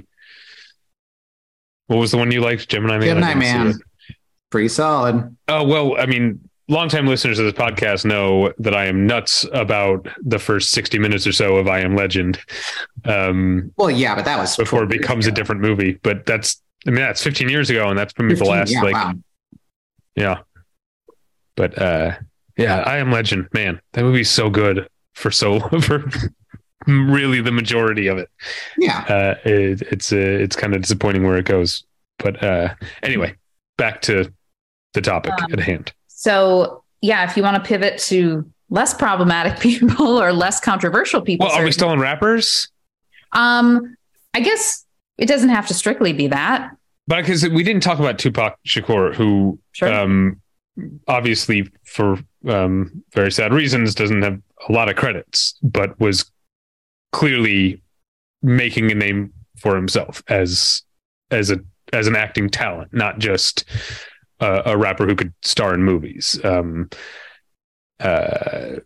What 1.86 1.96
was 1.96 2.12
the 2.12 2.18
one 2.18 2.30
you 2.30 2.40
liked, 2.40 2.68
Gemini 2.68 2.98
Man? 2.98 3.08
Gemini 3.08 3.34
Man, 3.34 3.74
pretty 4.50 4.68
solid. 4.68 5.36
Oh 5.48 5.64
well, 5.64 5.96
I 5.98 6.06
mean, 6.06 6.48
longtime 6.70 7.06
listeners 7.06 7.38
of 7.38 7.44
this 7.44 7.54
podcast 7.54 8.04
know 8.04 8.52
that 8.58 8.74
I 8.74 8.86
am 8.86 9.06
nuts 9.06 9.44
about 9.52 10.08
the 10.22 10.38
first 10.38 10.70
60 10.70 10.98
minutes 10.98 11.26
or 11.26 11.32
so 11.32 11.56
of 11.56 11.68
I 11.68 11.80
Am 11.80 11.96
Legend. 11.96 12.38
Um, 13.04 13.72
Well, 13.76 13.90
yeah, 13.90 14.14
but 14.14 14.24
that 14.24 14.38
was 14.38 14.56
before 14.56 14.84
it 14.84 14.86
12 14.86 14.92
years 14.92 15.00
becomes 15.02 15.26
a 15.26 15.32
different 15.32 15.60
movie. 15.60 15.98
But 16.02 16.24
that's, 16.26 16.62
I 16.86 16.90
mean, 16.90 17.00
that's 17.00 17.22
15 17.22 17.48
years 17.48 17.68
ago, 17.68 17.88
and 17.88 17.98
that's 17.98 18.14
the 18.14 18.28
15, 18.28 18.48
last, 18.48 18.72
yeah, 18.72 18.82
like, 18.82 18.94
wow. 18.94 19.12
yeah. 20.14 20.38
But 21.56 21.76
uh, 21.76 22.12
yeah, 22.56 22.78
I 22.86 22.98
Am 22.98 23.10
Legend, 23.10 23.48
man, 23.52 23.80
that 23.92 24.02
movie's 24.02 24.30
so 24.30 24.48
good 24.48 24.88
for 25.14 25.30
so 25.30 25.60
for 25.80 26.10
really 26.86 27.40
the 27.40 27.52
majority 27.52 28.06
of 28.06 28.18
it. 28.18 28.28
yeah. 28.78 29.00
Uh, 29.08 29.34
it 29.48 29.82
it's 29.82 30.12
uh, 30.12 30.16
it's 30.16 30.56
kind 30.56 30.74
of 30.74 30.82
disappointing 30.82 31.24
where 31.26 31.36
it 31.36 31.44
goes. 31.46 31.84
But 32.18 32.42
uh, 32.42 32.74
anyway, 33.02 33.34
back 33.78 34.02
to 34.02 34.32
the 34.94 35.00
topic 35.00 35.32
Um, 35.42 35.52
at 35.52 35.60
hand. 35.60 35.92
So, 36.08 36.82
yeah, 37.00 37.28
if 37.28 37.36
you 37.36 37.42
want 37.42 37.56
to 37.62 37.66
pivot 37.66 37.98
to 38.08 38.50
less 38.68 38.92
problematic 38.92 39.58
people 39.60 40.20
or 40.20 40.32
less 40.32 40.60
controversial 40.60 41.22
people, 41.22 41.46
Well, 41.46 41.56
are 41.56 41.64
we 41.64 41.72
still 41.72 41.88
on 41.88 41.98
rappers? 42.00 42.68
Um, 43.32 43.96
I 44.34 44.40
guess 44.40 44.84
it 45.18 45.26
doesn't 45.26 45.48
have 45.50 45.66
to 45.68 45.74
strictly 45.74 46.12
be 46.12 46.26
that. 46.28 46.70
But 47.06 47.22
because 47.22 47.48
we 47.48 47.62
didn't 47.62 47.82
talk 47.82 47.98
about 47.98 48.18
Tupac 48.18 48.56
Shakur, 48.66 49.14
who 49.14 49.58
Sure. 49.72 49.92
um, 49.92 50.40
obviously 51.08 51.68
for 51.84 52.18
um, 52.48 53.02
very 53.12 53.32
sad 53.32 53.52
reasons 53.52 53.94
doesn't 53.94 54.22
have 54.22 54.40
a 54.68 54.72
lot 54.72 54.88
of 54.88 54.96
credits, 54.96 55.54
but 55.62 55.98
was 56.00 56.30
clearly 57.12 57.82
making 58.42 58.90
a 58.90 58.94
name 58.94 59.32
for 59.56 59.76
himself 59.76 60.22
as 60.28 60.82
as 61.30 61.50
a 61.50 61.60
as 61.92 62.06
an 62.06 62.16
acting 62.16 62.48
talent, 62.48 62.92
not 62.92 63.18
just 63.18 63.64
uh, 64.40 64.62
a 64.64 64.76
rapper 64.76 65.06
who 65.06 65.16
could 65.16 65.32
star 65.42 65.74
in 65.74 65.82
movies. 65.82 66.38
Um, 66.44 66.88
uh, 67.98 68.76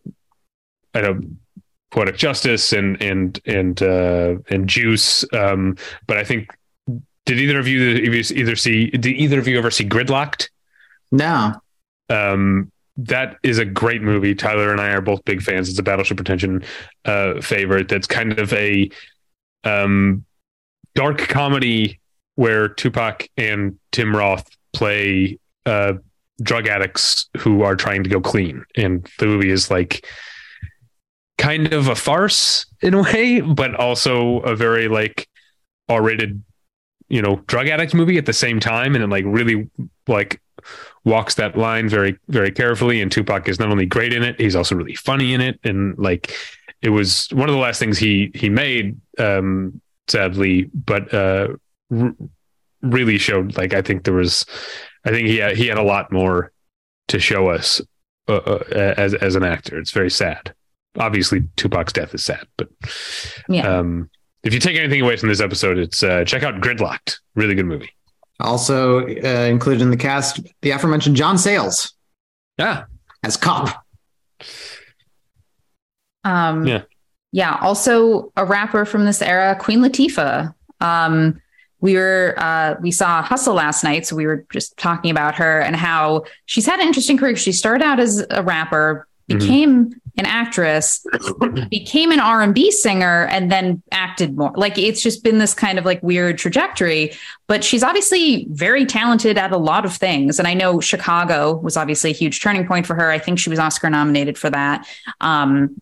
I 0.94 1.00
know 1.00 1.20
poetic 1.90 2.16
justice 2.16 2.72
and 2.72 3.00
and 3.00 3.40
and 3.46 3.82
uh, 3.82 4.36
and 4.48 4.68
juice, 4.68 5.24
um, 5.32 5.76
but 6.06 6.16
I 6.16 6.24
think 6.24 6.50
did 7.26 7.38
either 7.38 7.58
of 7.58 7.68
you 7.68 7.80
either 7.80 8.56
see 8.56 8.90
did 8.90 9.06
either 9.06 9.38
of 9.38 9.48
you 9.48 9.58
ever 9.58 9.70
see 9.70 9.84
Gridlock'd? 9.84 10.50
No. 11.12 11.54
Um, 12.10 12.70
that 12.96 13.36
is 13.42 13.58
a 13.58 13.64
great 13.64 14.02
movie. 14.02 14.34
Tyler 14.34 14.70
and 14.70 14.80
I 14.80 14.90
are 14.90 15.00
both 15.00 15.24
big 15.24 15.42
fans. 15.42 15.68
It's 15.68 15.78
a 15.78 15.82
Battleship 15.82 16.16
Pretension 16.16 16.64
uh, 17.04 17.40
favorite. 17.40 17.88
That's 17.88 18.06
kind 18.06 18.38
of 18.38 18.52
a 18.52 18.90
um, 19.64 20.24
dark 20.94 21.18
comedy 21.18 22.00
where 22.36 22.68
Tupac 22.68 23.28
and 23.36 23.78
Tim 23.92 24.14
Roth 24.14 24.48
play 24.72 25.38
uh, 25.66 25.94
drug 26.42 26.66
addicts 26.66 27.28
who 27.36 27.62
are 27.62 27.76
trying 27.76 28.04
to 28.04 28.10
go 28.10 28.20
clean, 28.20 28.64
and 28.76 29.08
the 29.18 29.26
movie 29.26 29.50
is 29.50 29.70
like 29.70 30.06
kind 31.38 31.72
of 31.72 31.88
a 31.88 31.94
farce 31.94 32.66
in 32.80 32.94
a 32.94 33.02
way, 33.02 33.40
but 33.40 33.74
also 33.74 34.40
a 34.40 34.54
very 34.54 34.88
like 34.88 35.28
R-rated, 35.88 36.42
you 37.08 37.22
know, 37.22 37.36
drug 37.46 37.68
addict 37.68 37.94
movie 37.94 38.18
at 38.18 38.26
the 38.26 38.32
same 38.32 38.60
time, 38.60 38.94
and 38.94 39.04
it 39.04 39.10
like 39.10 39.24
really 39.26 39.70
like 40.06 40.40
walks 41.04 41.34
that 41.34 41.56
line 41.56 41.88
very 41.88 42.16
very 42.28 42.50
carefully 42.50 43.00
and 43.02 43.12
Tupac 43.12 43.48
is 43.48 43.58
not 43.58 43.70
only 43.70 43.84
great 43.86 44.12
in 44.12 44.22
it 44.22 44.40
he's 44.40 44.56
also 44.56 44.74
really 44.74 44.94
funny 44.94 45.34
in 45.34 45.40
it. 45.40 45.60
And 45.64 45.96
like 45.98 46.32
it 46.82 46.90
was 46.90 47.28
one 47.32 47.48
of 47.48 47.54
the 47.54 47.60
last 47.60 47.78
things 47.78 47.98
he 47.98 48.30
he 48.34 48.48
made 48.48 48.98
um 49.18 49.80
sadly 50.08 50.70
but 50.74 51.12
uh 51.12 51.48
r- 51.94 52.14
really 52.82 53.18
showed 53.18 53.56
like 53.56 53.74
I 53.74 53.82
think 53.82 54.04
there 54.04 54.14
was 54.14 54.44
I 55.04 55.10
think 55.10 55.28
he 55.28 55.36
had, 55.38 55.56
he 55.56 55.66
had 55.66 55.78
a 55.78 55.82
lot 55.82 56.10
more 56.12 56.52
to 57.08 57.18
show 57.18 57.48
us 57.48 57.80
uh, 58.28 58.36
uh, 58.36 58.94
as 58.96 59.12
as 59.14 59.34
an 59.36 59.44
actor. 59.44 59.78
It's 59.78 59.90
very 59.90 60.10
sad. 60.10 60.54
Obviously 60.98 61.42
Tupac's 61.56 61.92
death 61.92 62.14
is 62.14 62.24
sad 62.24 62.46
but 62.56 62.68
Yeah. 63.48 63.66
um 63.78 64.08
if 64.42 64.52
you 64.54 64.60
take 64.60 64.76
anything 64.76 65.00
away 65.02 65.16
from 65.16 65.28
this 65.28 65.40
episode 65.40 65.76
it's 65.78 66.02
uh 66.02 66.24
check 66.24 66.42
out 66.42 66.60
Gridlock'd. 66.62 67.18
Really 67.34 67.54
good 67.54 67.66
movie 67.66 67.90
Also 68.40 69.00
uh, 69.06 69.46
included 69.48 69.82
in 69.82 69.90
the 69.90 69.96
cast, 69.96 70.40
the 70.62 70.70
aforementioned 70.70 71.16
John 71.16 71.38
Sayles 71.38 71.92
yeah 72.58 72.84
as 73.22 73.36
cop. 73.36 73.84
Um, 76.24 76.66
Yeah. 76.66 76.82
yeah. 77.32 77.58
Also, 77.60 78.32
a 78.36 78.44
rapper 78.44 78.84
from 78.84 79.04
this 79.04 79.20
era, 79.22 79.56
Queen 79.58 79.80
Latifah. 79.80 80.54
Um, 80.80 81.40
we 81.80 81.96
were 81.96 82.34
uh, 82.38 82.76
we 82.80 82.90
saw 82.90 83.22
Hustle 83.22 83.54
last 83.54 83.84
night, 83.84 84.06
so 84.06 84.16
we 84.16 84.26
were 84.26 84.46
just 84.52 84.76
talking 84.78 85.10
about 85.10 85.34
her 85.34 85.60
and 85.60 85.76
how 85.76 86.24
she's 86.46 86.64
had 86.64 86.80
an 86.80 86.86
interesting 86.86 87.18
career. 87.18 87.36
She 87.36 87.52
started 87.52 87.84
out 87.84 88.00
as 88.00 88.24
a 88.30 88.42
rapper, 88.42 89.06
Mhm. 89.30 89.38
became 89.38 90.00
an 90.16 90.26
actress, 90.26 91.04
became 91.70 92.12
an 92.12 92.20
R 92.20 92.42
and 92.42 92.54
B 92.54 92.70
singer, 92.70 93.26
and 93.26 93.50
then 93.50 93.82
acted 93.90 94.36
more. 94.36 94.52
Like 94.54 94.78
it's 94.78 95.02
just 95.02 95.24
been 95.24 95.38
this 95.38 95.54
kind 95.54 95.78
of 95.78 95.84
like 95.84 96.02
weird 96.02 96.38
trajectory. 96.38 97.12
But 97.46 97.64
she's 97.64 97.82
obviously 97.82 98.46
very 98.50 98.86
talented 98.86 99.36
at 99.38 99.52
a 99.52 99.58
lot 99.58 99.84
of 99.84 99.94
things. 99.94 100.38
And 100.38 100.48
I 100.48 100.54
know 100.54 100.80
Chicago 100.80 101.56
was 101.56 101.76
obviously 101.76 102.10
a 102.10 102.14
huge 102.14 102.40
turning 102.40 102.66
point 102.66 102.86
for 102.86 102.94
her. 102.94 103.10
I 103.10 103.18
think 103.18 103.38
she 103.38 103.50
was 103.50 103.58
Oscar 103.58 103.90
nominated 103.90 104.38
for 104.38 104.50
that. 104.50 104.86
Um, 105.20 105.76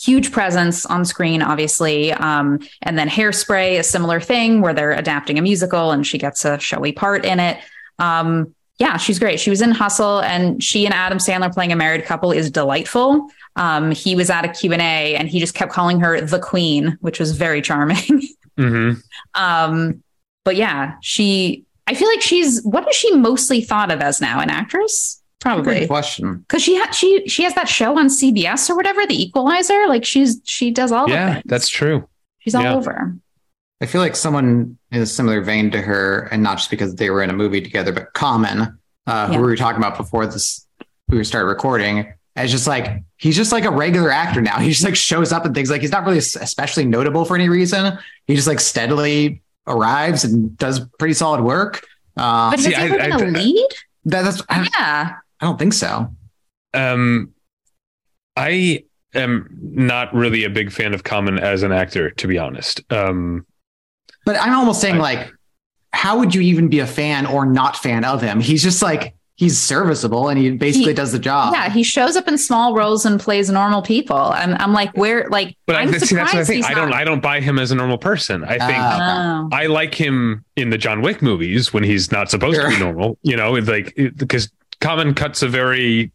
huge 0.00 0.32
presence 0.32 0.84
on 0.86 1.04
screen, 1.04 1.42
obviously. 1.42 2.12
Um, 2.12 2.60
and 2.82 2.98
then 2.98 3.08
Hairspray, 3.08 3.78
a 3.78 3.82
similar 3.82 4.20
thing 4.20 4.60
where 4.60 4.74
they're 4.74 4.92
adapting 4.92 5.38
a 5.38 5.42
musical 5.42 5.92
and 5.92 6.06
she 6.06 6.18
gets 6.18 6.44
a 6.44 6.58
showy 6.58 6.92
part 6.92 7.24
in 7.24 7.40
it. 7.40 7.58
Um, 7.98 8.54
yeah, 8.78 8.96
she's 8.96 9.18
great. 9.18 9.38
She 9.38 9.50
was 9.50 9.62
in 9.62 9.70
Hustle 9.70 10.20
and 10.20 10.62
she 10.62 10.84
and 10.84 10.94
Adam 10.94 11.18
Sandler 11.18 11.52
playing 11.52 11.72
a 11.72 11.76
married 11.76 12.04
couple 12.04 12.32
is 12.32 12.50
delightful. 12.50 13.28
Um, 13.56 13.90
he 13.90 14.16
was 14.16 14.30
at 14.30 14.44
a 14.44 14.48
Q&A 14.48 15.14
and 15.14 15.28
he 15.28 15.38
just 15.38 15.54
kept 15.54 15.72
calling 15.72 16.00
her 16.00 16.20
the 16.20 16.38
queen, 16.38 16.96
which 17.00 17.20
was 17.20 17.36
very 17.36 17.62
charming. 17.62 18.22
hmm 18.58 18.92
um, 19.34 20.02
but 20.44 20.56
yeah, 20.56 20.96
she, 21.02 21.64
I 21.86 21.94
feel 21.94 22.08
like 22.08 22.20
she's, 22.20 22.62
what 22.64 22.88
is 22.88 22.96
she 22.96 23.14
mostly 23.14 23.60
thought 23.60 23.90
of 23.92 24.00
as 24.00 24.20
now? 24.20 24.40
An 24.40 24.50
actress? 24.50 25.22
Probably 25.40 25.80
Good 25.80 25.88
question. 25.88 26.38
because 26.38 26.62
she 26.62 26.76
had 26.76 26.92
she 26.92 27.26
she 27.26 27.42
has 27.42 27.54
that 27.54 27.68
show 27.68 27.98
on 27.98 28.06
CBS 28.06 28.70
or 28.70 28.76
whatever, 28.76 29.04
The 29.04 29.20
Equalizer. 29.20 29.88
Like 29.88 30.04
she's 30.04 30.40
she 30.44 30.70
does 30.70 30.92
all 30.92 31.06
of 31.06 31.10
yeah 31.10 31.42
that's 31.46 31.68
true 31.68 32.08
She's 32.42 32.54
all 32.54 32.62
yeah. 32.62 32.74
over. 32.74 33.16
I 33.82 33.86
feel 33.86 34.00
like 34.00 34.14
someone 34.16 34.78
in 34.92 35.02
a 35.02 35.06
similar 35.06 35.40
vein 35.42 35.70
to 35.72 35.80
her, 35.82 36.28
and 36.30 36.42
not 36.42 36.58
just 36.58 36.70
because 36.70 36.94
they 36.94 37.10
were 37.10 37.22
in 37.22 37.30
a 37.30 37.32
movie 37.32 37.60
together, 37.60 37.92
but 37.92 38.12
Common, 38.14 38.78
uh, 39.08 39.26
who 39.26 39.32
we 39.34 39.42
were 39.42 39.56
talking 39.56 39.78
about 39.78 39.96
before 39.96 40.24
this, 40.26 40.64
we 41.08 41.22
started 41.24 41.48
recording. 41.48 42.12
As 42.36 42.50
just 42.50 42.66
like 42.66 43.02
he's 43.18 43.36
just 43.36 43.52
like 43.52 43.64
a 43.66 43.70
regular 43.70 44.10
actor 44.10 44.40
now. 44.40 44.58
He 44.58 44.70
just 44.70 44.84
like 44.84 44.96
shows 44.96 45.32
up 45.32 45.44
and 45.44 45.54
things 45.54 45.68
like 45.68 45.82
he's 45.82 45.90
not 45.90 46.04
really 46.06 46.16
especially 46.18 46.86
notable 46.86 47.26
for 47.26 47.34
any 47.34 47.48
reason. 47.50 47.98
He 48.26 48.36
just 48.36 48.48
like 48.48 48.58
steadily 48.60 49.42
arrives 49.66 50.24
and 50.24 50.56
does 50.56 50.80
pretty 50.98 51.12
solid 51.12 51.42
work. 51.42 51.84
Uh, 52.16 52.50
But 52.50 52.60
has 52.60 52.64
see, 52.64 52.70
he 52.70 52.76
ever 52.76 52.94
I- 53.00 53.16
been 53.18 53.36
I- 53.36 53.40
a 53.40 53.42
lead? 53.42 53.68
that, 54.06 54.22
that's 54.22 54.42
I, 54.48 54.62
Yeah. 54.78 55.16
I 55.40 55.44
don't 55.44 55.58
think 55.58 55.74
so. 55.74 56.08
Um, 56.72 57.32
I 58.36 58.84
am 59.14 59.48
not 59.60 60.14
really 60.14 60.44
a 60.44 60.50
big 60.50 60.72
fan 60.72 60.94
of 60.94 61.04
Common 61.04 61.38
as 61.38 61.62
an 61.64 61.72
actor, 61.72 62.10
to 62.12 62.26
be 62.26 62.38
honest. 62.38 62.80
Um, 62.90 63.44
But 64.24 64.36
I'm 64.40 64.54
almost 64.54 64.80
saying 64.80 64.96
I- 64.96 64.98
like, 65.00 65.32
how 65.92 66.18
would 66.18 66.34
you 66.34 66.40
even 66.42 66.68
be 66.68 66.78
a 66.78 66.86
fan 66.86 67.26
or 67.26 67.44
not 67.46 67.76
fan 67.76 68.04
of 68.04 68.22
him? 68.22 68.40
He's 68.40 68.62
just 68.62 68.82
like 68.82 69.14
he's 69.36 69.58
serviceable 69.58 70.28
and 70.28 70.38
he 70.38 70.50
basically 70.50 70.92
He- 70.92 70.94
does 70.94 71.10
the 71.12 71.18
job. 71.18 71.52
Yeah, 71.54 71.68
he 71.70 71.82
shows 71.82 72.16
up 72.16 72.28
in 72.28 72.38
small 72.38 72.74
roles 72.76 73.04
and 73.04 73.18
plays 73.20 73.50
normal 73.50 73.82
people. 73.82 74.16
I'm 74.16 74.54
I'm 74.54 74.72
like, 74.72 74.96
where 74.96 75.28
like 75.30 75.56
but 75.66 75.76
I'm 75.76 75.88
see, 75.88 75.98
that's 75.98 76.12
what 76.12 76.20
I 76.22 76.26
surprised 76.26 76.46
think. 76.48 76.56
he's 76.64 76.66
I 76.70 76.74
don't. 76.74 76.90
not- 76.90 76.98
I 76.98 77.04
don't 77.04 77.20
buy 77.22 77.40
him 77.40 77.58
as 77.58 77.70
a 77.70 77.74
normal 77.74 77.98
person. 77.98 78.44
I 78.44 78.58
think 78.58 78.78
Ah. 78.78 79.42
Oh. 79.44 79.48
I 79.52 79.66
like 79.66 79.94
him 79.94 80.44
in 80.56 80.70
the 80.70 80.78
John 80.78 81.02
Wick 81.02 81.20
movies 81.22 81.72
when 81.72 81.82
he's 81.82 82.10
not 82.12 82.30
supposed 82.30 82.60
to 82.60 82.68
be 82.68 82.78
normal. 82.78 83.18
You 83.22 83.36
know, 83.36 83.52
like 83.52 83.94
because 84.16 84.50
Common 84.80 85.14
cuts 85.14 85.42
a 85.42 85.48
very 85.48 86.10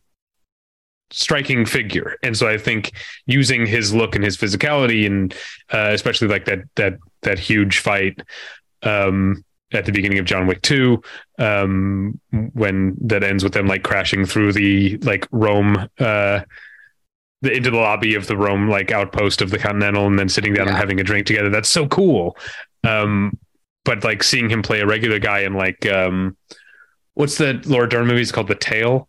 striking 1.09 1.65
figure, 1.65 2.17
and 2.23 2.35
so 2.37 2.47
I 2.47 2.57
think 2.57 2.91
using 3.25 3.65
his 3.65 3.93
look 3.93 4.15
and 4.15 4.23
his 4.23 4.35
physicality, 4.37 5.05
and 5.05 5.33
uh, 5.71 5.91
especially 5.93 6.27
like 6.27 6.45
that 6.45 6.59
that 6.75 6.97
that 7.27 7.39
huge 7.39 7.79
fight 7.79 8.21
um, 8.83 9.43
at 9.71 9.85
the 9.85 9.91
beginning 9.91 10.19
of 10.19 10.25
John 10.25 10.47
Wick 10.47 10.61
Two, 10.61 11.01
um, 11.37 12.19
when 12.53 12.95
that 13.01 13.23
ends 13.23 13.43
with 13.43 13.53
them 13.53 13.67
like 13.67 13.83
crashing 13.83 14.25
through 14.25 14.53
the 14.53 14.97
like 14.97 15.27
Rome. 15.31 15.87
Uh, 15.99 16.41
the, 17.43 17.53
into 17.53 17.69
the 17.69 17.77
lobby 17.77 18.15
of 18.15 18.25
the 18.25 18.35
Rome 18.35 18.67
like 18.67 18.91
outpost 18.91 19.43
of 19.43 19.51
the 19.51 19.59
Continental, 19.59 20.07
and 20.07 20.17
then 20.17 20.29
sitting 20.29 20.55
down 20.55 20.67
and 20.67 20.75
having 20.75 20.99
a 20.99 21.03
drink 21.03 21.27
together. 21.27 21.49
That's 21.51 21.69
so 21.69 21.87
cool. 21.87 22.35
Um, 22.83 23.37
but 23.85 24.03
like 24.03 24.23
seeing 24.23 24.49
him 24.49 24.63
play 24.63 24.79
a 24.79 24.87
regular 24.87 25.19
guy 25.19 25.41
in 25.41 25.53
like 25.53 25.85
um, 25.85 26.35
what's 27.13 27.37
the 27.37 27.61
Laura 27.65 27.87
Dern 27.87 28.07
movie? 28.07 28.21
It's 28.21 28.31
called 28.31 28.47
The 28.47 28.55
Tale. 28.55 29.07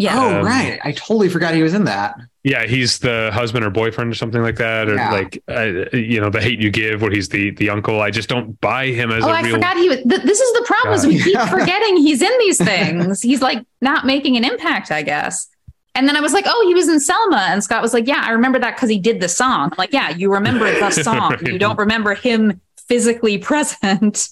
Yeah. 0.00 0.18
Oh, 0.18 0.38
Um, 0.40 0.46
right. 0.46 0.80
I 0.82 0.92
totally 0.92 1.28
forgot 1.28 1.54
he 1.54 1.62
was 1.62 1.74
in 1.74 1.84
that. 1.84 2.16
Yeah, 2.42 2.64
he's 2.66 3.00
the 3.00 3.30
husband 3.34 3.66
or 3.66 3.70
boyfriend 3.70 4.10
or 4.10 4.14
something 4.14 4.40
like 4.40 4.56
that, 4.56 4.88
or 4.88 4.94
Yeah. 4.94 5.12
like 5.12 5.42
uh, 5.46 5.94
you 5.94 6.18
know, 6.20 6.30
the 6.30 6.40
hate 6.40 6.58
you 6.58 6.70
give, 6.70 7.02
where 7.02 7.10
he's 7.10 7.28
the 7.28 7.50
the 7.50 7.68
uncle. 7.68 8.00
I 8.00 8.10
just 8.10 8.28
don't 8.30 8.58
buy 8.62 8.86
him 8.86 9.10
as 9.12 9.22
Oh, 9.24 9.28
a 9.28 9.32
I 9.32 9.42
real. 9.42 9.56
forgot 9.56 9.76
he 9.76 9.88
was. 9.90 9.98
Th- 9.98 10.22
this 10.22 10.40
is 10.40 10.52
the 10.54 10.64
problem: 10.66 10.94
is 10.94 11.02
God. 11.02 11.08
we 11.08 11.22
keep 11.22 11.38
forgetting 11.58 11.98
he's 11.98 12.22
in 12.22 12.32
these 12.38 12.56
things. 12.56 13.20
he's 13.20 13.42
like 13.42 13.62
not 13.82 14.06
making 14.06 14.38
an 14.38 14.44
impact, 14.44 14.90
I 14.90 15.02
guess. 15.02 15.48
And 15.94 16.08
then 16.08 16.16
I 16.16 16.20
was 16.20 16.32
like, 16.32 16.46
"Oh, 16.48 16.64
he 16.66 16.72
was 16.74 16.88
in 16.88 16.98
Selma," 16.98 17.46
and 17.50 17.62
Scott 17.62 17.82
was 17.82 17.92
like, 17.92 18.06
"Yeah, 18.06 18.22
I 18.24 18.30
remember 18.30 18.58
that 18.58 18.76
because 18.76 18.88
he 18.88 18.98
did 18.98 19.20
the 19.20 19.28
song." 19.28 19.68
I'm 19.72 19.76
like, 19.76 19.92
yeah, 19.92 20.08
you 20.08 20.32
remember 20.32 20.64
the 20.80 20.90
song. 21.08 21.32
Right. 21.32 21.42
You 21.52 21.58
don't 21.58 21.78
remember 21.78 22.14
him 22.14 22.58
physically 22.88 23.36
present. 23.50 24.28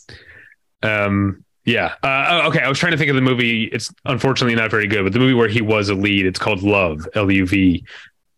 Um, 0.83 1.45
yeah. 1.69 1.95
Uh, 2.03 2.27
oh, 2.31 2.49
okay. 2.49 2.61
I 2.61 2.69
was 2.69 2.79
trying 2.79 2.93
to 2.93 2.99
think 2.99 3.11
of 3.11 3.17
the 3.17 3.23
movie. 3.23 3.65
It's 3.65 3.93
unfortunately 4.07 4.57
not 4.57 4.71
very 4.71 4.87
good, 4.87 5.03
but 5.05 5.13
the 5.13 5.19
movie 5.19 5.35
where 5.35 5.49
he 5.49 5.61
was 5.61 5.91
a 5.91 5.95
lead. 5.95 6.25
It's 6.25 6.39
called 6.39 6.63
Love. 6.63 7.07
L 7.15 7.31
U 7.31 7.47
V. 7.47 7.85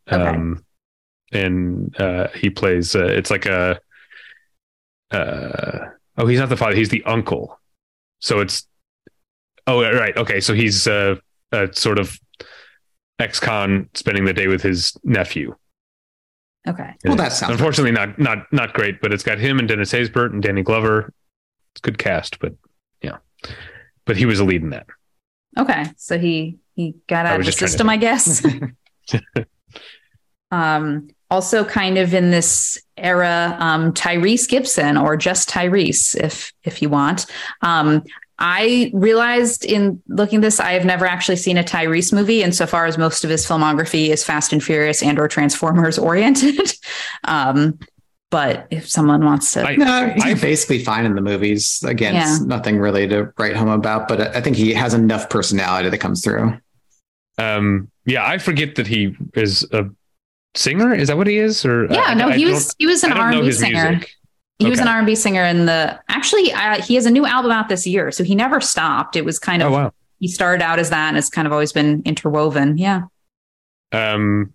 Um, 0.08 0.64
and 1.32 1.98
uh, 2.00 2.28
he 2.34 2.50
plays. 2.50 2.96
Uh, 2.96 3.06
it's 3.06 3.30
like 3.30 3.46
a. 3.46 3.80
Uh, 5.12 5.90
oh, 6.18 6.26
he's 6.26 6.40
not 6.40 6.48
the 6.48 6.56
father. 6.56 6.74
He's 6.74 6.88
the 6.88 7.04
uncle. 7.04 7.58
So 8.18 8.40
it's. 8.40 8.66
Oh, 9.66 9.82
right. 9.82 10.16
Okay. 10.16 10.40
So 10.40 10.52
he's 10.52 10.88
uh, 10.88 11.16
a 11.52 11.68
sort 11.72 11.98
of 11.98 12.18
ex-con 13.20 13.88
spending 13.94 14.24
the 14.24 14.32
day 14.32 14.48
with 14.48 14.62
his 14.62 14.96
nephew. 15.04 15.54
Okay. 16.66 16.94
Well, 17.04 17.16
that 17.16 17.32
sounds 17.32 17.52
unfortunately 17.52 17.92
not 17.92 18.18
not 18.18 18.52
not 18.52 18.74
great, 18.74 19.00
but 19.00 19.12
it's 19.12 19.22
got 19.22 19.38
him 19.38 19.58
and 19.58 19.68
Dennis 19.68 19.92
Haysbert 19.92 20.32
and 20.32 20.42
Danny 20.42 20.62
Glover. 20.62 21.12
It's 21.72 21.80
good 21.80 21.98
cast, 21.98 22.38
but 22.40 22.52
yeah, 23.03 23.18
but 24.05 24.16
he 24.16 24.26
was 24.26 24.40
a 24.40 24.44
lead 24.44 24.62
in 24.62 24.70
that. 24.70 24.86
Okay. 25.59 25.84
So 25.96 26.18
he 26.18 26.59
he 26.74 26.94
got 27.09 27.26
out 27.26 27.40
of 27.40 27.46
the 27.46 27.53
system, 27.53 27.88
I 27.88 27.96
guess. 27.96 28.44
um, 30.51 31.09
also, 31.30 31.64
kind 31.64 31.96
of 31.96 32.12
in 32.12 32.30
this 32.30 32.80
era, 32.96 33.57
um, 33.61 33.92
Tyrese 33.92 34.48
Gibson, 34.48 34.96
or 34.96 35.16
just 35.16 35.48
Tyrese, 35.48 36.16
if 36.16 36.53
if 36.64 36.82
you 36.82 36.88
want. 36.88 37.26
Um, 37.62 38.03
I 38.40 38.90
realized 38.94 39.66
in 39.66 40.03
looking 40.09 40.40
this, 40.40 40.61
I 40.61 40.72
have 40.72 40.86
never 40.86 41.07
actually 41.07 41.36
seen 41.36 41.59
a 41.59 41.62
Tyrese 41.62 42.12
movie, 42.12 42.42
insofar 42.42 42.86
as 42.86 42.96
most 42.96 43.22
of 43.22 43.30
his 43.30 43.46
filmography 43.46 44.09
is 44.09 44.24
Fast 44.24 44.53
and 44.53 44.64
Furious 44.64 45.03
and 45.03 45.18
or 45.18 45.28
Transformers 45.28 45.98
oriented. 45.98 46.72
um, 47.24 47.78
but 48.30 48.66
if 48.70 48.88
someone 48.88 49.24
wants 49.24 49.52
to, 49.52 49.66
I- 49.66 49.76
No, 49.76 50.08
he's 50.14 50.24
I- 50.24 50.34
basically 50.34 50.82
fine 50.84 51.04
in 51.04 51.14
the 51.14 51.20
movies. 51.20 51.82
Again, 51.86 52.14
Yeah. 52.14 52.22
it's 52.32 52.40
nothing 52.40 52.78
really 52.78 53.06
to 53.08 53.32
write 53.38 53.56
home 53.56 53.68
about, 53.68 54.08
but 54.08 54.34
I 54.36 54.40
think 54.40 54.56
he 54.56 54.72
has 54.74 54.94
enough 54.94 55.28
personality 55.28 55.88
that 55.90 55.98
comes 55.98 56.22
through. 56.22 56.56
Um, 57.38 57.90
yeah, 58.06 58.26
I 58.26 58.38
forget 58.38 58.76
that 58.76 58.86
he 58.86 59.16
is 59.34 59.64
a 59.72 59.84
singer. 60.54 60.94
Is 60.94 61.08
that 61.08 61.16
what 61.16 61.26
he 61.26 61.38
is? 61.38 61.64
Or 61.64 61.86
yeah, 61.90 62.04
I- 62.06 62.14
no, 62.14 62.28
I 62.28 62.36
he 62.36 62.44
was 62.44 62.74
he 62.78 62.86
was 62.86 63.02
an 63.04 63.12
R 63.12 63.30
and 63.30 63.40
B 63.42 63.52
singer. 63.52 63.90
music. 63.90 64.10
He 64.58 64.68
was 64.68 64.78
an 64.78 64.88
R 64.88 64.98
and 64.98 65.06
B 65.06 65.14
singer 65.14 65.42
in 65.44 65.64
the. 65.64 65.98
Actually, 66.10 66.52
uh, 66.52 66.82
he 66.82 66.94
has 66.96 67.06
a 67.06 67.10
new 67.10 67.24
album 67.24 67.50
out 67.50 67.68
this 67.70 67.86
year, 67.86 68.10
so 68.12 68.22
he 68.24 68.34
never 68.34 68.60
stopped. 68.60 69.16
It 69.16 69.24
was 69.24 69.38
kind 69.38 69.62
Oh 69.62 69.68
of 69.68 69.72
wow. 69.72 69.92
he 70.18 70.28
started 70.28 70.62
out 70.62 70.78
as 70.78 70.90
that, 70.90 71.08
and 71.08 71.16
it's 71.16 71.30
kind 71.30 71.46
of 71.46 71.52
always 71.52 71.72
been 71.72 72.02
interwoven. 72.04 72.76
Yeah. 72.76 73.02
Um, 73.92 74.52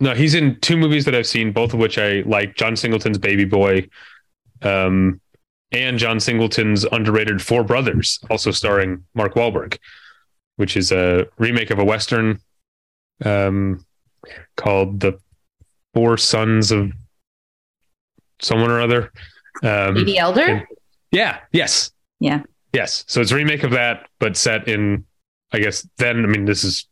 no, 0.00 0.14
he's 0.14 0.34
in 0.34 0.58
two 0.60 0.76
movies 0.76 1.04
that 1.04 1.14
I've 1.14 1.26
seen, 1.26 1.52
both 1.52 1.72
of 1.72 1.78
which 1.78 1.98
I 1.98 2.22
like. 2.26 2.56
John 2.56 2.76
Singleton's 2.76 3.18
Baby 3.18 3.44
Boy, 3.44 3.88
um, 4.62 5.20
and 5.72 5.98
John 5.98 6.20
Singleton's 6.20 6.84
underrated 6.84 7.40
Four 7.42 7.64
Brothers, 7.64 8.18
also 8.30 8.50
starring 8.50 9.04
Mark 9.14 9.34
Wahlberg, 9.34 9.78
which 10.56 10.76
is 10.76 10.92
a 10.92 11.26
remake 11.38 11.70
of 11.70 11.78
a 11.78 11.84
western 11.84 12.38
um, 13.24 13.84
called 14.56 15.00
The 15.00 15.18
Four 15.94 16.16
Sons 16.16 16.70
of 16.70 16.92
Someone 18.40 18.70
or 18.70 18.80
Other. 18.80 19.12
Um, 19.62 19.94
Katie 19.94 20.18
Elder. 20.18 20.66
yeah. 21.12 21.40
Yes. 21.52 21.92
Yeah. 22.20 22.42
Yes. 22.72 23.04
So 23.06 23.20
it's 23.20 23.30
a 23.30 23.36
remake 23.36 23.62
of 23.62 23.70
that, 23.72 24.08
but 24.18 24.36
set 24.36 24.68
in, 24.68 25.04
I 25.52 25.60
guess, 25.60 25.86
then, 25.98 26.24
I 26.24 26.26
mean, 26.26 26.44
this 26.44 26.64
is 26.64 26.86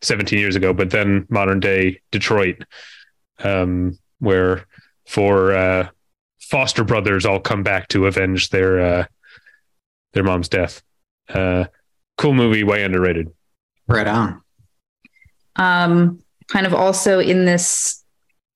17 0.00 0.38
years 0.38 0.56
ago, 0.56 0.72
but 0.72 0.90
then 0.90 1.26
modern 1.28 1.60
day 1.60 2.00
Detroit, 2.10 2.64
um, 3.40 3.98
where 4.18 4.66
four 5.06 5.52
uh, 5.52 5.88
foster 6.40 6.84
brothers 6.84 7.26
all 7.26 7.40
come 7.40 7.62
back 7.62 7.88
to 7.88 8.06
avenge 8.06 8.50
their 8.50 8.80
uh, 8.80 9.06
their 10.12 10.24
mom's 10.24 10.48
death. 10.48 10.82
Uh, 11.28 11.64
cool 12.18 12.34
movie, 12.34 12.64
way 12.64 12.84
underrated. 12.84 13.30
Right 13.86 14.06
on. 14.06 14.42
Um, 15.56 16.22
kind 16.48 16.66
of 16.66 16.74
also 16.74 17.18
in 17.18 17.44
this 17.44 18.04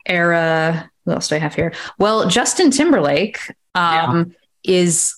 era. 0.06 0.90
What 1.04 1.14
else 1.14 1.28
do 1.28 1.36
I 1.36 1.38
have 1.38 1.54
here? 1.54 1.72
Well, 1.98 2.28
Justin 2.28 2.70
Timberlake 2.70 3.38
um, 3.74 4.34
is 4.64 5.15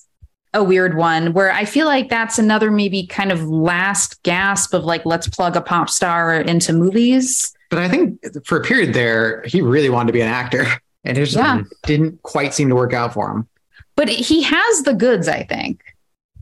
a 0.53 0.63
weird 0.63 0.95
one 0.97 1.33
where 1.33 1.51
I 1.51 1.65
feel 1.65 1.85
like 1.85 2.09
that's 2.09 2.39
another 2.39 2.71
maybe 2.71 3.05
kind 3.05 3.31
of 3.31 3.43
last 3.47 4.21
gasp 4.23 4.73
of 4.73 4.83
like 4.83 5.05
let's 5.05 5.27
plug 5.27 5.55
a 5.55 5.61
pop 5.61 5.89
star 5.89 6.35
into 6.41 6.73
movies. 6.73 7.53
But 7.69 7.79
I 7.79 7.87
think 7.89 8.19
for 8.45 8.57
a 8.57 8.63
period 8.63 8.93
there, 8.95 9.43
he 9.45 9.61
really 9.61 9.89
wanted 9.89 10.07
to 10.07 10.13
be 10.13 10.21
an 10.21 10.27
actor, 10.27 10.65
and 11.03 11.17
it 11.17 11.21
just 11.25 11.35
Yeah. 11.37 11.61
didn't 11.83 12.21
quite 12.23 12.53
seem 12.53 12.69
to 12.69 12.75
work 12.75 12.93
out 12.93 13.13
for 13.13 13.29
him. 13.31 13.47
But 13.95 14.09
he 14.09 14.41
has 14.43 14.83
the 14.83 14.93
goods, 14.93 15.27
I 15.27 15.43
think. 15.43 15.81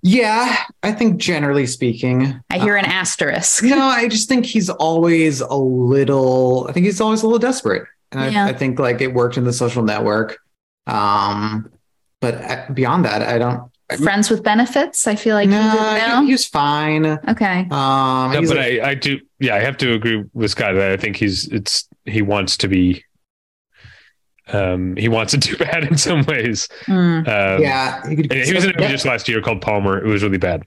Yeah, 0.04 0.56
I 0.84 0.92
think 0.94 1.18
generally 1.18 1.66
speaking, 1.66 2.40
I 2.52 2.60
hear 2.60 2.78
an 2.78 2.86
asterisk. 2.86 3.64
no, 3.64 3.78
I 3.88 4.08
just 4.08 4.30
think 4.30 4.46
he's 4.46 4.70
always 4.70 5.42
a 5.42 5.56
little. 5.56 6.68
I 6.70 6.72
think 6.72 6.86
he's 6.86 7.02
always 7.02 7.24
a 7.24 7.26
little 7.26 7.40
desperate, 7.40 7.84
and 8.14 8.32
Yeah. 8.32 8.46
I, 8.46 8.50
I 8.50 8.54
think 8.54 8.80
like 8.80 9.02
it 9.02 9.14
worked 9.14 9.36
in 9.38 9.44
the 9.44 9.52
social 9.54 9.84
network. 9.84 10.38
Um, 10.86 11.70
but 12.22 12.36
uh, 12.36 12.66
beyond 12.74 13.04
that, 13.06 13.22
I 13.22 13.38
don't. 13.38 13.70
Friends 14.04 14.30
with 14.30 14.44
benefits. 14.44 15.08
I 15.08 15.16
feel 15.16 15.36
like 15.36 15.48
no, 15.48 15.62
he 15.62 15.70
did 15.78 15.82
now. 16.08 16.20
he, 16.22 16.28
he 16.28 16.32
was 16.34 16.46
fine. 16.46 17.06
okay. 17.06 17.62
Um, 17.72 18.32
No, 18.34 18.40
he's 18.40 18.50
but 18.50 18.58
a- 18.58 18.82
I, 18.82 18.90
I 18.90 18.94
do, 18.96 19.20
yeah, 19.40 19.56
I 19.56 19.60
have 19.60 19.78
to 19.78 19.94
agree 19.94 20.26
with 20.34 20.52
Scott. 20.52 20.76
that 20.76 20.92
I 20.92 20.98
think 20.98 21.16
he's, 21.16 21.48
it's, 21.48 21.88
he 22.06 22.22
wants 22.22 22.58
to 22.58 22.68
be, 22.68 23.04
um, 24.52 24.96
he 24.96 25.08
wants 25.08 25.32
to 25.34 25.38
do 25.38 25.56
bad 25.58 25.84
in 25.86 25.98
some 25.98 26.24
ways. 26.24 26.68
Hmm. 26.86 27.20
Um, 27.28 27.62
yeah, 27.62 28.06
you 28.10 28.18
could, 28.18 28.32
he 28.32 28.54
was 28.54 28.64
in 28.66 28.72
a 28.72 28.74
movie 28.74 28.84
yeah, 28.84 28.92
just 28.92 29.06
last 29.06 29.28
year 29.30 29.42
called 29.42 29.62
Palmer. 29.62 29.98
It 30.04 30.08
was 30.08 30.24
really 30.24 30.38
bad. 30.38 30.64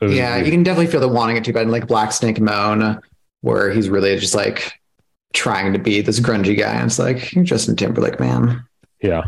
Was 0.00 0.12
yeah, 0.14 0.34
really- 0.34 0.46
you 0.46 0.52
can 0.52 0.62
definitely 0.62 0.90
feel 0.90 1.00
the 1.00 1.08
wanting 1.08 1.36
it 1.36 1.44
too 1.44 1.52
bad 1.52 1.62
in 1.62 1.70
like 1.70 1.86
Black 1.86 2.12
Snake 2.12 2.40
Moan, 2.40 3.00
where 3.40 3.70
he's 3.70 3.88
really 3.88 4.16
just 4.18 4.34
like 4.34 4.72
trying 5.34 5.72
to 5.74 5.78
be 5.78 6.00
this 6.00 6.20
grungy 6.20 6.58
guy, 6.58 6.72
and 6.74 6.86
it's 6.86 6.98
like 6.98 7.32
you're 7.34 7.44
Justin 7.44 7.76
Timberlake, 7.76 8.18
man. 8.20 8.64
Yeah. 9.02 9.24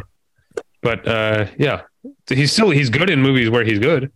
But 0.82 1.06
uh 1.06 1.46
yeah. 1.58 1.82
He's 2.28 2.52
still 2.52 2.70
he's 2.70 2.90
good 2.90 3.10
in 3.10 3.20
movies 3.22 3.50
where 3.50 3.64
he's 3.64 3.78
good, 3.78 4.10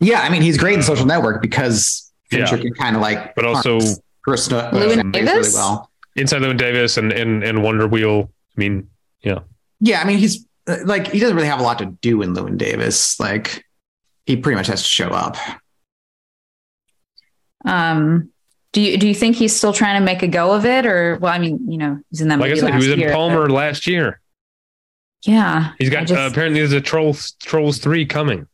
Yeah, 0.00 0.20
I 0.20 0.28
mean 0.30 0.42
he's 0.42 0.56
great 0.58 0.74
in 0.74 0.82
Social 0.82 1.06
Network 1.06 1.42
because 1.42 2.12
Fincher 2.30 2.56
Yeah. 2.56 2.62
can 2.62 2.74
kind 2.74 2.96
of 2.96 3.02
like 3.02 3.34
but 3.34 3.44
also 3.44 3.80
personal 4.22 4.62
Llewyn 4.70 5.02
really 5.02 5.10
Davis? 5.12 5.54
well. 5.54 5.90
Inside 6.16 6.42
Llewyn 6.42 6.58
Davis 6.58 6.96
and, 6.96 7.12
and 7.12 7.42
and 7.42 7.62
Wonder 7.62 7.86
Wheel. 7.88 8.30
I 8.56 8.60
mean, 8.60 8.88
Yeah, 9.22 9.40
yeah. 9.80 10.00
I 10.00 10.04
mean 10.04 10.18
he's 10.18 10.46
uh, 10.68 10.76
like 10.84 11.08
he 11.10 11.18
doesn't 11.18 11.34
really 11.36 11.48
have 11.48 11.60
a 11.60 11.62
lot 11.62 11.78
to 11.80 11.86
do 11.86 12.22
in 12.22 12.34
Llewyn 12.34 12.56
Davis. 12.58 13.18
Like 13.18 13.64
he 14.26 14.36
pretty 14.36 14.56
much 14.56 14.66
has 14.68 14.82
to 14.82 14.88
show 14.88 15.08
up. 15.08 15.36
Um, 17.64 18.30
do 18.72 18.80
you 18.80 18.96
do 18.98 19.08
you 19.08 19.14
think 19.14 19.36
he's 19.36 19.54
still 19.56 19.72
trying 19.72 19.98
to 20.00 20.04
make 20.04 20.22
a 20.22 20.28
go 20.28 20.52
of 20.52 20.64
it, 20.66 20.86
or 20.86 21.16
well, 21.20 21.32
I 21.32 21.38
mean, 21.38 21.70
you 21.70 21.78
know, 21.78 21.98
he's 22.10 22.20
in 22.20 22.28
that 22.28 22.38
like 22.38 22.48
I 22.52 22.54
movie 22.54 22.60
said, 22.60 22.70
he 22.72 22.76
was 22.76 22.88
in 22.88 22.98
year, 23.00 23.12
Palmer 23.12 23.46
but- 23.46 23.54
last 23.54 23.86
year. 23.86 24.20
Yeah, 25.24 25.72
he's 25.78 25.90
got 25.90 26.06
just- 26.06 26.18
uh, 26.20 26.28
apparently 26.30 26.60
there's 26.60 26.72
a 26.72 26.80
Trolls 26.80 27.32
Trolls 27.42 27.78
three 27.78 28.06
coming. 28.06 28.46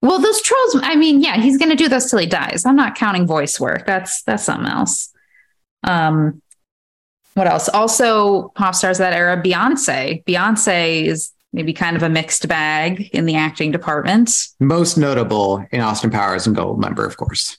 well, 0.00 0.18
those 0.20 0.40
trolls. 0.42 0.78
I 0.82 0.96
mean, 0.96 1.20
yeah, 1.22 1.36
he's 1.36 1.58
going 1.58 1.70
to 1.70 1.76
do 1.76 1.88
those 1.88 2.08
till 2.10 2.18
he 2.18 2.26
dies. 2.26 2.64
I'm 2.66 2.76
not 2.76 2.94
counting 2.96 3.26
voice 3.26 3.58
work. 3.60 3.86
That's 3.86 4.22
that's 4.22 4.44
something 4.44 4.68
else. 4.68 5.12
Um, 5.84 6.40
what 7.34 7.46
else? 7.46 7.68
Also, 7.68 8.48
pop 8.54 8.74
stars 8.74 8.98
of 9.00 9.04
that 9.04 9.12
era, 9.14 9.40
Beyonce. 9.42 10.22
Beyonce 10.24 11.04
is 11.04 11.32
maybe 11.52 11.72
kind 11.72 11.96
of 11.96 12.02
a 12.02 12.08
mixed 12.08 12.46
bag 12.48 13.08
in 13.12 13.26
the 13.26 13.34
acting 13.36 13.70
department. 13.72 14.48
Most 14.60 14.96
notable 14.96 15.64
in 15.70 15.80
Austin 15.80 16.10
Powers 16.10 16.46
and 16.46 16.56
Goldmember, 16.56 17.06
of 17.06 17.16
course. 17.16 17.58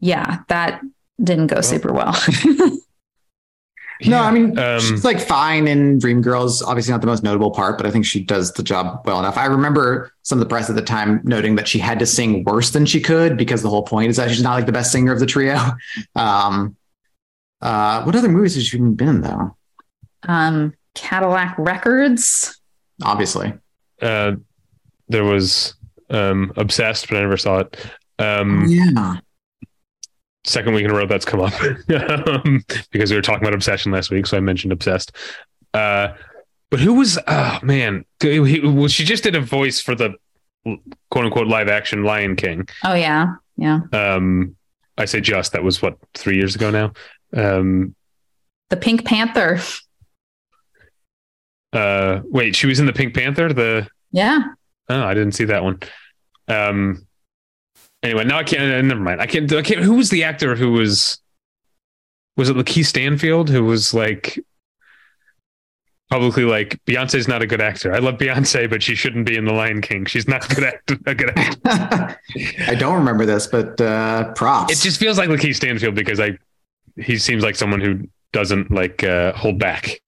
Yeah, 0.00 0.40
that 0.48 0.80
didn't 1.22 1.46
go 1.48 1.60
super 1.60 1.92
well. 1.92 2.14
No, 4.04 4.18
I 4.18 4.30
mean 4.30 4.58
Um, 4.58 4.80
she's 4.80 5.04
like 5.04 5.20
fine 5.20 5.66
in 5.66 5.98
Dreamgirls. 5.98 6.62
Obviously 6.62 6.92
not 6.92 7.00
the 7.00 7.06
most 7.06 7.22
notable 7.22 7.50
part, 7.50 7.78
but 7.78 7.86
I 7.86 7.90
think 7.90 8.04
she 8.04 8.22
does 8.22 8.52
the 8.52 8.62
job 8.62 9.02
well 9.06 9.18
enough. 9.18 9.38
I 9.38 9.46
remember 9.46 10.12
some 10.22 10.38
of 10.38 10.44
the 10.44 10.48
press 10.48 10.68
at 10.68 10.76
the 10.76 10.82
time 10.82 11.20
noting 11.24 11.56
that 11.56 11.66
she 11.66 11.78
had 11.78 11.98
to 12.00 12.06
sing 12.06 12.44
worse 12.44 12.70
than 12.70 12.84
she 12.84 13.00
could 13.00 13.36
because 13.38 13.62
the 13.62 13.70
whole 13.70 13.82
point 13.84 14.10
is 14.10 14.16
that 14.16 14.28
she's 14.30 14.42
not 14.42 14.54
like 14.54 14.66
the 14.66 14.72
best 14.72 14.92
singer 14.92 15.12
of 15.12 15.20
the 15.20 15.26
trio. 15.26 15.58
Um, 16.14 16.76
uh, 17.62 18.02
what 18.02 18.14
other 18.14 18.28
movies 18.28 18.54
has 18.54 18.66
she 18.66 18.78
been 18.78 19.08
in 19.08 19.20
though? 19.22 19.56
um, 20.28 20.74
Cadillac 20.94 21.54
Records. 21.58 22.60
Obviously, 23.02 23.52
uh 24.02 24.32
there 25.08 25.24
was 25.24 25.74
um 26.10 26.52
obsessed, 26.56 27.08
but 27.08 27.16
I 27.16 27.20
never 27.20 27.36
saw 27.36 27.58
it. 27.60 27.76
Um 28.18 28.64
yeah. 28.68 29.18
Second 30.46 30.74
week 30.74 30.84
in 30.84 30.90
a 30.90 30.94
row 30.94 31.06
that's 31.06 31.24
come 31.24 31.40
up 31.40 31.52
um, 32.42 32.64
because 32.90 33.10
we 33.10 33.16
were 33.16 33.22
talking 33.22 33.42
about 33.42 33.54
obsession 33.54 33.92
last 33.92 34.10
week, 34.10 34.26
so 34.26 34.36
I 34.36 34.40
mentioned 34.40 34.72
obsessed. 34.72 35.12
Uh, 35.74 36.14
but 36.70 36.80
who 36.80 36.94
was? 36.94 37.18
Oh 37.26 37.58
man, 37.62 38.04
he, 38.20 38.60
well, 38.60 38.88
she 38.88 39.04
just 39.04 39.22
did 39.22 39.34
a 39.36 39.40
voice 39.40 39.80
for 39.80 39.94
the 39.94 40.14
quote 40.64 41.24
unquote 41.24 41.46
live 41.46 41.68
action 41.68 42.02
Lion 42.02 42.34
King. 42.36 42.66
Oh 42.84 42.94
yeah, 42.94 43.34
yeah. 43.56 43.80
Um, 43.92 44.56
I 44.98 45.04
say 45.04 45.20
just 45.20 45.52
that 45.52 45.62
was 45.62 45.82
what 45.82 45.98
three 46.14 46.36
years 46.36 46.54
ago 46.56 46.70
now. 46.70 46.92
Um, 47.36 47.94
The 48.70 48.76
Pink 48.76 49.04
Panther. 49.04 49.60
uh, 51.72 52.20
wait, 52.24 52.56
she 52.56 52.66
was 52.66 52.80
in 52.80 52.86
the 52.86 52.92
Pink 52.92 53.14
Panther. 53.14 53.52
The 53.52 53.86
Yeah. 54.12 54.40
oh, 54.88 55.02
I 55.04 55.14
didn't 55.14 55.32
see 55.32 55.44
that 55.44 55.62
one. 55.62 55.80
Um, 56.48 57.05
anyway, 58.06 58.24
now 58.24 58.38
I 58.38 58.44
can't. 58.44 58.62
Uh, 58.62 58.82
never 58.82 59.00
mind. 59.00 59.20
I 59.20 59.26
can't. 59.26 59.52
I 59.52 59.62
can't. 59.62 59.80
Who 59.80 59.94
was 59.94 60.10
the 60.10 60.24
actor 60.24 60.56
who 60.56 60.72
was? 60.72 61.18
Was 62.36 62.48
it 62.50 62.56
Lakeith 62.56 62.86
Stanfield 62.86 63.48
who 63.48 63.64
was 63.64 63.94
like 63.94 64.38
publicly 66.10 66.44
like 66.44 66.78
Beyonce's 66.84 67.26
not 67.26 67.42
a 67.42 67.46
good 67.46 67.60
actor. 67.60 67.92
I 67.92 67.98
love 67.98 68.14
Beyonce, 68.14 68.68
but 68.70 68.82
she 68.82 68.94
shouldn't 68.94 69.26
be 69.26 69.36
in 69.36 69.44
the 69.44 69.52
Lion 69.52 69.80
King. 69.80 70.04
She's 70.04 70.28
not 70.28 70.50
a 70.50 70.54
good 70.54 70.64
actor. 70.64 70.96
A 71.06 71.14
good 71.14 71.32
actor. 71.36 72.20
I 72.66 72.74
don't 72.74 72.94
remember 72.94 73.26
this, 73.26 73.46
but 73.46 73.80
uh, 73.80 74.32
props. 74.34 74.72
It 74.72 74.82
just 74.82 75.00
feels 75.00 75.18
like 75.18 75.28
Lakeith 75.28 75.56
Stanfield 75.56 75.94
because 75.94 76.20
I 76.20 76.38
he 76.96 77.18
seems 77.18 77.42
like 77.42 77.56
someone 77.56 77.80
who 77.80 78.08
doesn't 78.32 78.70
like 78.70 79.02
uh, 79.04 79.32
hold 79.32 79.58
back. 79.58 80.00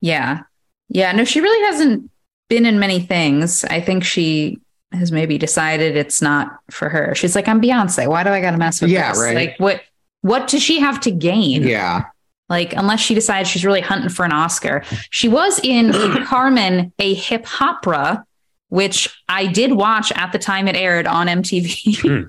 Yeah. 0.00 0.42
Yeah. 0.88 1.12
No, 1.12 1.24
she 1.24 1.40
really 1.40 1.66
hasn't 1.66 2.10
been 2.48 2.66
in 2.66 2.78
many 2.78 3.00
things. 3.00 3.64
I 3.64 3.80
think 3.80 4.04
she 4.04 4.58
has 4.92 5.12
maybe 5.12 5.38
decided 5.38 5.96
it's 5.96 6.20
not 6.20 6.58
for 6.70 6.88
her. 6.88 7.14
She's 7.14 7.34
like, 7.34 7.46
I'm 7.48 7.60
Beyonce. 7.60 8.08
Why 8.08 8.24
do 8.24 8.30
I 8.30 8.40
got 8.40 8.50
to 8.52 8.58
mess 8.58 8.80
with 8.80 8.90
Yeah, 8.90 9.12
this? 9.12 9.20
right. 9.22 9.34
Like, 9.34 9.54
what? 9.58 9.82
What 10.22 10.48
does 10.48 10.62
she 10.62 10.80
have 10.80 11.00
to 11.02 11.10
gain? 11.10 11.62
yeah. 11.62 12.04
Like, 12.48 12.72
unless 12.74 12.98
she 13.00 13.14
decides 13.14 13.48
she's 13.48 13.64
really 13.64 13.80
hunting 13.80 14.08
for 14.08 14.24
an 14.24 14.32
Oscar. 14.32 14.82
She 15.10 15.28
was 15.28 15.60
in 15.62 15.92
Carmen, 16.26 16.92
a 16.98 17.14
hip 17.14 17.44
hopera, 17.46 18.24
which 18.70 19.08
I 19.28 19.46
did 19.46 19.72
watch 19.72 20.10
at 20.16 20.32
the 20.32 20.38
time 20.40 20.66
it 20.66 20.74
aired 20.74 21.06
on 21.06 21.28
MTV. 21.28 22.28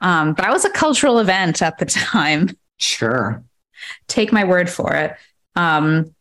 um, 0.00 0.34
that 0.34 0.50
was 0.50 0.64
a 0.64 0.70
cultural 0.70 1.18
event 1.18 1.60
at 1.60 1.78
the 1.78 1.86
time. 1.86 2.56
Sure. 2.76 3.42
Take 4.06 4.32
my 4.32 4.44
word 4.44 4.70
for 4.70 4.94
it. 4.94 5.16
Um, 5.56 6.14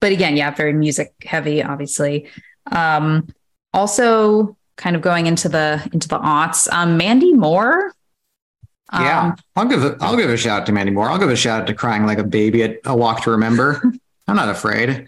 but 0.00 0.12
again, 0.12 0.36
yeah, 0.36 0.50
very 0.50 0.74
music 0.74 1.14
heavy, 1.24 1.62
obviously. 1.62 2.28
Um, 2.70 3.28
also, 3.72 4.56
kind 4.76 4.96
of 4.96 5.02
going 5.02 5.26
into 5.26 5.48
the 5.48 5.88
into 5.92 6.08
the 6.08 6.18
aughts. 6.18 6.70
Um, 6.72 6.96
Mandy 6.96 7.32
Moore. 7.32 7.92
Um, 8.90 9.04
yeah. 9.04 9.34
I'll 9.56 9.66
give 9.66 9.84
a, 9.84 9.96
I'll 10.00 10.16
give 10.16 10.28
a 10.28 10.36
shout 10.36 10.60
out 10.60 10.66
to 10.66 10.72
Mandy 10.72 10.92
Moore. 10.92 11.08
I'll 11.08 11.18
give 11.18 11.30
a 11.30 11.36
shout 11.36 11.62
out 11.62 11.66
to 11.68 11.74
crying 11.74 12.04
like 12.04 12.18
a 12.18 12.24
baby 12.24 12.62
at 12.62 12.78
a 12.84 12.94
walk 12.96 13.22
to 13.22 13.30
remember. 13.30 13.82
I'm 14.28 14.36
not 14.36 14.48
afraid. 14.48 15.06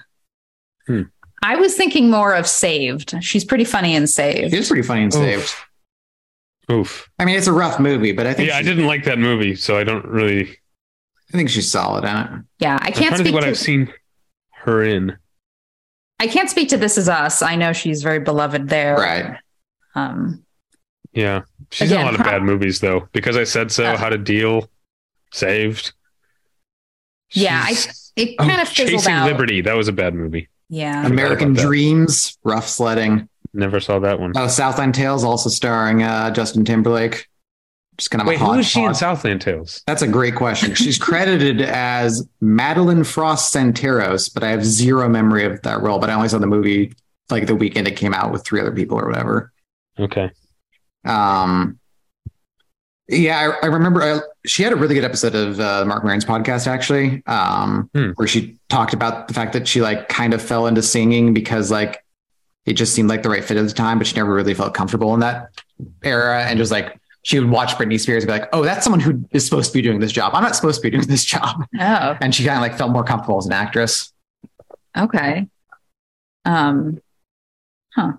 I 1.42 1.56
was 1.56 1.76
thinking 1.76 2.10
more 2.10 2.34
of 2.34 2.46
Saved. 2.46 3.22
She's 3.22 3.44
pretty 3.44 3.64
funny 3.64 3.94
in 3.94 4.06
Saved. 4.06 4.52
She's 4.52 4.68
pretty 4.68 4.82
funny 4.82 5.02
and 5.02 5.14
Oof. 5.14 5.20
saved. 5.20 5.54
Oof. 6.70 7.10
I 7.18 7.24
mean, 7.24 7.36
it's 7.36 7.46
a 7.46 7.52
rough 7.52 7.78
movie, 7.78 8.12
but 8.12 8.26
I 8.26 8.32
think 8.32 8.48
Yeah, 8.48 8.56
I 8.56 8.62
didn't 8.62 8.86
like 8.86 9.04
that 9.04 9.18
movie, 9.18 9.54
so 9.54 9.76
I 9.76 9.84
don't 9.84 10.04
really. 10.06 10.48
I 11.32 11.36
think 11.36 11.50
she's 11.50 11.70
solid 11.70 12.04
in 12.04 12.16
it. 12.16 12.44
Yeah, 12.60 12.78
I 12.80 12.90
can't 12.90 13.08
trying 13.08 13.10
to 13.10 13.16
speak 13.16 13.24
think 13.26 13.34
what 13.34 13.40
to, 13.42 13.48
I've 13.48 13.58
seen 13.58 13.92
her 14.52 14.82
in. 14.82 15.16
I 16.20 16.26
can't 16.26 16.48
speak 16.48 16.68
to 16.70 16.76
This 16.76 16.96
Is 16.96 17.08
Us. 17.08 17.42
I 17.42 17.56
know 17.56 17.72
she's 17.72 18.02
very 18.02 18.20
beloved 18.20 18.68
there. 18.68 18.96
Right. 18.96 19.36
Um, 19.94 20.44
Yeah, 21.12 21.42
she's 21.70 21.90
in 21.92 22.00
a 22.00 22.04
lot 22.04 22.14
of 22.14 22.20
bad 22.20 22.42
movies 22.42 22.80
though. 22.80 23.08
Because 23.12 23.36
I 23.36 23.44
said 23.44 23.70
so. 23.72 23.84
Uh. 23.84 23.96
How 23.96 24.08
to 24.08 24.18
deal? 24.18 24.68
Saved. 25.32 25.92
Yeah, 27.32 27.62
I- 27.64 27.74
She's- 27.74 28.12
it 28.16 28.36
Oh, 28.38 28.46
kind 28.46 28.60
of 28.60 28.68
fizzled 28.68 29.00
Chasing 29.00 29.12
out. 29.12 29.26
Liberty. 29.26 29.60
That 29.60 29.74
was 29.76 29.88
a 29.88 29.92
bad 29.92 30.14
movie. 30.14 30.48
Yeah. 30.68 31.04
American 31.04 31.48
about 31.50 31.56
that. 31.62 31.66
Dreams, 31.66 32.38
rough 32.44 32.68
sledding. 32.68 33.28
Never 33.52 33.80
saw 33.80 33.98
that 34.00 34.20
one. 34.20 34.32
Oh, 34.36 34.46
Southland 34.48 34.94
Tales, 34.94 35.24
also 35.24 35.48
starring 35.50 36.02
uh, 36.02 36.30
Justin 36.30 36.64
Timberlake. 36.64 37.28
Just 37.96 38.10
kind 38.10 38.20
of 38.22 38.26
Wait, 38.26 38.38
who 38.40 38.52
is 38.54 38.66
she 38.66 38.82
in 38.82 38.94
Southland 38.94 39.40
Tales? 39.40 39.82
That's 39.86 40.02
a 40.02 40.08
great 40.08 40.34
question. 40.34 40.74
She's 40.74 40.98
credited 40.98 41.60
as 41.60 42.26
Madeline 42.40 43.04
Frost 43.04 43.54
Santaros, 43.54 44.32
but 44.32 44.42
I 44.42 44.48
have 44.50 44.64
zero 44.64 45.08
memory 45.08 45.44
of 45.44 45.62
that 45.62 45.80
role. 45.80 45.98
But 46.00 46.10
I 46.10 46.14
only 46.14 46.28
saw 46.28 46.38
the 46.38 46.46
movie 46.46 46.92
like 47.30 47.46
the 47.46 47.54
weekend 47.54 47.86
it 47.86 47.96
came 47.96 48.12
out 48.12 48.32
with 48.32 48.44
three 48.44 48.60
other 48.60 48.72
people 48.72 48.98
or 48.98 49.06
whatever. 49.06 49.52
Okay. 49.98 50.30
Um, 51.04 51.78
yeah, 53.08 53.52
I, 53.62 53.66
I 53.66 53.68
remember 53.70 54.02
I, 54.02 54.20
she 54.46 54.62
had 54.62 54.72
a 54.72 54.76
really 54.76 54.94
good 54.94 55.04
episode 55.04 55.34
of 55.34 55.60
uh, 55.60 55.84
Marc 55.86 56.04
Maron's 56.04 56.24
podcast 56.24 56.66
actually, 56.66 57.22
um, 57.26 57.90
Hmm. 57.94 58.10
where 58.16 58.26
she 58.26 58.58
talked 58.70 58.94
about 58.94 59.28
the 59.28 59.34
fact 59.34 59.52
that 59.52 59.68
she 59.68 59.82
like 59.82 60.08
kind 60.08 60.32
of 60.32 60.40
fell 60.40 60.66
into 60.66 60.82
singing 60.82 61.34
because 61.34 61.70
like 61.70 62.02
it 62.64 62.72
just 62.74 62.94
seemed 62.94 63.10
like 63.10 63.22
the 63.22 63.28
right 63.28 63.44
fit 63.44 63.58
at 63.58 63.66
the 63.66 63.74
time, 63.74 63.98
but 63.98 64.06
she 64.06 64.16
never 64.16 64.32
really 64.34 64.54
felt 64.54 64.72
comfortable 64.72 65.12
in 65.12 65.20
that 65.20 65.50
era, 66.02 66.44
and 66.44 66.58
just 66.58 66.72
like 66.72 66.98
she 67.24 67.38
would 67.40 67.50
watch 67.50 67.72
Britney 67.74 67.98
Spears 67.98 68.22
and 68.22 68.28
be 68.32 68.38
like, 68.38 68.48
"Oh, 68.52 68.62
that's 68.62 68.84
someone 68.84 69.00
who 69.00 69.24
is 69.32 69.44
supposed 69.44 69.72
to 69.72 69.74
be 69.76 69.82
doing 69.82 69.98
this 69.98 70.12
job. 70.12 70.32
I'm 70.34 70.42
not 70.42 70.54
supposed 70.54 70.80
to 70.80 70.82
be 70.82 70.90
doing 70.90 71.06
this 71.08 71.24
job," 71.24 71.64
Oh, 71.80 72.16
and 72.20 72.34
she 72.34 72.44
kind 72.44 72.56
of 72.56 72.62
like 72.62 72.78
felt 72.78 72.92
more 72.92 73.02
comfortable 73.04 73.38
as 73.38 73.46
an 73.46 73.52
actress. 73.52 74.12
okay. 74.96 75.48
Um, 76.44 77.00
huh. 77.94 78.12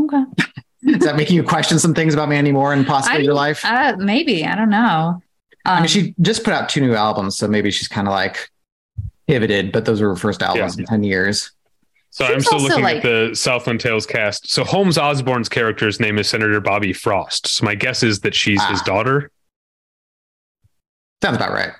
Okay. 0.00 0.24
Is 0.82 0.98
that 1.04 1.16
making 1.16 1.36
you 1.36 1.42
question 1.42 1.78
some 1.78 1.94
things 1.94 2.14
about 2.14 2.28
Mandy 2.28 2.52
Moore 2.52 2.72
and 2.72 2.86
possibly 2.86 3.20
I- 3.20 3.22
your 3.22 3.34
life? 3.34 3.64
Uh, 3.64 3.94
maybe. 3.98 4.44
I 4.44 4.54
don't 4.54 4.70
know. 4.70 5.22
I 5.64 5.76
Um, 5.76 5.82
mean, 5.82 5.88
she 5.88 6.14
just 6.20 6.44
put 6.44 6.52
out 6.52 6.68
two 6.68 6.80
new 6.80 6.94
albums, 6.94 7.36
so 7.36 7.48
maybe 7.48 7.70
she's 7.72 7.88
kind 7.88 8.06
of 8.06 8.12
like 8.12 8.50
pivoted, 9.26 9.72
but 9.72 9.84
those 9.84 10.00
were 10.00 10.10
her 10.10 10.16
first 10.16 10.42
albums 10.42 10.76
Yeah. 10.76 10.82
in 10.82 10.86
10 10.86 11.02
years. 11.02 11.50
So 12.16 12.24
She's 12.24 12.34
I'm 12.34 12.40
still 12.40 12.60
looking 12.60 12.82
like- 12.82 12.96
at 12.96 13.02
the 13.02 13.34
Southland 13.34 13.78
Tales 13.78 14.06
cast. 14.06 14.50
So 14.50 14.64
Holmes 14.64 14.96
Osborne's 14.96 15.50
character's 15.50 16.00
name 16.00 16.18
is 16.18 16.26
Senator 16.26 16.62
Bobby 16.62 16.94
Frost. 16.94 17.46
So 17.46 17.62
my 17.66 17.74
guess 17.74 18.02
is 18.02 18.20
that 18.20 18.34
she's 18.34 18.62
his 18.68 18.80
Ah. 18.80 18.84
daughter. 18.84 19.30
Sounds 21.22 21.36
about 21.36 21.52
right. 21.52 21.72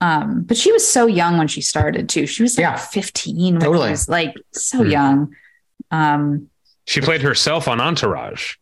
um, 0.00 0.42
but 0.44 0.56
she 0.56 0.70
was 0.70 0.86
so 0.88 1.06
young 1.08 1.38
when 1.38 1.48
she 1.48 1.60
started 1.60 2.08
too. 2.08 2.26
She 2.26 2.42
was 2.44 2.56
like 2.56 2.62
Yeah. 2.62 2.76
15. 2.76 3.54
when 3.54 3.60
Totally. 3.62 3.88
she 3.88 3.90
was 3.92 4.08
like 4.08 4.34
so 4.52 4.84
Hmm. 4.84 4.90
young. 4.90 5.36
Um, 5.90 6.48
She 6.86 7.00
played 7.00 7.22
herself 7.22 7.66
on 7.66 7.80
Entourage. 7.80 8.54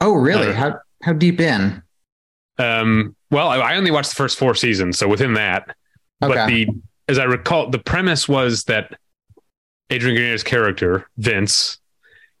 Oh, 0.00 0.12
really? 0.14 0.48
Uh, 0.50 0.52
How 0.52 0.78
how 1.02 1.12
deep 1.14 1.40
in? 1.40 1.82
Um, 2.58 3.16
well, 3.32 3.48
I 3.48 3.56
I 3.58 3.76
only 3.76 3.90
watched 3.90 4.10
the 4.10 4.16
first 4.16 4.38
four 4.38 4.54
seasons, 4.54 4.98
so 4.98 5.08
within 5.08 5.34
that. 5.34 5.74
But 6.20 6.46
the 6.46 6.68
as 7.08 7.18
I 7.18 7.24
recall, 7.24 7.70
the 7.70 7.78
premise 7.78 8.28
was 8.28 8.64
that 8.64 8.98
Adrian 9.90 10.16
Grenier's 10.16 10.42
character 10.42 11.06
Vince 11.18 11.78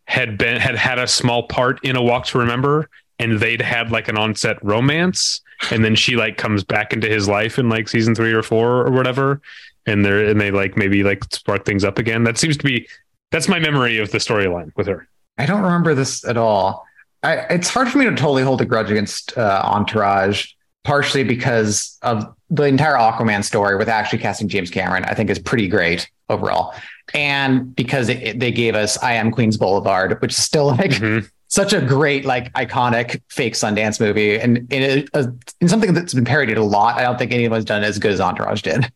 had 0.06 0.38
been 0.38 0.60
had 0.60 0.76
had 0.76 0.98
a 0.98 1.06
small 1.06 1.44
part 1.44 1.84
in 1.84 1.96
A 1.96 2.02
Walk 2.02 2.26
to 2.26 2.38
Remember, 2.38 2.88
and 3.18 3.38
they'd 3.38 3.62
had 3.62 3.90
like 3.90 4.08
an 4.08 4.16
onset 4.16 4.62
romance, 4.62 5.40
and 5.70 5.84
then 5.84 5.94
she 5.94 6.16
like 6.16 6.36
comes 6.36 6.64
back 6.64 6.92
into 6.92 7.08
his 7.08 7.28
life 7.28 7.58
in 7.58 7.68
like 7.68 7.88
season 7.88 8.14
three 8.14 8.32
or 8.32 8.42
four 8.42 8.86
or 8.86 8.90
whatever, 8.90 9.40
and 9.86 10.04
they're 10.04 10.26
and 10.28 10.40
they 10.40 10.50
like 10.50 10.76
maybe 10.76 11.02
like 11.02 11.24
spark 11.32 11.64
things 11.64 11.84
up 11.84 11.98
again. 11.98 12.24
That 12.24 12.38
seems 12.38 12.56
to 12.56 12.64
be 12.64 12.88
that's 13.30 13.48
my 13.48 13.58
memory 13.58 13.98
of 13.98 14.10
the 14.10 14.18
storyline 14.18 14.72
with 14.76 14.86
her. 14.86 15.08
I 15.38 15.46
don't 15.46 15.62
remember 15.62 15.94
this 15.94 16.24
at 16.24 16.36
all. 16.36 16.86
I, 17.22 17.36
it's 17.50 17.68
hard 17.68 17.88
for 17.88 17.98
me 17.98 18.04
to 18.04 18.10
totally 18.10 18.42
hold 18.42 18.60
a 18.60 18.64
grudge 18.64 18.90
against 18.90 19.36
uh, 19.36 19.62
Entourage, 19.64 20.52
partially 20.84 21.24
because 21.24 21.98
of 22.02 22.34
the 22.54 22.64
entire 22.64 22.94
Aquaman 22.94 23.42
story 23.44 23.76
with 23.76 23.88
actually 23.88 24.20
casting 24.20 24.48
James 24.48 24.70
Cameron. 24.70 25.04
I 25.04 25.14
think 25.14 25.30
is 25.30 25.38
pretty 25.38 25.68
great 25.68 26.08
overall, 26.28 26.74
and 27.12 27.74
because 27.76 28.08
it, 28.08 28.22
it- 28.22 28.40
they 28.40 28.50
gave 28.52 28.74
us 28.74 28.96
"I 29.02 29.12
Am 29.14 29.30
Queens 29.30 29.56
Boulevard," 29.56 30.20
which 30.22 30.32
is 30.32 30.42
still 30.42 30.66
like 30.68 30.90
Mhm. 30.92 31.28
such 31.48 31.72
a 31.72 31.80
great, 31.80 32.24
like 32.24 32.52
iconic 32.54 33.20
fake 33.28 33.54
Sundance 33.54 34.00
movie, 34.00 34.38
and 34.38 34.72
in, 34.72 35.06
a, 35.14 35.26
in 35.60 35.68
something 35.68 35.92
that's 35.94 36.14
been 36.14 36.24
parodied 36.24 36.56
a 36.56 36.62
lot. 36.64 36.96
I 36.98 37.02
don't 37.02 37.18
think 37.18 37.32
anyone's 37.32 37.64
done 37.64 37.82
as 37.84 37.98
good 37.98 38.12
as 38.12 38.20
Entourage 38.20 38.62
did. 38.62 38.90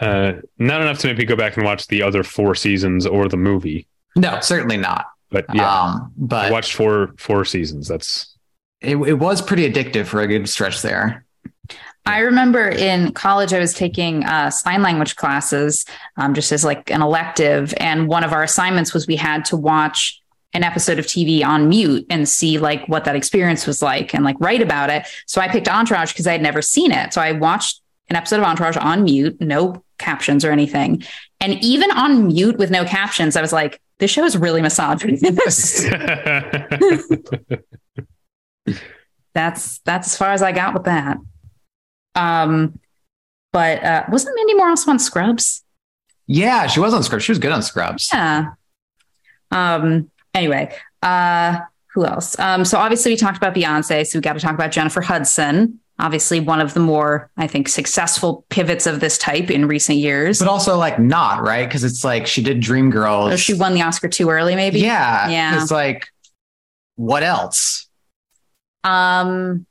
Uh, 0.00 0.32
not 0.58 0.80
enough 0.80 0.98
to 0.98 1.06
make 1.06 1.18
me 1.18 1.24
go 1.24 1.36
back 1.36 1.56
and 1.56 1.64
watch 1.64 1.86
the 1.86 2.02
other 2.02 2.24
four 2.24 2.54
seasons 2.56 3.06
or 3.06 3.28
the 3.28 3.36
movie, 3.36 3.86
No, 4.16 4.40
certainly 4.40 4.76
not. 4.76 5.06
but 5.30 5.44
yeah, 5.54 5.62
Um, 5.62 6.00
I 6.02 6.08
but 6.16 6.52
watched 6.52 6.74
four 6.74 7.14
four 7.16 7.44
seasons. 7.44 7.86
That's 7.86 8.36
it, 8.80 8.96
it 8.96 9.14
was 9.14 9.40
pretty 9.40 9.70
addictive 9.70 10.06
for 10.06 10.20
a 10.20 10.26
good 10.26 10.48
stretch 10.48 10.82
there. 10.82 11.24
I 12.06 12.18
remember 12.18 12.68
in 12.68 13.12
college, 13.12 13.52
I 13.54 13.58
was 13.58 13.72
taking 13.72 14.24
uh, 14.24 14.50
sign 14.50 14.82
language 14.82 15.16
classes 15.16 15.86
um, 16.16 16.34
just 16.34 16.52
as 16.52 16.64
like 16.64 16.90
an 16.90 17.00
elective. 17.00 17.72
And 17.78 18.08
one 18.08 18.24
of 18.24 18.32
our 18.32 18.42
assignments 18.42 18.92
was 18.92 19.06
we 19.06 19.16
had 19.16 19.44
to 19.46 19.56
watch 19.56 20.20
an 20.52 20.62
episode 20.62 20.98
of 20.98 21.06
TV 21.06 21.44
on 21.44 21.68
mute 21.68 22.06
and 22.10 22.28
see 22.28 22.58
like 22.58 22.86
what 22.88 23.04
that 23.04 23.16
experience 23.16 23.66
was 23.66 23.80
like 23.82 24.14
and 24.14 24.22
like 24.22 24.36
write 24.38 24.60
about 24.62 24.90
it. 24.90 25.06
So 25.26 25.40
I 25.40 25.48
picked 25.48 25.66
Entourage 25.68 26.12
because 26.12 26.26
I 26.26 26.32
had 26.32 26.42
never 26.42 26.60
seen 26.62 26.92
it. 26.92 27.14
So 27.14 27.20
I 27.20 27.32
watched 27.32 27.80
an 28.08 28.16
episode 28.16 28.36
of 28.36 28.44
Entourage 28.44 28.76
on 28.76 29.04
mute, 29.04 29.40
no 29.40 29.82
captions 29.98 30.44
or 30.44 30.52
anything. 30.52 31.02
And 31.40 31.54
even 31.64 31.90
on 31.90 32.28
mute 32.28 32.58
with 32.58 32.70
no 32.70 32.84
captions, 32.84 33.34
I 33.34 33.40
was 33.40 33.52
like, 33.52 33.80
this 33.98 34.10
show 34.10 34.24
is 34.24 34.36
really 34.36 34.60
misogynist. 34.60 35.24
that's 39.32 39.78
that's 39.78 40.08
as 40.08 40.16
far 40.16 40.32
as 40.32 40.42
I 40.42 40.52
got 40.52 40.74
with 40.74 40.84
that. 40.84 41.16
Um, 42.14 42.78
but 43.52 43.82
uh, 43.82 44.04
wasn't 44.08 44.36
Mandy 44.36 44.54
Moore 44.54 44.70
also 44.70 44.90
on 44.90 44.98
Scrubs? 44.98 45.62
Yeah, 46.26 46.66
she 46.66 46.80
was 46.80 46.94
on 46.94 47.02
Scrubs. 47.02 47.24
She 47.24 47.32
was 47.32 47.38
good 47.38 47.52
on 47.52 47.62
Scrubs. 47.62 48.10
Yeah. 48.12 48.52
Um. 49.50 50.10
Anyway, 50.34 50.74
uh, 51.02 51.60
who 51.92 52.04
else? 52.04 52.38
Um. 52.38 52.64
So 52.64 52.78
obviously 52.78 53.12
we 53.12 53.16
talked 53.16 53.36
about 53.36 53.54
Beyonce, 53.54 54.06
so 54.06 54.18
we 54.18 54.22
got 54.22 54.32
to 54.32 54.40
talk 54.40 54.54
about 54.54 54.72
Jennifer 54.72 55.00
Hudson. 55.00 55.80
Obviously, 56.00 56.40
one 56.40 56.60
of 56.60 56.74
the 56.74 56.80
more, 56.80 57.30
I 57.36 57.46
think, 57.46 57.68
successful 57.68 58.44
pivots 58.48 58.86
of 58.88 58.98
this 58.98 59.16
type 59.16 59.48
in 59.48 59.68
recent 59.68 59.98
years. 59.98 60.40
But 60.40 60.48
also 60.48 60.76
like 60.76 60.98
not, 60.98 61.42
right? 61.42 61.68
Because 61.68 61.84
it's 61.84 62.02
like 62.02 62.26
she 62.26 62.42
did 62.42 62.60
Dreamgirls. 62.60 63.32
Oh, 63.32 63.36
she 63.36 63.54
won 63.54 63.74
the 63.74 63.82
Oscar 63.82 64.08
too 64.08 64.28
early, 64.30 64.56
maybe. 64.56 64.80
Yeah. 64.80 65.28
Yeah. 65.28 65.62
It's 65.62 65.70
like, 65.70 66.08
what 66.96 67.22
else? 67.22 67.86
Um. 68.82 69.66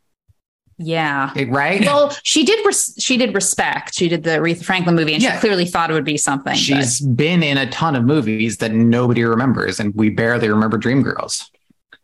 Yeah. 0.78 1.32
Right? 1.48 1.82
Well, 1.86 2.16
she 2.24 2.44
did. 2.44 2.66
Res- 2.66 2.96
she 3.00 3.18
did 3.18 3.34
respect. 3.34 3.94
She 3.96 4.10
did 4.10 4.24
the 4.24 4.32
Aretha 4.32 4.64
Franklin 4.64 4.96
movie, 4.96 5.14
and 5.14 5.22
Yeah. 5.22 5.34
she 5.36 5.40
clearly 5.40 5.66
thought 5.66 5.90
it 5.90 5.94
would 5.94 6.04
be 6.06 6.18
something. 6.18 6.54
but- 6.54 6.58
She's 6.58 7.00
been 7.02 7.44
in 7.44 7.58
a 7.58 7.70
ton 7.70 7.96
of 7.96 8.04
movies 8.06 8.58
that 8.58 8.72
nobody 8.72 9.24
remembers, 9.24 9.80
and 9.80 9.94
we 9.96 10.10
barely 10.10 10.50
remember 10.50 10.78
Dreamgirls. 10.78 11.50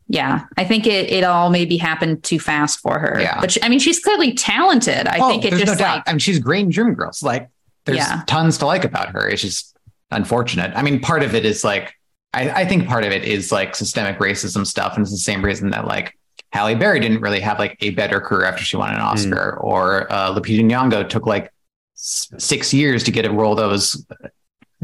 yeah, 0.07 0.45
I 0.57 0.63
think 0.65 0.87
it 0.87 1.09
it 1.11 1.23
all 1.23 1.49
maybe 1.51 1.77
happened 1.77 2.23
too 2.23 2.39
fast 2.39 2.79
for 2.79 2.97
her. 2.99 3.19
Yeah. 3.21 3.39
But 3.39 3.51
she, 3.51 3.63
I 3.63 3.69
mean, 3.69 3.79
she's 3.79 3.99
clearly 3.99 4.33
talented. 4.33 5.07
I 5.07 5.17
oh, 5.19 5.29
think 5.29 5.45
it 5.45 5.51
there's 5.51 5.63
just 5.63 5.79
no 5.79 5.85
like. 5.85 6.03
I 6.07 6.13
mean, 6.13 6.19
she's 6.19 6.39
great 6.39 6.65
in 6.65 6.71
Dreamgirls. 6.71 7.21
Like, 7.23 7.47
there's 7.85 7.97
Yeah. 7.99 8.21
tons 8.27 8.57
to 8.59 8.65
like 8.65 8.83
about 8.85 9.09
her. 9.09 9.27
It's 9.27 9.41
just 9.41 9.75
unfortunate. 10.11 10.71
I 10.75 10.81
mean, 10.81 10.99
part 10.99 11.21
of 11.23 11.35
it 11.35 11.45
is 11.45 11.63
like, 11.63 11.93
I, 12.33 12.49
I 12.61 12.65
think 12.65 12.87
part 12.87 13.03
of 13.03 13.11
it 13.11 13.23
is 13.23 13.51
like 13.51 13.75
systemic 13.75 14.19
racism 14.19 14.65
stuff, 14.65 14.93
and 14.95 15.01
it's 15.03 15.11
the 15.11 15.17
same 15.17 15.43
reason 15.43 15.69
that 15.71 15.85
like 15.87 16.15
Halle 16.51 16.75
Berry 16.75 16.99
didn't 16.99 17.21
really 17.21 17.39
have 17.41 17.59
like 17.59 17.77
a 17.81 17.91
better 17.91 18.19
career 18.19 18.45
after 18.45 18.63
she 18.63 18.75
won 18.77 18.93
an 18.93 18.99
Oscar, 18.99 19.57
or 19.61 20.11
uh, 20.11 20.33
Lupita 20.33 20.61
Nyong'o 20.63 21.07
took 21.07 21.25
like 21.27 21.51
s- 21.95 22.31
six 22.37 22.73
years 22.73 23.03
to 23.03 23.11
get 23.11 23.25
a 23.25 23.31
role 23.31 23.55
that 23.55 23.67
was 23.67 24.05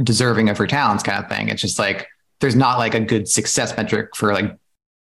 deserving 0.03 0.49
of 0.49 0.57
her 0.57 0.67
talents, 0.67 1.03
kind 1.03 1.23
of 1.23 1.29
thing. 1.29 1.49
It's 1.49 1.61
just 1.61 1.79
like 1.79 2.07
there's 2.39 2.55
not 2.55 2.77
like 2.77 2.93
a 2.93 2.99
good 2.99 3.27
success 3.27 3.75
metric 3.75 4.15
for 4.15 4.33
like 4.33 4.55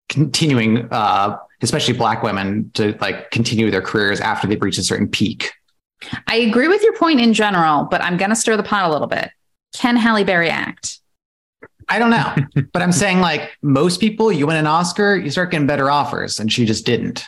continuing, 0.10 0.88
uh, 0.92 1.38
especially 1.62 1.94
Black 1.96 2.22
women, 2.24 2.70
to 2.76 2.96
like 3.02 3.32
continue 3.32 3.72
their 3.72 3.82
careers 3.82 4.20
after 4.20 4.48
they've 4.48 4.62
reached 4.62 4.78
a 4.80 4.84
certain 4.84 5.08
peak. 5.08 5.52
I 6.28 6.36
agree 6.36 6.68
with 6.68 6.84
your 6.84 6.94
point 6.98 7.22
in 7.22 7.34
general, 7.34 7.86
but 7.86 8.02
I'm 8.04 8.18
gonna 8.18 8.36
stir 8.36 8.58
the 8.58 8.64
pot 8.64 8.88
a 8.88 8.92
little 8.92 9.08
bit. 9.08 9.32
Can 9.74 9.96
Halle 9.96 10.24
Berry 10.24 10.50
act? 10.50 11.00
I 11.96 12.00
don't 12.00 12.10
know, 12.10 12.64
but 12.74 12.82
I'm 12.82 12.92
saying 12.92 13.20
like 13.20 13.52
most 13.62 14.00
people, 14.00 14.32
you 14.32 14.48
win 14.48 14.56
an 14.58 14.68
Oscar, 14.68 15.16
you 15.16 15.30
start 15.30 15.52
getting 15.52 15.68
better 15.68 15.90
offers, 15.92 16.40
and 16.40 16.52
she 16.52 16.66
just 16.66 16.86
didn't. 16.86 17.26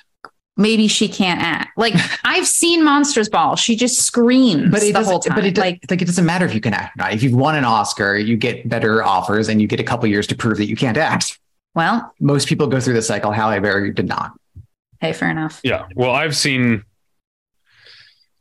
Maybe 0.58 0.88
she 0.88 1.08
can't 1.10 1.42
act. 1.42 1.78
Like 1.78 1.94
I've 2.24 2.48
seen 2.48 2.84
Monsters 2.84 3.30
Ball. 3.30 3.56
She 3.58 3.76
just 3.76 4.02
screams 4.02 4.72
But 4.72 4.82
it 4.84 4.88
the 4.88 4.94
doesn't. 4.94 5.12
whole 5.12 5.20
time. 5.20 5.36
But 5.36 5.46
it 5.46 5.58
like 5.58 5.76
like 5.84 5.92
like 5.92 6.02
it 6.02 6.06
doesn't 6.06 6.26
matter 6.26 6.46
if 6.46 6.54
you 6.54 6.62
can 6.62 6.74
act 6.74 6.98
or 6.98 7.04
not. 7.04 7.14
If 7.14 7.22
you've 7.24 7.36
won 7.36 7.56
an 7.56 7.66
Oscar, 7.66 8.16
you 8.18 8.38
get 8.38 8.68
better 8.68 9.04
offers, 9.04 9.50
and 9.50 9.62
you 9.62 9.68
get 9.68 9.80
a 9.80 9.84
couple 9.84 10.08
years 10.08 10.26
to 10.28 10.36
prove 10.36 10.58
that 10.58 10.68
you 10.68 10.76
can't 10.76 10.98
act. 10.98 11.40
well, 11.76 12.14
Most 12.20 12.48
people 12.48 12.68
go 12.68 12.80
through 12.80 12.94
the 12.96 13.02
cycle. 13.02 13.32
Halle 13.32 13.60
Berry 13.60 13.92
did 13.94 14.08
not. 14.08 14.32
hey, 15.02 15.12
fair 15.14 15.30
enough. 15.30 15.60
Yeah. 15.64 15.86
Well, 15.96 16.12
I've 16.12 16.36
seen 16.36 16.84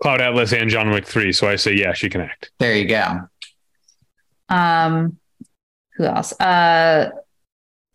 Cloud 0.01 0.21
Atlas 0.21 0.53
and 0.53 0.71
John 0.71 0.91
Wick 0.91 1.07
3, 1.07 1.33
so 1.33 1.49
I 1.49 1.57
say, 1.57 1.75
yeah, 1.75 1.93
she 1.95 2.09
can 2.09 2.21
act. 2.21 2.51
There 2.61 2.75
you 2.77 2.87
go. 2.87 3.29
Um, 4.49 5.19
who 5.97 6.05
else? 6.05 6.33
Uh, 6.41 7.11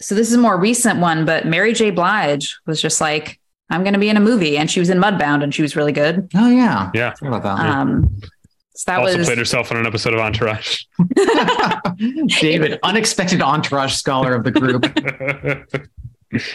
so 0.01 0.15
this 0.15 0.27
is 0.29 0.33
a 0.33 0.39
more 0.39 0.57
recent 0.57 0.99
one, 0.99 1.25
but 1.25 1.45
Mary 1.45 1.73
J. 1.73 1.91
Blige 1.91 2.57
was 2.65 2.81
just 2.81 3.01
like, 3.01 3.39
I'm 3.69 3.83
going 3.83 3.93
to 3.93 3.99
be 3.99 4.09
in 4.09 4.17
a 4.17 4.21
movie, 4.21 4.57
and 4.57 4.71
she 4.71 4.79
was 4.79 4.89
in 4.89 4.97
Mudbound, 4.97 5.43
and 5.43 5.53
she 5.53 5.61
was 5.61 5.75
really 5.75 5.91
good. 5.91 6.29
Oh 6.35 6.49
yeah, 6.49 6.89
Yeah. 6.93 7.13
Forgot 7.13 7.37
about 7.37 7.59
Um, 7.59 8.21
so 8.75 8.91
that 8.91 8.99
also 9.01 9.17
was 9.17 9.27
played 9.27 9.37
herself 9.37 9.71
on 9.71 9.77
an 9.77 9.85
episode 9.85 10.13
of 10.13 10.21
Entourage. 10.21 10.83
David, 12.39 12.79
unexpected 12.81 13.41
entourage 13.41 13.93
scholar 13.93 14.33
of 14.33 14.45
the 14.45 14.51
group. 14.51 14.85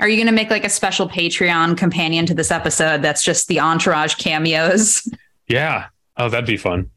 Are 0.00 0.08
you 0.08 0.16
going 0.16 0.26
to 0.26 0.32
make 0.32 0.50
like 0.50 0.64
a 0.64 0.68
special 0.68 1.08
Patreon 1.08 1.76
companion 1.78 2.26
to 2.26 2.34
this 2.34 2.50
episode 2.50 3.02
that's 3.02 3.22
just 3.22 3.46
the 3.46 3.60
entourage 3.60 4.16
cameos? 4.16 5.08
yeah. 5.46 5.86
Oh, 6.16 6.28
that'd 6.28 6.46
be 6.46 6.56
fun. 6.56 6.90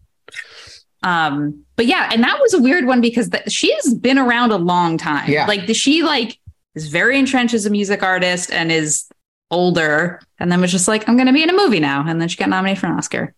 Um, 1.03 1.64
but 1.76 1.86
yeah, 1.88 2.10
and 2.14 2.23
that 2.23 2.40
was 2.40 2.53
a 2.53 2.61
weird 2.61 2.86
one 2.86 3.02
because 3.02 3.30
th- 3.30 3.52
she 3.52 3.73
has 3.73 3.94
been 3.95 4.18
around 4.19 4.52
a 4.52 4.57
long 4.57 4.98
time. 4.98 5.30
Yeah. 5.30 5.48
Like 5.48 5.65
the, 5.68 5.73
she 5.73 6.03
like 6.03 6.38
is 6.76 6.88
very 6.90 7.18
entrenched 7.18 7.53
as 7.53 7.65
a 7.65 7.69
music 7.69 8.03
artist 8.03 8.52
and 8.52 8.72
is 8.72 9.07
older, 9.49 10.22
and 10.40 10.52
then 10.52 10.61
was 10.61 10.72
just 10.72 10.88
like, 10.88 11.07
I'm 11.10 11.15
going 11.18 11.28
to 11.28 11.34
be 11.34 11.44
in 11.44 11.49
a 11.49 11.56
movie 11.56 11.80
now, 11.80 12.06
and 12.07 12.22
then 12.22 12.28
she 12.30 12.38
got 12.38 12.49
nominated 12.49 12.80
for 12.80 12.88
an 12.88 12.94
Oscar. 12.94 13.34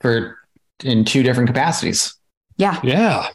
for 0.00 0.38
in 0.84 1.04
two 1.04 1.22
different 1.24 1.48
capacities. 1.48 2.14
Yeah, 2.56 2.78
Yeah. 2.84 3.28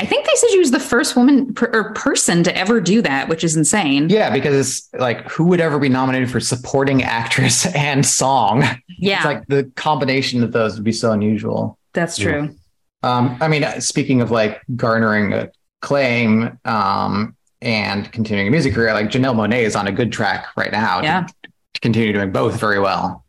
I 0.00 0.04
think 0.06 0.26
they 0.26 0.32
said 0.36 0.50
she 0.50 0.58
was 0.60 0.70
the 0.70 0.78
first 0.78 1.16
woman 1.16 1.54
per, 1.54 1.68
or 1.72 1.92
person 1.94 2.44
to 2.44 2.56
ever 2.56 2.80
do 2.80 3.02
that, 3.02 3.28
which 3.28 3.42
is 3.42 3.56
insane. 3.56 4.08
Yeah, 4.10 4.30
because 4.30 4.54
it's 4.54 4.88
like 5.00 5.28
who 5.28 5.44
would 5.46 5.60
ever 5.60 5.78
be 5.80 5.88
nominated 5.88 6.30
for 6.30 6.38
supporting 6.38 7.02
actress 7.02 7.66
and 7.74 8.06
song? 8.06 8.62
Yeah, 8.88 9.16
It's 9.16 9.24
like 9.24 9.46
the 9.48 9.64
combination 9.74 10.42
of 10.44 10.52
those 10.52 10.74
would 10.76 10.84
be 10.84 10.92
so 10.92 11.10
unusual. 11.12 11.78
that's 11.94 12.16
true. 12.16 12.54
Um, 13.02 13.36
I 13.40 13.48
mean, 13.48 13.64
speaking 13.80 14.20
of 14.20 14.30
like 14.30 14.60
garnering 14.76 15.48
acclaim 15.82 16.58
um, 16.64 17.36
and 17.60 18.10
continuing 18.12 18.48
a 18.48 18.50
music 18.50 18.74
career, 18.74 18.92
like 18.92 19.06
Janelle 19.08 19.34
Monáe 19.36 19.62
is 19.62 19.76
on 19.76 19.86
a 19.86 19.92
good 19.92 20.10
track 20.12 20.46
right 20.56 20.72
now 20.72 21.02
Yeah. 21.02 21.26
to, 21.44 21.50
to 21.74 21.80
continue 21.80 22.12
doing 22.12 22.32
both 22.32 22.58
very 22.58 22.80
well. 22.80 23.24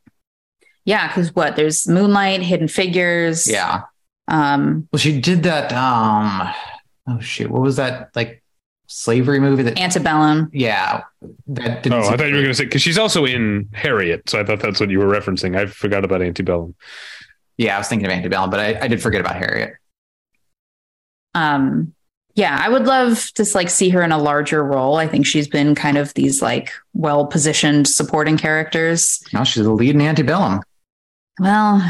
Yeah, 0.85 1.07
because 1.07 1.35
what? 1.35 1.55
There's 1.55 1.87
Moonlight, 1.87 2.41
Hidden 2.41 2.67
Figures. 2.67 3.49
Yeah. 3.49 3.81
Um, 4.27 4.87
Well, 4.91 4.99
she 4.99 5.19
did 5.19 5.43
that. 5.43 5.71
Um, 5.73 6.51
oh 7.07 7.19
shit, 7.19 7.51
what 7.51 7.61
was 7.61 7.75
that 7.75 8.09
like 8.15 8.41
slavery 8.87 9.39
movie? 9.39 9.61
That 9.63 9.79
Antebellum. 9.79 10.49
yeah, 10.51 11.03
that 11.47 11.83
didn't. 11.83 11.93
Oh, 11.93 11.99
I 12.01 12.09
seem- 12.09 12.17
thought 12.17 12.27
you 12.29 12.35
were 12.35 12.41
going 12.41 12.45
to 12.51 12.53
say, 12.55 12.65
because 12.65 12.81
she's 12.81 12.97
also 12.97 13.25
in 13.25 13.69
Harriet. 13.73 14.27
So 14.29 14.39
I 14.39 14.43
thought 14.43 14.61
that's 14.61 14.79
what 14.79 14.89
you 14.89 14.97
were 14.99 15.05
referencing. 15.05 15.55
I 15.55 15.67
forgot 15.67 16.03
about 16.03 16.23
Antebellum. 16.23 16.75
Yeah, 17.59 17.75
I 17.75 17.77
was 17.77 17.87
thinking 17.87 18.05
of 18.07 18.11
Antebellum, 18.11 18.49
but 18.49 18.59
I, 18.59 18.79
I 18.81 18.87
did 18.87 19.01
forget 19.01 19.21
about 19.21 19.35
Harriet. 19.35 19.73
um 21.35 21.93
yeah 22.35 22.59
i 22.63 22.69
would 22.69 22.85
love 22.85 23.31
to 23.35 23.45
like 23.53 23.69
see 23.69 23.89
her 23.89 24.01
in 24.01 24.11
a 24.11 24.17
larger 24.17 24.63
role 24.63 24.95
i 24.97 25.07
think 25.07 25.25
she's 25.25 25.47
been 25.47 25.75
kind 25.75 25.97
of 25.97 26.13
these 26.13 26.41
like 26.41 26.71
well 26.93 27.25
positioned 27.25 27.87
supporting 27.87 28.37
characters 28.37 29.21
No, 29.33 29.43
she's 29.43 29.63
the 29.63 29.71
lead 29.71 29.95
in 29.95 30.01
Antebellum. 30.01 30.61
well 31.39 31.81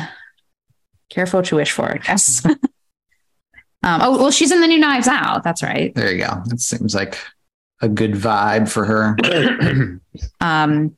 careful 1.10 1.40
what 1.40 1.52
you 1.52 1.58
wish 1.58 1.72
for 1.72 1.92
i 1.92 1.98
guess 1.98 2.44
um 2.46 2.58
oh 3.84 4.18
well 4.18 4.32
she's 4.32 4.52
in 4.52 4.60
the 4.62 4.68
new 4.68 4.80
knives 4.80 5.08
out 5.08 5.44
that's 5.44 5.62
right 5.64 5.94
There 5.96 6.12
you 6.12 6.24
go. 6.24 6.42
That 6.48 6.60
seems 6.60 6.94
like 6.96 7.18
a 7.82 7.88
good 7.88 8.14
vibe 8.14 8.68
for 8.70 8.84
her. 8.86 9.16
um 10.42 10.96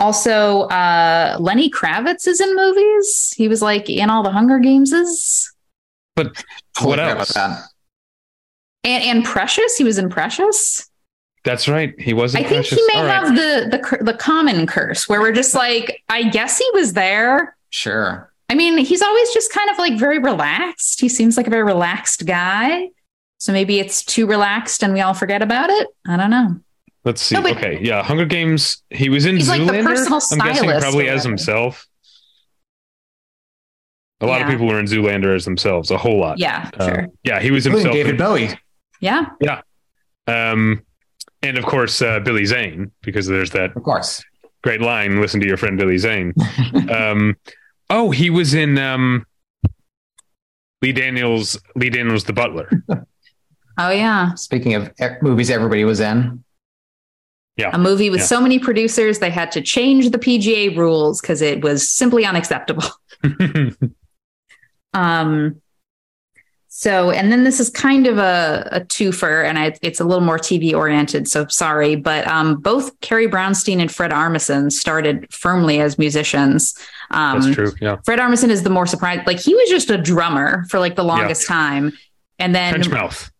also 0.00 0.62
uh 0.68 1.36
lenny 1.40 1.70
kravitz 1.70 2.26
is 2.26 2.40
in 2.40 2.54
movies 2.56 3.32
he 3.36 3.48
was 3.48 3.62
like 3.62 3.88
in 3.88 4.10
all 4.10 4.22
the 4.22 4.30
hunger 4.30 4.58
gameses 4.58 5.50
But 6.16 6.26
what 6.80 6.98
forgot 6.98 7.18
else? 7.18 7.30
about 7.30 7.48
that. 7.50 7.62
and 8.84 9.02
and 9.04 9.24
precious 9.24 9.76
he 9.76 9.84
was 9.84 9.98
in 9.98 10.08
precious 10.10 10.88
That's 11.44 11.68
right. 11.68 11.94
He 12.00 12.14
wasn't 12.14 12.44
I 12.46 12.48
think 12.48 12.66
precious. 12.66 12.78
he 12.78 12.86
may 12.94 13.00
All 13.00 13.04
right. 13.06 13.12
have 13.14 13.36
the 13.36 13.78
the 13.98 14.04
the 14.04 14.14
common 14.14 14.66
curse 14.66 15.08
where 15.08 15.20
we're 15.20 15.32
just 15.32 15.54
like, 15.54 16.02
I 16.08 16.22
guess 16.30 16.56
he 16.58 16.66
was 16.72 16.94
there. 16.94 17.54
Sure. 17.68 18.32
I 18.48 18.54
mean, 18.54 18.78
he's 18.78 19.02
always 19.02 19.30
just 19.34 19.52
kind 19.52 19.68
of 19.70 19.76
like 19.78 19.98
very 19.98 20.18
relaxed. 20.18 21.00
He 21.00 21.08
seems 21.10 21.36
like 21.36 21.46
a 21.46 21.50
very 21.50 21.62
relaxed 21.64 22.24
guy. 22.24 22.88
So 23.38 23.52
maybe 23.52 23.78
it's 23.78 24.02
too 24.02 24.26
relaxed 24.26 24.82
and 24.82 24.94
we 24.94 25.02
all 25.02 25.12
forget 25.12 25.42
about 25.42 25.68
it. 25.70 25.88
I 26.06 26.16
don't 26.16 26.30
know. 26.30 26.56
Let's 27.04 27.20
see. 27.22 27.34
No, 27.34 27.42
but- 27.42 27.56
okay. 27.56 27.78
Yeah. 27.82 28.02
Hunger 28.02 28.24
Games. 28.24 28.82
He 28.90 29.08
was 29.08 29.26
in 29.26 29.36
He's 29.36 29.48
like 29.48 29.60
the 29.60 29.72
Zoolander. 29.72 29.84
personal 29.84 30.20
I'm 30.32 30.38
guessing 30.48 30.70
probably 30.80 31.08
as 31.08 31.22
himself. 31.24 31.86
A 34.20 34.26
lot 34.26 34.40
of 34.42 34.48
people 34.48 34.66
were 34.66 34.78
in 34.80 34.86
Zoolander 34.86 35.34
as 35.34 35.44
themselves. 35.44 35.90
A 35.90 35.98
whole 35.98 36.18
lot. 36.18 36.38
Yeah, 36.38 36.70
Um, 36.78 36.88
sure. 36.88 37.06
Yeah. 37.24 37.40
He 37.40 37.50
was 37.50 37.66
Including 37.66 37.92
himself. 37.92 38.06
David 38.06 38.18
Bowie. 38.18 38.58
Yeah. 39.00 39.26
Yeah. 39.40 39.60
Um, 40.26 40.82
and 41.42 41.58
of 41.58 41.66
course, 41.66 42.00
uh, 42.00 42.20
Billy 42.20 42.46
Zane, 42.46 42.90
because 43.02 43.26
there's 43.26 43.50
that 43.50 43.76
Of 43.76 43.82
course. 43.82 44.24
great 44.62 44.80
line 44.80 45.20
listen 45.20 45.40
to 45.40 45.46
your 45.46 45.58
friend 45.58 45.76
Billy 45.76 45.98
Zane. 45.98 46.32
um, 46.90 47.36
oh, 47.90 48.10
he 48.12 48.30
was 48.30 48.54
in 48.54 48.78
um, 48.78 49.26
Lee 50.80 50.92
Daniels, 50.92 51.60
Lee 51.76 51.90
Daniels, 51.90 52.24
the 52.24 52.32
butler. 52.32 52.70
Oh 53.76 53.90
yeah. 53.90 54.34
Speaking 54.34 54.74
of 54.74 54.92
movies 55.20 55.50
everybody 55.50 55.84
was 55.84 55.98
in, 55.98 56.44
A 57.72 57.78
movie 57.78 58.10
with 58.10 58.20
Yeah. 58.20 58.26
so 58.26 58.40
many 58.40 58.58
producers, 58.58 59.20
they 59.20 59.30
had 59.30 59.52
to 59.52 59.60
change 59.60 60.10
the 60.10 60.18
PGA 60.18 60.76
rules 60.76 61.20
because 61.20 61.40
it 61.40 61.62
was 61.62 61.88
simply 61.88 62.24
unacceptable. 62.24 62.84
Um, 64.92 65.60
So, 66.68 67.10
and 67.10 67.30
then 67.30 67.44
this 67.44 67.60
is 67.60 67.70
kind 67.70 68.06
of 68.08 68.18
a, 68.18 68.68
a 68.72 68.80
twofer, 68.80 69.44
and 69.48 69.58
I, 69.58 69.76
it's 69.80 70.00
a 70.00 70.04
little 70.04 70.24
more 70.24 70.38
TV 70.38 70.74
oriented. 70.74 71.28
So 71.28 71.46
sorry, 71.46 71.94
but 71.94 72.26
um, 72.26 72.56
both 72.60 72.98
Carrie 73.00 73.28
Brownstein 73.28 73.80
and 73.80 73.90
Fred 73.92 74.10
Armisen 74.10 74.72
started 74.72 75.32
firmly 75.32 75.80
as 75.80 75.98
musicians. 75.98 76.74
Um, 77.12 77.40
That's 77.40 77.54
true. 77.54 77.72
Yeah. 77.80 77.98
Fred 78.04 78.18
Armisen 78.18 78.48
is 78.50 78.64
the 78.64 78.70
more 78.70 78.86
surprised. 78.86 79.24
Like 79.24 79.38
he 79.38 79.54
was 79.54 79.68
just 79.70 79.88
a 79.90 79.96
drummer 79.96 80.64
for 80.68 80.80
like 80.80 80.96
the 80.96 81.04
longest 81.04 81.46
time, 81.46 81.92
and 82.40 82.52
then 82.56 82.74
Trenchmouth. 82.74 83.30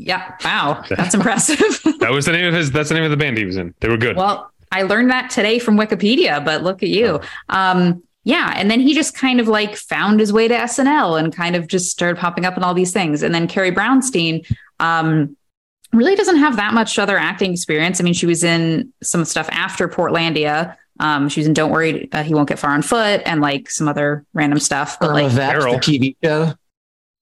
Yeah, 0.00 0.36
wow, 0.44 0.82
that's 0.90 1.14
impressive. 1.14 1.58
That 2.00 2.12
was 2.12 2.24
the 2.24 2.32
name 2.32 2.46
of 2.46 2.54
his. 2.54 2.70
That's 2.70 2.88
the 2.88 2.94
name 2.94 3.04
of 3.04 3.10
the 3.10 3.16
band 3.18 3.36
he 3.36 3.44
was 3.44 3.58
in. 3.58 3.74
They 3.80 3.88
were 3.88 3.98
good. 3.98 4.16
well, 4.16 4.50
I 4.72 4.82
learned 4.82 5.10
that 5.10 5.28
today 5.28 5.58
from 5.58 5.76
Wikipedia, 5.76 6.42
but 6.42 6.62
look 6.62 6.82
at 6.82 6.88
you. 6.88 7.20
Um, 7.50 8.02
yeah, 8.24 8.54
and 8.56 8.70
then 8.70 8.80
he 8.80 8.94
just 8.94 9.14
kind 9.14 9.38
of 9.38 9.48
like 9.48 9.76
found 9.76 10.18
his 10.18 10.32
way 10.32 10.48
to 10.48 10.54
SNL 10.54 11.18
and 11.18 11.34
kind 11.34 11.56
of 11.56 11.66
just 11.66 11.90
started 11.90 12.18
popping 12.18 12.46
up 12.46 12.56
in 12.56 12.64
all 12.64 12.72
these 12.72 12.92
things. 12.92 13.22
And 13.22 13.34
then 13.34 13.46
Carrie 13.48 13.70
Brownstein 13.70 14.46
um, 14.78 15.36
really 15.92 16.16
doesn't 16.16 16.36
have 16.36 16.56
that 16.56 16.72
much 16.72 16.98
other 16.98 17.18
acting 17.18 17.52
experience. 17.52 18.00
I 18.00 18.04
mean, 18.04 18.14
she 18.14 18.26
was 18.26 18.42
in 18.42 18.92
some 19.02 19.24
stuff 19.26 19.48
after 19.52 19.88
Portlandia. 19.88 20.76
Um, 21.00 21.28
she 21.28 21.40
was 21.40 21.46
in 21.46 21.54
Don't 21.54 21.70
Worry, 21.70 22.10
uh, 22.12 22.22
He 22.22 22.34
Won't 22.34 22.48
Get 22.48 22.58
Far 22.58 22.70
on 22.70 22.82
Foot 22.82 23.22
and 23.26 23.40
like 23.40 23.70
some 23.70 23.88
other 23.88 24.24
random 24.32 24.58
stuff. 24.58 24.98
But 25.00 25.10
Irma 25.10 25.22
like 25.22 25.32
Vep, 25.32 25.60
the 25.60 25.68
TV 25.76 26.16
show. 26.22 26.54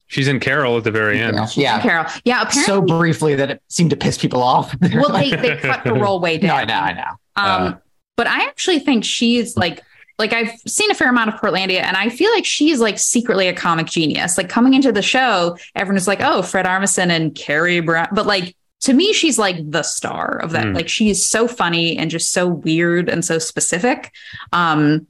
She's 0.08 0.26
in 0.26 0.40
Carol 0.40 0.76
at 0.76 0.84
the 0.84 0.90
very 0.90 1.20
end. 1.20 1.38
Yeah. 1.54 1.80
Carol. 1.80 2.06
Yeah, 2.24 2.42
apparently. 2.42 2.62
So 2.64 2.80
briefly 2.82 3.34
that 3.34 3.50
it 3.50 3.62
seemed 3.68 3.90
to 3.90 3.96
piss 3.96 4.18
people 4.18 4.42
off. 4.42 4.74
well, 4.94 5.12
they, 5.12 5.30
they 5.30 5.56
cut 5.56 5.84
the 5.84 5.92
role 5.94 6.18
way 6.18 6.38
no, 6.42 6.48
down. 6.48 6.58
I 6.60 6.64
know, 6.64 6.74
I 6.74 6.92
know. 6.92 7.02
Um, 7.36 7.72
Uh, 7.74 7.76
but 8.16 8.26
I 8.26 8.44
actually 8.44 8.80
think 8.80 9.04
she's 9.04 9.56
like, 9.56 9.82
like 10.18 10.32
I've 10.32 10.50
seen 10.66 10.90
a 10.90 10.94
fair 10.94 11.08
amount 11.08 11.32
of 11.32 11.40
Portlandia, 11.40 11.82
and 11.82 11.96
I 11.96 12.08
feel 12.08 12.32
like 12.32 12.44
she's 12.44 12.80
like 12.80 12.98
secretly 12.98 13.46
a 13.46 13.52
comic 13.52 13.86
genius. 13.86 14.36
Like 14.36 14.48
coming 14.48 14.74
into 14.74 14.90
the 14.90 15.02
show, 15.02 15.56
everyone 15.76 15.96
is 15.96 16.08
like, 16.08 16.20
"Oh, 16.20 16.42
Fred 16.42 16.66
Armisen 16.66 17.10
and 17.10 17.32
Carrie 17.36 17.78
Brown," 17.78 18.08
but 18.12 18.26
like 18.26 18.56
to 18.80 18.92
me, 18.92 19.12
she's 19.12 19.38
like 19.38 19.70
the 19.70 19.84
star 19.84 20.38
of 20.38 20.50
that. 20.52 20.66
Mm. 20.66 20.74
Like 20.74 20.88
she 20.88 21.10
is 21.10 21.24
so 21.24 21.46
funny 21.46 21.96
and 21.96 22.10
just 22.10 22.32
so 22.32 22.48
weird 22.48 23.08
and 23.08 23.24
so 23.24 23.38
specific. 23.38 24.12
Um, 24.52 25.06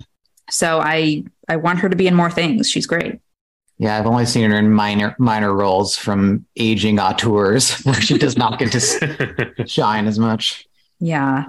so 0.51 0.79
I 0.79 1.25
I 1.49 1.57
want 1.57 1.79
her 1.79 1.89
to 1.89 1.97
be 1.97 2.07
in 2.07 2.15
more 2.15 2.31
things. 2.31 2.69
She's 2.69 2.87
great. 2.87 3.19
Yeah, 3.79 3.97
I've 3.97 4.07
only 4.07 4.27
seen 4.27 4.51
her 4.51 4.59
in 4.59 4.73
minor 4.73 5.15
minor 5.19 5.53
roles 5.55 5.97
from 5.97 6.45
aging 6.57 6.99
auteurs 6.99 7.79
where 7.85 8.01
she 8.01 8.19
does 8.19 8.37
not 8.37 8.59
get 8.59 8.73
to 8.73 9.65
shine 9.67 10.07
as 10.07 10.19
much. 10.19 10.67
Yeah. 11.01 11.45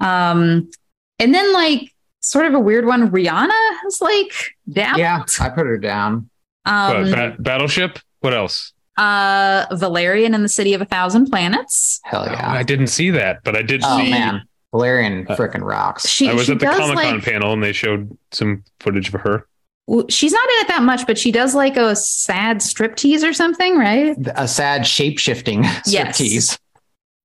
Um, 0.00 0.70
and 1.18 1.34
then 1.34 1.52
like 1.52 1.92
sort 2.20 2.46
of 2.46 2.54
a 2.54 2.60
weird 2.60 2.86
one, 2.86 3.10
Rihanna 3.10 3.80
has 3.82 4.00
like 4.00 4.32
dabbled. 4.72 4.98
Yeah, 5.00 5.24
I 5.40 5.48
put 5.48 5.66
her 5.66 5.78
down. 5.78 6.28
Um, 6.64 7.10
What, 7.10 7.16
Ba- 7.16 7.36
Battleship. 7.40 7.98
What 8.20 8.32
else? 8.34 8.72
uh 8.98 9.64
Valerian 9.72 10.34
in 10.34 10.42
the 10.42 10.48
City 10.50 10.74
of 10.74 10.82
a 10.82 10.84
Thousand 10.84 11.30
Planets. 11.30 11.98
Hell 12.04 12.26
Oh, 12.28 12.30
yeah. 12.32 12.52
I 12.52 12.62
didn't 12.62 12.88
see 12.88 13.08
that, 13.10 13.42
but 13.42 13.56
I 13.56 13.62
did 13.62 13.80
Oh 13.84 13.98
see. 13.98 14.10
man, 14.10 14.42
Valerian 14.70 15.26
Uh, 15.28 15.34
freaking 15.34 15.62
rocks. 15.64 16.06
She 16.06 16.28
I 16.28 16.34
was 16.34 16.44
she 16.44 16.52
at 16.52 16.58
the 16.60 16.66
Comic 16.66 16.98
Con 16.98 17.14
like 17.14 17.24
panel 17.24 17.54
and 17.54 17.62
they 17.62 17.72
showed 17.72 18.16
some 18.32 18.62
footage 18.80 19.12
of 19.12 19.20
her. 19.22 19.48
W- 19.88 20.06
she's 20.10 20.32
not 20.32 20.44
in 20.48 20.54
it 20.60 20.68
that 20.68 20.82
much, 20.82 21.06
but 21.06 21.18
she 21.18 21.32
does 21.32 21.54
like 21.54 21.76
a 21.76 21.94
sad 21.96 22.58
striptease 22.58 23.22
or 23.28 23.32
something, 23.32 23.76
right? 23.76 24.16
A 24.36 24.46
sad 24.48 24.86
shape 24.86 25.18
shifting 25.18 25.62
Yes. 25.86 26.20
striptease. 26.20 26.58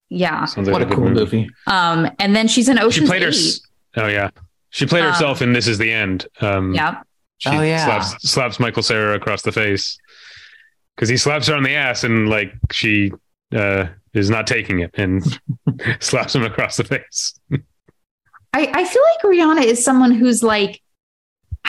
Yeah. 0.10 0.46
Sounds 0.46 0.68
like 0.68 0.74
What 0.74 0.82
a 0.82 0.86
good 0.86 0.96
cool 0.96 1.10
movie. 1.10 1.50
Um, 1.68 2.10
and 2.20 2.36
then 2.36 2.48
she's 2.48 2.70
an 2.70 2.78
in 2.80 2.90
She 2.92 3.06
played 3.06 3.22
her. 3.22 3.28
Eight. 3.30 3.34
s- 3.36 3.62
Oh 3.96 4.08
yeah, 4.08 4.30
she 4.70 4.86
played 4.86 5.04
Um, 5.04 5.12
herself 5.12 5.42
in 5.42 5.54
This 5.54 5.68
Is 5.68 5.78
the 5.80 5.92
End. 5.92 6.28
Um, 6.42 6.74
Yeah. 6.74 7.02
She 7.40 7.50
Oh, 7.50 7.62
yeah. 7.62 7.86
slaps 7.86 8.30
slaps 8.30 8.60
Michael 8.60 8.82
Cera 8.84 9.16
across 9.16 9.42
the 9.44 9.52
face 9.52 9.98
because 10.96 11.10
he 11.10 11.18
slaps 11.18 11.48
her 11.48 11.56
on 11.56 11.64
the 11.64 11.74
ass 11.76 12.04
and 12.04 12.28
like 12.30 12.52
she 12.72 13.12
uh, 13.56 13.86
is 14.14 14.30
not 14.32 14.48
taking 14.48 14.80
it 14.80 14.92
and 14.96 15.40
slaps 16.00 16.36
him 16.36 16.44
across 16.44 16.78
the 16.78 16.84
face. 16.84 17.40
I, 18.54 18.72
I 18.74 18.86
feel 18.86 19.04
like 19.04 19.22
Rihanna 19.36 19.64
is 19.66 19.84
someone 19.84 20.12
who's 20.12 20.42
like, 20.42 20.82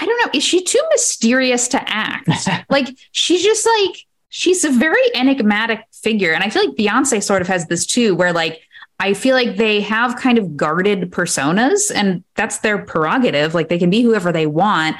I 0.00 0.06
don't 0.06 0.24
know, 0.24 0.30
is 0.38 0.44
she 0.44 0.62
too 0.62 0.80
mysterious 0.90 1.68
to 1.68 1.82
act? 1.86 2.28
like 2.70 2.88
she's 3.12 3.42
just 3.42 3.66
like 3.66 3.96
she's 4.30 4.64
a 4.64 4.70
very 4.70 5.00
enigmatic 5.14 5.80
figure 5.90 6.32
and 6.32 6.44
i 6.44 6.50
feel 6.50 6.64
like 6.66 6.76
beyonce 6.76 7.22
sort 7.22 7.40
of 7.40 7.48
has 7.48 7.66
this 7.66 7.86
too 7.86 8.14
where 8.14 8.32
like 8.32 8.60
i 9.00 9.14
feel 9.14 9.34
like 9.34 9.56
they 9.56 9.80
have 9.80 10.16
kind 10.16 10.36
of 10.38 10.54
guarded 10.56 11.10
personas 11.10 11.90
and 11.94 12.22
that's 12.34 12.58
their 12.58 12.78
prerogative 12.78 13.54
like 13.54 13.68
they 13.68 13.78
can 13.78 13.88
be 13.88 14.02
whoever 14.02 14.30
they 14.30 14.46
want 14.46 14.96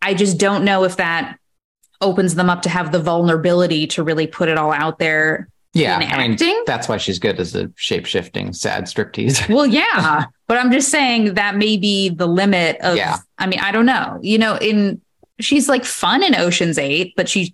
i 0.00 0.14
just 0.14 0.38
don't 0.38 0.64
know 0.64 0.82
if 0.84 0.96
that 0.96 1.38
opens 2.00 2.36
them 2.36 2.48
up 2.48 2.62
to 2.62 2.68
have 2.70 2.90
the 2.90 2.98
vulnerability 2.98 3.86
to 3.86 4.02
really 4.02 4.26
put 4.26 4.48
it 4.48 4.56
all 4.56 4.72
out 4.72 4.98
there 4.98 5.48
yeah, 5.74 5.96
I 5.98 5.98
mean 5.98 6.36
that's 6.66 6.88
why 6.88 6.96
she's 6.96 7.18
good 7.18 7.38
as 7.38 7.54
a 7.54 7.70
shape 7.76 8.06
shifting 8.06 8.54
sad 8.54 8.84
striptease. 8.84 9.46
well 9.54 9.66
yeah 9.66 10.24
but 10.48 10.56
i'm 10.56 10.72
just 10.72 10.88
saying 10.88 11.34
that 11.34 11.56
may 11.56 11.76
be 11.76 12.08
the 12.08 12.26
limit 12.26 12.78
of 12.80 12.96
Yeah. 12.96 13.18
I 13.38 13.46
mean 13.46 13.60
i 13.60 13.70
don't 13.72 13.86
know 13.86 14.18
you 14.22 14.38
know 14.38 14.56
in 14.56 15.00
she's 15.40 15.68
like 15.68 15.84
fun 15.84 16.22
in 16.22 16.34
oceans 16.34 16.78
8 16.78 17.14
but 17.16 17.28
she's 17.28 17.50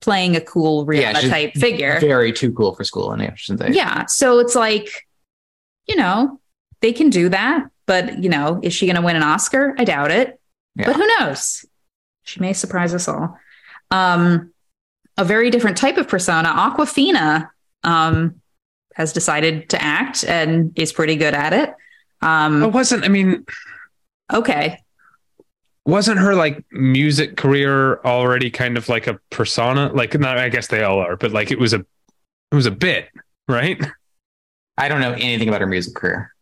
playing 0.00 0.34
a 0.34 0.40
cool 0.40 0.90
Yeah, 0.92 1.12
Rihanna 1.12 1.20
she's 1.20 1.30
type 1.30 1.54
figure 1.54 2.00
Very 2.00 2.32
too 2.32 2.52
cool 2.52 2.74
for 2.74 2.84
school 2.84 3.12
in 3.12 3.20
Ocean's 3.20 3.60
Eight. 3.60 3.74
Yeah. 3.74 4.06
So 4.06 4.38
it's 4.38 4.54
like, 4.54 5.06
you 5.86 5.94
know, 5.94 6.40
they 6.80 6.94
can 6.94 7.10
do 7.10 7.28
that, 7.28 7.66
but 7.84 8.22
you 8.22 8.30
know, 8.30 8.60
is 8.62 8.72
she 8.72 8.86
going 8.86 8.96
to 8.96 9.02
win 9.02 9.14
an 9.16 9.22
Oscar? 9.22 9.74
I 9.78 9.84
doubt 9.84 10.10
it. 10.10 10.40
Yeah. 10.74 10.86
But 10.86 10.96
who 10.96 11.06
knows? 11.18 11.66
She 12.22 12.40
may 12.40 12.54
surprise 12.54 12.94
us 12.94 13.08
all. 13.08 13.36
Um, 13.90 14.52
a 15.18 15.24
very 15.24 15.50
different 15.50 15.76
type 15.76 15.98
of 15.98 16.08
persona, 16.08 16.48
Awkwafina, 16.48 17.50
um, 17.84 18.40
has 18.94 19.12
decided 19.12 19.68
to 19.68 19.82
act 19.82 20.24
and 20.24 20.72
is 20.78 20.94
pretty 20.94 21.16
good 21.16 21.34
at 21.34 21.52
it. 21.52 21.68
It 21.68 21.76
Um, 22.26 22.72
wasn't. 22.72 23.04
I 23.04 23.08
mean, 23.08 23.44
okay. 24.32 24.78
Wasn't 25.86 26.18
her 26.18 26.34
like 26.34 26.64
music 26.70 27.36
career 27.36 28.00
already 28.00 28.50
kind 28.50 28.76
of 28.76 28.88
like 28.88 29.06
a 29.06 29.18
persona? 29.30 29.90
Like, 29.92 30.18
not. 30.18 30.38
I 30.38 30.48
guess 30.48 30.66
they 30.68 30.82
all 30.82 30.98
are, 30.98 31.16
but 31.16 31.32
like 31.32 31.50
it 31.50 31.58
was 31.58 31.72
a, 31.72 31.80
it 31.80 32.54
was 32.54 32.66
a 32.66 32.70
bit, 32.70 33.08
right? 33.48 33.82
I 34.76 34.88
don't 34.88 35.00
know 35.00 35.12
anything 35.12 35.48
about 35.48 35.60
her 35.60 35.66
music 35.66 35.94
career. 35.94 36.34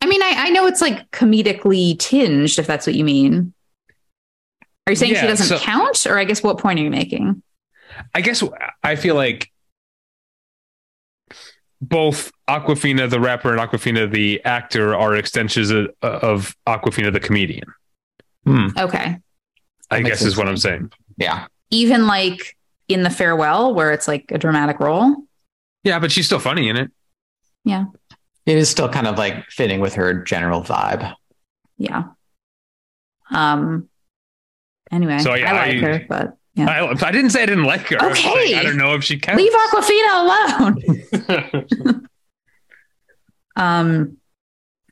I 0.00 0.06
mean, 0.06 0.22
I, 0.22 0.34
I 0.36 0.50
know 0.50 0.66
it's 0.66 0.80
like 0.80 1.10
comedically 1.12 1.98
tinged, 1.98 2.58
if 2.58 2.66
that's 2.66 2.86
what 2.86 2.94
you 2.94 3.04
mean. 3.04 3.54
Are 4.86 4.92
you 4.92 4.96
saying 4.96 5.14
she 5.14 5.26
doesn't 5.26 5.46
so- 5.46 5.58
count? 5.58 6.06
Or 6.06 6.18
I 6.18 6.24
guess 6.24 6.42
what 6.42 6.58
point 6.58 6.80
are 6.80 6.82
you 6.82 6.90
making? 6.90 7.42
I 8.14 8.20
guess 8.20 8.42
I 8.82 8.96
feel 8.96 9.14
like 9.14 9.50
both 11.80 12.32
Awkwafina 12.48 13.10
the 13.10 13.20
rapper 13.20 13.54
and 13.54 13.60
Awkwafina 13.60 14.10
the 14.10 14.42
actor 14.44 14.94
are 14.94 15.14
extensions 15.14 15.70
of, 15.70 15.88
of 16.00 16.56
Awkwafina 16.66 17.12
the 17.12 17.20
comedian. 17.20 17.64
Hmm. 18.44 18.68
Okay. 18.76 19.18
I 19.90 19.96
makes 19.98 20.08
guess 20.08 20.18
sense. 20.20 20.32
is 20.32 20.36
what 20.36 20.48
I'm 20.48 20.56
saying. 20.56 20.90
Yeah. 21.16 21.46
even 21.70 22.06
like 22.06 22.56
in 22.88 23.02
the 23.02 23.10
farewell 23.10 23.74
where 23.74 23.92
it's 23.92 24.08
like 24.08 24.30
a 24.32 24.38
dramatic 24.38 24.80
role 24.80 25.14
Yeah, 25.84 25.98
but 25.98 26.10
she's 26.12 26.26
still 26.26 26.38
funny 26.40 26.68
in 26.68 26.76
it. 26.76 26.90
Yeah. 27.64 27.84
It 28.46 28.56
is 28.58 28.68
still 28.68 28.88
kind 28.88 29.06
of 29.06 29.16
like 29.18 29.46
fitting 29.50 29.80
with 29.80 29.94
her 29.94 30.14
general 30.14 30.62
vibe. 30.62 31.14
yeah 31.78 32.04
um 33.30 33.88
anyway 34.90 35.18
So, 35.20 35.30
i, 35.30 35.36
like 35.36 35.48
I- 35.54 35.78
her 35.78 36.06
but 36.08 36.36
yeah 36.54 36.68
I, 36.68 36.90
I 37.08 37.12
didn't 37.12 37.30
say 37.30 37.42
I 37.42 37.46
didn't 37.46 37.64
like 37.64 37.88
her. 37.88 37.96
I 38.02 38.08
was 38.08 38.18
Okay. 38.18 38.54
I 38.56 38.62
don't 38.62 38.76
know 38.76 38.94
if 38.94 39.04
she 39.04 39.18
counts. 39.18 39.40
leave 39.40 39.52
awkwafina 39.52 40.12
alone 41.30 42.06
um 43.56 44.16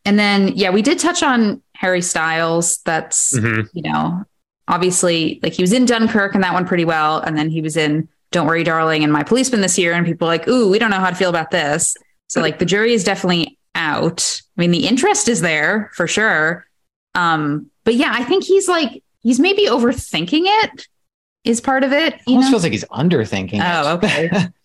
and 0.04 0.18
then 0.18 0.48
yeah 0.56 0.70
we 0.70 0.82
did 0.82 0.98
touch 0.98 1.22
on 1.22 1.62
harry 1.80 2.02
styles 2.02 2.78
that's 2.84 3.32
Mhm. 3.38 3.66
you 3.72 3.82
know 3.90 4.22
obviously 4.68 5.40
like 5.42 5.54
he 5.54 5.62
was 5.62 5.72
in 5.72 5.86
dunkirk 5.86 6.34
and 6.34 6.44
that 6.44 6.52
one 6.52 6.66
pretty 6.66 6.84
well 6.84 7.18
and 7.20 7.36
then 7.38 7.48
he 7.48 7.62
was 7.62 7.76
in 7.76 8.06
don't 8.32 8.46
worry 8.46 8.62
darling 8.62 9.02
and 9.02 9.12
my 9.12 9.22
policeman 9.22 9.62
this 9.62 9.78
year 9.78 9.92
and 9.94 10.04
people 10.06 10.28
are 10.28 10.30
like 10.30 10.46
ooh 10.46 10.68
we 10.70 10.78
don't 10.78 10.90
know 10.90 11.00
how 11.00 11.08
to 11.10 11.16
feel 11.16 11.30
about 11.30 11.50
this 11.50 11.96
so 12.28 12.40
like 12.40 12.58
the 12.58 12.66
jury 12.66 12.92
is 12.92 13.02
definitely 13.02 13.58
out 13.74 14.40
i 14.56 14.60
mean 14.60 14.70
the 14.70 14.86
interest 14.86 15.26
is 15.28 15.40
there 15.40 15.90
for 15.94 16.06
sure 16.06 16.66
um 17.14 17.66
but 17.84 17.94
yeah 17.94 18.12
i 18.14 18.22
think 18.24 18.44
he's 18.44 18.68
like 18.68 19.02
he's 19.22 19.40
maybe 19.40 19.66
overthinking 19.66 20.42
it 20.44 20.86
is 21.44 21.60
part 21.60 21.82
of 21.82 21.92
it 21.92 22.14
you 22.26 22.34
Almost 22.34 22.46
know? 22.46 22.50
feels 22.50 22.62
like 22.64 22.72
he's 22.72 22.84
underthinking. 22.84 23.60
Oh, 23.64 23.94
it. 23.94 24.04
okay. 24.04 24.30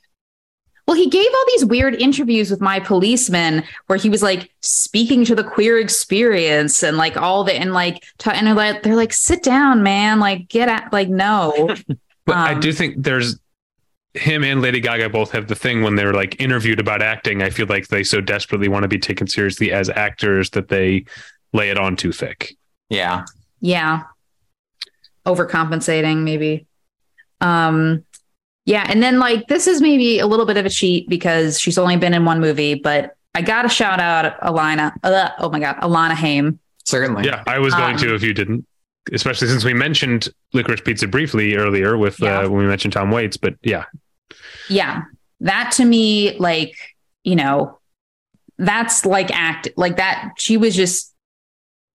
Well, 0.88 0.96
he 0.96 1.10
gave 1.10 1.26
all 1.34 1.44
these 1.48 1.66
weird 1.66 1.96
interviews 1.96 2.52
with 2.52 2.62
my 2.62 2.80
policeman 2.80 3.64
where 3.88 3.98
he 3.98 4.10
was 4.10 4.22
like 4.22 4.52
speaking 4.62 5.26
to 5.26 5.34
the 5.36 5.44
queer 5.44 5.80
experience 5.80 6.84
and 6.84 6.96
like 6.98 7.18
all 7.18 7.44
the 7.44 7.54
and 7.56 7.74
like 7.74 8.04
t- 8.20 8.30
and 8.32 8.46
they're 8.46 8.54
like 8.54 8.84
they're 8.84 8.96
like 8.96 9.12
sit 9.14 9.42
down, 9.42 9.82
man, 9.82 10.20
like 10.20 10.48
get 10.48 10.70
at 10.70 10.94
like 10.94 11.10
no. 11.10 11.74
But 12.26 12.38
I 12.38 12.54
Um, 12.54 12.60
do 12.60 12.74
think 12.74 12.96
there's 13.04 13.40
him 14.16 14.44
and 14.44 14.62
Lady 14.62 14.80
Gaga 14.80 15.10
both 15.10 15.30
have 15.32 15.48
the 15.48 15.56
thing 15.56 15.84
when 15.84 15.96
they're 15.96 16.14
like 16.14 16.40
interviewed 16.42 16.80
about 16.80 17.02
acting. 17.04 17.44
I 17.44 17.50
feel 17.52 17.68
like 17.68 17.88
they 17.90 18.04
so 18.04 18.20
desperately 18.22 18.68
want 18.68 18.82
to 18.84 18.88
be 18.88 18.98
taken 18.98 19.28
seriously 19.28 19.72
as 19.72 19.90
actors 19.90 20.50
that 20.52 20.70
they 20.70 21.06
lay 21.54 21.70
it 21.70 21.78
on 21.78 21.96
too 21.96 22.12
thick. 22.12 22.56
yeah. 22.90 23.26
Yeah. 23.60 24.04
Overcompensating, 25.26 26.24
maybe. 26.24 26.68
Um, 27.42 28.06
Yeah, 28.66 28.86
and 28.90 29.02
then 29.04 29.20
like 29.20 29.48
this 29.48 29.68
is 29.68 29.80
maybe 29.82 30.20
a 30.20 30.26
little 30.28 30.46
bit 30.46 30.58
of 30.58 30.66
a 30.66 30.70
cheat 30.70 31.08
because 31.08 31.60
she's 31.60 31.78
only 31.78 31.98
been 31.98 32.14
in 32.14 32.26
one 32.26 32.40
movie, 32.40 32.74
but 32.74 33.16
I 33.36 33.42
gotta 33.42 33.70
shout 33.70 34.00
out 34.00 34.40
Alana. 34.42 34.94
Uh, 35.04 35.30
oh 35.40 35.50
my 35.50 35.60
god, 35.60 35.78
Alana 35.82 36.14
Haim. 36.14 36.60
Certainly. 36.86 37.26
Yeah, 37.26 37.44
I 37.48 37.60
was 37.60 37.74
going 37.76 37.94
Um, 37.96 38.00
to 38.02 38.16
if 38.16 38.24
you 38.24 38.34
didn't, 38.34 38.66
especially 39.12 39.48
since 39.48 39.64
we 39.64 39.74
mentioned 39.74 40.30
Licorice 40.54 40.82
Pizza 40.84 41.08
briefly 41.08 41.56
earlier 41.56 41.98
with 41.98 42.20
Yeah. 42.20 42.40
uh, 42.42 42.50
when 42.50 42.60
we 42.60 42.66
mentioned 42.68 42.94
Tom 42.94 43.12
Waits. 43.12 43.38
But 43.38 43.56
yeah, 43.64 43.86
Yeah, 44.70 45.02
that 45.42 45.72
to 45.78 45.86
me, 45.86 46.36
like 46.40 46.76
you 47.24 47.36
know, 47.36 47.80
that's 48.58 49.06
like 49.06 49.32
act 49.32 49.68
like 49.78 49.98
that. 49.98 50.34
She 50.38 50.58
was 50.58 50.76
just 50.76 51.12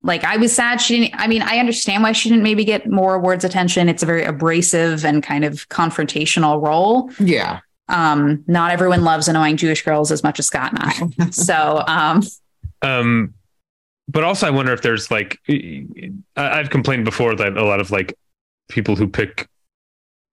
like 0.02 0.24
I 0.24 0.36
was 0.36 0.55
sad 0.55 0.81
she 0.81 1.01
didn't. 1.01 1.20
I 1.20 1.27
mean, 1.27 1.43
I 1.43 1.59
understand 1.59 2.02
why 2.02 2.12
she 2.12 2.28
didn't 2.28 2.43
maybe 2.43 2.64
get 2.64 2.89
more 2.89 3.14
awards 3.14 3.44
attention. 3.44 3.89
It's 3.89 4.02
a 4.02 4.06
very 4.06 4.24
abrasive 4.24 5.05
and 5.05 5.22
kind 5.22 5.44
of 5.44 5.68
confrontational 5.68 6.64
role. 6.64 7.10
Yeah. 7.18 7.60
Um, 7.89 8.44
not 8.47 8.70
everyone 8.70 9.02
loves 9.02 9.28
annoying 9.28 9.56
Jewish 9.56 9.82
girls 9.82 10.12
as 10.12 10.22
much 10.22 10.39
as 10.39 10.47
Scott 10.47 10.72
and 10.72 10.81
I. 10.81 11.31
so 11.31 11.85
um, 11.86 12.22
um, 12.82 13.35
but 14.09 14.24
also 14.24 14.47
I 14.47 14.51
wonder 14.51 14.72
if 14.72 14.82
there's 14.82 15.10
like 15.10 15.39
I- 15.48 16.18
I've 16.36 16.70
complained 16.70 17.05
before 17.05 17.35
that 17.36 17.56
a 17.56 17.64
lot 17.64 17.81
of 17.81 17.90
like 17.90 18.16
people 18.68 18.97
who 18.97 19.09
pick 19.09 19.48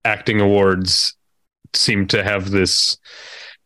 acting 0.04 0.40
awards 0.40 1.14
seem 1.74 2.06
to 2.06 2.24
have 2.24 2.50
this 2.50 2.96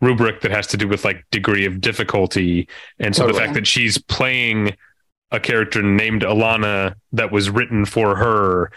rubric 0.01 0.41
that 0.41 0.51
has 0.51 0.67
to 0.67 0.77
do 0.77 0.89
with 0.89 1.05
like 1.05 1.25
degree 1.31 1.65
of 1.65 1.81
difficulty 1.81 2.69
and 2.99 3.15
so 3.15 3.29
the 3.29 3.35
fact 3.35 3.55
that 3.55 3.69
she's 3.69 3.99
playing 3.99 4.75
a 5.33 5.41
character 5.41 5.83
named 5.83 6.23
Alana 6.23 6.95
that 7.13 7.33
was 7.33 7.51
written 7.51 7.85
for 7.85 8.15
her 8.17 8.71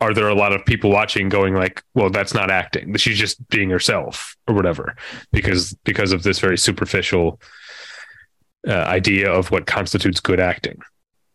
are 0.00 0.12
there 0.12 0.28
a 0.28 0.34
lot 0.34 0.52
of 0.52 0.64
people 0.66 0.90
watching 0.90 1.28
going 1.30 1.54
like 1.54 1.82
well 1.94 2.10
that's 2.10 2.34
not 2.34 2.50
acting 2.50 2.94
she's 2.96 3.16
just 3.18 3.36
being 3.48 3.70
herself 3.70 4.36
or 4.48 4.54
whatever 4.54 4.94
because 5.32 5.72
because 5.84 6.12
of 6.12 6.24
this 6.24 6.38
very 6.40 6.58
superficial 6.58 7.40
uh, 8.68 8.72
idea 8.72 9.30
of 9.32 9.50
what 9.50 9.66
constitutes 9.66 10.20
good 10.20 10.40
acting 10.40 10.78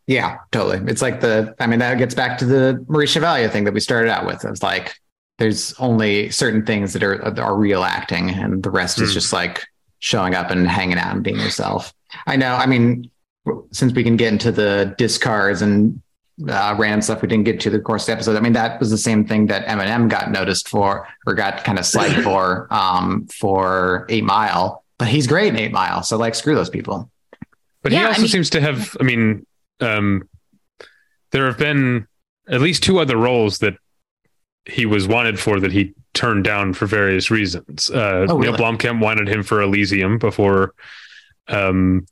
Yeah, 0.07 0.38
totally. 0.52 0.80
It's 0.91 1.02
like 1.03 1.22
the, 1.22 1.53
I 1.60 1.68
mean, 1.68 1.77
that 1.80 1.98
gets 1.99 2.15
back 2.15 2.40
to 2.40 2.45
the 2.45 2.84
Maurice 2.90 3.11
Chevalier 3.11 3.48
thing 3.48 3.65
that 3.65 3.73
we 3.76 3.80
started 3.80 4.10
out 4.10 4.26
with. 4.26 4.44
It's 4.44 4.64
like 4.64 4.95
there's 5.38 5.73
only 5.77 6.31
certain 6.31 6.65
things 6.65 6.94
that 6.94 7.03
are 7.03 7.22
are 7.40 7.56
real 7.56 7.84
acting, 7.84 8.31
and 8.31 8.64
the 8.64 8.72
rest 8.72 8.99
is 8.99 9.10
Hmm. 9.11 9.14
just 9.14 9.31
like 9.31 9.64
showing 9.99 10.34
up 10.34 10.49
and 10.49 10.68
hanging 10.68 10.98
out 10.98 11.14
and 11.14 11.23
being 11.23 11.38
yourself. 11.40 11.94
I 12.26 12.36
know. 12.38 12.56
I 12.56 12.65
mean, 12.65 13.11
since 13.72 13.94
we 13.94 14.03
can 14.03 14.18
get 14.18 14.32
into 14.34 14.52
the 14.52 14.94
discards 14.98 15.61
and 15.61 16.02
uh, 16.48 16.76
random 16.78 17.02
stuff 17.02 17.22
we 17.22 17.28
didn't 17.28 17.44
get 17.45 17.60
to 17.61 17.70
the 17.70 17.80
course 17.80 18.03
of 18.03 18.07
the 18.07 18.11
episode. 18.14 18.38
I 18.38 18.40
mean, 18.40 18.53
that 18.53 18.80
was 18.80 18.90
the 18.91 18.98
same 18.98 19.26
thing 19.26 19.48
that 19.48 19.66
Eminem 19.68 20.07
got 20.10 20.32
noticed 20.32 20.70
for 20.70 21.07
or 21.26 21.34
got 21.34 21.64
kind 21.64 21.78
of 21.78 21.86
slagged 21.86 22.24
for 22.24 22.68
um, 22.74 23.28
for 23.28 24.06
Eight 24.10 24.24
Mile, 24.24 24.84
but 24.98 25.07
he's 25.07 25.28
great 25.28 25.49
in 25.53 25.57
Eight 25.60 25.72
Mile. 25.72 26.03
So 26.03 26.18
like, 26.18 26.36
screw 26.36 26.56
those 26.56 26.70
people. 26.70 27.10
But 27.82 27.91
he 27.91 27.98
Yeah, 27.98 28.06
I 28.06 28.10
also 28.10 28.22
mean- 28.22 28.30
seems 28.30 28.49
to 28.52 28.61
have. 28.61 28.95
I 28.99 29.03
mean, 29.03 29.45
um, 29.82 30.28
there 31.32 31.45
have 31.45 31.57
been 31.57 32.07
at 32.48 32.61
least 32.61 32.84
two 32.84 32.99
other 32.99 33.18
roles 33.18 33.60
that 33.60 33.76
he 34.66 34.86
was 34.86 35.07
wanted 35.07 35.40
for 35.40 35.60
that 35.60 35.72
he 35.72 35.94
turned 36.14 36.44
down 36.44 36.74
for 36.74 36.86
various 36.86 37.30
reasons. 37.32 37.90
Uh, 37.90 38.26
Oh, 38.30 38.38
Neil? 38.40 38.53
Blomkamp 38.53 38.99
wanted 39.02 39.28
him 39.28 39.44
for 39.44 39.61
Elysium 39.61 40.18
before, 40.18 40.74
um, 41.48 42.06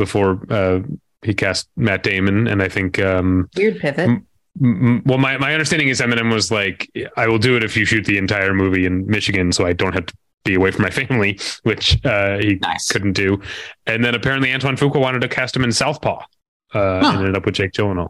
before 0.00 0.40
uh, 0.50 0.80
he 1.22 1.34
cast 1.34 1.68
Matt 1.76 2.02
Damon, 2.02 2.48
and 2.48 2.60
I 2.62 2.68
think. 2.68 2.98
Um, 2.98 3.48
weird 3.56 3.78
pivot. 3.78 4.08
M- 4.08 4.26
m- 4.60 5.02
well, 5.06 5.18
my, 5.18 5.36
my 5.38 5.52
understanding 5.52 5.88
is 5.88 6.00
Eminem 6.00 6.32
was 6.32 6.50
like, 6.50 6.90
I 7.16 7.28
will 7.28 7.38
do 7.38 7.56
it 7.56 7.62
if 7.62 7.76
you 7.76 7.84
shoot 7.84 8.04
the 8.04 8.18
entire 8.18 8.52
movie 8.54 8.86
in 8.86 9.06
Michigan, 9.06 9.52
so 9.52 9.64
I 9.66 9.72
don't 9.72 9.92
have 9.94 10.06
to 10.06 10.14
be 10.44 10.54
away 10.54 10.70
from 10.70 10.82
my 10.82 10.90
family, 10.90 11.38
which 11.62 12.04
uh, 12.04 12.38
he 12.38 12.58
Nice. 12.62 12.88
couldn't 12.90 13.12
do. 13.12 13.40
And 13.86 14.04
then 14.04 14.14
apparently 14.14 14.52
Antoine 14.52 14.76
Fuqua 14.76 15.00
wanted 15.00 15.20
to 15.20 15.28
cast 15.28 15.54
him 15.54 15.62
in 15.64 15.70
Southpaw, 15.72 16.18
uh, 16.18 16.24
Huh. 16.72 17.00
and 17.10 17.18
ended 17.18 17.36
up 17.36 17.44
with 17.46 17.54
Jake 17.54 17.72
Gyllenhaal. 17.72 18.08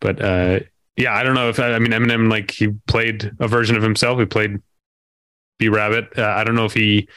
But 0.00 0.22
uh, 0.22 0.60
yeah, 0.96 1.14
I 1.14 1.22
don't 1.24 1.34
know 1.34 1.48
if 1.48 1.58
I 1.58 1.78
mean 1.80 1.92
Eminem 1.92 2.30
like 2.30 2.50
he 2.52 2.68
played 2.86 3.30
a 3.40 3.48
version 3.48 3.76
of 3.76 3.82
himself. 3.82 4.18
He 4.20 4.26
played 4.26 4.60
B 5.58 5.68
Rabbit. 5.68 6.16
Uh, 6.16 6.22
I 6.24 6.44
don't 6.44 6.54
know 6.54 6.66
if 6.66 6.74
he 6.74 7.08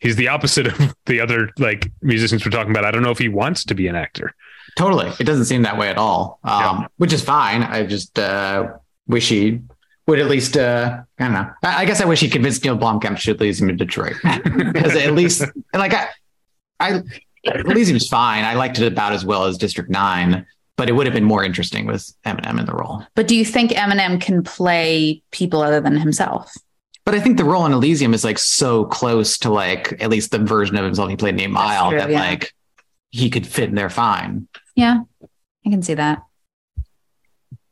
he's 0.00 0.16
the 0.16 0.28
opposite 0.28 0.66
of 0.66 0.94
the 1.06 1.20
other 1.20 1.50
like 1.58 1.90
musicians 2.02 2.44
we're 2.44 2.50
talking 2.50 2.70
about. 2.70 2.84
I 2.84 2.90
don't 2.90 3.02
know 3.02 3.10
if 3.10 3.18
he 3.18 3.28
wants 3.28 3.64
to 3.66 3.74
be 3.74 3.86
an 3.86 3.94
actor. 3.94 4.34
Totally. 4.76 5.10
It 5.20 5.24
doesn't 5.24 5.46
seem 5.46 5.62
that 5.62 5.78
way 5.78 5.88
at 5.88 5.98
all, 5.98 6.38
um, 6.44 6.86
which 6.96 7.12
is 7.12 7.22
fine. 7.22 7.62
I 7.62 7.84
just 7.84 8.18
uh, 8.18 8.74
wish 9.06 9.28
he 9.28 9.60
would 10.06 10.18
at 10.18 10.28
least, 10.28 10.56
uh, 10.56 11.02
I 11.18 11.24
don't 11.24 11.32
know. 11.32 11.50
I, 11.62 11.82
I 11.82 11.84
guess 11.84 12.00
I 12.00 12.04
wish 12.04 12.20
he 12.20 12.28
convinced 12.28 12.64
Neil 12.64 12.78
Blomkamp 12.78 13.14
to 13.14 13.16
shoot 13.16 13.40
him 13.40 13.70
in 13.70 13.76
Detroit. 13.76 14.16
Because 14.72 14.96
at 14.96 15.14
least, 15.14 15.42
like, 15.74 15.92
I, 15.92 16.08
I, 16.78 17.02
Elysium 17.44 17.96
is 17.96 18.08
fine. 18.08 18.44
I 18.44 18.54
liked 18.54 18.78
it 18.78 18.86
about 18.86 19.12
as 19.12 19.24
well 19.24 19.44
as 19.44 19.58
District 19.58 19.90
9, 19.90 20.46
but 20.76 20.88
it 20.88 20.92
would 20.92 21.06
have 21.06 21.14
been 21.14 21.24
more 21.24 21.44
interesting 21.44 21.86
with 21.86 22.12
Eminem 22.24 22.58
in 22.58 22.66
the 22.66 22.74
role. 22.74 23.04
But 23.14 23.28
do 23.28 23.36
you 23.36 23.44
think 23.44 23.72
Eminem 23.72 24.20
can 24.20 24.42
play 24.42 25.22
people 25.32 25.62
other 25.62 25.80
than 25.80 25.96
himself? 25.96 26.54
But 27.10 27.18
I 27.18 27.22
think 27.22 27.38
the 27.38 27.44
role 27.44 27.66
in 27.66 27.72
Elysium 27.72 28.14
is 28.14 28.22
like 28.22 28.38
so 28.38 28.84
close 28.84 29.36
to 29.38 29.50
like 29.50 30.00
at 30.00 30.10
least 30.10 30.30
the 30.30 30.38
version 30.38 30.76
of 30.76 30.84
himself 30.84 31.10
he 31.10 31.16
played 31.16 31.34
in 31.34 31.40
Eight 31.40 31.50
Mile 31.50 31.90
true, 31.90 31.98
that 31.98 32.08
yeah. 32.08 32.20
like 32.20 32.54
he 33.10 33.28
could 33.30 33.44
fit 33.44 33.68
in 33.68 33.74
there 33.74 33.90
fine. 33.90 34.46
Yeah, 34.76 35.00
I 35.66 35.70
can 35.70 35.82
see 35.82 35.94
that. 35.94 36.22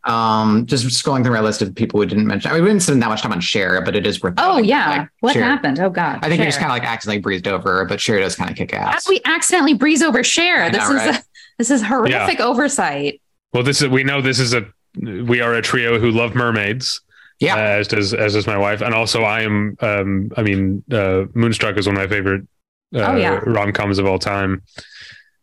Um, 0.02 0.66
just 0.66 0.84
scrolling 0.86 1.22
through 1.22 1.34
my 1.34 1.40
list 1.40 1.62
of 1.62 1.72
people 1.72 2.00
we 2.00 2.06
didn't 2.06 2.26
mention. 2.26 2.50
I 2.50 2.54
mean, 2.54 2.64
we 2.64 2.70
didn't 2.70 2.82
spend 2.82 3.00
that 3.00 3.10
much 3.10 3.22
time 3.22 3.30
on 3.30 3.40
Cher, 3.40 3.80
but 3.80 3.94
it 3.94 4.08
is 4.08 4.20
worth. 4.20 4.34
Oh 4.38 4.54
noting, 4.54 4.70
yeah, 4.70 4.88
like, 4.88 5.08
what 5.20 5.32
Cher- 5.34 5.44
happened? 5.44 5.78
Oh 5.78 5.90
god, 5.90 6.18
I 6.24 6.28
think 6.28 6.40
we 6.40 6.46
just 6.46 6.58
kind 6.58 6.72
of 6.72 6.74
like 6.74 6.82
accidentally 6.82 7.20
breezed 7.20 7.46
over, 7.46 7.84
but 7.84 8.00
Cher 8.00 8.18
does 8.18 8.34
kind 8.34 8.50
of 8.50 8.56
kick 8.56 8.74
ass. 8.74 9.04
did 9.04 9.10
we 9.10 9.20
accidentally 9.24 9.74
breeze 9.74 10.02
over 10.02 10.24
Cher? 10.24 10.64
I 10.64 10.70
This 10.70 10.80
know, 10.80 10.96
is 10.96 11.06
right? 11.06 11.22
this 11.58 11.70
is 11.70 11.80
horrific 11.80 12.40
oversight. 12.40 13.20
Well, 13.52 13.62
this 13.62 13.82
is 13.82 13.88
we 13.88 14.02
know 14.02 14.20
this 14.20 14.40
is 14.40 14.52
a 14.52 14.66
we 14.96 15.40
are 15.40 15.54
a 15.54 15.62
trio 15.62 16.00
who 16.00 16.10
love 16.10 16.34
mermaids. 16.34 17.02
Yeah. 17.40 17.54
uh, 17.54 17.58
as 17.58 17.88
does 17.88 18.12
as 18.14 18.32
does 18.34 18.46
my 18.46 18.58
wife, 18.58 18.80
and 18.80 18.94
also 18.94 19.22
I 19.22 19.42
am. 19.42 19.76
Um, 19.80 20.32
I 20.36 20.42
mean, 20.42 20.82
uh, 20.90 21.24
Moonstruck 21.34 21.76
is 21.76 21.86
one 21.86 21.96
of 21.96 22.02
my 22.02 22.08
favorite 22.08 22.42
uh, 22.94 22.98
Oh, 23.00 23.16
yeah. 23.16 23.40
rom 23.46 23.72
coms 23.72 23.98
of 23.98 24.06
all 24.06 24.18
time. 24.18 24.62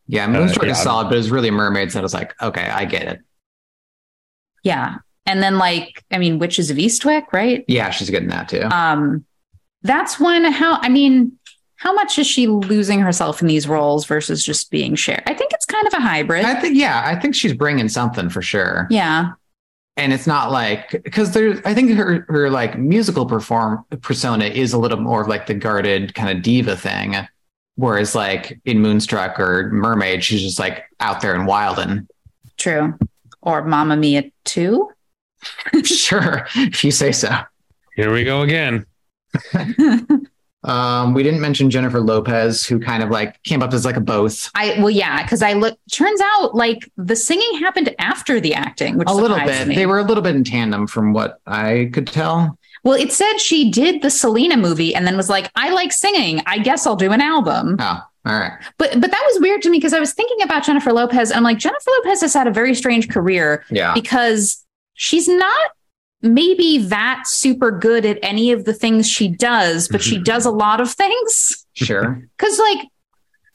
yeah, 0.07 0.27
Moonstruck 0.27 0.67
uh, 0.67 0.71
is 0.71 0.77
solid, 0.81 1.05
but 1.05 1.13
it 1.13 1.17
was 1.17 1.31
really 1.31 1.51
mermaids 1.51 1.93
that 1.93 2.03
was 2.03 2.13
like, 2.13 2.33
okay, 2.41 2.67
I 2.67 2.83
get 2.85 3.03
it. 3.03 3.19
Yeah, 4.63 4.95
and 5.25 5.41
then 5.43 5.57
like 5.57 6.03
I 6.11 6.17
mean, 6.17 6.39
Witches 6.39 6.69
of 6.71 6.77
Eastwick, 6.77 7.25
right? 7.31 7.63
Yeah, 7.67 7.89
she's 7.91 8.09
getting 8.09 8.29
that 8.29 8.49
too. 8.49 8.63
Um, 8.63 9.25
that's 9.83 10.19
one. 10.19 10.43
How 10.51 10.79
I 10.81 10.89
mean, 10.89 11.33
how 11.77 11.93
much 11.93 12.17
is 12.17 12.25
she 12.27 12.47
losing 12.47 12.99
herself 12.99 13.41
in 13.41 13.47
these 13.47 13.67
roles 13.67 14.05
versus 14.05 14.43
just 14.43 14.71
being 14.71 14.95
Cher 14.95 15.21
I 15.27 15.33
think 15.33 15.53
it's 15.53 15.65
kind 15.65 15.85
of 15.87 15.93
a 15.93 16.01
hybrid. 16.01 16.43
I 16.45 16.59
think, 16.59 16.75
yeah, 16.75 17.03
I 17.05 17.17
think 17.19 17.35
she's 17.35 17.53
bringing 17.53 17.87
something 17.89 18.29
for 18.29 18.41
sure. 18.41 18.87
yeah, 18.89 19.31
And 19.97 20.11
it's 20.11 20.27
not 20.27 20.51
like 20.51 20.91
because 21.03 21.31
there, 21.31 21.61
I 21.65 21.73
think 21.73 21.91
her 21.91 22.25
her 22.27 22.49
like 22.49 22.77
musical 22.77 23.25
perform 23.25 23.85
persona 24.01 24.45
is 24.45 24.73
a 24.73 24.77
little 24.77 24.99
more 24.99 25.21
of 25.21 25.27
like 25.27 25.47
the 25.47 25.53
guarded 25.53 26.13
kind 26.13 26.35
of 26.35 26.43
diva 26.43 26.75
thing, 26.75 27.15
whereas 27.75 28.13
like 28.13 28.59
in 28.65 28.81
Moonstruck 28.81 29.39
or 29.39 29.71
Mermaid, 29.71 30.23
she's 30.23 30.41
just 30.41 30.59
like 30.59 30.83
out 30.99 31.21
there 31.21 31.33
and 31.33 31.47
wilding. 31.47 32.07
true. 32.57 32.97
Or 33.41 33.63
Mamma 33.63 33.95
Mia 33.95 34.31
too. 34.43 34.89
sure, 35.83 36.47
if 36.55 36.83
you 36.83 36.91
say 36.91 37.11
so. 37.11 37.31
Here 37.95 38.11
we 38.11 38.23
go 38.23 38.41
again. 38.41 38.85
Um, 40.65 41.13
we 41.13 41.23
didn't 41.23 41.41
mention 41.41 41.69
Jennifer 41.69 41.99
Lopez, 42.01 42.65
who 42.65 42.79
kind 42.79 43.03
of 43.03 43.09
like 43.09 43.41
came 43.43 43.61
up 43.63 43.73
as 43.73 43.85
like 43.85 43.95
a 43.97 44.01
both. 44.01 44.49
I 44.55 44.75
well, 44.79 44.89
yeah, 44.89 45.21
because 45.23 45.41
I 45.41 45.53
look. 45.53 45.77
Turns 45.91 46.19
out, 46.37 46.55
like 46.55 46.89
the 46.97 47.15
singing 47.15 47.59
happened 47.59 47.93
after 47.99 48.39
the 48.39 48.53
acting, 48.53 48.97
which 48.97 49.07
A 49.09 49.13
little 49.13 49.37
bit. 49.39 49.67
Me. 49.67 49.75
They 49.75 49.85
were 49.85 49.99
a 49.99 50.03
little 50.03 50.23
bit 50.23 50.35
in 50.35 50.43
tandem 50.43 50.87
from 50.87 51.13
what 51.13 51.39
I 51.45 51.89
could 51.93 52.07
tell. 52.07 52.57
well. 52.83 52.95
It 52.99 53.11
said 53.11 53.37
she 53.37 53.69
did 53.71 54.01
the 54.01 54.09
Selena 54.09 54.57
movie 54.57 54.93
and 54.95 55.05
then 55.05 55.15
was 55.17 55.29
like, 55.29 55.51
"I 55.55 55.69
like 55.69 55.91
singing. 55.93 56.41
I 56.45 56.57
guess 56.57 56.85
I'll 56.87 56.95
do 56.95 57.11
an 57.11 57.21
album." 57.21 57.77
Oh, 57.79 58.01
all 58.25 58.39
right. 58.39 58.53
But 58.77 58.99
but 58.99 59.11
that 59.11 59.23
was 59.31 59.41
weird 59.41 59.61
to 59.63 59.69
me 59.69 59.77
because 59.77 59.93
I 59.93 59.99
was 59.99 60.13
thinking 60.13 60.41
about 60.41 60.63
Jennifer 60.63 60.91
Lopez. 60.91 61.29
And 61.29 61.37
I'm 61.37 61.43
like, 61.43 61.59
Jennifer 61.59 61.91
Lopez 61.99 62.21
has 62.21 62.33
had 62.33 62.47
a 62.47 62.51
very 62.51 62.73
strange 62.73 63.07
career 63.09 63.63
Yeah. 63.69 63.93
because 63.93 64.65
she's 64.95 65.27
not 65.27 65.71
maybe 66.25 66.77
that 66.79 67.23
super 67.27 67.71
good 67.71 68.05
at 68.05 68.17
any 68.23 68.51
of 68.51 68.65
the 68.65 68.73
things 68.73 69.09
she 69.09 69.27
does, 69.27 69.87
but 69.87 70.01
she 70.01 70.17
does 70.19 70.45
a 70.45 70.51
lot 70.51 70.81
of 70.81 70.91
things. 70.91 71.65
Sure. 71.73 72.21
Because 72.37 72.57
like 72.59 72.79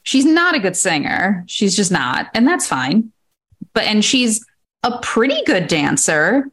she's 0.03 0.25
not 0.25 0.55
a 0.55 0.59
good 0.59 0.75
singer. 0.75 1.43
She's 1.47 1.75
just 1.75 1.91
not. 1.91 2.27
And 2.33 2.47
that's 2.47 2.67
fine. 2.67 3.11
But 3.73 3.83
and 3.83 4.03
she's 4.03 4.43
a 4.83 4.97
pretty 5.01 5.41
good 5.45 5.67
dancer. 5.67 6.49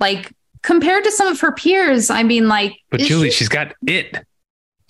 Like 0.00 0.32
compared 0.62 1.04
to 1.04 1.10
some 1.10 1.28
of 1.28 1.40
her 1.40 1.52
peers, 1.52 2.10
I 2.10 2.22
mean, 2.22 2.48
like 2.48 2.74
But 2.90 3.00
Julie, 3.00 3.30
she- 3.30 3.36
she's 3.38 3.48
got 3.48 3.74
it. 3.86 4.16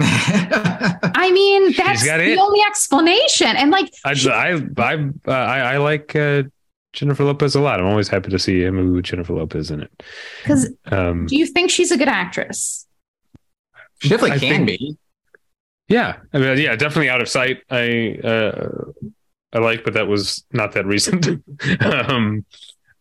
I 0.00 1.30
mean, 1.32 1.72
that's 1.76 2.02
the 2.04 2.32
it. 2.32 2.38
only 2.38 2.60
explanation. 2.60 3.48
And 3.56 3.70
like 3.70 3.92
I 4.04 4.14
she- 4.14 4.30
I 4.30 4.54
I 4.78 4.94
uh, 5.26 5.30
I, 5.30 5.58
I 5.74 5.76
like 5.78 6.14
uh, 6.16 6.42
Jennifer 6.92 7.24
Lopez 7.24 7.54
a 7.54 7.60
lot. 7.60 7.80
I'm 7.80 7.86
always 7.86 8.08
happy 8.08 8.30
to 8.30 8.38
see 8.38 8.64
a 8.64 8.72
movie 8.72 8.90
with 8.96 9.04
Jennifer 9.04 9.32
Lopez 9.32 9.70
in 9.70 9.80
it. 9.80 10.02
because 10.42 10.70
Um, 10.86 11.26
do 11.26 11.36
you 11.36 11.46
think 11.46 11.70
she's 11.70 11.90
a 11.90 11.96
good 11.96 12.08
actress? 12.08 12.86
She 14.00 14.08
Definitely 14.08 14.36
I 14.36 14.38
can 14.38 14.66
think- 14.66 14.80
be. 14.80 14.96
Yeah, 15.88 16.16
I 16.32 16.38
mean, 16.38 16.58
yeah, 16.58 16.74
definitely 16.76 17.10
out 17.10 17.20
of 17.20 17.28
sight. 17.28 17.58
I 17.70 18.18
uh, 18.24 18.68
I 19.52 19.58
like, 19.58 19.84
but 19.84 19.94
that 19.94 20.06
was 20.06 20.42
not 20.52 20.72
that 20.72 20.86
recent. 20.86 21.26
um, 21.80 22.46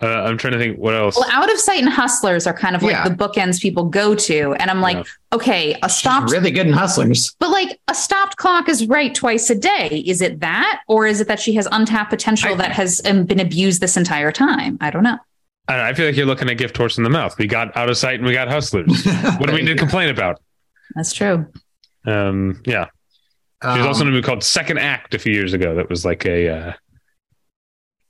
uh, 0.01 0.07
I'm 0.07 0.37
trying 0.37 0.53
to 0.53 0.59
think 0.59 0.77
what 0.79 0.95
else. 0.95 1.15
Well, 1.15 1.29
out 1.31 1.51
of 1.51 1.59
sight 1.59 1.79
and 1.79 1.89
hustlers 1.89 2.47
are 2.47 2.53
kind 2.53 2.75
of 2.75 2.81
like 2.83 2.93
Yeah. 2.93 3.07
the 3.07 3.13
bookends 3.15 3.61
people 3.61 3.85
go 3.85 4.15
to. 4.15 4.53
And 4.59 4.69
I'm 4.71 4.81
like, 4.81 4.97
Yeah. 4.97 5.03
okay, 5.33 5.73
a 5.83 5.87
She's 5.89 5.97
stopped, 5.97 6.31
really 6.31 6.49
good 6.51 6.65
in 6.67 6.73
Hustlers. 6.73 7.35
but 7.39 7.49
like 7.51 7.79
a 7.87 7.93
stopped 7.93 8.37
clock 8.37 8.67
is 8.67 8.87
right 8.87 9.13
twice 9.13 9.49
a 9.49 9.55
day. 9.55 10.03
Is 10.07 10.21
it 10.21 10.39
that? 10.39 10.81
Or 10.87 11.05
is 11.05 11.21
it 11.21 11.27
that 11.27 11.39
she 11.39 11.53
has 11.53 11.67
untapped 11.71 12.09
potential 12.09 12.53
I- 12.53 12.55
that 12.57 12.71
has 12.71 13.01
um, 13.05 13.25
been 13.25 13.39
abused 13.39 13.79
this 13.81 13.95
entire 13.97 14.31
time? 14.31 14.77
I 14.81 14.89
don't 14.89 15.03
know. 15.03 15.17
I, 15.67 15.89
I 15.89 15.93
feel 15.93 16.07
like 16.07 16.15
you're 16.15 16.25
looking 16.25 16.49
at 16.49 16.57
gift 16.57 16.75
horse 16.77 16.97
in 16.97 17.03
the 17.03 17.09
mouth. 17.11 17.37
We 17.37 17.45
got 17.47 17.75
out 17.77 17.89
of 17.89 17.95
sight 17.97 18.15
and 18.15 18.25
we 18.25 18.33
got 18.33 18.47
hustlers. 18.47 19.05
what 19.37 19.47
do 19.47 19.53
we 19.53 19.61
need 19.61 19.67
to 19.67 19.75
complain 19.75 20.09
about? 20.09 20.41
That's 20.95 21.13
true. 21.13 21.45
Um, 22.07 22.59
yeah, 22.65 22.85
she 23.61 23.67
was 23.67 23.77
Um, 23.77 23.87
also 23.87 24.01
in 24.01 24.07
a 24.07 24.11
movie 24.11 24.23
called 24.25 24.43
Second 24.43 24.79
Act 24.79 25.13
a 25.13 25.19
few 25.19 25.31
years 25.33 25.53
ago. 25.53 25.75
That 25.75 25.87
was 25.89 26.03
like 26.03 26.25
a 26.25 26.49
uh, 26.49 26.73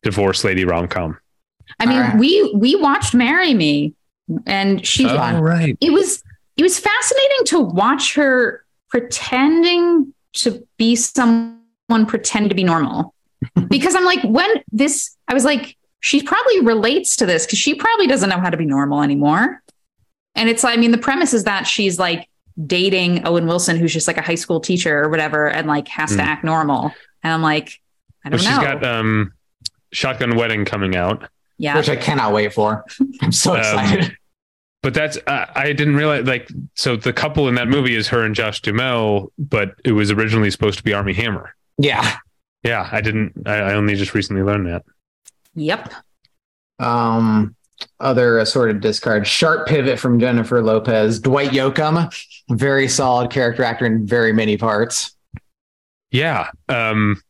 divorce 0.04 0.44
lady 0.46 0.64
rom 0.66 0.88
com. 0.88 1.18
I 1.80 1.86
mean, 1.86 1.98
All 1.98 2.04
right. 2.10 2.18
we 2.18 2.54
we 2.56 2.76
watched 2.76 3.14
Marry 3.14 3.54
Me 3.54 3.94
and 4.46 4.86
she 4.86 5.04
fun. 5.06 5.42
right. 5.42 5.78
it 5.82 5.92
was 5.92 6.24
it 6.58 6.64
was 6.64 6.80
fascinating 6.80 7.46
to 7.46 7.60
watch 7.60 8.14
her 8.16 8.64
pretending 8.90 10.14
to 10.34 10.66
be 10.78 10.96
someone 10.96 11.60
pretend 12.08 12.50
to 12.50 12.56
be 12.56 12.64
normal 12.64 13.14
because 13.70 13.96
i'm 13.96 14.06
like 14.06 14.22
when 14.24 14.50
this 14.72 15.18
i 15.28 15.34
was 15.34 15.44
like 15.44 15.76
she 16.00 16.24
probably 16.24 16.62
relates 16.62 17.18
to 17.18 17.26
this 17.26 17.46
because 17.46 17.60
she 17.60 17.74
probably 17.76 18.08
doesn't 18.08 18.30
know 18.30 18.40
how 18.40 18.50
to 18.50 18.56
be 18.58 18.66
normal 18.66 19.02
anymore 19.02 19.62
and 20.36 20.48
it's 20.50 20.64
like 20.64 20.78
i 20.78 20.80
mean 20.80 20.92
the 20.92 20.98
premise 20.98 21.34
is 21.34 21.44
that 21.44 21.68
she's 21.68 22.00
like 22.00 22.30
dating 22.68 23.26
owen 23.28 23.46
wilson 23.48 23.76
who's 23.76 23.92
just 23.92 24.08
like 24.08 24.18
a 24.18 24.22
high 24.22 24.36
school 24.36 24.60
teacher 24.62 25.04
or 25.04 25.10
whatever 25.10 25.50
and 25.50 25.68
like 25.68 25.88
has 25.90 26.12
to 26.12 26.18
Mm. 26.18 26.26
act 26.26 26.44
normal 26.46 26.92
and 27.24 27.34
i'm 27.34 27.42
like 27.42 27.80
i 28.24 28.30
don't 28.30 28.40
she's 28.40 28.48
know 28.50 28.56
She's 28.56 28.64
got 28.64 28.84
um, 28.86 29.34
Shotgun 29.94 30.38
Wedding 30.38 30.64
coming 30.64 30.96
out. 30.96 31.28
Yeah 31.62 31.78
Which 31.78 31.90
I 31.90 31.96
cannot 31.96 32.34
wait 32.34 32.54
for. 32.54 32.84
I'm 33.22 33.32
so 33.32 33.54
Um, 33.54 33.60
excited. 33.60 34.18
But 34.84 34.96
that's 34.96 35.18
uh, 35.28 35.46
I 35.54 35.74
didn't 35.74 35.96
realize 35.96 36.26
like 36.26 36.50
so 36.76 36.96
the 36.96 37.14
couple 37.14 37.48
in 37.48 37.54
that 37.56 37.68
movie 37.68 37.96
is 37.96 38.08
her 38.08 38.24
and 38.26 38.34
Josh 38.34 38.62
Duhamel, 38.62 39.32
but 39.38 39.76
it 39.86 39.92
was 39.92 40.10
originally 40.10 40.50
supposed 40.50 40.80
to 40.80 40.84
be 40.84 40.92
Armie 40.94 41.14
Hammer. 41.14 41.56
yeah. 41.78 42.16
Yeah, 42.64 42.88
I 42.92 43.02
didn't. 43.02 43.34
I, 43.48 43.56
I 43.58 43.74
only 43.74 43.96
just 43.96 44.14
recently 44.16 44.44
learned 44.44 44.68
that. 44.68 44.84
yep 45.56 45.92
Um, 46.80 47.56
other 48.00 48.38
assorted 48.40 48.82
discards. 48.82 49.28
Sharp 49.28 49.68
pivot 49.68 50.00
from 50.00 50.20
Jennifer 50.20 50.62
Lopez. 50.64 51.20
Dwight 51.20 51.52
Yoakam, 51.52 52.12
very 52.52 52.88
solid 52.88 53.32
character 53.32 53.64
actor 53.64 53.86
in 53.88 54.06
very 54.06 54.32
many 54.34 54.58
parts. 54.58 55.16
Yeah. 56.12 56.50
Um. 56.70 57.22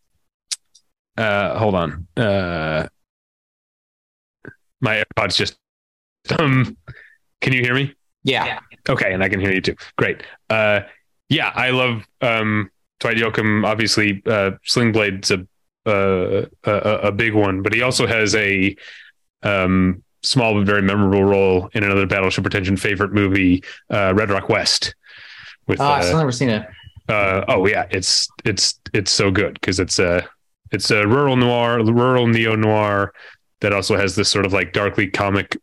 Uh. 1.18 1.58
Hold 1.60 1.76
on. 1.76 2.08
Uh. 2.18 2.88
My 4.82 5.04
AirPods 5.18 5.36
just. 5.36 5.58
Um. 6.40 6.78
Can 7.42 7.54
you 7.54 7.62
hear 7.62 7.74
me? 7.74 7.96
Yeah. 8.24 8.60
Okay, 8.88 9.14
and 9.14 9.24
I 9.24 9.30
can 9.30 9.40
hear 9.40 9.52
you 9.54 9.62
too. 9.62 9.76
Great. 9.98 10.24
Uh. 10.50 10.82
Yeah, 11.30 11.52
I 11.56 11.70
love 11.70 12.06
um 12.22 12.70
Dwight 13.00 13.18
Yoakam. 13.18 13.66
Obviously, 13.66 14.22
uh, 14.26 14.52
Sling 14.64 14.92
Blade's 14.92 15.32
a 15.32 15.48
uh, 15.86 16.46
a, 16.66 16.72
a 17.08 17.12
big 17.12 17.34
one, 17.34 17.62
but 17.64 17.74
he 17.74 17.82
also 17.82 18.06
has 18.06 18.36
a 18.36 18.76
um 19.44 20.04
small 20.24 20.54
but 20.54 20.66
very 20.68 20.82
memorable 20.84 21.24
role 21.24 21.70
in 21.74 21.84
another 21.84 22.06
Battleship 22.06 22.44
Pretension 22.44 22.78
favorite 22.78 23.12
movie, 23.14 23.64
uh, 23.90 24.14
Red 24.16 24.30
Rock 24.30 24.50
West. 24.50 24.94
With 25.68 25.80
Oh, 25.82 25.86
I've 25.86 26.14
uh, 26.14 26.18
never 26.18 26.32
seen 26.32 26.50
it. 26.50 26.68
uh, 27.10 27.46
oh 27.48 27.66
yeah, 27.66 27.88
it's 27.90 28.28
it's 28.46 28.80
it's 28.94 29.10
so 29.12 29.32
good 29.32 29.54
because 29.56 29.80
it's 29.80 29.98
a 30.00 30.28
it's 30.72 30.92
a 30.92 31.08
rural 31.08 31.36
noir, 31.38 31.84
rural 31.84 32.28
neo 32.28 32.56
noir 32.56 33.14
that 33.62 33.74
also 33.74 33.96
has 33.96 34.16
this 34.16 34.30
sort 34.30 34.46
of 34.46 34.54
like 34.54 34.74
darkly 34.74 35.08
comic 35.08 35.58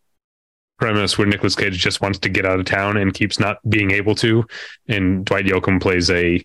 premise 0.79 1.19
where 1.19 1.27
Nicolas 1.27 1.57
Cage 1.57 1.77
just 1.77 2.01
wants 2.01 2.19
to 2.20 2.29
get 2.29 2.47
out 2.47 2.59
of 2.59 2.65
town 2.65 2.97
and 2.97 3.12
keeps 3.12 3.39
not 3.39 3.59
being 3.69 3.91
able 3.91 4.15
to, 4.16 4.45
and 4.87 5.25
Dwight 5.25 5.45
Yoakam 5.45 5.81
plays 5.81 6.11
a 6.11 6.43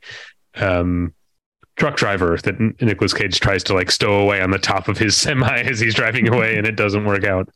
um, 0.56 1.14
truck 1.76 1.96
driver 1.96 2.38
that 2.44 2.60
Nicolas 2.82 3.14
Cage 3.14 3.40
tries 3.40 3.64
to 3.66 3.74
like 3.74 3.92
stow 3.92 4.20
away 4.20 4.42
on 4.42 4.52
the 4.52 4.60
top 4.60 4.88
of 4.88 4.98
his 4.98 5.16
semi 5.18 5.60
as 5.62 5.80
he's 5.80 5.96
driving 5.96 6.28
away, 6.28 6.58
and 6.58 6.68
it 6.68 6.76
doesn't 6.76 7.06
work 7.06 7.24
out. 7.24 7.50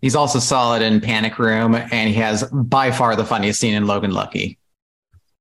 He's 0.00 0.16
also 0.16 0.38
solid 0.38 0.82
in 0.82 1.00
Panic 1.00 1.38
Room, 1.38 1.74
and 1.74 2.08
he 2.08 2.14
has 2.16 2.44
by 2.52 2.90
far 2.90 3.16
the 3.16 3.24
funniest 3.24 3.58
scene 3.58 3.74
in 3.74 3.86
Logan 3.86 4.10
Lucky. 4.10 4.58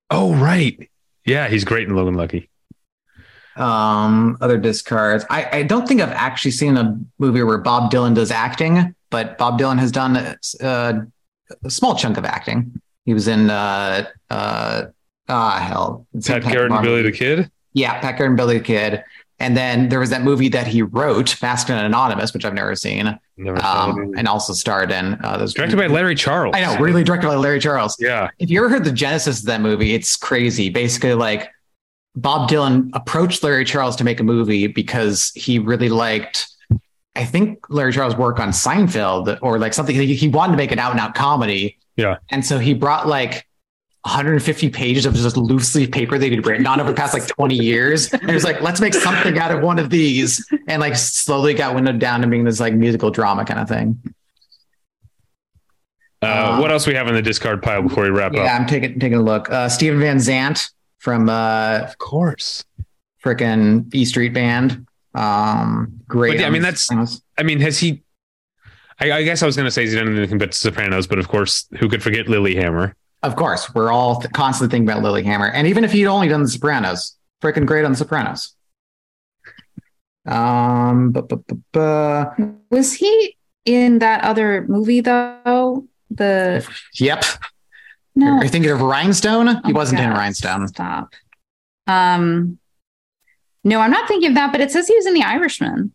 Oh 0.09 0.33
right, 0.35 0.89
yeah, 1.25 1.47
he's 1.47 1.63
great 1.63 1.87
in 1.87 1.95
Logan 1.95 2.15
Lucky. 2.15 2.49
Um, 3.55 4.37
other 4.41 4.57
discards. 4.57 5.25
I, 5.29 5.59
I 5.59 5.63
don't 5.63 5.87
think 5.87 6.01
I've 6.01 6.09
actually 6.09 6.51
seen 6.51 6.77
a 6.77 6.99
movie 7.19 7.43
where 7.43 7.59
Bob 7.59 7.91
Dylan 7.91 8.15
does 8.15 8.31
acting, 8.31 8.95
but 9.09 9.37
Bob 9.37 9.59
Dylan 9.59 9.77
has 9.79 9.91
done 9.91 10.17
uh, 10.61 11.01
a 11.63 11.69
small 11.69 11.95
chunk 11.95 12.17
of 12.17 12.25
acting. 12.25 12.81
He 13.05 13.13
was 13.13 13.27
in 13.27 13.49
uh 13.49 14.05
uh 14.29 14.85
ah 15.27 15.59
hell. 15.59 16.07
It's 16.13 16.27
Pat 16.27 16.43
Garrett 16.43 16.71
and 16.71 16.81
Billy 16.81 17.01
the. 17.01 17.11
Kid. 17.11 17.51
Yeah, 17.73 17.99
Pat 17.99 18.17
Garrett 18.17 18.31
and 18.31 18.37
Billy 18.37 18.57
the 18.57 18.63
Kid. 18.63 19.03
And 19.39 19.57
then 19.57 19.89
there 19.89 19.99
was 19.99 20.09
that 20.11 20.21
movie 20.21 20.47
that 20.49 20.67
he 20.67 20.83
wrote, 20.83 21.35
Masked 21.41 21.69
and 21.69 21.85
Anonymous, 21.85 22.33
which 22.33 22.45
I've 22.45 22.53
never 22.53 22.75
seen, 22.75 23.19
Never 23.35 23.61
um, 23.61 24.13
and 24.15 24.27
also 24.27 24.53
starred 24.53 24.89
in. 24.89 25.19
Uh, 25.21 25.37
those 25.37 25.53
Directed 25.53 25.75
by 25.75 25.87
Larry 25.87 26.15
Charles. 26.15 26.55
I 26.55 26.61
know, 26.61 26.77
really 26.77 27.03
directed 27.03 27.27
by 27.27 27.35
Larry 27.35 27.59
Charles. 27.59 27.97
Yeah. 27.99 28.29
If 28.39 28.49
you 28.49 28.59
ever 28.59 28.69
heard 28.69 28.85
the 28.85 28.91
genesis 28.91 29.39
of 29.39 29.45
that 29.47 29.59
movie, 29.59 29.95
it's 29.95 30.15
crazy. 30.15 30.69
Basically, 30.69 31.13
like 31.13 31.49
Bob 32.15 32.49
Dylan 32.49 32.89
approached 32.93 33.43
Larry 33.43 33.65
Charles 33.65 33.95
to 33.97 34.03
make 34.03 34.19
a 34.19 34.23
movie 34.23 34.67
because 34.67 35.31
he 35.35 35.57
really 35.59 35.89
liked, 35.89 36.47
I 37.15 37.25
think, 37.25 37.59
Larry 37.69 37.91
Charles' 37.91 38.15
work 38.15 38.39
on 38.39 38.49
Seinfeld 38.49 39.39
or 39.41 39.57
like 39.57 39.73
something. 39.73 39.95
He, 39.95 40.27
wanted 40.27 40.51
to 40.53 40.57
make 40.57 40.71
an 40.71 40.79
out 40.79 40.91
and 40.91 40.99
out 40.99 41.15
comedy. 41.15 41.77
Yeah. 41.95 42.17
And 42.29 42.45
so 42.45 42.59
he 42.59 42.73
brought 42.75 43.07
like 43.07 43.47
150 44.01 44.69
pages 44.69 45.05
of 45.05 45.13
just 45.15 45.37
loose 45.37 45.73
leaf 45.73 45.89
paper 45.91 46.17
that 46.19 46.31
he'd 46.31 46.45
written 46.45 46.67
on 46.67 46.79
over 46.79 46.91
the 46.91 46.95
past 46.95 47.13
like 47.13 47.25
20 47.25 47.55
years. 47.55 48.11
And 48.13 48.27
he 48.27 48.33
was 48.33 48.43
like, 48.43 48.61
let's 48.61 48.79
make 48.81 48.93
something 48.93 49.37
out 49.39 49.51
of 49.51 49.63
one 49.63 49.79
of 49.79 49.89
these. 49.89 50.45
And 50.67 50.81
like 50.81 50.95
slowly 50.95 51.53
got 51.55 51.73
windowed 51.73 51.99
down 51.99 52.21
to 52.21 52.27
being 52.27 52.43
this 52.43 52.59
like 52.59 52.73
musical 52.73 53.09
drama 53.11 53.43
kind 53.45 53.59
of 53.59 53.67
thing. 53.67 53.99
Uh, 56.21 56.25
Uh, 56.25 56.59
what 56.59 56.71
else 56.71 56.85
we 56.87 56.93
have 56.93 57.07
in 57.07 57.15
the 57.15 57.21
discard 57.21 57.61
pile 57.63 57.81
before 57.81 58.03
we 58.03 58.09
wrap 58.09 58.33
Yeah, 58.33 58.41
up? 58.41 58.45
Yeah, 58.45 58.55
I'm 58.57 58.65
taking 58.67 58.99
taking 58.99 59.17
a 59.17 59.21
look. 59.21 59.49
Uh, 59.49 59.67
Steven 59.67 59.99
Van 59.99 60.19
Zandt 60.19 60.69
from 61.03 61.27
uh, 61.27 61.79
Of 61.83 61.97
course. 61.97 62.63
frickin' 63.23 63.93
E 63.93 64.05
Street 64.05 64.33
Band. 64.33 64.87
Um, 65.13 65.99
great. 66.07 66.31
But 66.31 66.39
yeah, 66.39 66.47
I 66.47 66.49
mean, 66.49 66.61
that's- 66.61 66.89
I 67.37 67.43
mean, 67.43 67.59
has 67.59 67.77
he? 67.77 68.01
I, 69.01 69.11
I 69.11 69.23
guess 69.23 69.43
I 69.43 69.45
was 69.45 69.55
going 69.57 69.65
to 69.65 69.71
say 69.71 69.81
he's 69.81 69.95
done 69.95 70.15
anything 70.15 70.37
but 70.37 70.53
Sopranos, 70.53 71.07
but 71.07 71.19
of 71.19 71.27
course, 71.27 71.67
who 71.79 71.89
could 71.89 72.01
forget 72.01 72.27
Lilyhammer? 72.27 72.93
of 73.23 73.37
course 73.37 73.73
we're 73.73 73.89
all 73.89 74.19
th- 74.19 74.33
constantly 74.33 74.69
thinking 74.75 74.89
about 74.89 75.01
Lilyhammer, 75.03 75.49
and 75.53 75.65
even 75.67 75.83
if 75.85 75.91
he'd 75.93 76.07
only 76.07 76.27
done 76.29 76.41
The 76.43 76.47
Sopranos, 76.49 77.15
frickin' 77.41 77.65
great 77.65 77.85
on 77.85 77.91
The 77.91 77.97
Sopranos. 77.97 78.55
Um, 80.25 81.11
bu- 81.11 81.21
bu- 81.23 81.43
bu- 81.47 81.61
bu- 81.73 82.53
was 82.69 82.93
he 82.93 83.35
in 83.65 83.99
that 83.99 84.23
other 84.23 84.65
movie 84.67 85.01
though 85.01 85.85
the 86.11 86.65
yep. 86.95 87.23
No 88.15 88.37
Are 88.37 88.43
you 88.43 88.49
thinking 88.49 88.71
of 88.71 88.81
Rhinestone? 88.81 89.47
He 89.47 89.53
Oh 89.55 89.61
my 89.63 89.71
wasn't 89.71 90.01
in 90.01 90.09
God, 90.09 90.17
Rhinestone. 90.17 90.67
Stop. 90.67 91.13
Um, 91.87 92.59
no, 93.63 93.79
I'm 93.79 93.91
not 93.91 94.07
thinking 94.07 94.29
of 94.29 94.35
that, 94.35 94.51
but 94.51 94.61
it 94.61 94.71
says 94.71 94.87
he 94.87 94.95
was 94.95 95.05
in 95.05 95.13
The 95.13 95.23
Irishman. 95.23 95.93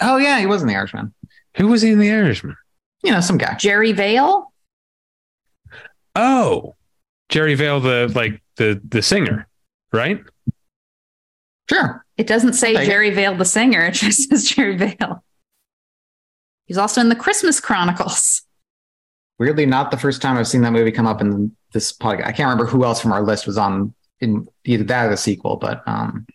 Oh 0.00 0.16
yeah, 0.16 0.38
he 0.40 0.46
was 0.46 0.62
in 0.62 0.68
The 0.68 0.74
Irishman. 0.76 1.12
Who 1.56 1.68
was 1.68 1.82
he 1.82 1.90
in 1.90 1.98
The 1.98 2.10
Irishman? 2.10 2.56
You 3.02 3.12
know, 3.12 3.20
some 3.20 3.38
guy. 3.38 3.54
Jerry 3.56 3.92
Vale. 3.92 4.52
Oh, 6.14 6.74
Jerry 7.28 7.54
Vale, 7.54 7.80
the 7.80 8.10
like 8.14 8.42
the 8.56 8.80
the 8.88 9.02
singer, 9.02 9.46
right? 9.92 10.22
Sure. 11.68 12.04
It 12.16 12.26
doesn't 12.26 12.54
say 12.54 12.74
Okay. 12.74 12.86
Jerry 12.86 13.10
Vale 13.10 13.34
the 13.36 13.44
singer. 13.44 13.86
It 13.88 13.94
just 13.94 14.28
says 14.30 14.44
Jerry 14.48 14.76
Vale. 14.76 15.22
He's 16.66 16.78
also 16.78 17.00
in 17.00 17.08
the 17.08 17.16
Christmas 17.16 17.60
Chronicles. 17.60 18.42
Weirdly, 19.38 19.66
not 19.66 19.90
the 19.90 19.98
first 19.98 20.22
time 20.22 20.36
I've 20.36 20.48
seen 20.48 20.62
that 20.62 20.72
movie 20.72 20.92
come 20.92 21.06
up 21.06 21.20
in 21.20 21.54
this 21.72 21.92
podcast. 21.92 22.26
I 22.26 22.32
can't 22.32 22.48
remember 22.48 22.64
who 22.66 22.84
else 22.84 23.00
from 23.00 23.12
our 23.12 23.22
list 23.22 23.46
was 23.46 23.58
on 23.58 23.94
in 24.20 24.48
either 24.64 24.84
that 24.84 25.06
or 25.06 25.10
the 25.10 25.16
sequel, 25.16 25.56
but 25.56 25.86
um, 25.86 26.26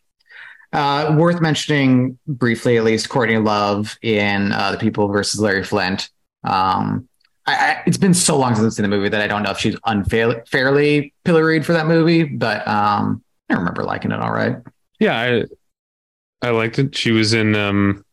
uh, 0.71 1.15
worth 1.17 1.41
mentioning 1.41 2.19
briefly, 2.27 2.77
at 2.77 2.83
least 2.83 3.09
Courtney 3.09 3.37
Love 3.37 3.97
in 4.01 4.51
uh, 4.51 4.71
The 4.71 4.77
People 4.77 5.07
versus 5.07 5.39
Larry 5.41 5.63
Flynt. 5.63 6.09
Um, 6.43 7.07
I, 7.45 7.53
I, 7.53 7.83
it's 7.87 7.97
been 7.97 8.13
so 8.13 8.37
long 8.37 8.53
since 8.53 8.65
I've 8.65 8.73
seen 8.73 8.83
the 8.83 8.95
movie 8.95 9.09
that 9.09 9.21
I 9.21 9.27
don't 9.27 9.43
know 9.43 9.51
if 9.51 9.57
she's 9.57 9.75
unfairly 9.85 11.13
pilloried 11.25 11.65
for 11.65 11.73
that 11.73 11.87
movie, 11.87 12.23
but 12.23 12.67
um, 12.67 13.23
I 13.49 13.55
remember 13.55 13.83
liking 13.83 14.11
it 14.11 14.19
all 14.19 14.31
right. 14.31 14.57
Yeah, 14.99 15.19
I 15.19 16.47
I 16.47 16.51
liked 16.51 16.79
it. 16.79 16.95
She 16.95 17.11
was 17.11 17.33
in 17.33 17.55
um 17.55 18.05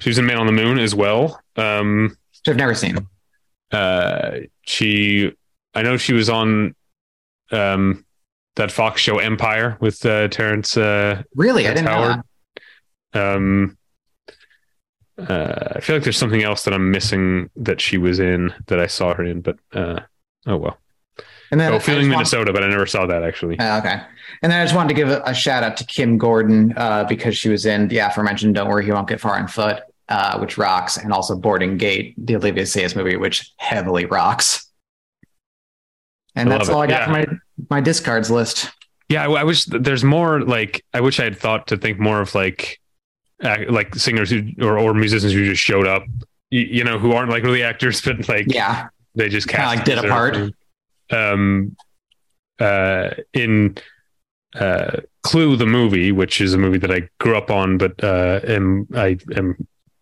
she 0.00 0.08
was 0.10 0.18
in 0.18 0.26
Man 0.26 0.38
on 0.38 0.46
the 0.46 0.52
Moon 0.52 0.78
as 0.78 0.94
well. 0.94 1.40
Um 1.56 2.16
Which 2.44 2.52
I've 2.52 2.56
never 2.56 2.74
seen. 2.74 3.06
Uh 3.72 4.40
she 4.62 5.32
I 5.74 5.82
know 5.82 5.96
she 5.96 6.12
was 6.12 6.28
on 6.28 6.74
um, 7.50 8.04
that 8.56 8.70
Fox 8.70 9.00
show 9.00 9.18
Empire 9.18 9.76
with 9.80 10.04
uh, 10.04 10.28
Terrence. 10.28 10.76
Uh, 10.76 11.22
Really, 11.34 11.66
I 11.66 11.74
Terrence 11.74 11.80
didn't 11.80 11.98
know 12.00 12.22
that. 13.14 13.36
Um, 13.36 13.78
uh, 15.18 15.74
I 15.76 15.80
feel 15.80 15.96
like 15.96 16.02
there's 16.04 16.16
something 16.16 16.42
else 16.42 16.64
that 16.64 16.74
I'm 16.74 16.90
missing 16.90 17.50
that 17.56 17.80
she 17.80 17.98
was 17.98 18.18
in 18.20 18.52
that 18.66 18.78
I 18.78 18.86
saw 18.86 19.14
her 19.14 19.24
in, 19.24 19.40
but 19.42 19.58
uh, 19.72 20.00
oh 20.46 20.56
well. 20.56 20.78
And 21.50 21.60
then 21.60 21.72
Oh, 21.72 21.76
I 21.76 21.78
feeling 21.80 22.02
want- 22.08 22.10
Minnesota, 22.10 22.52
but 22.52 22.62
I 22.64 22.68
never 22.68 22.86
saw 22.86 23.04
that 23.06 23.22
actually. 23.22 23.58
Uh, 23.58 23.78
okay. 23.78 24.00
And 24.42 24.50
then 24.50 24.60
I 24.60 24.64
just 24.64 24.74
wanted 24.74 24.88
to 24.88 24.94
give 24.94 25.10
a, 25.10 25.22
a 25.26 25.34
shout 25.34 25.62
out 25.62 25.76
to 25.76 25.84
Kim 25.84 26.16
Gordon 26.16 26.72
uh, 26.76 27.04
because 27.04 27.36
she 27.36 27.50
was 27.50 27.66
in 27.66 27.88
the 27.88 27.98
aforementioned 27.98 28.54
"Don't 28.54 28.68
Worry, 28.68 28.84
He 28.86 28.92
Won't 28.92 29.08
Get 29.08 29.20
Far 29.20 29.38
on 29.38 29.48
Foot," 29.48 29.82
uh, 30.12 30.38
which 30.38 30.58
rocks, 30.58 30.96
and 30.98 31.12
also 31.12 31.34
"Boarding 31.36 31.76
Gate," 31.78 32.14
the 32.18 32.36
Olivier 32.36 32.64
Assayas 32.64 32.94
movie, 32.94 33.16
which 33.16 33.50
heavily 33.56 34.04
rocks. 34.04 34.68
And 36.34 36.52
I 36.52 36.58
that's 36.58 36.68
all 36.68 36.82
it. 36.82 36.84
I 36.84 36.88
got 36.88 37.00
Yeah. 37.00 37.04
for 37.06 37.10
my 37.12 37.26
my 37.70 37.80
discards 37.80 38.30
list. 38.30 38.70
Yeah, 39.08 39.26
I, 39.26 39.30
I 39.40 39.44
wish 39.44 39.64
there's 39.66 40.04
more. 40.04 40.40
Like, 40.42 40.84
I 40.94 41.00
wish 41.00 41.20
I 41.20 41.24
had 41.24 41.36
thought 41.38 41.66
to 41.68 41.76
think 41.76 41.98
more 41.98 42.20
of 42.20 42.34
like, 42.34 42.80
act, 43.42 43.70
like 43.70 43.94
singers 43.94 44.30
who 44.30 44.42
or, 44.60 44.78
or 44.78 44.94
musicians 44.94 45.32
who 45.32 45.44
just 45.44 45.62
showed 45.62 45.86
up. 45.86 46.04
You, 46.50 46.60
you 46.60 46.84
know, 46.84 46.98
who 46.98 47.12
aren't 47.12 47.30
like 47.30 47.42
really 47.42 47.62
actors, 47.62 48.00
but 48.04 48.28
like 48.28 48.46
Yeah, 48.52 48.88
they 49.14 49.28
just 49.28 49.48
Kinda 49.48 49.62
cast 49.64 49.76
like 49.76 49.84
did 49.84 49.98
a 49.98 50.08
part. 50.08 50.36
Um, 51.10 51.76
uh, 52.58 53.10
in 53.34 53.76
uh, 54.54 54.98
Clue 55.22 55.56
the 55.56 55.66
movie, 55.66 56.12
which 56.12 56.40
is 56.40 56.54
a 56.54 56.58
movie 56.58 56.78
that 56.78 56.90
I 56.90 57.08
grew 57.20 57.36
up 57.36 57.50
on, 57.50 57.76
but 57.78 58.02
uh, 58.02 58.40
am 58.46 58.86
I 58.94 59.18
am 59.36 59.56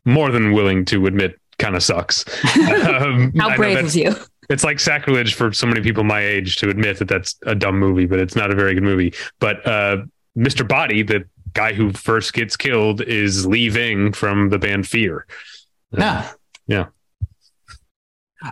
more 0.04 0.30
than 0.30 0.52
willing 0.52 0.84
to 0.86 1.06
admit 1.06 1.38
kind 1.58 1.76
of 1.76 1.82
sucks. 1.82 2.24
Um, 2.90 3.32
How 3.36 3.56
brave 3.56 3.84
of 3.84 3.94
you. 3.94 4.14
it's 4.48 4.64
like 4.64 4.80
sacrilege 4.80 5.34
for 5.34 5.52
so 5.52 5.66
many 5.66 5.80
people 5.80 6.04
my 6.04 6.20
age 6.20 6.56
to 6.56 6.68
admit 6.68 6.98
that 6.98 7.08
that's 7.08 7.36
a 7.46 7.54
dumb 7.54 7.78
movie, 7.78 8.06
but 8.06 8.18
it's 8.18 8.34
not 8.34 8.50
a 8.50 8.54
very 8.54 8.74
good 8.74 8.82
movie. 8.82 9.12
But 9.38 9.66
uh, 9.66 10.02
Mr. 10.36 10.66
Body, 10.66 11.02
the 11.02 11.24
guy 11.52 11.72
who 11.72 11.92
first 11.92 12.32
gets 12.32 12.56
killed, 12.56 13.00
is 13.02 13.46
Lee 13.46 13.68
Ving 13.68 14.12
from 14.12 14.48
the 14.50 14.58
band 14.58 14.86
Fear. 14.86 15.26
no, 15.92 16.24
Yeah. 16.66 16.86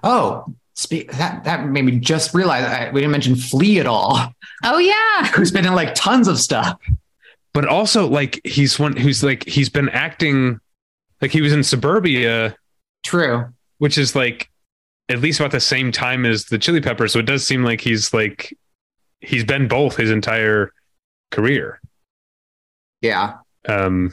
Oh, 0.02 0.44
speak 0.74 1.10
that 1.12 1.44
that 1.44 1.66
made 1.66 1.84
me 1.84 1.98
just 1.98 2.34
realize 2.34 2.64
I, 2.64 2.90
we 2.90 3.00
didn't 3.00 3.12
mention 3.12 3.36
Flea 3.36 3.80
at 3.80 3.86
all. 3.86 4.18
Oh 4.64 4.78
yeah. 4.78 5.26
Who's 5.28 5.50
been 5.50 5.66
in 5.66 5.74
like 5.74 5.94
tons 5.94 6.28
of 6.28 6.38
stuff. 6.38 6.78
But 7.54 7.66
also, 7.66 8.06
like 8.06 8.40
he's 8.44 8.78
one 8.78 8.94
who's 8.96 9.24
like 9.24 9.44
he's 9.46 9.68
been 9.70 9.88
acting 9.88 10.60
like 11.20 11.30
he 11.30 11.40
was 11.40 11.52
in 11.52 11.62
Suburbia, 11.64 12.56
True. 13.04 13.46
which 13.78 13.98
is 13.98 14.14
like 14.14 14.50
at 15.08 15.20
least 15.20 15.40
about 15.40 15.52
the 15.52 15.60
same 15.60 15.90
time 15.92 16.26
as 16.26 16.44
the 16.46 16.58
Chili 16.58 16.80
Peppers. 16.80 17.12
So 17.12 17.18
it 17.18 17.26
does 17.26 17.46
seem 17.46 17.64
like 17.64 17.80
he's 17.80 18.12
like 18.14 18.56
he's 19.20 19.44
been 19.44 19.68
both 19.68 19.96
his 19.96 20.10
entire 20.10 20.72
career. 21.30 21.80
Yeah. 23.00 23.38
Um, 23.68 24.12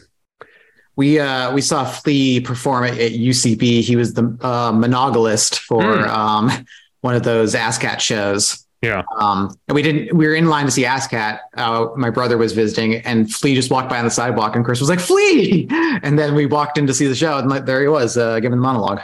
We 0.95 1.19
uh 1.19 1.53
we 1.53 1.61
saw 1.61 1.85
Flea 1.85 2.39
perform 2.39 2.85
at, 2.85 2.93
at 2.97 3.11
UCB. 3.11 3.81
He 3.81 3.95
was 3.95 4.13
the 4.13 4.23
uh, 4.41 4.71
monogalist 4.71 5.57
for 5.59 5.81
Hmm. 5.83 6.03
um 6.09 6.65
one 7.01 7.15
of 7.15 7.23
those 7.23 7.53
ASCAT 7.53 7.99
shows. 7.99 8.64
Yeah. 8.85 9.03
Um 9.17 9.57
and 9.67 9.75
we 9.75 9.81
didn't 9.81 10.15
we 10.15 10.27
were 10.27 10.35
in 10.35 10.47
line 10.47 10.65
to 10.65 10.71
see 10.71 10.83
ASCAT. 10.83 11.39
Uh, 11.55 11.87
my 11.97 12.09
brother 12.09 12.37
was 12.37 12.53
visiting 12.53 12.95
and 12.95 13.31
Flea 13.33 13.55
just 13.55 13.71
walked 13.71 13.89
by 13.89 13.97
on 13.99 14.05
the 14.05 14.11
sidewalk 14.11 14.55
and 14.55 14.63
Chris 14.63 14.79
was 14.79 14.89
like, 14.89 14.99
Flea! 14.99 15.67
And 16.03 16.19
then 16.19 16.35
we 16.35 16.45
walked 16.45 16.77
in 16.77 16.85
to 16.87 16.93
see 16.93 17.07
the 17.07 17.15
show 17.15 17.37
and 17.39 17.49
like 17.49 17.65
there 17.65 17.81
he 17.81 17.87
was, 17.87 18.17
uh 18.17 18.39
giving 18.39 18.57
the 18.57 18.61
monologue. 18.63 18.99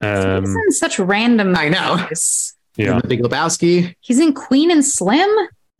um, 0.00 0.42
He's 0.44 0.54
in 0.54 0.72
such 0.72 0.98
random. 0.98 1.54
I 1.56 1.68
know. 1.68 1.96
things. 2.06 2.54
yeah. 2.76 3.00
The 3.00 3.08
Big 3.08 3.20
Lebowski. 3.22 3.94
He's 4.00 4.18
in 4.20 4.32
Queen 4.34 4.70
and 4.70 4.84
Slim, 4.84 5.28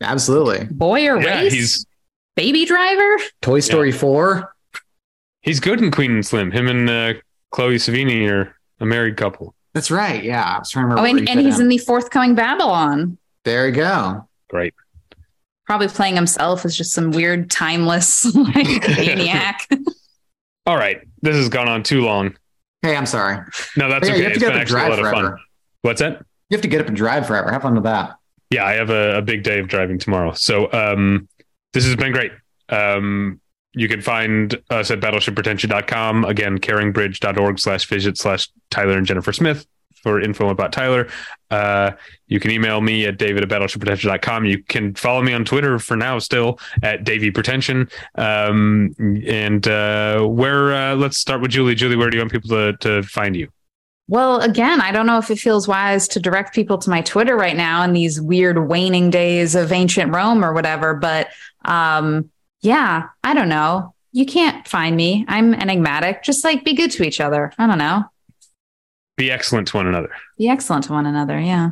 Absolutely. 0.01 0.67
Boy 0.71 1.07
or 1.09 1.21
Yeah, 1.21 1.41
Race, 1.43 1.53
he's 1.53 1.87
Baby 2.35 2.65
Driver. 2.65 3.17
Toy 3.41 3.61
Story 3.61 3.93
4. 3.93 4.53
He's 5.43 5.61
good 5.61 5.81
in 5.81 5.91
Queen 5.91 6.13
and 6.13 6.27
Slim. 6.27 6.51
Him 6.51 6.67
and 6.69 6.89
uh, 6.91 7.15
Chloe 7.51 7.77
Sevigny 7.77 8.29
are 8.31 8.57
a 8.81 8.87
married 8.87 9.17
couple. 9.17 9.55
That's 9.75 9.91
right. 9.91 10.23
Yeah. 10.23 10.43
I 10.43 10.59
was 10.59 10.71
trying 10.71 10.83
to 10.85 10.95
remember. 10.95 11.01
Oh, 11.01 11.11
where 11.13 11.19
and, 11.19 11.29
and 11.29 11.41
he's 11.41 11.57
in. 11.59 11.63
in 11.63 11.69
the 11.69 11.79
forthcoming 11.79 12.35
Babylon. 12.35 13.19
There 13.45 13.67
you 13.67 13.75
go. 13.75 14.29
Great. 14.51 14.75
Probably 15.67 15.89
playing 15.89 16.17
himself 16.17 16.65
as 16.65 16.77
just 16.77 16.93
some 16.93 17.11
weird, 17.13 17.51
timeless 17.51 18.25
like 18.35 18.55
maniac. 18.89 19.69
All 20.67 20.77
right. 20.77 21.01
This 21.23 21.37
has 21.37 21.49
gone 21.49 21.69
on 21.69 21.83
too 21.83 22.03
long. 22.03 22.37
Hey, 22.83 22.97
I'm 22.97 23.07
sorry. 23.07 23.39
No, 23.77 23.89
that's 23.89 24.07
Yeah, 24.09 24.15
okay. 24.15 24.19
you 24.19 24.25
have 24.25 24.33
to 24.33 24.37
It's 24.37 24.39
get 24.39 24.53
been 24.53 24.61
actually 24.61 24.81
a 24.81 24.85
drive 24.87 24.99
lot 24.99 25.07
of 25.07 25.13
fun. 25.33 25.39
What's 25.83 26.01
that? 26.01 26.19
You 26.51 26.57
have 26.57 26.63
to 26.63 26.69
get 26.69 26.81
up 26.81 26.89
and 26.89 26.97
drive 26.97 27.27
forever. 27.27 27.51
Have 27.51 27.63
fun 27.63 27.75
with 27.75 27.85
that. 27.85 28.17
Yeah, 28.51 28.65
I 28.67 28.73
have 28.73 28.91
a, 28.91 29.19
a 29.19 29.23
big 29.23 29.43
day 29.45 29.59
of 29.61 29.69
driving 29.69 29.99
tomorrow. 29.99 30.33
So 30.33 30.71
um, 30.73 31.29
this 31.73 31.87
has 31.87 31.97
been 31.97 32.13
great. 32.13 32.33
Um, 32.69 33.41
you 33.75 33.89
can 33.89 34.03
find 34.03 34.61
us 34.71 34.91
at 34.91 35.01
battleshippretension.com. 35.01 36.25
Again, 36.25 36.59
caringbridge.org 36.59 37.59
slash 37.59 37.87
visit 37.87 38.19
slash 38.19 38.49
Tyler 38.71 38.97
and 38.97 39.07
Jennifer 39.07 39.33
Smith 39.33 39.67
for 40.03 40.21
info 40.21 40.49
about 40.49 40.73
Tyler. 40.73 41.09
Uh, 41.51 41.93
you 42.27 42.41
can 42.41 42.51
email 42.51 42.81
me 42.81 43.07
at 43.07 43.19
david 43.19 43.43
at 43.43 43.49
battleshippretension.com. 43.49 44.45
You 44.45 44.63
can 44.65 44.95
follow 44.95 45.23
me 45.23 45.33
on 45.33 45.45
Twitter 45.45 45.79
for 45.79 45.97
now 45.97 46.19
still 46.19 46.59
at 46.83 47.05
Davy 47.05 47.31
Pretension. 47.31 47.89
Um, 48.17 48.95
and 48.99 49.67
uh, 49.69 50.23
where, 50.25 50.75
uh, 50.75 50.97
let's 50.97 51.19
start 51.19 51.41
with 51.41 51.53
Julie. 51.53 51.75
Julie, 51.75 51.97
where 51.97 52.11
do 52.11 52.17
you 52.17 52.23
want 52.23 52.33
people 52.33 52.51
to, 52.51 52.77
to 52.79 53.03
find 53.05 53.37
you? 53.37 53.49
Well, 54.09 54.41
again, 54.41 54.81
I 54.81 54.91
don't 54.91 55.07
know 55.07 55.19
if 55.19 55.31
it 55.31 55.39
feels 55.39 55.69
wise 55.69 56.09
to 56.09 56.21
direct 56.21 56.55
people 56.55 56.77
to 56.79 56.91
my 56.91 57.01
Twitter 57.03 57.37
right 57.37 57.57
now 57.57 57.83
in 57.85 57.93
these 57.93 58.21
weird 58.21 58.69
waning 58.69 59.11
days 59.11 59.55
of 59.55 59.73
ancient 59.73 60.13
Rome 60.13 60.45
or 60.45 60.53
whatever, 60.53 60.95
but 60.95 61.29
um, 61.65 62.29
yeah, 62.63 63.09
I 63.23 63.35
don't 63.35 63.49
know. 63.49 63.95
You 64.13 64.27
can't 64.27 64.67
find 64.67 64.97
me. 64.97 65.25
I'm 65.29 65.55
enigmatic. 65.55 66.23
Just 66.23 66.45
like 66.45 66.65
be 66.65 66.75
good 66.75 66.91
to 66.93 67.03
each 67.03 67.21
other. 67.21 67.53
I 67.59 67.67
don't 67.67 67.79
know. 67.79 68.05
Be 69.17 69.31
excellent 69.31 69.69
to 69.69 69.77
one 69.77 69.87
another. 69.87 70.11
Be 70.39 70.49
excellent 70.49 70.85
to 70.85 70.93
one 70.93 71.07
another. 71.07 71.39
Yeah. 71.39 71.71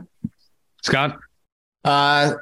Scott? 0.82 1.18
Uh, 1.84 2.34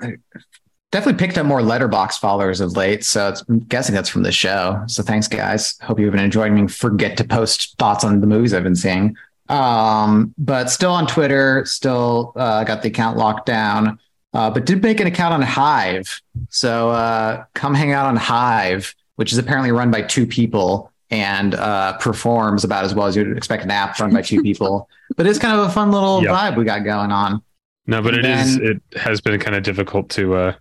definitely 0.91 1.19
picked 1.19 1.39
up 1.39 1.47
more 1.47 1.61
Letterboxd 1.61 2.19
followers 2.19 2.61
of 2.61 2.77
late. 2.77 3.05
So 3.05 3.29
it's, 3.29 3.45
I'm 3.49 3.61
guessing 3.61 3.95
that's 3.95 4.09
from 4.09 4.23
the 4.23 4.33
show. 4.33 4.83
So 4.87 5.03
thanks, 5.03 5.29
guys. 5.29 5.79
Hope 5.83 6.01
you've 6.01 6.13
been 6.13 6.25
enjoying 6.25 6.55
me. 6.55 6.69
Forget 6.69 7.17
to 7.19 7.25
post 7.25 7.77
thoughts 7.79 8.05
on 8.05 8.21
the 8.21 8.27
movies 8.27 8.55
I've 8.55 8.65
been 8.65 8.77
seeing. 8.77 9.17
Um, 9.49 10.35
but 10.37 10.71
still 10.71 10.93
on 10.93 11.07
Twitter, 11.07 11.65
still 11.65 12.33
uh, 12.37 12.65
got 12.65 12.83
the 12.83 12.89
account 12.89 13.17
locked 13.17 13.47
down. 13.47 13.99
Uh, 14.35 14.51
but 14.51 14.67
did 14.67 14.83
make 14.83 15.01
an 15.01 15.07
account 15.07 15.33
on 15.35 15.41
Hive. 15.43 16.21
So 16.51 16.91
uh, 16.91 17.45
come 17.55 17.75
hang 17.75 17.93
out 17.93 18.07
on 18.07 18.17
Hive, 18.17 18.95
which 19.17 19.33
is 19.33 19.39
apparently 19.39 19.73
run 19.73 19.91
by 19.91 20.03
two 20.03 20.27
people 20.27 20.93
and 21.11 21.55
uh, 21.55 21.97
performs 21.99 22.63
about 22.65 22.85
as 22.85 22.95
well 22.95 23.07
as 23.07 23.17
you'd 23.17 23.35
expect 23.37 23.65
an 23.65 23.71
app 23.71 23.99
run 23.99 24.13
by 24.13 24.23
two 24.23 24.43
people. 24.43 24.89
But 25.17 25.27
it's 25.27 25.39
kind 25.39 25.59
of 25.59 25.67
a 25.67 25.73
fun 25.73 25.91
little 25.91 26.23
Yep. 26.23 26.31
vibe 26.35 26.57
we 26.59 26.65
got 26.65 26.85
going 26.85 27.11
on. 27.11 27.43
No, 27.87 28.03
but 28.03 28.15
And 28.15 28.27
it 28.27 28.31
is. 28.31 28.59
then- 28.59 28.83
It 28.93 28.99
has 29.01 29.23
been 29.23 29.41
kind 29.41 29.57
of 29.57 29.63
difficult 29.63 30.11
to. 30.11 30.35
Uh, 30.35 30.53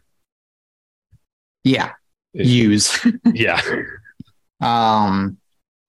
Yeah, 1.66 1.92
use. 2.34 2.98
yeah, 3.34 3.62
Um, 4.62 5.38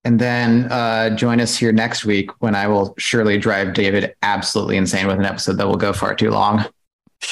and 0.03 0.19
then 0.19 0.65
uh, 0.71 1.11
join 1.15 1.39
us 1.39 1.57
here 1.57 1.71
next 1.71 2.03
week 2.05 2.29
when 2.41 2.53
I 2.55 2.67
will 2.67 2.93
surely 2.97 3.37
drive 3.37 3.73
David 3.73 4.13
absolutely 4.21 4.75
insane 4.77 5.07
with 5.07 5.17
an 5.17 5.25
episode 5.25 5.53
that 5.57 5.67
will 5.67 5.77
go 5.77 5.93
far 5.93 6.13
too 6.15 6.31
long. 6.31 6.65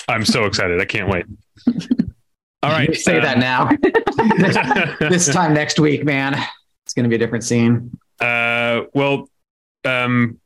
I'm 0.08 0.26
so 0.26 0.46
excited. 0.46 0.82
I 0.82 0.86
can't 0.86 1.10
wait. 1.10 1.26
All 2.64 2.72
right, 2.72 2.94
say 2.96 3.20
uh, 3.20 3.22
that 3.22 3.38
now. 3.38 3.70
this 5.10 5.32
time 5.32 5.54
next 5.54 5.80
week, 5.80 6.04
man, 6.04 6.36
it's 6.86 6.94
going 6.94 7.04
to 7.04 7.10
be 7.10 7.16
a 7.16 7.20
different 7.20 7.44
scene. 7.44 7.98
Uh, 8.20 8.82
well, 8.94 9.30
um, 9.86 10.40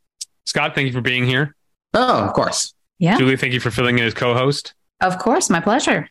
Scott, 0.45 0.76
thank 0.76 0.88
you 0.88 0.93
for 0.93 1.01
being 1.01 1.26
here. 1.26 1.55
Oh, 1.93 2.23
of 2.23 2.34
course. 2.34 2.73
Yeah. 2.99 3.18
Julie, 3.18 3.38
thank 3.38 3.53
you 3.53 3.59
for 3.59 3.72
filling 3.72 3.97
in 3.99 4.05
as 4.05 4.13
co-host. 4.13 4.73
Of 4.99 5.18
course. 5.18 5.49
My 5.49 5.59
pleasure. 5.59 6.09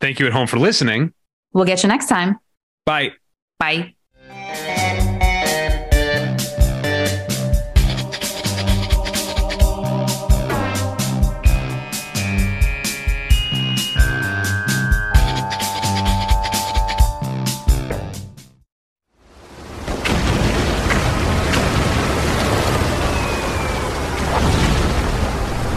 Thank 0.00 0.18
you 0.18 0.26
at 0.26 0.32
home 0.32 0.46
for 0.46 0.58
listening. 0.58 1.12
We'll 1.52 1.64
get 1.64 1.82
you 1.82 1.88
next 1.88 2.08
time. 2.08 2.38
Bye. 2.84 3.12
Bye. 3.58 3.94